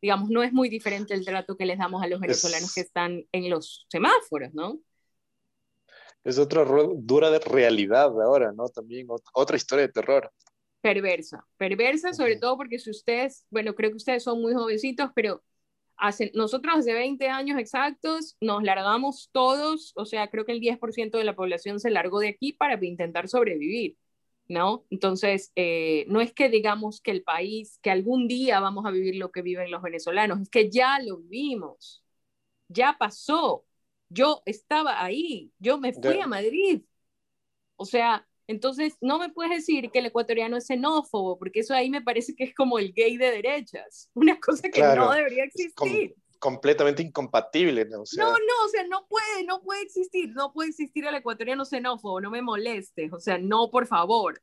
digamos, 0.00 0.30
no 0.30 0.42
es 0.42 0.52
muy 0.52 0.68
diferente 0.68 1.14
el 1.14 1.24
trato 1.24 1.56
que 1.56 1.66
les 1.66 1.78
damos 1.78 2.02
a 2.02 2.06
los 2.06 2.20
venezolanos 2.20 2.72
que 2.74 2.80
están 2.80 3.24
en 3.32 3.50
los 3.50 3.86
semáforos, 3.88 4.54
¿no? 4.54 4.78
Es 6.24 6.38
otra 6.38 6.64
dura 6.96 7.30
de 7.30 7.38
realidad 7.38 8.06
ahora, 8.22 8.52
¿no? 8.52 8.68
También 8.68 9.06
otra 9.32 9.56
historia 9.56 9.86
de 9.86 9.92
terror. 9.92 10.30
Perversa, 10.80 11.44
perversa 11.56 12.12
sobre 12.12 12.36
todo 12.36 12.56
porque 12.56 12.78
si 12.78 12.90
ustedes, 12.90 13.46
bueno, 13.50 13.74
creo 13.74 13.90
que 13.90 13.96
ustedes 13.96 14.22
son 14.22 14.40
muy 14.40 14.54
jovencitos, 14.54 15.10
pero 15.14 15.42
hace, 15.96 16.30
nosotros 16.34 16.76
hace 16.78 16.94
20 16.94 17.28
años 17.28 17.58
exactos 17.58 18.36
nos 18.40 18.62
largamos 18.62 19.30
todos, 19.32 19.92
o 19.96 20.04
sea, 20.06 20.28
creo 20.30 20.44
que 20.44 20.52
el 20.52 20.60
10% 20.60 21.18
de 21.18 21.24
la 21.24 21.34
población 21.34 21.80
se 21.80 21.90
largó 21.90 22.20
de 22.20 22.28
aquí 22.28 22.52
para 22.52 22.78
intentar 22.84 23.28
sobrevivir. 23.28 23.96
¿No? 24.48 24.86
Entonces, 24.90 25.52
eh, 25.56 26.06
no 26.08 26.20
es 26.20 26.32
que 26.32 26.48
digamos 26.48 27.00
que 27.00 27.10
el 27.10 27.22
país, 27.22 27.78
que 27.82 27.90
algún 27.90 28.28
día 28.28 28.60
vamos 28.60 28.86
a 28.86 28.90
vivir 28.90 29.16
lo 29.16 29.30
que 29.30 29.42
viven 29.42 29.70
los 29.70 29.82
venezolanos, 29.82 30.40
es 30.40 30.48
que 30.50 30.70
ya 30.70 30.98
lo 31.00 31.18
vivimos, 31.18 32.02
ya 32.68 32.96
pasó, 32.98 33.66
yo 34.08 34.42
estaba 34.46 35.04
ahí, 35.04 35.52
yo 35.58 35.78
me 35.78 35.92
fui 35.92 36.20
a 36.20 36.26
Madrid. 36.26 36.82
O 37.76 37.84
sea, 37.84 38.26
entonces 38.46 38.96
no 39.02 39.18
me 39.18 39.28
puedes 39.28 39.52
decir 39.52 39.90
que 39.90 39.98
el 39.98 40.06
ecuatoriano 40.06 40.56
es 40.56 40.66
xenófobo, 40.66 41.38
porque 41.38 41.60
eso 41.60 41.74
ahí 41.74 41.90
me 41.90 42.02
parece 42.02 42.34
que 42.34 42.44
es 42.44 42.54
como 42.54 42.78
el 42.78 42.92
gay 42.94 43.18
de 43.18 43.30
derechas, 43.30 44.10
una 44.14 44.40
cosa 44.40 44.70
que 44.70 44.80
no 44.80 45.12
debería 45.12 45.44
existir. 45.44 46.16
Completamente 46.38 47.02
incompatible, 47.02 47.84
¿no? 47.84 47.98
no, 48.16 48.30
no, 48.30 48.64
o 48.64 48.68
sea, 48.68 48.86
no 48.86 49.06
puede, 49.08 49.44
no 49.44 49.60
puede 49.62 49.82
existir, 49.82 50.30
no 50.34 50.52
puede 50.52 50.70
existir 50.70 51.06
el 51.06 51.14
ecuatoriano 51.14 51.64
xenófobo, 51.64 52.20
no 52.20 52.30
me 52.30 52.42
molestes, 52.42 53.12
o 53.12 53.20
sea, 53.20 53.38
no, 53.38 53.70
por 53.70 53.86
favor. 53.86 54.40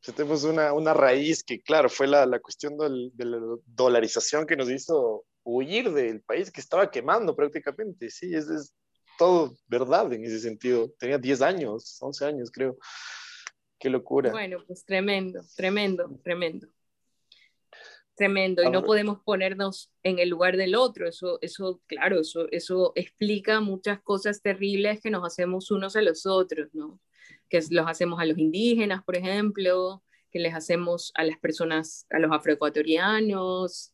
Tenemos 0.00 0.44
una, 0.44 0.72
una 0.72 0.94
raíz 0.94 1.42
que, 1.42 1.60
claro, 1.60 1.88
fue 1.88 2.06
la, 2.06 2.26
la 2.26 2.38
cuestión 2.38 2.78
del, 2.78 3.10
de 3.14 3.24
la 3.24 3.38
dolarización 3.66 4.46
que 4.46 4.56
nos 4.56 4.70
hizo 4.70 5.24
huir 5.42 5.92
del 5.92 6.22
país 6.22 6.50
que 6.52 6.60
estaba 6.60 6.90
quemando 6.90 7.34
prácticamente, 7.34 8.08
sí, 8.10 8.32
es, 8.32 8.48
es 8.48 8.72
todo 9.18 9.56
verdad 9.66 10.12
en 10.12 10.24
ese 10.24 10.40
sentido. 10.40 10.90
Tenía 10.98 11.18
10 11.18 11.42
años, 11.42 11.96
11 12.00 12.24
años 12.24 12.50
creo. 12.50 12.76
Qué 13.78 13.90
locura. 13.90 14.30
Bueno, 14.30 14.58
pues 14.66 14.84
tremendo, 14.84 15.42
tremendo, 15.54 16.08
tremendo. 16.22 16.68
Tremendo. 18.16 18.62
Y 18.62 18.70
no 18.70 18.82
podemos 18.82 19.20
ponernos 19.22 19.92
en 20.02 20.18
el 20.18 20.30
lugar 20.30 20.56
del 20.56 20.74
otro. 20.74 21.06
Eso, 21.06 21.38
eso, 21.42 21.82
claro, 21.86 22.20
eso, 22.20 22.48
eso 22.50 22.92
explica 22.94 23.60
muchas 23.60 24.00
cosas 24.00 24.40
terribles 24.40 25.00
que 25.00 25.10
nos 25.10 25.24
hacemos 25.24 25.70
unos 25.70 25.96
a 25.96 26.02
los 26.02 26.24
otros, 26.24 26.68
¿no? 26.72 26.98
Que 27.48 27.60
los 27.70 27.86
hacemos 27.86 28.18
a 28.18 28.24
los 28.24 28.38
indígenas, 28.38 29.04
por 29.04 29.16
ejemplo, 29.16 30.02
que 30.30 30.38
les 30.38 30.54
hacemos 30.54 31.12
a 31.14 31.24
las 31.24 31.38
personas, 31.38 32.06
a 32.10 32.18
los 32.18 32.32
afroecuatorianos, 32.32 33.92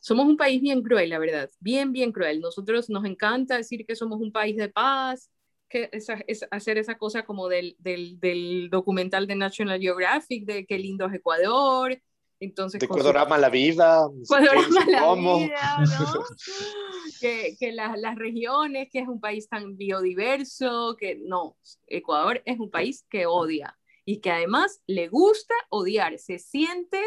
somos 0.00 0.26
un 0.26 0.36
país 0.36 0.60
bien 0.62 0.82
cruel, 0.82 1.10
la 1.10 1.18
verdad, 1.18 1.50
bien, 1.60 1.92
bien 1.92 2.10
cruel. 2.10 2.40
Nosotros 2.40 2.88
nos 2.88 3.04
encanta 3.04 3.56
decir 3.56 3.84
que 3.86 3.94
somos 3.94 4.18
un 4.20 4.32
país 4.32 4.56
de 4.56 4.70
paz, 4.70 5.30
que 5.68 5.90
es, 5.92 6.08
hacer 6.50 6.78
esa 6.78 6.96
cosa 6.96 7.24
como 7.24 7.48
del, 7.48 7.76
del, 7.78 8.18
del, 8.18 8.70
documental 8.70 9.26
de 9.26 9.36
National 9.36 9.78
Geographic, 9.78 10.46
de 10.46 10.66
qué 10.66 10.78
lindo 10.78 11.06
es 11.06 11.14
Ecuador. 11.14 12.00
Entonces, 12.40 12.80
de 12.80 12.86
Ecuador 12.86 13.18
ama 13.18 13.36
la 13.36 13.50
vida. 13.50 14.08
Ecuador 14.22 14.56
ama 14.56 14.84
la 14.86 15.14
vida, 15.14 15.78
¿no? 15.78 16.24
que, 17.20 17.56
que 17.60 17.72
las 17.72 18.16
regiones, 18.16 18.88
que 18.90 19.00
es 19.00 19.08
un 19.08 19.20
país 19.20 19.48
tan 19.48 19.76
biodiverso, 19.76 20.96
que 20.98 21.16
no, 21.16 21.56
Ecuador 21.86 22.42
es 22.46 22.58
un 22.58 22.70
país 22.70 23.04
que 23.10 23.26
odia 23.26 23.78
y 24.06 24.20
que 24.20 24.30
además 24.30 24.82
le 24.86 25.08
gusta 25.08 25.54
odiar, 25.68 26.18
se 26.18 26.38
siente 26.38 27.00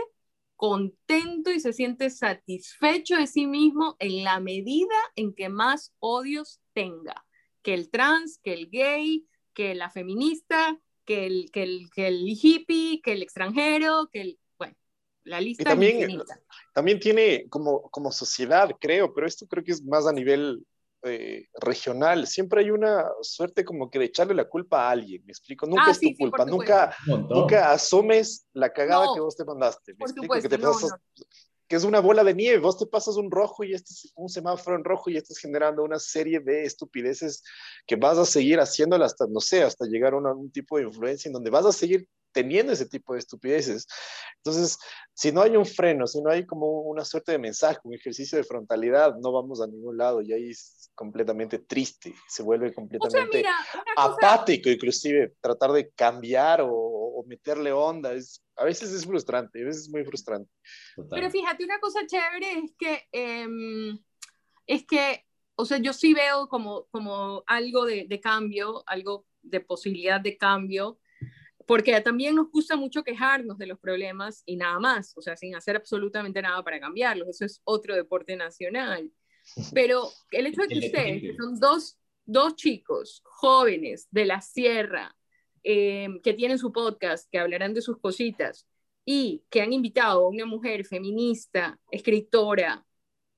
contento 0.56 1.52
y 1.52 1.60
se 1.60 1.74
siente 1.74 2.10
satisfecho 2.10 3.18
de 3.18 3.28
sí 3.28 3.48
mismo 3.48 3.96
en 4.00 4.24
la 4.24 4.40
medida 4.40 4.96
en 5.16 5.34
que 5.34 5.50
más 5.50 5.94
odios 6.00 6.62
tenga, 6.74 7.26
que 7.62 7.74
el 7.74 7.90
trans, 7.90 8.38
que 8.38 8.54
el 8.54 8.70
gay, 8.70 9.28
que 9.54 9.76
la 9.76 9.90
feminista, 9.90 10.80
que 11.06 11.26
el, 11.26 11.52
que 11.52 11.64
el, 11.64 11.90
que 11.94 12.08
el 12.08 12.26
hippie, 12.28 13.02
que 13.02 13.14
el 13.14 13.24
extranjero, 13.24 14.10
que 14.12 14.22
el, 14.22 14.40
la 15.26 15.40
lista 15.40 15.64
también, 15.64 16.02
infinita. 16.02 16.40
También 16.74 17.00
tiene 17.00 17.48
como, 17.50 17.90
como 17.90 18.12
sociedad, 18.12 18.70
creo, 18.80 19.14
pero 19.14 19.28
esto 19.28 19.48
creo 19.48 19.64
que 19.64 19.72
es 19.72 19.84
más 19.84 20.06
a 20.08 20.12
nivel 20.12 20.66
eh, 21.06 21.48
regional, 21.60 22.28
siempre 22.28 22.62
hay 22.62 22.72
una 22.72 23.06
suerte 23.22 23.66
como 23.66 23.90
que 23.90 24.00
de 24.00 24.06
echarle 24.06 24.34
la 24.34 24.48
culpa 24.48 24.88
a 24.88 24.92
alguien, 24.92 25.22
me 25.26 25.32
explico, 25.32 25.66
nunca 25.66 25.88
ah, 25.88 25.92
es 25.92 26.00
tu 26.00 26.16
culpa, 26.18 26.46
nunca, 26.46 26.96
nunca 27.06 27.74
asumes 27.74 28.46
la 28.54 28.72
cagada 28.72 29.08
que 29.14 29.20
vos 29.20 29.36
te 29.36 29.44
mandaste, 29.44 29.96
me 29.96 30.06
explico, 30.06 30.34
que, 30.36 30.48
te 30.48 30.58
pasas, 30.58 30.94
que 31.68 31.76
es 31.76 31.84
una 31.84 32.00
bola 32.00 32.24
de 32.24 32.34
nieve, 32.34 32.60
vos 32.60 32.78
te 32.78 32.86
pasas 32.86 33.18
un 33.18 33.32
rojo 33.32 33.66
y 33.66 33.74
este 33.74 33.92
es 33.92 34.14
un 34.16 34.30
semáforo 34.30 34.78
en 34.78 34.86
rojo 34.86 35.10
y 35.10 35.18
estás 35.18 35.40
generando 35.40 35.84
una 35.84 36.00
serie 36.00 36.40
de 36.40 36.64
estupideces 36.64 37.44
que 37.86 37.98
vas 37.98 38.18
a 38.18 38.26
seguir 38.26 38.62
haciéndola 38.62 39.06
hasta, 39.06 39.28
no 39.28 39.42
sé, 39.42 39.62
hasta 39.62 39.86
llegar 39.86 40.14
a 40.14 40.18
un 40.18 40.52
tipo 40.52 40.78
de 40.78 40.84
influencia 40.84 41.28
en 41.28 41.34
donde 41.34 41.50
vas 41.50 41.66
a 41.66 41.74
seguir 41.74 42.08
teniendo 42.34 42.74
ese 42.74 42.88
tipo 42.88 43.14
de 43.14 43.20
estupideces. 43.20 43.88
Entonces, 44.38 44.78
si 45.14 45.32
no 45.32 45.42
hay 45.42 45.56
un 45.56 45.66
freno, 45.66 46.08
si 46.08 46.22
no 46.22 46.30
hay 46.30 46.46
como 46.46 46.82
una 46.82 47.06
suerte 47.06 47.32
de 47.32 47.40
mensaje, 47.40 47.80
un 47.84 47.94
ejercicio 47.94 48.38
de 48.38 48.44
frontalidad, 48.44 49.16
no 49.22 49.32
vamos 49.32 49.62
a 49.62 49.68
ningún 49.68 49.98
lado 49.98 50.22
y 50.22 50.34
ahí 50.34 50.50
es 50.50 50.92
completamente 50.96 51.60
triste, 51.60 52.14
se 52.28 52.44
vuelve 52.44 52.74
completamente 52.74 53.46
apático 53.96 54.70
inclusive, 54.70 55.34
tratar 55.40 55.72
de 55.72 55.90
cambiar 55.92 56.62
o, 56.64 57.24
meterle 57.26 57.72
onda, 57.72 58.12
es, 58.12 58.44
a 58.58 58.66
veces 58.66 58.92
es 58.92 59.06
frustrante, 59.06 59.62
a 59.62 59.66
veces 59.66 59.84
es 59.84 59.90
muy 59.90 60.04
frustrante. 60.04 60.52
Pero 61.10 61.32
fíjate, 61.32 61.64
una 61.64 61.80
cosa 61.80 62.06
chévere 62.06 62.60
es 62.60 62.74
que, 62.78 63.08
em, 63.14 63.98
es 64.68 64.86
que, 64.86 65.26
o 65.56 65.64
sea, 65.64 65.78
yo 65.78 65.94
sí 65.94 66.14
veo 66.14 66.50
como, 66.50 66.88
como 66.92 67.44
algo 67.48 67.86
de, 67.86 68.08
de 68.10 68.20
cambio, 68.20 68.84
algo 68.88 69.26
de 69.42 69.62
posibilidad 69.62 70.20
de 70.20 70.38
cambio, 70.38 71.00
porque 71.66 72.00
también 72.02 72.36
nos 72.36 72.52
gusta 72.52 72.76
mucho 72.76 73.04
quejarnos 73.04 73.58
de 73.58 73.68
los 73.68 73.80
problemas 73.80 74.44
y 74.46 74.56
nada 74.56 74.80
más, 74.80 75.14
o 75.16 75.22
sea, 75.22 75.36
sin 75.36 75.56
hacer 75.56 75.76
absolutamente 75.76 76.42
nada 76.42 76.64
para 76.64 76.80
cambiarlos. 76.80 77.28
Eso 77.30 77.46
es 77.46 77.62
otro 77.64 77.96
deporte 77.96 78.36
nacional. 78.36 79.12
Pero 79.74 80.10
el 80.32 80.48
hecho 80.48 80.62
de 80.62 80.68
que 80.68 80.80
ustedes, 80.80 81.38
son 81.38 81.60
dos, 81.60 81.98
dos 82.26 82.56
chicos 82.56 83.22
jóvenes 83.26 84.08
de 84.12 84.26
la 84.26 84.42
sierra, 84.42 85.16
eh, 85.64 86.10
que 86.24 86.34
tienen 86.34 86.58
su 86.58 86.72
podcast, 86.72 87.30
que 87.32 87.40
hablarán 87.40 87.74
de 87.74 87.82
sus 87.82 87.98
cositas, 88.00 88.68
y 89.06 89.44
que 89.50 89.62
han 89.62 89.74
invitado 89.74 90.26
a 90.26 90.30
una 90.30 90.46
mujer 90.46 90.86
feminista, 90.86 91.80
escritora, 91.92 92.86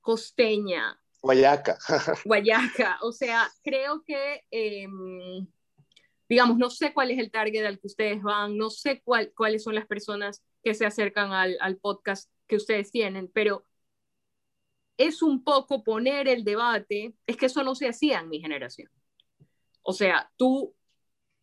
costeña. 0.00 1.00
Guayaca. 1.22 1.76
Guayaca. 2.24 2.98
O 3.02 3.12
sea, 3.12 3.50
creo 3.62 4.02
que... 4.04 4.42
Em, 4.50 5.46
digamos, 6.28 6.58
no 6.58 6.70
sé 6.70 6.92
cuál 6.92 7.10
es 7.10 7.18
el 7.18 7.30
target 7.30 7.64
al 7.64 7.78
que 7.78 7.86
ustedes 7.86 8.22
van, 8.22 8.56
no 8.56 8.70
sé 8.70 9.00
cuál, 9.02 9.32
cuáles 9.36 9.62
son 9.62 9.74
las 9.74 9.86
personas 9.86 10.42
que 10.62 10.74
se 10.74 10.86
acercan 10.86 11.32
al, 11.32 11.56
al 11.60 11.78
podcast 11.78 12.30
que 12.46 12.56
ustedes 12.56 12.90
tienen, 12.90 13.30
pero 13.32 13.64
es 14.96 15.22
un 15.22 15.44
poco 15.44 15.84
poner 15.84 16.28
el 16.28 16.44
debate, 16.44 17.14
es 17.26 17.36
que 17.36 17.46
eso 17.46 17.62
no 17.62 17.74
se 17.74 17.88
hacía 17.88 18.20
en 18.20 18.28
mi 18.28 18.40
generación. 18.40 18.90
O 19.82 19.92
sea, 19.92 20.30
tú, 20.36 20.74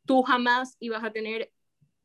tú 0.05 0.23
jamás 0.23 0.75
ibas 0.79 1.03
a 1.03 1.13
tener 1.13 1.51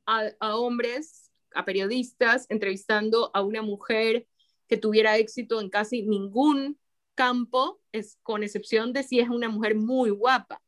a, 0.06 0.30
a 0.40 0.56
hombres, 0.56 1.30
a 1.54 1.64
periodistas, 1.64 2.46
entrevistando 2.48 3.30
a 3.34 3.42
una 3.42 3.62
mujer 3.62 4.26
que 4.68 4.76
tuviera 4.76 5.16
éxito 5.16 5.60
en 5.60 5.70
casi 5.70 6.02
ningún 6.02 6.78
campo, 7.14 7.80
es, 7.92 8.18
con 8.22 8.42
excepción 8.42 8.92
de 8.92 9.02
si 9.02 9.18
es 9.18 9.28
una 9.28 9.48
mujer 9.48 9.74
muy 9.74 10.10
guapa 10.10 10.62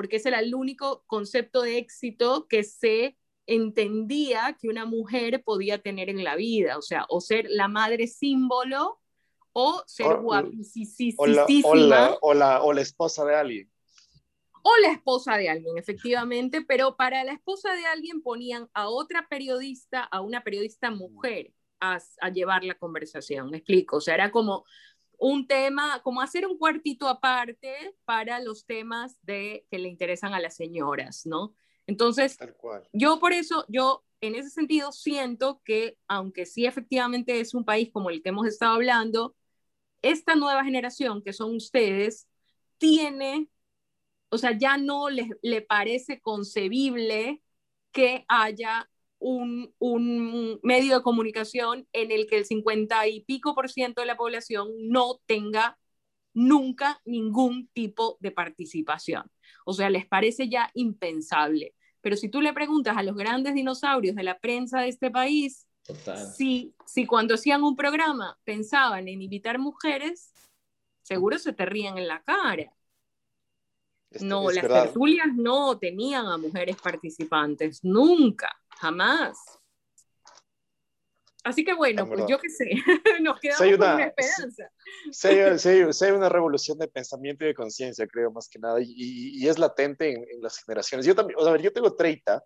porque 0.00 0.16
ese 0.16 0.30
era 0.30 0.40
el 0.40 0.54
único 0.54 1.04
concepto 1.06 1.60
de 1.60 1.76
éxito 1.76 2.48
que 2.48 2.64
se 2.64 3.18
entendía 3.44 4.56
que 4.58 4.70
una 4.70 4.86
mujer 4.86 5.42
podía 5.44 5.82
tener 5.82 6.08
en 6.08 6.24
la 6.24 6.36
vida, 6.36 6.78
o 6.78 6.80
sea, 6.80 7.04
o 7.10 7.20
ser 7.20 7.44
la 7.50 7.68
madre 7.68 8.06
símbolo 8.06 8.98
o 9.52 9.82
ser 9.86 10.16
guapísima. 10.22 11.16
O 12.22 12.32
la, 12.32 12.80
esposa 12.80 13.26
de 13.26 13.36
alguien. 13.36 13.70
O 14.62 14.72
la 14.80 14.90
esposa 14.90 15.36
de 15.36 15.50
alguien, 15.50 15.76
efectivamente, 15.76 16.62
pero 16.66 16.96
para 16.96 17.22
la 17.22 17.34
esposa 17.34 17.74
de 17.74 17.84
alguien 17.84 18.22
ponían 18.22 18.70
a 18.72 18.88
otra 18.88 19.28
periodista, 19.28 20.02
a 20.04 20.22
una 20.22 20.42
periodista 20.42 20.90
mujer, 20.90 21.52
a, 21.78 21.98
a 22.22 22.30
llevar 22.30 22.64
la 22.64 22.78
conversación, 22.78 23.50
me 23.50 23.58
explico, 23.58 23.98
o 23.98 24.00
sea, 24.00 24.14
era 24.14 24.30
como 24.30 24.64
un 25.20 25.46
tema, 25.46 26.00
como 26.02 26.22
hacer 26.22 26.46
un 26.46 26.56
cuartito 26.56 27.06
aparte 27.06 27.94
para 28.04 28.40
los 28.40 28.64
temas 28.64 29.18
de, 29.22 29.66
que 29.70 29.78
le 29.78 29.88
interesan 29.88 30.32
a 30.32 30.40
las 30.40 30.56
señoras, 30.56 31.26
¿no? 31.26 31.54
Entonces, 31.86 32.38
yo 32.92 33.20
por 33.20 33.32
eso, 33.32 33.66
yo 33.68 34.02
en 34.22 34.34
ese 34.34 34.48
sentido 34.48 34.92
siento 34.92 35.60
que, 35.62 35.98
aunque 36.08 36.46
sí 36.46 36.64
efectivamente 36.64 37.38
es 37.38 37.52
un 37.52 37.64
país 37.64 37.90
como 37.92 38.08
el 38.08 38.22
que 38.22 38.30
hemos 38.30 38.46
estado 38.46 38.74
hablando, 38.74 39.36
esta 40.00 40.34
nueva 40.36 40.64
generación 40.64 41.22
que 41.22 41.34
son 41.34 41.54
ustedes 41.54 42.26
tiene, 42.78 43.50
o 44.30 44.38
sea, 44.38 44.56
ya 44.56 44.78
no 44.78 45.10
le, 45.10 45.28
le 45.42 45.60
parece 45.60 46.20
concebible 46.20 47.42
que 47.92 48.24
haya 48.26 48.88
un, 49.20 50.60
medio 50.62 50.96
de 50.96 51.02
comunicación 51.02 51.86
en 51.92 52.10
el 52.10 52.26
que 52.26 52.38
el 52.38 52.44
50 52.44 53.06
y 53.06 53.20
pico 53.20 53.54
por 53.54 53.70
ciento 53.70 54.00
de 54.00 54.06
la 54.06 54.16
población 54.16 54.68
no 54.88 55.20
tenga 55.26 55.78
nunca 56.32 57.00
ningún 57.04 57.68
tipo 57.68 58.16
de 58.20 58.30
participación. 58.30 59.30
O 59.64 59.72
sea, 59.72 59.90
les 59.90 60.06
parece 60.06 60.48
ya 60.48 60.70
impensable. 60.74 61.74
Pero 62.00 62.16
si 62.16 62.28
tú 62.28 62.40
le 62.40 62.52
preguntas 62.54 62.96
a 62.96 63.02
los 63.02 63.14
grandes 63.14 63.54
dinosaurios 63.54 64.16
de 64.16 64.22
la 64.22 64.38
prensa 64.38 64.80
de 64.80 64.88
este 64.88 65.10
país, 65.10 65.66
Si, 66.36 66.74
si 66.86 67.04
cuando 67.04 67.34
hacían 67.34 67.64
un 67.64 67.74
programa 67.74 68.38
pensaban 68.44 69.08
en 69.08 69.22
invitar 69.22 69.58
mujeres, 69.58 70.32
seguro 71.02 71.38
se 71.38 71.52
te 71.52 71.66
rían 71.66 71.98
en 71.98 72.06
la 72.06 72.22
cara. 72.22 72.72
no, 74.20 74.50
las 74.50 74.66
tertulias 74.66 75.28
no 75.34 75.78
tenían 75.78 76.26
a 76.26 76.36
mujeres 76.36 76.76
participantes, 76.80 77.82
nunca, 77.82 78.59
jamás. 78.80 79.38
Así 81.42 81.64
que 81.64 81.72
bueno, 81.72 82.06
pues 82.06 82.24
yo 82.28 82.38
qué 82.38 82.50
sé, 82.50 82.70
nos 83.22 83.40
quedamos 83.40 83.60
con 83.60 83.74
una 83.74 84.04
esperanza. 84.04 84.70
Sí 85.10 85.28
hay, 85.28 86.10
una 86.10 86.28
revolución 86.28 86.78
de 86.78 86.86
pensamiento 86.86 87.44
y 87.44 87.48
de 87.48 87.54
conciencia, 87.54 88.06
creo, 88.06 88.30
más 88.30 88.48
que 88.48 88.58
nada, 88.58 88.78
y, 88.82 89.48
es 89.48 89.58
latente 89.58 90.12
en, 90.12 90.42
las 90.42 90.58
generaciones. 90.58 91.06
Yo 91.06 91.14
también, 91.14 91.38
o 91.38 91.44
sea, 91.44 91.56
yo 91.56 91.72
tengo 91.72 91.94
30 91.94 92.42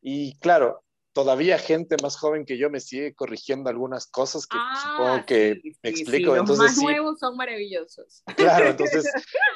y 0.00 0.38
claro, 0.38 0.84
todavía 1.12 1.58
gente 1.58 1.96
más 2.00 2.16
joven 2.16 2.44
que 2.44 2.58
yo 2.58 2.70
me 2.70 2.78
sigue 2.78 3.12
corrigiendo 3.12 3.70
algunas 3.70 4.06
cosas 4.06 4.46
que 4.46 4.56
ah, 4.56 4.82
supongo 4.82 5.26
que 5.26 5.60
me 5.82 5.90
explico. 5.90 6.36
Los 6.36 6.58
más 6.58 6.78
nuevos 6.78 7.18
son 7.18 7.36
maravillosos. 7.36 8.22
Claro, 8.36 8.66
entonces 8.70 9.04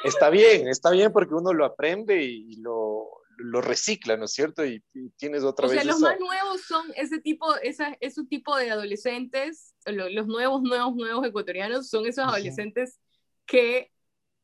está 0.03 0.29
bien, 0.29 0.67
está 0.67 0.91
bien 0.91 1.13
porque 1.13 1.35
uno 1.35 1.53
lo 1.53 1.63
aprende 1.63 2.21
y 2.21 2.57
lo, 2.57 3.22
lo 3.37 3.61
recicla, 3.61 4.17
¿no 4.17 4.25
es 4.25 4.33
cierto? 4.33 4.65
Y, 4.65 4.83
tienes 5.17 5.43
otra 5.43 5.67
vez. 5.67 5.77
O 5.77 5.81
sea, 5.81 5.91
los 5.91 5.99
más 5.99 6.19
nuevos 6.19 6.61
son 6.61 6.91
ese 6.95 7.19
tipo, 7.19 7.55
esa, 7.57 7.97
ese 7.99 8.23
tipo 8.25 8.55
de 8.55 8.71
adolescentes, 8.71 9.75
los 9.85 10.27
nuevos, 10.27 10.61
nuevos, 10.61 10.95
nuevos 10.95 11.25
ecuatorianos 11.25 11.89
son 11.89 12.05
esos 12.05 12.25
adolescentes 12.25 12.99
que 13.45 13.91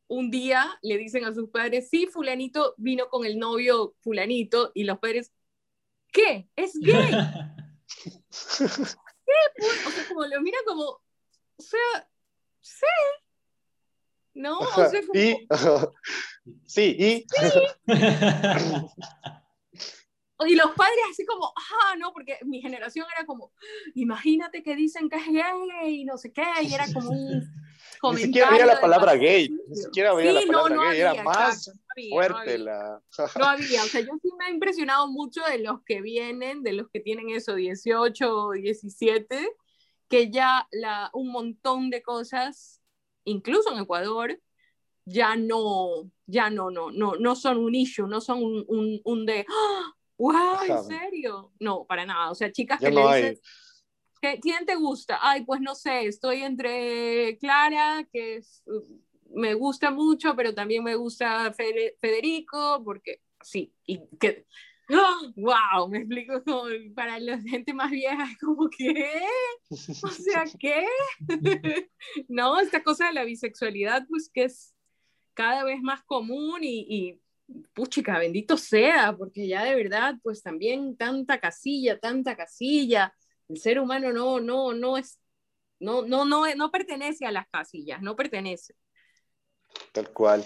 un 0.08 0.30
día 0.30 0.78
le 0.82 0.98
dicen 0.98 1.24
a 1.24 1.32
sus 1.32 1.50
padres, 1.50 1.88
sí, 1.88 2.06
fulanito 2.06 2.74
vino 2.76 3.08
con 3.08 3.24
el 3.24 3.38
novio 3.38 3.94
fulanito, 4.00 4.72
y 4.74 4.84
los 4.84 4.98
padres, 4.98 5.32
¿qué? 6.08 6.48
¿Es 6.56 6.72
gay? 6.80 7.10
¿Qué? 8.04 8.22
Pues, 9.56 9.86
o 9.86 9.90
sea, 9.90 10.08
como 10.08 10.26
lo 10.26 10.40
mira 10.40 10.58
como, 10.66 10.82
o 10.82 11.62
sea, 11.62 12.10
sí, 12.60 12.86
¿no? 14.34 14.58
O 14.58 14.88
sea, 14.88 15.00
y, 15.14 15.46
sí, 16.64 16.96
y... 16.98 17.26
y 20.46 20.54
los 20.54 20.70
padres 20.72 20.98
así 21.10 21.24
como, 21.26 21.52
ah, 21.56 21.96
no, 21.98 22.12
porque 22.12 22.38
mi 22.42 22.60
generación 22.60 23.06
era 23.16 23.26
como, 23.26 23.52
imagínate 23.94 24.62
que 24.62 24.76
dicen 24.76 25.08
que 25.08 25.16
es 25.16 25.26
gay 25.26 26.00
y 26.00 26.04
no 26.04 26.16
sé 26.16 26.32
qué, 26.32 26.44
y 26.62 26.72
era 26.72 26.86
como 26.92 27.10
un 27.10 27.42
comentario. 28.00 28.12
Ni 28.14 28.22
siquiera 28.22 28.48
había 28.48 28.66
la 28.66 28.80
palabra 28.80 29.14
gay, 29.14 29.50
ni 29.68 29.76
siquiera 29.76 30.10
había 30.10 30.32
la 30.32 30.42
palabra 30.46 30.90
gay, 30.90 31.00
era 31.00 31.22
más 31.22 31.70
fuerte 32.08 32.58
la... 32.58 33.02
no 33.38 33.44
había, 33.44 33.82
o 33.82 33.86
sea, 33.86 34.00
yo 34.00 34.12
sí 34.22 34.30
me 34.38 34.46
ha 34.46 34.50
impresionado 34.50 35.08
mucho 35.08 35.42
de 35.44 35.58
los 35.58 35.82
que 35.84 36.00
vienen, 36.00 36.62
de 36.62 36.72
los 36.72 36.88
que 36.88 37.00
tienen 37.00 37.30
eso, 37.30 37.54
18 37.54 38.34
o 38.34 38.52
17, 38.52 39.52
que 40.08 40.30
ya 40.30 40.66
la, 40.72 41.10
un 41.12 41.30
montón 41.30 41.90
de 41.90 42.02
cosas 42.02 42.79
incluso 43.24 43.72
en 43.72 43.82
Ecuador, 43.82 44.40
ya 45.04 45.36
no, 45.36 46.10
ya 46.26 46.50
no, 46.50 46.70
no, 46.70 46.90
no, 46.90 47.14
no 47.16 47.34
son 47.36 47.58
un 47.58 47.74
issue, 47.74 48.06
no 48.06 48.20
son 48.20 48.42
un, 48.42 48.64
un, 48.68 49.00
un 49.04 49.26
de, 49.26 49.46
¡Wow! 50.20 50.34
¡Ah! 50.36 50.66
¿En 50.68 50.84
serio? 50.84 51.50
No, 51.58 51.86
para 51.86 52.04
nada. 52.04 52.30
O 52.30 52.34
sea, 52.34 52.52
chicas 52.52 52.78
que 52.78 52.90
le 52.90 53.00
dicen, 53.00 53.40
¿quién 54.42 54.66
te 54.66 54.76
gusta? 54.76 55.18
Ay, 55.22 55.46
pues 55.46 55.62
no 55.62 55.74
sé, 55.74 56.06
estoy 56.06 56.42
entre 56.42 57.38
Clara, 57.38 58.06
que 58.12 58.42
me 59.30 59.54
gusta 59.54 59.90
mucho, 59.90 60.36
pero 60.36 60.54
también 60.54 60.84
me 60.84 60.94
gusta 60.94 61.54
Federico, 61.54 62.82
porque 62.84 63.22
sí, 63.40 63.72
y 63.86 64.06
que 64.18 64.44
¡Wow! 65.36 65.88
Me 65.88 65.98
explico 65.98 66.42
para 66.94 67.18
la 67.20 67.40
gente 67.40 67.72
más 67.72 67.90
vieja, 67.90 68.24
es 68.24 68.38
como 68.40 68.68
que, 68.68 69.10
o 69.70 70.08
sea, 70.08 70.44
¿qué? 70.58 70.86
no, 72.28 72.58
esta 72.58 72.82
cosa 72.82 73.06
de 73.06 73.12
la 73.12 73.24
bisexualidad, 73.24 74.06
pues 74.08 74.30
que 74.32 74.44
es 74.44 74.74
cada 75.34 75.64
vez 75.64 75.80
más 75.80 76.02
común 76.02 76.62
y, 76.62 76.86
y 76.88 77.20
puchica, 77.72 78.18
bendito 78.18 78.56
sea, 78.56 79.16
porque 79.16 79.46
ya 79.46 79.64
de 79.64 79.74
verdad, 79.74 80.16
pues 80.22 80.42
también 80.42 80.96
tanta 80.96 81.40
casilla, 81.40 81.98
tanta 81.98 82.36
casilla, 82.36 83.14
el 83.48 83.58
ser 83.58 83.80
humano 83.80 84.12
no, 84.12 84.40
no, 84.40 84.72
no 84.72 84.96
es, 84.96 85.18
no, 85.78 86.02
no, 86.02 86.24
no, 86.24 86.52
no 86.54 86.70
pertenece 86.70 87.26
a 87.26 87.32
las 87.32 87.48
casillas, 87.48 88.02
no 88.02 88.16
pertenece. 88.16 88.74
Tal 89.92 90.12
cual. 90.12 90.44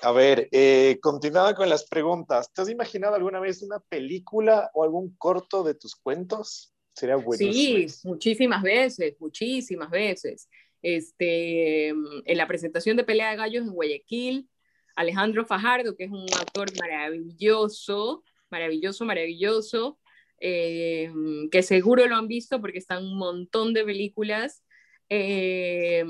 A 0.00 0.10
ver, 0.12 0.48
eh, 0.50 0.98
continuando 1.00 1.54
con 1.54 1.68
las 1.68 1.84
preguntas. 1.84 2.52
¿Te 2.52 2.62
has 2.62 2.68
imaginado 2.68 3.14
alguna 3.14 3.38
vez 3.38 3.62
una 3.62 3.78
película 3.78 4.70
o 4.74 4.82
algún 4.82 5.14
corto 5.16 5.62
de 5.62 5.74
tus 5.74 5.94
cuentos? 5.94 6.74
Sería 6.94 7.16
buenísimo. 7.16 7.88
Sí, 7.88 8.08
muchísimas 8.08 8.62
veces, 8.62 9.14
muchísimas 9.20 9.90
veces. 9.90 10.48
Este, 10.82 11.88
en 11.88 12.36
la 12.36 12.48
presentación 12.48 12.96
de 12.96 13.04
Pelea 13.04 13.30
de 13.30 13.36
Gallos 13.36 13.64
en 13.64 13.72
Guayaquil, 13.72 14.48
Alejandro 14.96 15.46
Fajardo, 15.46 15.96
que 15.96 16.04
es 16.04 16.10
un 16.10 16.26
actor 16.40 16.68
maravilloso, 16.80 18.24
maravilloso, 18.50 19.04
maravilloso, 19.04 19.98
eh, 20.40 21.10
que 21.50 21.62
seguro 21.62 22.06
lo 22.06 22.16
han 22.16 22.26
visto 22.26 22.60
porque 22.60 22.78
están 22.78 23.04
un 23.04 23.16
montón 23.16 23.72
de 23.72 23.84
películas. 23.84 24.64
Eh, 25.08 26.04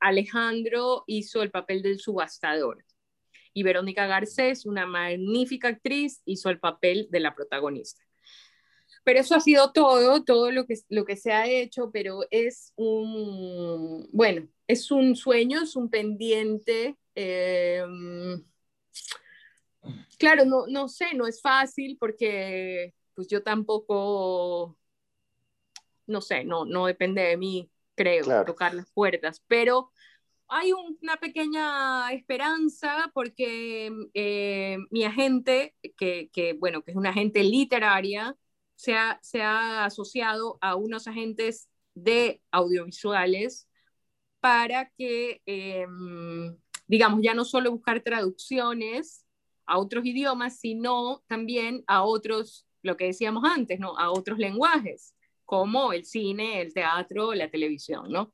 Alejandro 0.00 1.04
hizo 1.06 1.42
el 1.42 1.50
papel 1.50 1.82
del 1.82 2.00
subastador 2.00 2.85
y 3.56 3.62
Verónica 3.62 4.06
Garcés, 4.06 4.66
una 4.66 4.84
magnífica 4.84 5.68
actriz, 5.68 6.20
hizo 6.26 6.50
el 6.50 6.60
papel 6.60 7.08
de 7.10 7.20
la 7.20 7.34
protagonista. 7.34 8.04
Pero 9.02 9.20
eso 9.20 9.34
ha 9.34 9.40
sido 9.40 9.72
todo, 9.72 10.22
todo 10.24 10.50
lo 10.50 10.66
que, 10.66 10.74
lo 10.90 11.06
que 11.06 11.16
se 11.16 11.32
ha 11.32 11.46
hecho, 11.48 11.90
pero 11.90 12.20
es 12.30 12.74
un, 12.76 14.10
bueno, 14.12 14.46
es 14.68 14.90
un 14.90 15.16
sueño, 15.16 15.62
es 15.62 15.74
un 15.74 15.88
pendiente. 15.88 16.98
Em, 17.14 18.44
claro, 20.18 20.44
no, 20.44 20.66
no 20.66 20.88
sé, 20.88 21.14
no 21.14 21.26
es 21.26 21.40
fácil 21.40 21.96
porque 21.98 22.92
pues 23.14 23.26
yo 23.26 23.42
tampoco, 23.42 24.76
no 26.06 26.20
sé, 26.20 26.44
no, 26.44 26.66
no 26.66 26.84
depende 26.84 27.22
de 27.22 27.38
mí, 27.38 27.70
creo, 27.94 28.44
tocar 28.44 28.74
las 28.74 28.90
puertas, 28.90 29.42
pero 29.48 29.92
hay 30.48 30.72
una 30.72 31.16
pequeña 31.16 32.12
esperanza 32.12 33.10
porque 33.14 33.90
eh, 34.14 34.78
mi 34.90 35.04
agente, 35.04 35.74
que, 35.96 36.56
bueno, 36.58 36.82
que 36.82 36.92
es 36.92 36.96
una 36.96 37.10
agente 37.10 37.42
literaria, 37.42 38.36
se 38.74 38.94
ha, 38.94 39.84
asociado 39.84 40.58
a 40.60 40.76
unos 40.76 41.08
agentes 41.08 41.68
de 41.94 42.42
audiovisuales 42.50 43.68
para 44.40 44.90
que, 44.90 45.42
em, 45.46 46.56
digamos, 46.86 47.20
ya 47.22 47.34
no 47.34 47.44
solo 47.44 47.72
buscar 47.72 48.00
traducciones 48.02 49.24
a 49.66 49.78
otros 49.78 50.04
idiomas, 50.06 50.60
sino 50.60 51.24
también 51.26 51.84
a 51.86 52.04
otros, 52.04 52.66
lo 52.82 52.96
que 52.96 53.06
decíamos 53.06 53.44
antes, 53.44 53.80
¿no? 53.80 53.98
A 53.98 54.10
otros 54.10 54.38
lenguajes 54.38 55.15
como 55.46 55.92
el 55.92 56.04
cine, 56.04 56.60
el 56.60 56.74
teatro, 56.74 57.32
la 57.32 57.48
televisión, 57.48 58.10
¿no? 58.10 58.32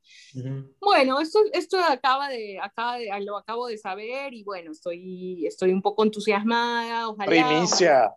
Bueno, 0.81 1.21
esto, 1.21 1.39
esto 1.53 1.79
acaba 1.79 2.29
de, 2.29 2.59
acaba 2.61 2.97
de, 2.97 3.09
lo 3.21 3.37
acabo 3.37 3.69
de 3.69 3.79
saber 3.79 4.35
y 4.35 4.43
bueno, 4.43 4.73
estoy, 4.73 5.47
estoy 5.47 5.73
un 5.73 5.83
poco 5.83 6.03
entusiasmada, 6.03 7.09
ojalá. 7.09 7.31
Primicia. 7.31 8.13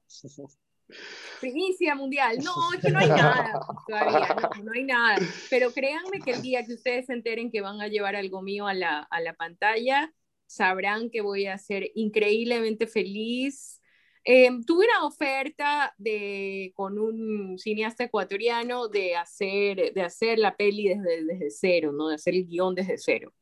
Primicia 1.41 1.95
mundial. 1.95 2.37
No, 2.43 2.53
es 2.73 2.81
que 2.81 2.91
no 2.91 2.99
hay 2.99 3.09
nada 3.09 3.59
todavía, 3.87 4.35
no, 4.35 4.63
no, 4.63 4.71
hay 4.73 4.83
nada. 4.83 5.17
Pero 5.49 5.71
créanme 5.71 6.19
que 6.23 6.31
el 6.31 6.41
día 6.41 6.65
que 6.65 6.73
ustedes 6.73 7.07
se 7.07 7.13
enteren 7.13 7.51
que 7.51 7.61
van 7.61 7.81
a 7.81 7.87
llevar 7.87 8.15
algo 8.15 8.41
mío 8.41 8.67
a 8.67 8.73
la, 8.73 8.99
a 8.99 9.19
la 9.19 9.33
pantalla, 9.33 10.11
sabrán 10.45 11.09
que 11.09 11.21
voy 11.21 11.47
a 11.47 11.57
ser 11.57 11.91
increíblemente 11.95 12.87
feliz 12.87 13.81
eh, 14.25 14.49
tuve 14.65 14.85
una 14.85 15.05
oferta 15.05 15.93
de, 15.97 16.73
con 16.75 16.97
un 16.97 17.59
cineasta 17.59 18.05
ecuatoriano 18.05 18.87
de 18.87 19.15
hacer, 19.15 19.93
de 19.93 20.01
hacer 20.01 20.39
la 20.39 20.57
peli 20.57 20.89
desde, 20.89 21.23
desde 21.25 21.51
cero, 21.51 21.91
¿no? 21.91 22.09
de 22.09 22.15
hacer 22.15 22.33
el 22.33 22.47
guion 22.47 22.73
desde 22.73 22.97
cero. 22.97 23.33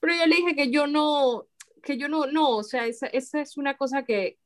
Pero 0.00 0.14
yo 0.16 0.26
le 0.26 0.36
dije 0.36 0.56
que 0.56 0.70
yo 0.70 0.88
no, 0.88 1.46
que 1.84 1.96
yo 1.96 2.08
no, 2.08 2.26
no, 2.26 2.56
o 2.56 2.64
sea, 2.64 2.86
esa, 2.86 3.06
esa 3.06 3.40
es 3.40 3.56
una 3.56 3.76
cosa 3.76 4.04
que, 4.04 4.38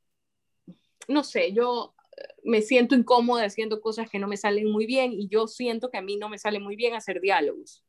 no 1.07 1.23
sé, 1.23 1.51
yo 1.53 1.95
me 2.43 2.61
siento 2.61 2.95
incómoda 2.95 3.45
haciendo 3.45 3.81
cosas 3.81 4.09
que 4.09 4.19
no 4.19 4.27
me 4.27 4.37
salen 4.37 4.71
muy 4.71 4.85
bien 4.85 5.11
y 5.11 5.27
yo 5.27 5.47
siento 5.47 5.89
que 5.89 5.97
a 5.97 6.01
mí 6.03 6.17
no 6.17 6.29
me 6.29 6.37
sale 6.37 6.59
muy 6.59 6.75
bien 6.75 6.93
hacer 6.93 7.19
diálogos. 7.19 7.83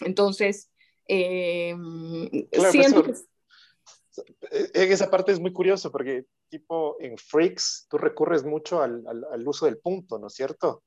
Entonces, 0.00 0.72
eh, 1.06 1.76
siento 2.70 3.04
que 3.04 3.12
en 4.50 4.92
esa 4.92 5.10
parte 5.10 5.32
es 5.32 5.40
muy 5.40 5.52
curioso 5.52 5.90
porque 5.90 6.26
tipo 6.48 6.96
en 7.00 7.16
Freaks 7.16 7.86
tú 7.88 7.98
recurres 7.98 8.44
mucho 8.44 8.82
al, 8.82 9.04
al, 9.06 9.48
uso 9.48 9.66
del 9.66 9.78
punto, 9.78 10.18
¿no 10.18 10.26
es 10.26 10.34
cierto? 10.34 10.82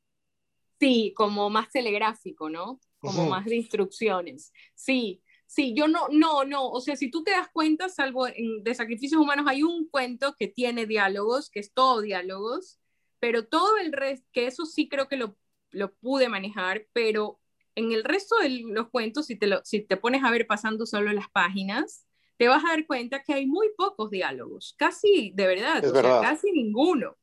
Sí, 0.79 1.13
como 1.15 1.49
más 1.49 1.69
telegráfico, 1.71 2.49
¿no? 2.49 2.79
Como 2.99 3.27
más 3.29 3.45
de 3.45 3.55
instrucciones. 3.55 4.51
Sí, 4.73 5.23
sí, 5.45 5.73
yo 5.75 5.87
no, 5.87 6.07
no, 6.09 6.43
no, 6.43 6.69
o 6.69 6.81
sea, 6.81 6.95
si 6.95 7.09
tú 7.09 7.23
te 7.23 7.31
das 7.31 7.49
cuenta, 7.51 7.89
salvo 7.89 8.27
en 8.27 8.63
de 8.63 8.75
sacrificios 8.75 9.21
humanos 9.21 9.45
hay 9.47 9.63
un 9.63 9.87
cuento 9.87 10.35
que 10.37 10.47
tiene 10.47 10.85
diálogos, 10.85 11.49
que 11.49 11.59
es 11.59 11.73
todo 11.73 12.01
diálogos, 12.01 12.79
pero 13.19 13.47
todo 13.47 13.77
el 13.77 13.93
resto, 13.93 14.27
que 14.31 14.47
eso 14.47 14.65
sí 14.65 14.89
creo 14.89 15.07
que 15.07 15.17
lo, 15.17 15.37
lo 15.71 15.93
pude 15.95 16.29
manejar, 16.29 16.87
pero 16.93 17.39
en 17.75 17.91
el 17.91 18.03
resto 18.03 18.37
de 18.37 18.49
los 18.49 18.89
cuentos, 18.89 19.27
si 19.27 19.35
te, 19.35 19.47
lo, 19.47 19.61
si 19.63 19.81
te 19.81 19.97
pones 19.97 20.23
a 20.23 20.31
ver 20.31 20.47
pasando 20.47 20.85
solo 20.85 21.11
las 21.11 21.29
páginas, 21.29 22.04
te 22.37 22.47
vas 22.47 22.63
a 22.63 22.69
dar 22.69 22.85
cuenta 22.85 23.23
que 23.23 23.33
hay 23.33 23.45
muy 23.45 23.69
pocos 23.77 24.09
diálogos, 24.09 24.75
casi, 24.77 25.31
de 25.35 25.47
verdad, 25.47 25.85
o 25.85 25.89
sea, 25.89 26.21
casi 26.21 26.51
ninguno. 26.51 27.15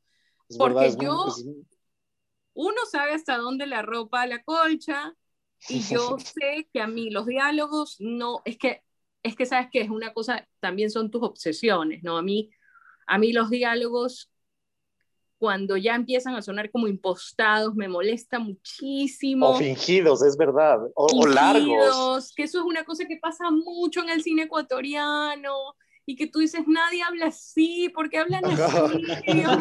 porque 0.58 0.94
yo, 1.00 1.26
uno 2.54 2.86
sabe 2.90 3.12
hasta 3.12 3.36
dónde 3.36 3.66
la 3.66 3.82
ropa 3.82 4.26
la 4.26 4.42
colcha, 4.42 5.14
y 5.68 5.80
yo 6.16 6.18
sé 6.18 6.68
que 6.72 6.80
a 6.80 6.86
mí 6.86 7.10
los 7.10 7.26
diálogos 7.26 7.96
no, 8.00 8.42
es 8.44 8.58
que, 8.58 8.82
es 9.22 9.36
que 9.36 9.46
sabes 9.46 9.68
que 9.70 9.80
es 9.80 9.90
una 9.90 10.12
cosa, 10.12 10.48
también 10.60 10.90
son 10.90 11.10
tus 11.10 11.22
obsesiones, 11.22 12.02
¿no? 12.02 12.16
A 12.16 12.22
mí, 12.22 12.50
a 13.06 13.18
mí 13.18 13.32
los 13.32 13.50
diálogos 13.50 14.31
cuando 15.42 15.76
ya 15.76 15.96
empiezan 15.96 16.36
a 16.36 16.40
sonar 16.40 16.70
como 16.70 16.86
impostados, 16.86 17.74
me 17.74 17.88
molesta 17.88 18.38
muchísimo. 18.38 19.48
O 19.48 19.56
fingidos, 19.56 20.22
es 20.22 20.36
verdad, 20.36 20.78
o, 20.94 21.26
largos. 21.26 22.32
Que 22.36 22.44
eso 22.44 22.60
es 22.60 22.64
una 22.64 22.84
cosa 22.84 23.06
que 23.06 23.16
pasa 23.16 23.50
mucho 23.50 24.04
en 24.04 24.10
el 24.10 24.22
cine 24.22 24.44
ecuatoriano 24.44 25.52
y 26.06 26.14
que 26.14 26.28
tú 26.28 26.38
dices, 26.38 26.62
nadie 26.68 27.02
habla 27.02 27.26
así, 27.26 27.90
porque 27.92 28.18
hablan 28.18 28.44
así, 28.44 28.52
Dios 29.32 29.58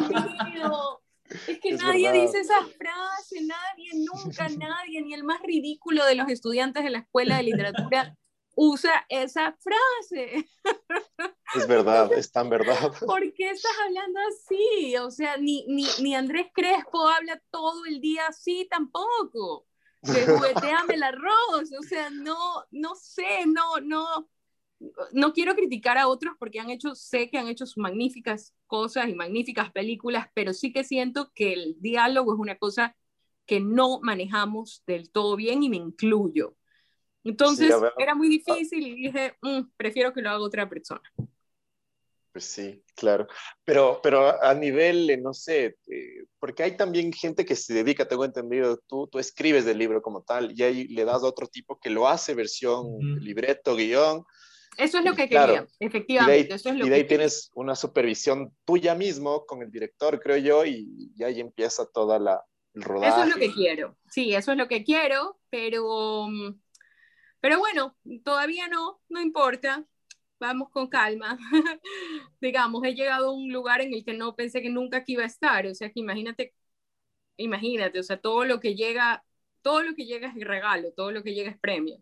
mío. 0.54 1.02
Es 1.48 1.60
que 1.60 1.72
nadie 1.72 2.12
dice 2.12 2.42
esa 2.42 2.60
frase, 2.60 3.42
nadie, 3.42 4.06
nunca 4.06 4.50
nadie, 4.60 5.02
ni 5.02 5.16
el 5.16 5.24
más 5.24 5.42
ridículo 5.42 6.06
de 6.06 6.14
los 6.14 6.30
estudiantes 6.30 6.84
de 6.84 6.92
la 6.92 7.00
escuela 7.00 7.38
de 7.38 7.44
literatura 7.44 8.16
usa 8.56 9.06
esa 9.10 9.58
frase. 9.60 10.50
Es 11.54 11.68
verdad, 11.68 12.14
es 12.14 12.32
tan 12.32 12.50
verdad. 12.50 12.94
¿Por 13.06 13.34
qué 13.34 13.50
estás 13.50 13.74
hablando 13.86 14.20
así? 14.30 14.96
O 14.98 15.12
sea, 15.12 15.36
ni, 15.36 15.66
ni, 15.68 15.86
ni 16.02 16.16
Andrés 16.16 16.48
Crespo 16.54 17.10
habla 17.10 17.42
todo 17.52 17.86
el 17.88 18.00
día 18.00 18.28
así 18.28 18.66
tampoco. 18.72 19.68
Que 20.02 20.26
jugueteame 20.28 20.94
el 20.96 21.04
arroz. 21.04 21.72
O 21.78 21.84
sea, 21.84 22.10
no, 22.10 22.64
no 22.72 22.96
sé, 22.96 23.46
no, 23.48 23.82
no. 23.82 24.30
No 25.12 25.34
quiero 25.34 25.54
criticar 25.54 25.98
a 25.98 26.08
otros 26.08 26.36
porque 26.40 26.62
han 26.62 26.70
hecho, 26.70 26.96
sé 26.96 27.30
que 27.30 27.38
han 27.38 27.50
hecho 27.50 27.66
sus 27.66 27.78
magníficas 27.78 28.56
cosas 28.66 29.10
y 29.10 29.14
magníficas 29.14 29.72
películas, 29.72 30.30
pero 30.34 30.54
sí 30.54 30.72
que 30.72 30.86
siento 30.86 31.34
que 31.36 31.52
el 31.52 31.76
diálogo 31.82 32.34
es 32.34 32.40
una 32.40 32.58
cosa 32.58 32.96
que 33.46 33.60
no 33.60 34.00
manejamos 34.02 34.84
del 34.88 35.12
todo 35.12 35.36
bien 35.36 35.64
y 35.64 35.70
me 35.70 35.76
incluyo. 35.76 36.56
Entonces 37.24 37.74
era 37.98 38.16
muy 38.16 38.30
difícil 38.30 38.86
y 38.86 38.96
dije, 38.96 39.36
mm, 39.42 39.62
prefiero 39.78 40.14
que 40.14 40.22
lo 40.22 40.30
haga 40.30 40.40
otra 40.40 40.68
persona. 40.68 41.02
Pues 42.32 42.46
sí, 42.46 42.82
claro. 42.96 43.28
Pero, 43.66 44.00
pero 44.02 44.42
a 44.42 44.54
nivel, 44.54 45.22
no 45.22 45.34
sé, 45.34 45.78
eh, 45.88 46.24
porque 46.40 46.64
hay 46.64 46.78
también 46.78 47.12
gente 47.12 47.46
que 47.46 47.58
se 47.58 47.74
dedica, 47.74 48.08
tengo 48.08 48.24
entendido, 48.24 48.80
tú, 48.88 49.08
tú 49.08 49.20
escribes 49.20 49.66
del 49.66 49.78
libro 49.78 50.02
como 50.02 50.24
tal 50.24 50.58
y 50.58 50.64
ahí 50.64 50.88
le 50.88 51.04
das 51.04 51.24
a 51.24 51.28
otro 51.28 51.48
tipo 51.48 51.78
que 51.80 51.90
lo 51.90 52.08
hace 52.08 52.34
versión 52.34 52.98
libreto, 53.20 53.76
guion. 53.76 54.24
Eso 54.78 55.00
es 55.00 55.06
lo 55.06 55.14
que 55.14 55.28
quería, 55.28 55.68
efectivamente. 55.80 56.56
Y 56.66 56.90
de 56.90 56.96
ahí, 56.96 57.04
tienes 57.06 57.52
una 57.54 57.76
supervisión 57.76 58.56
tuya 58.64 58.96
mismo 58.96 59.46
con 59.46 59.62
el 59.62 59.70
director, 59.70 60.18
creo 60.22 60.38
yo, 60.38 60.66
y, 60.66 61.12
y 61.14 61.24
ahí 61.26 61.42
empieza 61.42 61.86
toda 61.86 62.18
la, 62.18 62.42
el 62.74 62.84
rodaje. 62.84 63.10
Eso 63.10 63.24
es 63.24 63.30
lo 63.30 63.42
que 63.42 63.54
quiero, 63.54 63.98
sí, 64.10 64.34
eso 64.34 64.54
es 64.54 64.58
lo 64.58 64.70
que 64.70 64.86
quiero, 64.86 65.38
pero 65.50 66.28
mm, 66.30 66.62
pero 67.42 67.60
bueno, 67.60 67.98
todavía 68.24 68.68
no, 68.70 69.02
no 69.10 69.22
importa, 69.22 69.86
vamos 70.40 70.70
con 70.72 70.88
calma. 70.90 71.38
Digamos, 72.42 72.84
he 72.86 72.96
llegado 72.96 73.30
a 73.30 73.34
un 73.34 73.52
lugar 73.54 73.82
en 73.82 73.94
el 73.94 74.06
que 74.06 74.14
no 74.14 74.36
pensé 74.36 74.62
que 74.62 74.70
nunca 74.70 74.98
aquí 75.00 75.14
iba 75.14 75.24
a 75.24 75.28
estar, 75.28 75.68
o 75.68 75.76
sea, 75.76 75.92
que 75.92 76.00
imagínate, 76.02 76.54
imagínate, 77.38 78.00
o 78.00 78.04
sea, 78.04 78.20
todo 78.22 78.46
lo 78.46 78.60
que 78.60 78.76
llega, 78.76 79.26
todo 79.62 79.84
lo 79.84 79.96
que 79.96 80.06
llega 80.06 80.30
es 80.30 80.36
regalo, 80.48 80.92
todo 80.94 81.12
lo 81.12 81.24
que 81.24 81.34
llega 81.36 81.52
es 81.52 81.60
premio. 81.60 82.02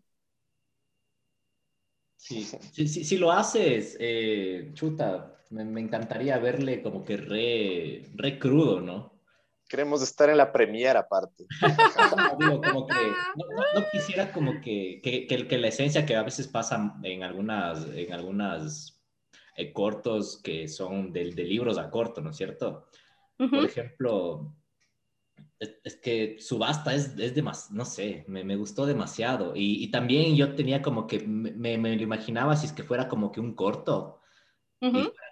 Sí, 2.16 2.44
sí, 2.72 2.86
sí, 2.86 3.04
si 3.04 3.16
lo 3.18 3.32
haces, 3.32 3.96
eh, 3.98 4.70
chuta, 4.74 5.44
me, 5.50 5.64
me, 5.64 5.80
encantaría 5.80 6.38
verle 6.38 6.82
como 6.82 7.04
que 7.04 7.16
re, 7.16 8.04
re 8.14 8.38
crudo, 8.38 8.80
¿no? 8.80 9.19
Queremos 9.70 10.02
estar 10.02 10.28
en 10.28 10.36
la 10.36 10.52
premiera 10.52 11.00
aparte. 11.00 11.46
no, 12.40 12.60
como 12.60 12.86
que, 12.88 13.12
no, 13.36 13.84
quisiera 13.92 14.32
como 14.32 14.60
que, 14.60 15.00
que, 15.02 15.26
que, 15.26 15.58
la 15.58 15.68
esencia 15.68 16.04
que 16.04 16.16
a 16.16 16.24
veces 16.24 16.48
pasa 16.48 16.96
en 17.04 17.22
algunas, 17.22 17.86
en 17.94 18.12
algunas 18.12 19.00
eh, 19.56 19.72
cortos 19.72 20.40
que 20.42 20.66
son 20.66 21.12
de, 21.12 21.30
de, 21.30 21.44
libros 21.44 21.78
a 21.78 21.88
corto, 21.88 22.20
¿no 22.20 22.30
es 22.30 22.36
cierto? 22.36 22.88
Por 23.38 23.64
ejemplo, 23.64 24.54
es, 25.58 25.96
que 25.96 26.36
Subasta 26.40 26.92
es, 26.92 27.16
es 27.16 27.34
demasiado, 27.34 27.76
no 27.76 27.84
sé, 27.84 28.24
me, 28.26 28.44
me 28.44 28.56
gustó 28.56 28.84
demasiado. 28.84 29.54
Y, 29.54 29.84
y, 29.84 29.90
también 29.90 30.36
yo 30.36 30.54
tenía 30.56 30.82
como 30.82 31.06
que, 31.06 31.20
me, 31.20 31.78
me, 31.78 31.96
lo 31.96 32.02
imaginaba 32.02 32.56
si 32.56 32.66
es 32.66 32.72
que 32.72 32.82
fuera 32.82 33.08
como 33.08 33.30
que 33.30 33.40
un 33.40 33.54
corto. 33.54 34.20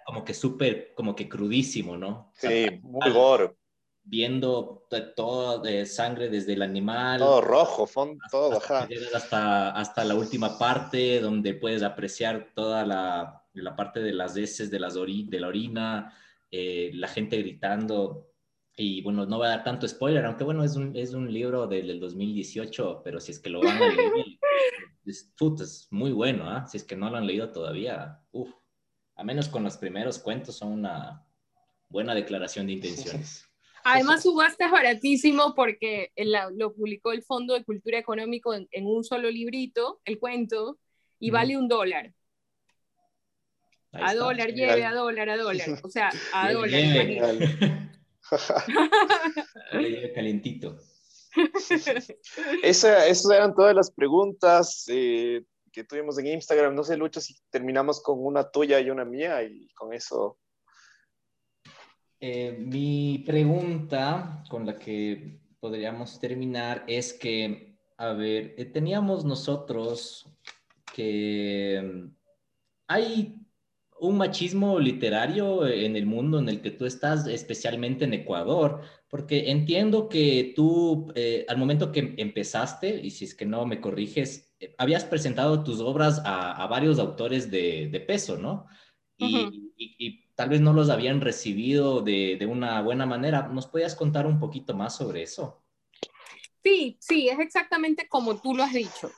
como 0.05 0.23
que 0.23 0.33
súper, 0.33 0.93
como 0.95 1.13
que 1.13 1.27
crudísimo, 1.27 1.97
¿no? 1.97 2.31
Sí, 2.35 2.79
muy 2.81 3.11
gore 3.11 3.59
viendo 4.03 4.87
toda 5.15 5.59
de 5.59 5.85
sangre 5.85 6.29
desde 6.29 6.53
el 6.53 6.61
animal. 6.61 7.19
Todo 7.19 7.41
rojo, 7.41 7.85
fondo, 7.85 8.23
todo, 8.31 8.57
hasta, 8.57 8.87
hasta, 9.15 9.71
hasta, 9.71 10.03
la 10.03 10.15
última 10.15 10.57
parte 10.57 11.19
donde 11.19 11.53
puedes 11.53 11.83
apreciar 11.83 12.51
toda 12.55 12.85
la, 12.85 13.43
la 13.53 13.75
parte 13.75 13.99
de 13.99 14.13
las 14.13 14.35
heces, 14.35 14.71
de, 14.71 14.79
las 14.79 14.95
de 14.95 15.39
la 15.39 15.47
orina, 15.47 16.13
eh, 16.51 16.91
la 16.93 17.07
gente 17.07 17.37
gritando. 17.37 18.27
Y 18.75 19.01
bueno, 19.01 19.25
no 19.25 19.39
va 19.39 19.47
a 19.47 19.49
dar 19.49 19.63
tanto 19.63 19.87
spoiler, 19.87 20.25
aunque 20.25 20.45
bueno, 20.45 20.63
es 20.63 20.75
un, 20.75 20.95
es 20.95 21.13
un 21.13 21.31
libro 21.31 21.67
del, 21.67 21.99
2018, 21.99 23.01
pero 23.03 23.19
si 23.19 23.33
es 23.33 23.39
que 23.39 23.49
lo 23.49 23.59
van 23.61 23.81
a 23.81 23.89
leer, 23.89 24.13
es, 25.05 25.33
es 25.61 25.87
muy 25.91 26.11
bueno, 26.11 26.49
¿ah? 26.49 26.65
si 26.65 26.77
es 26.77 26.85
que 26.85 26.95
no 26.95 27.09
lo 27.09 27.17
han 27.17 27.27
leído 27.27 27.51
todavía, 27.51 28.21
uff, 28.31 28.49
a 29.15 29.23
menos 29.23 29.49
con 29.49 29.63
los 29.63 29.75
primeros 29.75 30.17
cuentos 30.17 30.55
son 30.55 30.71
una 30.71 31.25
buena 31.89 32.15
declaración 32.15 32.67
de 32.67 32.73
intenciones. 32.73 33.45
Además, 33.83 34.23
Subasta 34.23 34.65
es 34.65 34.71
baratísimo 34.71 35.53
porque 35.55 36.11
lo 36.55 36.73
publicó 36.73 37.11
el 37.11 37.23
Fondo 37.23 37.53
de 37.53 37.63
Cultura 37.63 37.97
Económico 37.97 38.53
en, 38.53 38.85
un 38.85 39.03
solo 39.03 39.29
librito, 39.29 40.01
el 40.05 40.19
cuento, 40.19 40.77
y 41.19 41.31
vale 41.31 41.57
un 41.57 41.67
dólar. 41.67 42.13
a 43.91 44.13
dólar, 44.13 44.53
lleve, 44.53 44.85
a 44.85 44.93
dólar, 44.93 45.29
a 45.29 45.37
dólar. 45.37 45.67
O 45.83 45.89
sea, 45.89 46.11
a 46.33 46.51
dólar. 46.51 46.81
Calentito. 50.15 50.77
Esa, 52.63 53.07
esas 53.07 53.31
eran 53.31 53.53
todas 53.53 53.75
las 53.75 53.91
preguntas 53.91 54.85
eh, 54.87 55.43
que 55.71 55.83
tuvimos 55.83 56.17
en 56.17 56.27
Instagram. 56.27 56.75
No 56.75 56.83
sé, 56.83 56.97
Lucho, 56.97 57.21
si 57.21 57.35
terminamos 57.49 58.01
con 58.01 58.23
una 58.23 58.49
tuya 58.49 58.79
y 58.79 58.89
una 58.89 59.05
mía 59.05 59.43
y 59.43 59.67
con 59.69 59.93
eso 59.93 60.37
eh, 62.21 62.51
mi 62.59 63.23
pregunta 63.25 64.43
con 64.49 64.65
la 64.65 64.77
que 64.77 65.39
podríamos 65.59 66.19
terminar 66.19 66.83
es 66.87 67.13
que, 67.13 67.77
a 67.97 68.11
ver, 68.11 68.55
eh, 68.57 68.65
teníamos 68.65 69.23
nosotros 69.23 70.25
que 70.93 71.81
mm, 71.81 72.15
hay 72.87 73.35
un 74.01 74.17
machismo 74.17 74.79
literario 74.79 75.65
en 75.67 75.95
el 75.95 76.05
mundo 76.05 76.39
en 76.39 76.49
el 76.49 76.61
que 76.61 76.71
tú 76.71 76.85
estás, 76.85 77.25
especialmente 77.27 78.05
en 78.05 78.13
Ecuador, 78.13 78.81
porque 79.09 79.51
entiendo 79.51 80.09
que 80.09 80.53
tú, 80.55 81.11
eh, 81.15 81.45
al 81.47 81.57
momento 81.57 81.91
que 81.91 82.15
empezaste, 82.17 82.99
y 83.01 83.11
si 83.11 83.25
es 83.25 83.35
que 83.35 83.45
no 83.45 83.65
me 83.65 83.81
corriges, 83.81 84.53
habías 84.77 85.05
presentado 85.05 85.63
tus 85.63 85.79
obras 85.79 86.21
a, 86.25 86.65
varios 86.67 86.99
autores 86.99 87.49
de, 87.51 88.03
peso, 88.07 88.37
¿no? 88.37 88.67
y 89.17 90.28
tal 90.39 90.47
vez 90.47 90.61
no 90.61 90.71
los 90.71 90.89
habían 90.89 91.19
recibido 91.19 91.99
de, 91.99 92.37
de, 92.39 92.45
una 92.45 92.81
buena 92.81 93.05
manera. 93.05 93.49
¿Nos 93.49 93.67
podías 93.67 93.93
contar 93.93 94.25
un 94.25 94.39
poquito 94.39 94.73
más 94.73 94.95
sobre 94.95 95.21
eso? 95.21 95.61
Sí, 96.63 96.97
sí, 97.01 97.27
es 97.27 97.39
exactamente 97.39 98.07
como 98.07 98.39
tú 98.39 98.55
lo 98.55 98.63
has 98.63 98.71
dicho. 98.71 99.11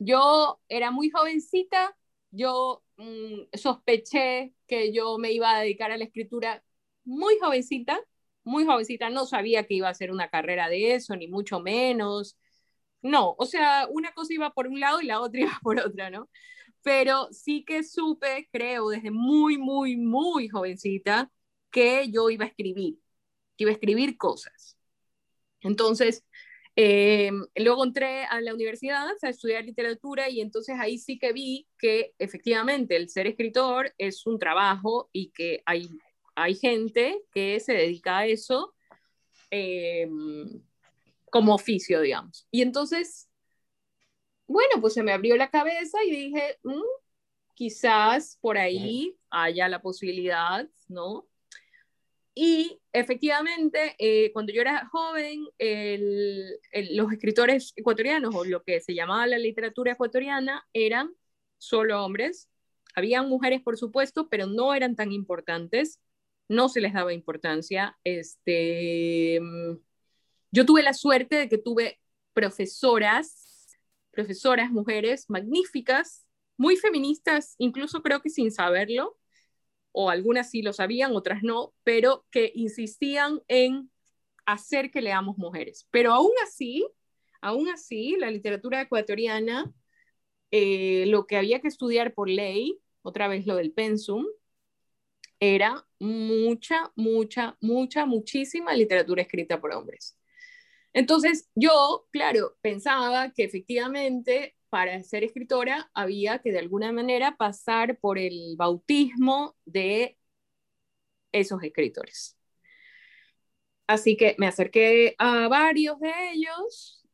Yo 0.00 0.58
era 0.68 0.90
muy 0.90 1.10
jovencita, 1.10 1.96
yo 2.32 2.82
mm, 2.96 3.56
sospeché 3.56 4.52
que 4.66 4.92
yo 4.92 5.16
me 5.16 5.30
iba 5.30 5.54
a 5.54 5.60
dedicar 5.60 5.92
a 5.92 5.96
la 5.96 6.06
escritura 6.06 6.64
muy 7.04 7.38
jovencita, 7.40 8.00
muy 8.42 8.66
jovencita, 8.66 9.10
no 9.10 9.26
sabía 9.26 9.68
que 9.68 9.74
iba 9.74 9.86
a 9.86 9.92
hacer 9.92 10.10
una 10.10 10.28
carrera 10.28 10.68
de 10.68 10.96
eso, 10.96 11.14
ni 11.14 11.28
mucho 11.28 11.60
menos. 11.60 12.36
No, 13.00 13.36
o 13.38 13.46
sea, 13.46 13.86
una 13.92 14.12
cosa 14.12 14.34
iba 14.34 14.50
por 14.50 14.66
un 14.66 14.80
lado 14.80 15.00
y 15.00 15.06
la 15.06 15.20
otra 15.20 15.40
iba 15.42 15.56
por 15.62 15.78
otra, 15.78 16.10
¿no? 16.10 16.28
Pero 16.84 17.28
sí 17.32 17.64
que 17.64 17.82
supe, 17.82 18.48
creo, 18.52 18.90
desde 18.90 19.10
muy, 19.10 19.58
muy, 19.58 19.96
muy 19.96 20.48
jovencita, 20.48 21.32
que 21.72 22.10
yo 22.10 22.30
iba 22.30 22.44
a 22.44 22.48
escribir, 22.48 22.98
que 23.56 23.64
iba 23.64 23.70
a 23.70 23.74
escribir 23.74 24.18
cosas. 24.18 24.78
Entonces, 25.62 26.24
eh, 26.76 27.30
luego 27.56 27.84
entré 27.84 28.24
a 28.26 28.40
la 28.42 28.52
universidad 28.52 29.06
a 29.22 29.28
estudiar 29.28 29.64
literatura 29.64 30.28
y 30.28 30.40
entonces 30.40 30.76
ahí 30.78 30.98
sí 30.98 31.18
que 31.18 31.32
vi 31.32 31.66
que 31.78 32.14
efectivamente 32.18 32.96
el 32.96 33.08
ser 33.08 33.26
escritor 33.28 33.94
es 33.96 34.26
un 34.26 34.38
trabajo 34.38 35.08
y 35.12 35.30
que 35.30 35.62
hay, 35.64 35.88
hay 36.34 36.54
gente 36.54 37.22
que 37.32 37.60
se 37.60 37.72
dedica 37.72 38.18
a 38.18 38.26
eso 38.26 38.74
eh, 39.50 40.06
como 41.30 41.54
oficio, 41.54 42.02
digamos. 42.02 42.46
Y 42.50 42.60
entonces 42.60 43.30
bueno, 44.46 44.80
pues 44.80 44.94
se 44.94 45.02
me 45.02 45.12
abrió 45.12 45.36
la 45.36 45.50
cabeza 45.50 46.02
y 46.04 46.10
dije, 46.10 46.58
mm, 46.62 46.82
quizás 47.54 48.38
por 48.40 48.58
ahí 48.58 49.16
haya 49.30 49.68
la 49.68 49.80
posibilidad, 49.80 50.68
¿no? 50.88 51.26
Y 52.34 52.80
efectivamente, 52.92 53.94
eh, 53.98 54.32
cuando 54.32 54.52
yo 54.52 54.60
era 54.60 54.88
joven, 54.88 55.46
los 56.90 57.12
escritores 57.12 57.72
ecuatorianos, 57.76 58.34
o 58.34 58.44
lo 58.44 58.62
que 58.64 58.80
se 58.80 58.94
llamaba 58.94 59.26
la 59.26 59.38
literatura 59.38 59.92
ecuatoriana, 59.92 60.66
eran 60.72 61.14
solo 61.58 62.04
hombres. 62.04 62.48
Habían 62.96 63.28
mujeres, 63.28 63.62
por 63.62 63.76
supuesto, 63.76 64.28
pero 64.28 64.46
no 64.46 64.74
eran 64.74 64.96
tan 64.96 65.12
importantes. 65.12 66.00
No 66.48 66.68
se 66.68 66.80
les 66.80 66.92
daba 66.92 67.12
importancia. 67.12 67.96
Este, 68.02 69.40
yo 70.50 70.66
tuve 70.66 70.82
la 70.82 70.92
suerte 70.92 71.36
de 71.36 71.48
que 71.48 71.58
tuve 71.58 72.00
profesoras, 72.32 73.43
profesoras 74.14 74.70
mujeres 74.70 75.26
magníficas, 75.28 76.26
muy 76.56 76.76
feministas, 76.76 77.54
incluso 77.58 78.02
creo 78.02 78.20
que 78.22 78.30
sin 78.30 78.50
saberlo, 78.50 79.18
o 79.92 80.10
algunas 80.10 80.50
sí 80.50 80.62
lo 80.62 80.72
sabían, 80.72 81.14
otras 81.14 81.42
no, 81.42 81.74
pero 81.84 82.26
que 82.30 82.52
insistían 82.54 83.40
en 83.48 83.90
hacer 84.46 84.90
que 84.90 85.02
leamos 85.02 85.38
mujeres. 85.38 85.86
Pero 85.90 86.12
aún 86.12 86.32
así, 86.42 86.86
aún 87.40 87.68
así, 87.68 88.16
la 88.18 88.30
literatura 88.30 88.80
ecuatoriana, 88.80 89.72
eh, 90.50 91.06
lo 91.06 91.26
que 91.26 91.36
había 91.36 91.60
que 91.60 91.68
estudiar 91.68 92.14
por 92.14 92.28
ley, 92.28 92.80
otra 93.02 93.28
vez 93.28 93.46
lo 93.46 93.56
del 93.56 93.72
pensum, 93.72 94.26
era 95.40 95.86
mucha, 95.98 96.92
mucha, 96.96 97.56
mucha, 97.60 98.06
muchísima 98.06 98.74
literatura 98.74 99.22
escrita 99.22 99.60
por 99.60 99.72
hombres. 99.74 100.16
Entonces 100.94 101.50
yo, 101.54 102.06
claro, 102.12 102.56
pensaba 102.62 103.32
que 103.32 103.44
efectivamente 103.44 104.56
para 104.70 105.02
ser 105.02 105.24
escritora 105.24 105.90
había 105.94 106.40
que 106.40 106.52
de 106.52 106.60
alguna 106.60 106.92
manera 106.92 107.36
pasar 107.36 107.98
por 107.98 108.18
el 108.18 108.56
bautismo 108.56 109.56
de 109.66 110.18
esos 111.32 111.62
escritores. 111.62 112.36
Así 113.86 114.16
que 114.16 114.34
me 114.38 114.46
acerqué 114.46 115.14
a 115.18 115.48
varios 115.48 116.00
de 116.00 116.12
ellos 116.32 117.04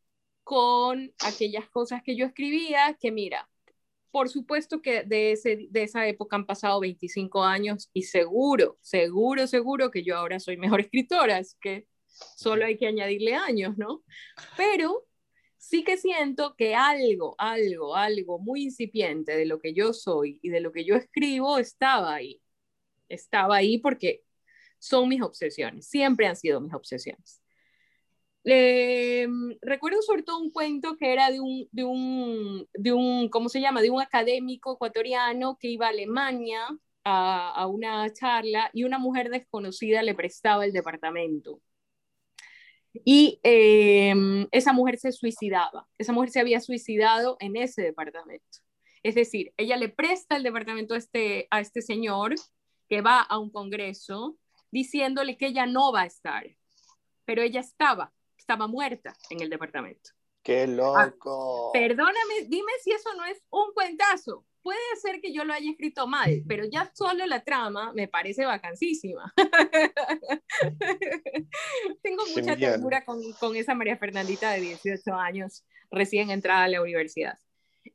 con 0.45 1.13
aquellas 1.25 1.69
cosas 1.71 2.03
que 2.03 2.17
yo 2.17 2.27
escribía, 2.27 2.97
que 3.01 3.11
mira, 3.11 3.49
por 4.11 4.29
supuesto 4.29 4.83
que 4.83 5.05
de, 5.05 5.33
ese, 5.33 5.69
de 5.71 5.83
esa 5.85 6.07
época 6.07 6.37
han 6.37 6.47
pasado 6.47 6.81
25 6.81 7.45
años 7.45 7.91
y 7.93 8.03
seguro, 8.05 8.79
seguro, 8.83 9.47
seguro 9.47 9.91
que 9.91 10.05
yo 10.05 10.17
ahora 10.17 10.41
soy 10.41 10.57
mejor 10.57 10.81
escritora, 10.83 11.39
es 11.39 11.57
que 11.61 11.87
solo 12.37 12.65
hay 12.67 12.77
que 12.77 12.87
añadirle 12.87 13.35
años, 13.35 13.77
¿no? 13.79 14.03
Pero 14.57 15.07
sí 15.61 15.85
que 15.85 15.97
siento 15.97 16.57
que 16.57 16.75
algo, 16.75 17.35
algo, 17.39 17.95
algo 17.95 18.39
muy 18.39 18.65
incipiente 18.65 19.37
de 19.37 19.47
lo 19.47 19.59
que 19.61 19.75
yo 19.75 19.93
soy 19.93 20.41
y 20.43 20.49
de 20.51 20.61
lo 20.61 20.73
que 20.73 20.85
yo 20.85 20.97
escribo 20.97 21.59
estaba 21.59 22.15
ahí. 22.15 22.43
Estaba 23.09 23.57
ahí 23.57 23.79
porque 23.79 24.25
son 24.79 25.09
mis 25.09 25.23
obsesiones, 25.23 25.87
siempre 25.87 26.27
han 26.27 26.37
sido 26.37 26.61
mis 26.61 26.75
obsesiones. 26.75 27.43
recuerdo 29.63 30.03
sobre 30.03 30.23
todo 30.23 30.39
un 30.39 30.51
cuento 30.51 30.97
que 30.97 31.13
era 31.13 31.31
de 31.31 31.41
un, 31.41 31.69
de 31.73 31.85
un, 31.85 32.69
de 32.75 32.93
un, 32.93 33.29
¿cómo 33.29 33.49
se 33.49 33.61
llama? 33.61 33.83
De 33.83 33.91
un 33.91 34.01
académico 34.01 34.75
ecuatoriano 34.75 35.59
que 35.61 35.69
iba 35.69 35.87
a 35.87 35.91
Alemania 35.91 36.67
a 37.05 37.67
una 37.67 38.13
charla 38.13 38.71
y 38.73 38.85
una 38.85 38.99
mujer 38.99 39.31
desconocida 39.31 40.03
le 40.03 40.15
prestaba 40.15 40.65
el 40.65 40.73
departamento 40.73 41.61
y 42.93 43.41
em, 43.43 44.49
esa 44.51 44.73
mujer 44.73 44.99
se 44.99 45.13
suicidaba, 45.13 45.87
esa 45.99 46.13
mujer 46.13 46.31
se 46.31 46.41
había 46.41 46.61
suicidado 46.61 47.37
en 47.41 47.57
ese 47.57 47.83
departamento. 47.83 48.59
Es 49.03 49.15
decir, 49.15 49.53
ella 49.57 49.77
le 49.77 49.89
presta 49.89 50.37
el 50.37 50.43
departamento 50.43 50.95
a 50.95 50.99
este, 50.99 51.47
a 51.51 51.61
este 51.61 51.83
señor 51.83 52.35
que 52.89 53.01
va 53.01 53.21
a 53.21 53.39
un 53.39 53.51
congreso 53.51 54.37
diciéndole 54.71 55.37
que 55.37 55.47
ella 55.47 55.67
no 55.67 55.93
va 55.93 56.03
a 56.03 56.07
estar, 56.07 56.45
pero 57.25 57.43
ella 57.43 57.61
estaba, 57.61 58.13
estaba 58.37 58.67
muerta 58.67 59.17
en 59.31 59.41
el 59.41 59.51
departamento. 59.51 60.11
¡Qué 60.43 60.67
loco! 60.67 61.71
perdóname, 61.73 62.47
dime 62.49 62.73
si 62.83 62.93
eso 62.93 63.15
no 63.15 63.25
es 63.27 63.43
un 63.51 63.73
cuentazo 63.75 64.47
puede 64.63 64.79
ser 65.01 65.21
que 65.21 65.33
yo 65.33 65.45
lo 65.45 65.53
haya 65.53 65.71
escrito 65.71 66.07
mal, 66.07 66.43
pero 66.47 66.65
ya 66.65 66.91
solo 66.95 67.27
la 67.27 67.43
trama 67.43 67.93
me 67.93 68.09
parece 68.09 68.45
vacancísima. 68.45 69.33
Tengo 72.03 72.25
mucha 72.35 72.57
ternura 72.57 73.05
con, 73.05 73.21
con, 73.35 73.57
esa 73.57 73.75
María 73.75 73.97
Fernandita 73.97 74.53
de 74.53 74.61
18 74.61 75.15
años, 75.15 75.65
recién 75.91 76.31
entrada 76.31 76.65
a 76.65 76.69
la 76.69 76.83
universidad. 76.83 77.39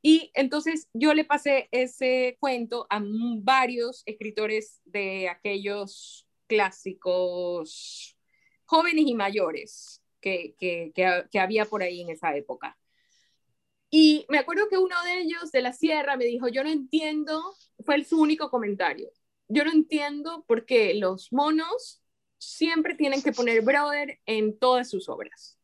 Y 0.02 0.32
entonces 0.34 0.90
yo 0.94 1.14
le 1.14 1.26
pasé 1.26 1.70
ese 1.72 2.38
cuento 2.40 2.88
a 2.90 3.02
varios 3.04 4.04
escritores 4.06 4.82
de 4.86 5.30
aquellos 5.30 6.28
clásicos 6.48 8.18
jóvenes 8.66 9.06
y 9.08 9.14
mayores 9.14 10.02
que, 10.20 10.56
que, 10.60 10.92
que 11.32 11.40
había 11.40 11.66
por 11.66 11.84
ahí 11.84 12.02
en 12.02 12.10
esa 12.10 12.36
época. 12.36 12.78
Y 13.98 14.26
me 14.28 14.40
acuerdo 14.40 14.68
que 14.68 14.78
uno 14.78 15.02
de 15.06 15.22
ellos 15.22 15.54
de 15.54 15.62
la 15.62 15.72
sierra 15.72 16.18
me 16.18 16.26
dijo, 16.26 16.50
yo 16.50 16.66
no 16.66 16.70
entiendo, 16.70 17.42
fue 17.86 18.04
su 18.04 18.20
único 18.20 18.50
comentario, 18.50 19.10
yo 19.48 19.64
no 19.64 19.72
entiendo 19.72 20.44
por 20.50 20.66
qué 20.66 20.96
los 20.96 21.32
monos 21.32 22.04
siempre 22.38 22.96
tienen 22.96 23.22
que 23.22 23.32
poner 23.32 23.62
brother 23.62 24.20
en 24.26 24.60
todas 24.60 24.90
sus 24.90 25.08
obras. 25.08 25.58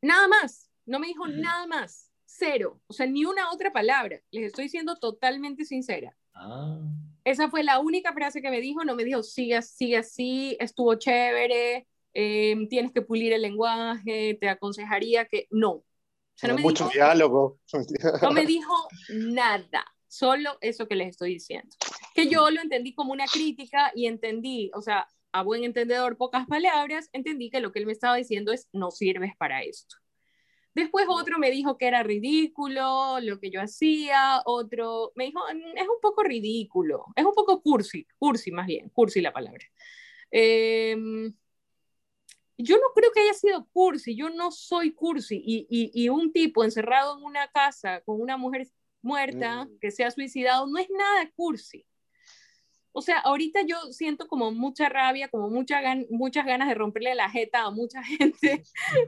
nada 0.00 0.28
más, 0.28 0.70
no 0.86 1.00
me 1.00 1.08
dijo 1.08 1.26
nada 1.26 1.66
más, 1.66 2.12
cero, 2.24 2.80
o 2.86 2.92
sea, 2.92 3.06
ni 3.06 3.24
una 3.24 3.50
otra 3.50 3.72
palabra, 3.72 4.20
les 4.30 4.44
estoy 4.44 4.68
siendo 4.68 4.94
totalmente 4.94 5.64
sincera. 5.64 6.16
Ah. 6.34 6.78
Esa 7.24 7.50
fue 7.50 7.64
la 7.64 7.80
única 7.80 8.12
frase 8.12 8.40
que 8.40 8.50
me 8.50 8.60
dijo, 8.60 8.84
no 8.84 8.94
me 8.94 9.02
dijo, 9.02 9.24
sigue, 9.24 9.60
sigue 9.62 9.96
así, 9.96 10.56
estuvo 10.60 10.94
chévere, 10.94 11.88
Em, 12.14 12.68
tienes 12.68 12.92
que 12.92 13.02
pulir 13.02 13.32
el 13.32 13.42
lenguaje, 13.42 14.36
te 14.40 14.48
aconsejaría 14.48 15.26
que 15.26 15.46
no. 15.50 15.84
no 16.42 16.54
me 16.54 16.62
mucho 16.62 16.88
diálogo. 16.88 17.60
No 18.22 18.32
me 18.32 18.46
dijo 18.46 18.74
nada, 19.10 19.84
solo 20.06 20.56
eso 20.60 20.88
que 20.88 20.96
les 20.96 21.10
estoy 21.10 21.34
diciendo. 21.34 21.68
Que 22.14 22.28
yo 22.28 22.50
lo 22.50 22.60
entendí 22.60 22.94
como 22.94 23.12
una 23.12 23.26
crítica 23.26 23.92
y 23.94 24.06
entendí, 24.06 24.70
o 24.74 24.82
sea, 24.82 25.06
a 25.32 25.42
buen 25.42 25.64
entendedor, 25.64 26.16
pocas 26.16 26.46
palabras, 26.46 27.08
entendí 27.12 27.50
que 27.50 27.60
lo 27.60 27.72
que 27.72 27.78
él 27.78 27.86
me 27.86 27.92
estaba 27.92 28.16
diciendo 28.16 28.52
es 28.52 28.68
no 28.72 28.90
sirves 28.90 29.32
para 29.38 29.62
esto. 29.62 29.96
Después 30.74 31.06
otro 31.08 31.38
me 31.38 31.50
dijo 31.50 31.76
que 31.76 31.88
era 31.88 32.02
ridículo 32.02 33.18
lo 33.20 33.40
que 33.40 33.50
yo 33.50 33.60
hacía, 33.60 34.42
otro 34.44 35.12
me 35.16 35.24
dijo, 35.24 35.40
mm, 35.40 35.76
es 35.76 35.88
un 35.88 36.00
poco 36.00 36.22
ridículo, 36.22 37.04
es 37.16 37.24
un 37.24 37.34
poco 37.34 37.60
cursi, 37.62 38.06
cursi 38.16 38.50
más 38.52 38.66
bien, 38.66 38.88
cursi 38.90 39.20
la 39.20 39.32
palabra. 39.32 39.64
Eh, 40.30 40.96
yo 42.58 42.76
no 42.76 42.92
creo 42.94 43.12
que 43.12 43.20
haya 43.20 43.34
sido 43.34 43.66
cursi, 43.72 44.16
yo 44.16 44.30
no 44.30 44.50
soy 44.50 44.92
cursi, 44.92 45.40
y, 45.44 46.08
un 46.08 46.32
tipo 46.32 46.64
encerrado 46.64 47.16
en 47.16 47.24
una 47.24 47.48
casa 47.48 48.00
con 48.00 48.20
una 48.20 48.36
mujer 48.36 48.68
muerta 49.00 49.64
mm. 49.64 49.78
que 49.80 49.90
se 49.90 50.04
ha 50.04 50.10
suicidado 50.10 50.66
no 50.66 50.78
es 50.78 50.88
nada 50.90 51.30
cursi. 51.36 51.86
O 52.92 53.00
sea, 53.00 53.18
ahorita 53.20 53.62
yo 53.62 53.76
siento 53.92 54.26
como 54.26 54.50
mucha 54.50 54.88
rabia, 54.88 55.28
como 55.28 55.50
mucha 55.50 55.80
muchas 56.10 56.44
ganas 56.46 56.68
de 56.68 56.74
romperle 56.74 57.14
la 57.14 57.30
jeta 57.30 57.62
a 57.62 57.70
mucha 57.70 58.02
gente, 58.18 58.64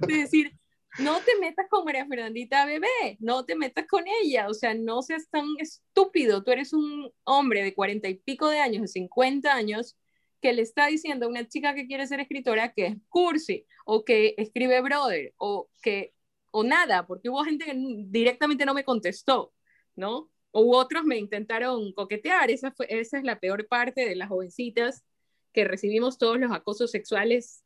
de 0.06 0.14
decir, 0.16 0.52
no 0.98 1.18
te 1.20 1.32
metas 1.40 1.66
con 1.68 1.85
María 1.85 2.06
Fernandita 2.06 2.66
bebé, 2.66 3.16
no 3.18 3.44
te 3.44 3.56
metas 3.56 3.86
con 3.89 4.05
ella, 4.22 4.48
o 4.48 4.55
sea, 4.55 4.74
no 4.74 5.02
seas 5.02 5.28
tan 5.28 5.44
estúpido, 5.59 6.43
tú 6.44 6.52
eres 6.52 6.72
un 6.72 7.12
hombre 7.24 7.62
de 7.62 7.74
cuarenta 7.74 8.09
y 8.09 8.14
pico 8.14 8.48
de 8.48 8.60
años, 8.60 8.82
de 8.82 8.89
cincuenta 8.89 9.55
años, 9.55 9.97
que 10.40 10.52
le 10.52 10.62
está 10.62 10.86
diciendo 10.86 11.26
a 11.26 11.28
una 11.28 11.46
chica 11.48 11.74
que 11.74 11.86
quiere 11.86 12.06
ser 12.06 12.20
escritora 12.20 12.72
que 12.72 12.86
es 12.86 12.96
cursi 13.08 13.66
o 13.84 14.04
que 14.04 14.34
escribe 14.38 14.80
brother 14.80 15.34
o 15.36 15.68
que 15.82 16.14
o 16.50 16.64
nada, 16.64 17.06
porque 17.06 17.28
hubo 17.28 17.44
gente 17.44 17.64
que 17.64 17.74
directamente 17.76 18.64
no 18.64 18.74
me 18.74 18.84
contestó, 18.84 19.52
¿no? 19.94 20.30
O 20.50 20.76
otros 20.76 21.04
me 21.04 21.16
intentaron 21.16 21.92
coquetear, 21.92 22.50
esa, 22.50 22.72
fue, 22.72 22.86
esa 22.90 23.18
es 23.18 23.24
la 23.24 23.38
peor 23.38 23.68
parte 23.68 24.04
de 24.08 24.16
las 24.16 24.28
jovencitas 24.28 25.04
que 25.52 25.64
recibimos 25.64 26.18
todos 26.18 26.38
los 26.38 26.52
acosos 26.52 26.90
sexuales 26.90 27.64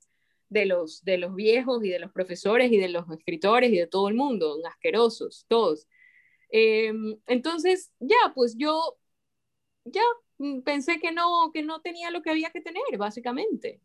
de 0.48 0.66
los, 0.66 1.02
de 1.04 1.18
los 1.18 1.34
viejos 1.34 1.84
y 1.84 1.90
de 1.90 1.98
los 1.98 2.12
profesores 2.12 2.70
y 2.72 2.78
de 2.78 2.88
los 2.88 3.10
escritores 3.10 3.72
y 3.72 3.78
de 3.78 3.86
todo 3.86 4.08
el 4.08 4.14
mundo, 4.14 4.58
asquerosos, 4.66 5.46
todos. 5.48 5.88
Em, 6.50 7.18
entonces, 7.26 7.90
ya, 8.00 8.32
pues 8.34 8.56
yo, 8.56 8.96
ya, 9.84 10.02
pensé 10.64 10.98
que 11.00 11.12
no, 11.12 11.50
que 11.52 11.62
no 11.62 11.80
tenía 11.80 12.10
lo 12.10 12.22
que 12.22 12.30
había 12.30 12.50
que 12.50 12.60
tener, 12.60 12.82
básicamente. 12.98 13.80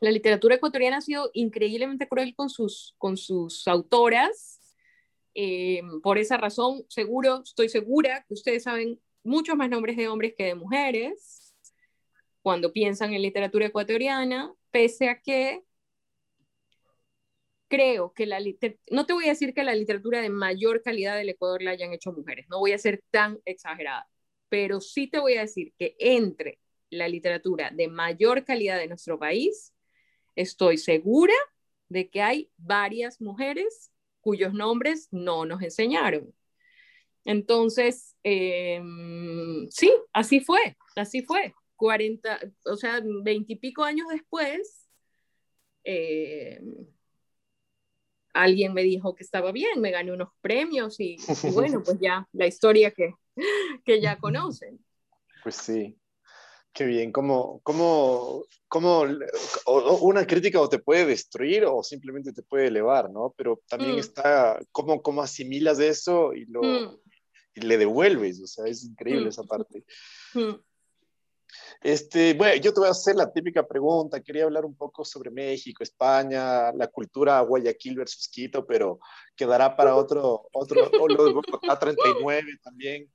La 0.00 0.10
literatura 0.10 0.56
ecuatoriana 0.56 0.98
ha 0.98 1.00
sido 1.00 1.30
increíblemente 1.34 2.08
cruel 2.08 2.34
con 2.34 2.50
sus, 2.50 2.94
con 2.98 3.16
sus 3.16 3.66
autoras. 3.68 4.60
Eh, 5.34 5.82
por 6.02 6.18
esa 6.18 6.36
razón, 6.36 6.84
seguro, 6.88 7.42
estoy 7.42 7.68
segura 7.68 8.24
que 8.26 8.34
ustedes 8.34 8.64
saben 8.64 9.00
muchos 9.22 9.56
más 9.56 9.70
nombres 9.70 9.96
de 9.96 10.08
hombres 10.08 10.34
que 10.36 10.44
de 10.44 10.54
mujeres 10.54 11.44
cuando 12.44 12.72
piensan 12.74 13.14
en 13.14 13.22
literatura 13.22 13.66
ecuatoriana, 13.66 14.52
pese 14.70 15.08
a 15.08 15.18
que 15.18 15.64
creo 17.68 18.12
que 18.12 18.26
la 18.26 18.38
no 18.90 19.06
te 19.06 19.14
voy 19.14 19.24
a 19.24 19.30
decir 19.30 19.54
que 19.54 19.64
la 19.64 19.74
literatura 19.74 20.20
de 20.20 20.28
mayor 20.28 20.82
calidad 20.82 21.16
del 21.16 21.30
Ecuador 21.30 21.62
la 21.62 21.70
hayan 21.70 21.94
hecho 21.94 22.12
mujeres, 22.12 22.46
no 22.50 22.58
voy 22.58 22.72
a 22.72 22.78
ser 22.78 23.02
tan 23.10 23.40
exagerada, 23.46 24.06
pero 24.54 24.80
sí 24.80 25.08
te 25.08 25.18
voy 25.18 25.34
a 25.34 25.40
decir 25.40 25.72
que 25.76 25.96
entre 25.98 26.60
la 26.88 27.08
literatura 27.08 27.72
de 27.72 27.88
mayor 27.88 28.44
calidad 28.44 28.78
de 28.78 28.86
nuestro 28.86 29.18
país, 29.18 29.74
estoy 30.36 30.78
segura 30.78 31.34
de 31.88 32.08
que 32.08 32.22
hay 32.22 32.52
varias 32.56 33.20
mujeres 33.20 33.90
cuyos 34.20 34.54
nombres 34.54 35.08
no 35.10 35.44
nos 35.44 35.60
enseñaron. 35.60 36.32
Entonces, 37.24 38.14
em, 38.22 39.68
sí, 39.70 39.92
así 40.12 40.38
fue, 40.38 40.76
así 40.94 41.22
fue. 41.22 41.52
40, 41.74 42.38
o 42.66 42.76
sea, 42.76 43.00
veintipico 43.24 43.82
años 43.82 44.06
después, 44.08 44.88
em, 45.82 46.86
alguien 48.32 48.72
me 48.72 48.84
dijo 48.84 49.16
que 49.16 49.24
estaba 49.24 49.50
bien, 49.50 49.80
me 49.80 49.90
gané 49.90 50.12
unos 50.12 50.28
premios 50.40 51.00
y, 51.00 51.16
y 51.16 51.18
bueno, 51.52 51.82
pues 51.84 51.98
ya, 51.98 52.28
la 52.32 52.46
historia 52.46 52.92
que, 52.92 53.14
que 53.84 54.00
ya 54.00 54.18
conocen. 54.18 54.84
Pues 55.42 55.56
sí. 55.56 55.98
Qué 56.72 56.84
bien, 56.86 57.12
¿cómo, 57.12 57.60
cómo, 57.62 58.46
cómo 58.66 59.04
una 60.00 60.26
crítica 60.26 60.60
o 60.60 60.68
te 60.68 60.80
puede 60.80 61.06
destruir 61.06 61.64
o 61.66 61.84
simplemente 61.84 62.32
te 62.32 62.42
puede 62.42 62.66
elevar, 62.66 63.10
¿no? 63.10 63.32
Pero 63.36 63.62
también 63.68 63.94
mm. 63.94 64.00
está 64.00 64.58
cómo, 64.72 65.00
cómo 65.00 65.22
asimilas 65.22 65.78
eso 65.78 66.34
y, 66.34 66.46
lo, 66.46 66.62
mm. 66.62 66.98
y 67.54 67.60
le 67.60 67.78
devuelves, 67.78 68.42
o 68.42 68.48
sea, 68.48 68.64
es 68.66 68.82
increíble 68.82 69.26
mm. 69.26 69.28
esa 69.28 69.44
parte. 69.44 69.84
Este, 71.84 72.34
bueno, 72.34 72.56
yo 72.56 72.72
te 72.72 72.80
voy 72.80 72.88
a 72.88 72.92
hacer 72.92 73.14
la 73.14 73.30
típica 73.30 73.64
pregunta. 73.66 74.22
Quería 74.22 74.44
hablar 74.44 74.64
un 74.64 74.74
poco 74.74 75.04
sobre 75.04 75.30
México, 75.30 75.82
España, 75.82 76.72
la 76.72 76.88
cultura 76.88 77.38
Guayaquil 77.40 77.96
versus 77.96 78.26
Quito, 78.28 78.66
pero 78.66 79.00
quedará 79.36 79.76
para 79.76 79.94
otro, 79.94 80.48
otro, 80.52 80.90
o 80.98 81.08
lo 81.08 81.26
de 81.26 81.34
a 81.68 81.78
39 81.78 82.58
también. 82.62 83.12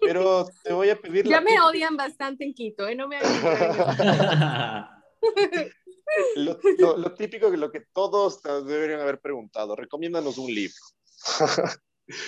Pero 0.00 0.48
te 0.64 0.72
voy 0.72 0.90
a 0.90 1.00
pedir. 1.00 1.28
Ya 1.28 1.40
me 1.40 1.60
odian 1.60 1.96
bastante 1.96 2.44
en 2.44 2.54
Quito, 2.54 2.88
¿eh? 2.88 2.96
No 2.96 3.06
me 3.06 3.20
lo, 6.36 6.58
lo, 6.78 6.96
lo, 6.96 7.14
típico, 7.14 7.50
lo 7.50 7.70
que 7.70 7.82
todos 7.92 8.42
deberían 8.42 9.00
haber 9.00 9.20
preguntado. 9.20 9.76
Recomiéndanos 9.76 10.38
un 10.38 10.52
libro. 10.52 10.74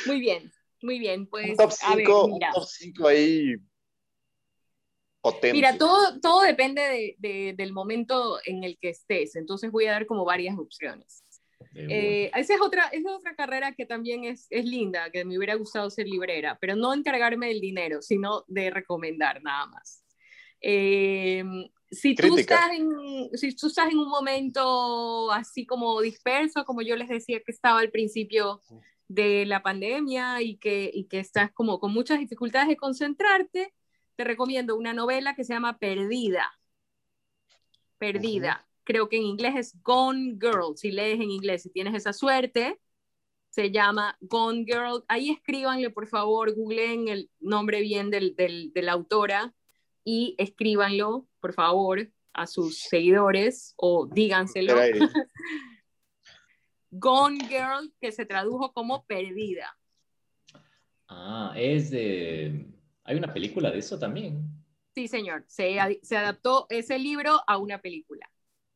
muy 0.06 0.20
bien, 0.20 0.52
muy 0.82 1.00
bien. 1.00 1.26
Pues, 1.26 1.56
top 1.56 1.72
5 1.72 2.38
ahí 3.08 3.56
potente. 5.20 5.52
Mira, 5.52 5.76
todo, 5.76 6.20
todo 6.20 6.42
depende 6.42 6.82
de, 6.82 7.16
de, 7.18 7.54
del 7.56 7.72
momento 7.72 8.38
en 8.44 8.64
el 8.64 8.78
que 8.78 8.90
estés. 8.90 9.36
Entonces 9.36 9.70
voy 9.70 9.86
a 9.86 9.92
dar 9.92 10.06
como 10.06 10.24
varias 10.24 10.58
opciones. 10.58 11.24
Eh, 11.74 12.30
esa, 12.34 12.54
es 12.54 12.60
otra, 12.60 12.86
esa 12.86 13.08
es 13.10 13.14
otra 13.14 13.34
carrera 13.34 13.72
que 13.72 13.86
también 13.86 14.24
es, 14.24 14.46
es, 14.50 14.64
linda, 14.64 15.10
que 15.10 15.24
me 15.24 15.36
hubiera 15.36 15.54
gustado 15.54 15.88
ser 15.90 16.06
librera, 16.08 16.58
pero 16.60 16.74
no 16.74 16.92
encargarme 16.92 17.48
del 17.48 17.60
dinero, 17.60 18.02
sino 18.02 18.44
de 18.48 18.70
recomendar 18.70 19.42
nada 19.42 19.66
más. 19.66 20.04
Eh, 20.60 21.44
si, 21.90 22.14
tú 22.14 22.36
estás 22.36 22.72
en, 22.72 23.30
si 23.34 23.54
tú 23.54 23.68
estás 23.68 23.90
en 23.90 23.98
un 23.98 24.08
momento 24.08 25.30
así 25.32 25.64
como 25.64 26.00
disperso, 26.00 26.64
como 26.64 26.82
yo 26.82 26.96
les 26.96 27.08
decía 27.08 27.40
que 27.40 27.52
estaba 27.52 27.80
al 27.80 27.90
principio 27.90 28.60
de 29.08 29.46
la 29.46 29.62
pandemia 29.62 30.42
y 30.42 30.56
que, 30.56 30.90
y 30.92 31.04
que 31.04 31.18
estás 31.18 31.52
como 31.52 31.78
con 31.78 31.92
muchas 31.92 32.18
dificultades 32.18 32.68
de 32.68 32.76
concentrarte, 32.76 33.72
te 34.20 34.24
recomiendo 34.24 34.76
una 34.76 34.92
novela 34.92 35.34
que 35.34 35.44
se 35.44 35.54
llama 35.54 35.78
Perdida. 35.78 36.46
Perdida 37.96 38.68
creo 38.84 39.08
que 39.08 39.16
en 39.16 39.22
inglés 39.22 39.54
es 39.56 39.82
Gone 39.82 40.36
Girl, 40.38 40.76
si 40.76 40.90
lees 40.90 41.18
en 41.18 41.30
inglés, 41.30 41.62
si 41.62 41.70
tienes 41.70 41.94
esa 41.94 42.12
suerte, 42.12 42.78
se 43.48 43.70
llama 43.70 44.18
Gone 44.20 44.66
Girl. 44.66 45.02
Ahí 45.08 45.30
escríbanle, 45.30 45.88
por 45.88 46.06
favor, 46.06 46.54
googleen 46.54 47.08
el 47.08 47.30
nombre 47.40 47.80
bien 47.80 48.10
del, 48.10 48.36
del, 48.36 48.74
de 48.74 48.82
la 48.82 48.92
autora 48.92 49.54
y 50.04 50.34
escríbanlo, 50.36 51.26
por 51.40 51.54
favor, 51.54 52.12
a 52.34 52.46
sus 52.46 52.78
seguidores 52.78 53.72
o 53.78 54.06
díganselo. 54.06 54.74
Gone 56.90 57.38
Girl, 57.48 57.90
que 57.98 58.12
se 58.12 58.26
tradujo 58.26 58.74
como 58.74 59.06
perdida. 59.06 59.78
Ah, 61.08 61.54
es 61.56 61.90
de... 61.90 62.79
Hay 63.10 63.16
una 63.16 63.34
película 63.34 63.72
de 63.72 63.78
eso 63.80 63.98
también. 63.98 64.48
Sí, 64.94 65.08
señor. 65.08 65.44
Se, 65.48 65.76
se 66.00 66.16
adaptó 66.16 66.66
ese 66.68 66.96
libro 66.96 67.40
a 67.48 67.58
una 67.58 67.80
película. 67.80 68.30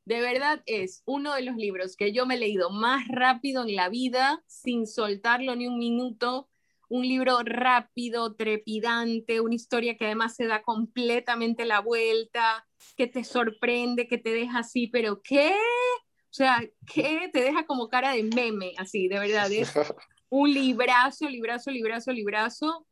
De 0.05 0.21
verdad 0.21 0.61
es 0.67 1.05
uno 1.05 1.35
de 1.35 1.43
los 1.43 1.55
libros 1.55 1.95
que 1.95 2.13
yo 2.13 2.27
me 2.27 2.35
he 2.35 2.39
leído 2.39 2.71
más 2.71 3.07
rápido 3.07 3.63
en 3.63 3.77
la 3.77 3.89
vida, 3.89 4.43
sin 4.49 4.89
soltarlo 4.89 5.55
ni 5.55 5.69
un 5.69 5.79
minuto. 5.79 6.49
Un 6.89 7.07
libro 7.07 7.39
rápido, 7.45 8.35
trepidante, 8.35 9.41
una 9.41 9.55
historia 9.55 9.97
que 9.97 10.07
además 10.07 10.35
se 10.35 10.49
da 10.49 10.63
completamente 10.63 11.65
la 11.65 11.79
vuelta, 11.79 12.67
que 12.97 13.07
te 13.07 13.23
sorprende, 13.23 14.09
que 14.09 14.19
te 14.19 14.31
deja 14.31 14.59
así, 14.59 14.89
pero 14.89 15.23
¿qué? 15.23 15.53
O 15.53 16.33
sea, 16.33 16.61
¿qué? 16.93 17.31
Te 17.33 17.41
deja 17.41 17.67
como 17.67 17.89
cara 17.89 18.15
de 18.15 18.25
meme, 18.25 18.73
así, 18.79 19.07
de 19.07 19.21
verdad. 19.21 19.53
Es 19.53 19.73
un 20.29 20.53
librazo, 20.53 21.29
librazo, 21.29 21.71
librazo, 21.71 22.11
librazo. 22.11 22.87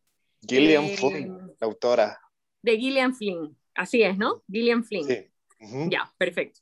Gillian 0.47 0.85
eh, 0.85 0.97
Flynn, 0.97 1.55
la 1.60 1.66
autora. 1.66 2.20
De 2.62 2.77
Gillian 2.77 3.14
Flynn, 3.14 3.56
así 3.74 4.02
es, 4.02 4.16
¿no? 4.19 4.43
Gillian 4.51 4.85
Flynn. 4.85 5.06
Sí. 5.06 5.28
Ya, 5.90 6.12
perfecto. 6.19 6.60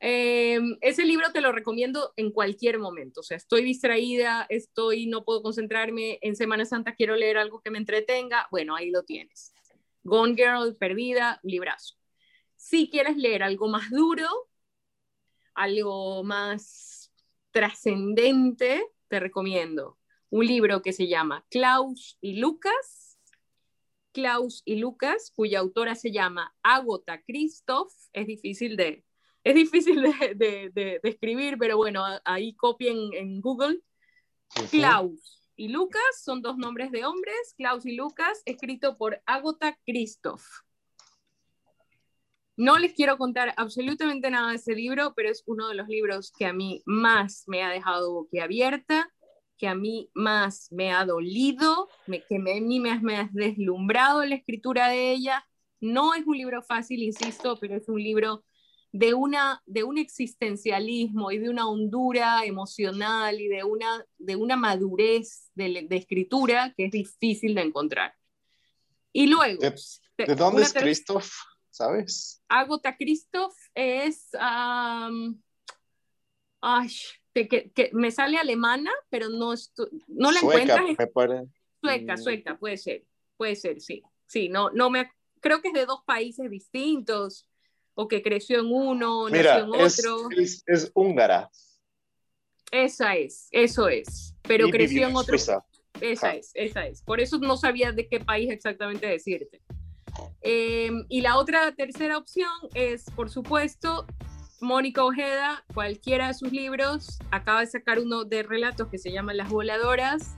Em, 0.00 0.78
ese 0.80 1.04
libro 1.04 1.32
te 1.32 1.40
lo 1.40 1.52
recomiendo 1.52 2.12
en 2.16 2.30
cualquier 2.30 2.78
momento, 2.78 3.20
o 3.20 3.22
sea, 3.24 3.36
estoy 3.36 3.64
distraída, 3.64 4.46
estoy, 4.48 5.06
no 5.06 5.24
puedo 5.24 5.42
concentrarme, 5.42 6.18
en 6.22 6.36
Semana 6.36 6.64
Santa 6.64 6.94
quiero 6.94 7.16
leer 7.16 7.36
algo 7.36 7.60
que 7.60 7.70
me 7.70 7.78
entretenga, 7.78 8.46
bueno, 8.50 8.76
ahí 8.76 8.90
lo 8.90 9.02
tienes. 9.02 9.52
Gone 10.04 10.34
Girl, 10.34 10.76
Perdida, 10.76 11.40
librazo. 11.42 11.96
Si 12.56 12.88
quieres 12.90 13.16
leer 13.16 13.42
algo 13.42 13.68
más 13.68 13.90
duro, 13.90 14.28
algo 15.54 16.22
más 16.22 17.12
trascendente, 17.50 18.84
te 19.08 19.20
recomiendo 19.20 19.98
un 20.30 20.46
libro 20.46 20.82
que 20.82 20.92
se 20.92 21.08
llama 21.08 21.44
Klaus 21.50 22.18
y 22.20 22.38
Lucas. 22.38 23.07
Klaus 24.18 24.62
y 24.64 24.74
Lucas, 24.74 25.32
cuya 25.36 25.60
autora 25.60 25.94
se 25.94 26.10
llama 26.10 26.52
Agota 26.64 27.22
Christoph, 27.22 27.92
es 28.12 28.26
difícil 28.26 28.76
de, 28.76 29.04
es 29.44 29.54
difícil 29.54 30.02
de, 30.02 31.00
escribir, 31.04 31.56
pero 31.56 31.76
bueno, 31.76 32.02
ahí 32.24 32.56
copien 32.56 32.96
en 33.12 33.40
Google. 33.40 33.80
Klaus 34.72 35.48
y 35.54 35.68
Lucas 35.68 36.20
son 36.20 36.42
dos 36.42 36.56
nombres 36.56 36.90
de 36.90 37.04
hombres, 37.04 37.54
Klaus 37.56 37.86
y 37.86 37.94
Lucas, 37.94 38.42
escrito 38.44 38.98
por 38.98 39.22
Agota 39.24 39.78
Christoph. 39.86 40.42
No 42.56 42.76
les 42.76 42.94
quiero 42.94 43.18
contar 43.18 43.54
absolutamente 43.56 44.32
nada 44.32 44.50
de 44.50 44.56
ese 44.56 44.74
libro, 44.74 45.14
pero 45.14 45.30
es 45.30 45.44
uno 45.46 45.68
de 45.68 45.76
los 45.76 45.86
libros 45.86 46.32
que 46.36 46.46
a 46.46 46.52
mí 46.52 46.82
más 46.86 47.44
me 47.46 47.62
ha 47.62 47.70
dejado 47.70 48.12
boquiabierta, 48.14 49.14
que 49.58 49.68
a 49.68 49.74
mí 49.74 50.10
más 50.14 50.70
me 50.70 50.92
ha 50.92 51.04
dolido, 51.04 51.88
que 52.06 52.36
a 52.36 52.38
mí 52.38 52.80
me, 52.80 53.00
me 53.00 53.16
ha 53.16 53.28
deslumbrado 53.32 54.24
la 54.24 54.36
escritura 54.36 54.88
de 54.88 55.12
ella. 55.12 55.44
No 55.80 56.14
es 56.14 56.26
un 56.26 56.36
libro 56.36 56.62
fácil, 56.62 57.02
insisto, 57.02 57.58
pero 57.60 57.76
es 57.76 57.88
un 57.88 58.02
libro 58.02 58.44
de, 58.92 59.14
una, 59.14 59.62
de 59.66 59.84
un 59.84 59.98
existencialismo 59.98 61.30
y 61.30 61.38
de 61.38 61.50
una 61.50 61.68
hondura 61.68 62.44
emocional 62.44 63.40
y 63.40 63.48
de 63.48 63.64
una, 63.64 64.04
de 64.16 64.36
una 64.36 64.56
madurez 64.56 65.50
de, 65.54 65.86
escritura 65.90 66.72
que 66.76 66.86
es 66.86 66.92
difícil 66.92 67.54
de 67.54 67.62
encontrar. 67.62 68.14
Y 69.12 69.26
luego... 69.26 69.60
¿De, 69.60 70.34
dónde 70.34 70.62
es 70.62 70.72
Christoph? 70.72 71.30
¿Sabes? 71.70 72.42
Agota 72.48 72.96
Christoph 72.96 73.54
es... 73.74 74.30
ay, 76.60 76.90
que, 77.46 77.70
que, 77.70 77.90
me 77.92 78.10
sale 78.10 78.38
alemana, 78.38 78.90
pero 79.10 79.28
no, 79.28 79.54
no 80.08 80.32
la 80.32 80.40
encuentras. 80.40 80.80
Sueca, 81.80 82.14
mm. 82.14 82.18
sueca, 82.18 82.58
puede 82.58 82.76
ser, 82.76 83.04
puede 83.36 83.54
ser, 83.54 83.80
sí. 83.80 84.02
Sí, 84.26 84.48
no, 84.48 84.70
no 84.70 84.90
me, 84.90 85.10
creo 85.40 85.62
que 85.62 85.68
es 85.68 85.74
de 85.74 85.86
dos 85.86 86.02
países 86.04 86.50
distintos 86.50 87.48
o 87.94 88.08
que 88.08 88.22
creció 88.22 88.60
en 88.60 88.66
uno, 88.66 89.28
nació 89.28 89.64
en 89.64 89.70
otro. 89.70 90.30
Es, 90.36 90.62
es, 90.66 90.90
húngara. 90.94 91.50
Esa 92.70 93.16
es, 93.16 93.48
eso 93.50 93.88
es. 93.88 94.34
Pero 94.42 94.68
creció 94.68 95.06
en 95.06 95.16
otro. 95.16 95.36
Esa 95.36 96.34
es, 96.34 96.50
esa 96.54 96.86
es. 96.86 97.02
Por 97.02 97.20
eso 97.20 97.38
no 97.38 97.56
sabía 97.56 97.92
de 97.92 98.08
qué 98.08 98.20
país 98.20 98.50
exactamente 98.50 99.06
decirte. 99.06 99.62
Em, 100.40 101.04
y 101.08 101.20
la 101.20 101.36
otra 101.36 101.72
tercera 101.72 102.16
opción 102.16 102.50
es, 102.74 103.04
por 103.16 103.30
supuesto, 103.30 104.06
Mónica 104.60 105.04
Ojeda, 105.04 105.64
cualquiera 105.72 106.28
de 106.28 106.34
sus 106.34 106.52
libros, 106.52 107.18
acaba 107.30 107.60
de 107.60 107.66
sacar 107.66 108.00
uno 108.00 108.24
de 108.24 108.42
relatos 108.42 108.88
que 108.88 108.98
se 108.98 109.12
llama 109.12 109.32
Las 109.32 109.50
Voladoras, 109.50 110.36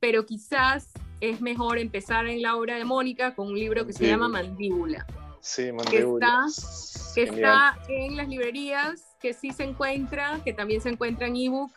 pero 0.00 0.26
quizás 0.26 0.92
es 1.20 1.40
mejor 1.40 1.78
empezar 1.78 2.26
en 2.26 2.42
la 2.42 2.56
obra 2.56 2.76
de 2.76 2.84
Mónica 2.84 3.34
con 3.34 3.48
un 3.48 3.54
libro 3.54 3.86
que 3.86 3.92
se 3.92 4.06
llama 4.06 4.28
Mandíbula. 4.28 5.06
Sí, 5.40 5.70
mandíbula. 5.70 6.44
Está 6.48 7.14
que 7.14 7.22
está 7.22 7.78
en 7.88 8.16
las 8.16 8.28
librerías, 8.28 9.16
que 9.20 9.32
sí 9.32 9.52
se 9.52 9.62
encuentra, 9.62 10.40
que 10.44 10.52
también 10.52 10.80
se 10.80 10.88
encuentra 10.88 11.28
en 11.28 11.36
ebook 11.36 11.70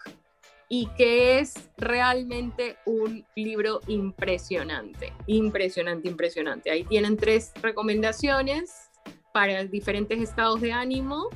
y 0.68 0.88
que 0.98 1.40
es 1.40 1.70
realmente 1.78 2.78
un 2.86 3.26
libro 3.36 3.80
impresionante, 3.88 5.14
impresionante, 5.28 6.08
impresionante. 6.08 6.72
Ahí 6.72 6.84
tienen 6.84 7.16
tres 7.16 7.54
recomendaciones 7.62 8.90
para 9.34 9.64
diferentes 9.66 10.20
estados 10.20 10.62
de 10.62 10.74
ánimo 10.74 11.30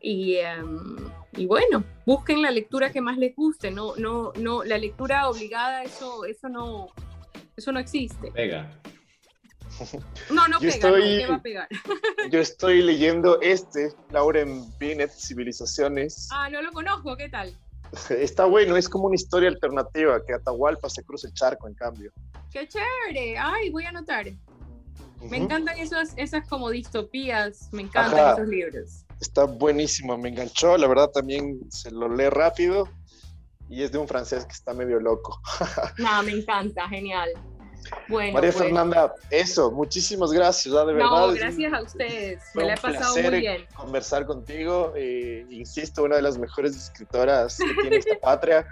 y, 0.00 0.36
em, 0.36 0.96
y, 1.36 1.46
bueno, 1.46 1.84
busquen 2.06 2.42
la 2.42 2.50
lectura 2.50 2.92
que 2.92 3.00
más 3.00 3.18
les 3.18 3.34
guste, 3.34 3.70
no, 3.70 3.96
no, 3.96 4.32
no, 4.36 4.64
la 4.64 4.78
lectura 4.78 5.28
obligada, 5.28 5.82
eso, 5.82 6.24
eso 6.24 6.48
no, 6.48 6.88
eso 7.56 7.72
no 7.72 7.80
existe. 7.80 8.30
Pega. 8.32 8.70
No, 10.30 10.48
no 10.48 10.58
pega, 10.58 10.72
estoy, 10.72 11.24
va 11.24 11.36
a 11.36 11.42
pegar? 11.42 11.68
yo 12.32 12.40
estoy 12.40 12.82
leyendo 12.82 13.40
este, 13.40 13.92
Lauren 14.10 14.64
Binet, 14.78 15.10
Civilizaciones. 15.12 16.28
Ah, 16.32 16.48
no 16.50 16.62
lo 16.62 16.72
conozco, 16.72 17.16
¿qué 17.16 17.28
tal? 17.28 17.54
Está 18.10 18.44
bueno, 18.46 18.76
es 18.76 18.88
como 18.88 19.06
una 19.06 19.14
historia 19.14 19.48
alternativa, 19.48 20.24
que 20.24 20.34
Atahualpa 20.34 20.88
se 20.90 21.04
cruza 21.04 21.28
el 21.28 21.34
charco, 21.34 21.68
en 21.68 21.74
cambio. 21.74 22.12
¡Qué 22.50 22.66
chévere! 22.66 23.38
Ay, 23.38 23.70
voy 23.70 23.84
a 23.84 23.90
anotar. 23.90 24.26
Me 25.22 25.36
encantan 25.36 25.78
esas, 25.78 26.12
esas 26.16 26.48
como 26.48 26.70
distopías, 26.70 27.68
me 27.72 27.82
encantan 27.82 28.34
esos 28.34 28.48
libros. 28.48 29.04
Está 29.20 29.44
buenísimo, 29.44 30.16
me 30.16 30.28
enganchó, 30.28 30.76
la 30.76 30.86
verdad 30.86 31.10
también 31.10 31.60
se 31.70 31.90
lo 31.90 32.08
lee 32.08 32.28
rápido 32.28 32.88
y 33.68 33.82
es 33.82 33.92
de 33.92 33.98
un 33.98 34.08
francés 34.08 34.44
que 34.46 34.52
está 34.52 34.72
medio 34.72 35.00
loco. 35.00 35.40
no, 35.98 36.22
me 36.22 36.32
encanta, 36.32 36.88
genial. 36.88 37.30
María 38.08 38.32
pues. 38.32 38.56
Fernanda, 38.56 39.14
eso, 39.30 39.70
muchísimas 39.70 40.30
gracias, 40.32 40.74
de 40.74 40.92
verdad. 40.92 41.10
No, 41.10 41.32
gracias 41.32 41.72
a 41.72 41.82
ustedes, 41.82 42.42
me 42.54 42.64
la 42.64 42.74
he 42.74 42.76
pasado 42.76 43.14
muy 43.14 43.40
bien. 43.40 43.66
Conversar 43.74 44.26
contigo, 44.26 44.92
eh, 44.96 45.46
insisto, 45.50 46.02
una 46.02 46.16
de 46.16 46.22
las 46.22 46.38
mejores 46.38 46.76
escritoras 46.76 47.58
que 47.58 47.74
tiene 47.80 47.96
esta 47.96 48.18
patria. 48.20 48.66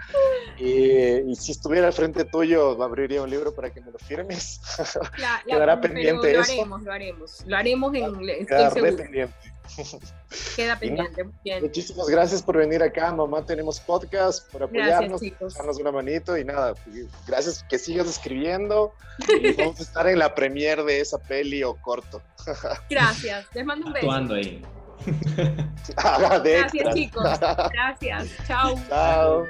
y 0.59 1.35
si 1.35 1.51
estuviera 1.51 1.87
al 1.87 1.93
frente 1.93 2.25
tuyo, 2.25 2.81
abriría 2.83 3.21
un 3.21 3.29
libro 3.29 3.53
para 3.53 3.71
que 3.71 3.81
me 3.81 3.91
lo 3.91 3.99
firmes. 3.99 4.59
Quedará 5.47 5.79
pendiente 5.79 6.33
lo 6.33 6.41
eso. 6.41 6.53
Lo 6.53 6.61
haremos, 6.61 6.83
lo 6.83 6.91
haremos. 6.91 7.43
Lo 7.45 7.57
haremos 7.57 7.95
en. 7.95 8.45
Quedará 8.45 8.71
pendiente. 8.71 9.33
Queda 10.55 10.77
pendiente. 10.77 11.25
Muchísimas 11.61 12.07
gracias 12.07 12.41
por 12.41 12.57
venir 12.57 12.81
acá, 12.81 13.13
mamá. 13.13 13.45
Tenemos 13.45 13.79
podcast, 13.79 14.49
por 14.51 14.63
apoyarnos, 14.63 15.21
darnos 15.55 15.77
una 15.79 15.91
manito 15.91 16.37
y 16.37 16.45
nada. 16.45 16.73
Gracias 17.27 17.63
que 17.69 17.77
sigas 17.77 18.07
escribiendo 18.07 18.93
y 19.41 19.53
vamos 19.53 19.79
a 19.79 19.83
estar 19.83 20.07
en 20.07 20.19
la 20.19 20.33
premier 20.33 20.83
de 20.83 21.01
esa 21.01 21.17
peli 21.17 21.63
o 21.63 21.75
corto. 21.75 22.21
Gracias, 22.89 23.45
les 23.53 23.65
mando 23.65 23.87
un 23.87 23.93
beso. 23.93 24.11
Actuando 24.11 24.35
ahí. 24.35 24.61
Gracias, 25.95 26.95
chicos. 26.95 27.39
Gracias. 27.71 28.29
Chao. 28.47 28.75
Chao. 28.89 29.47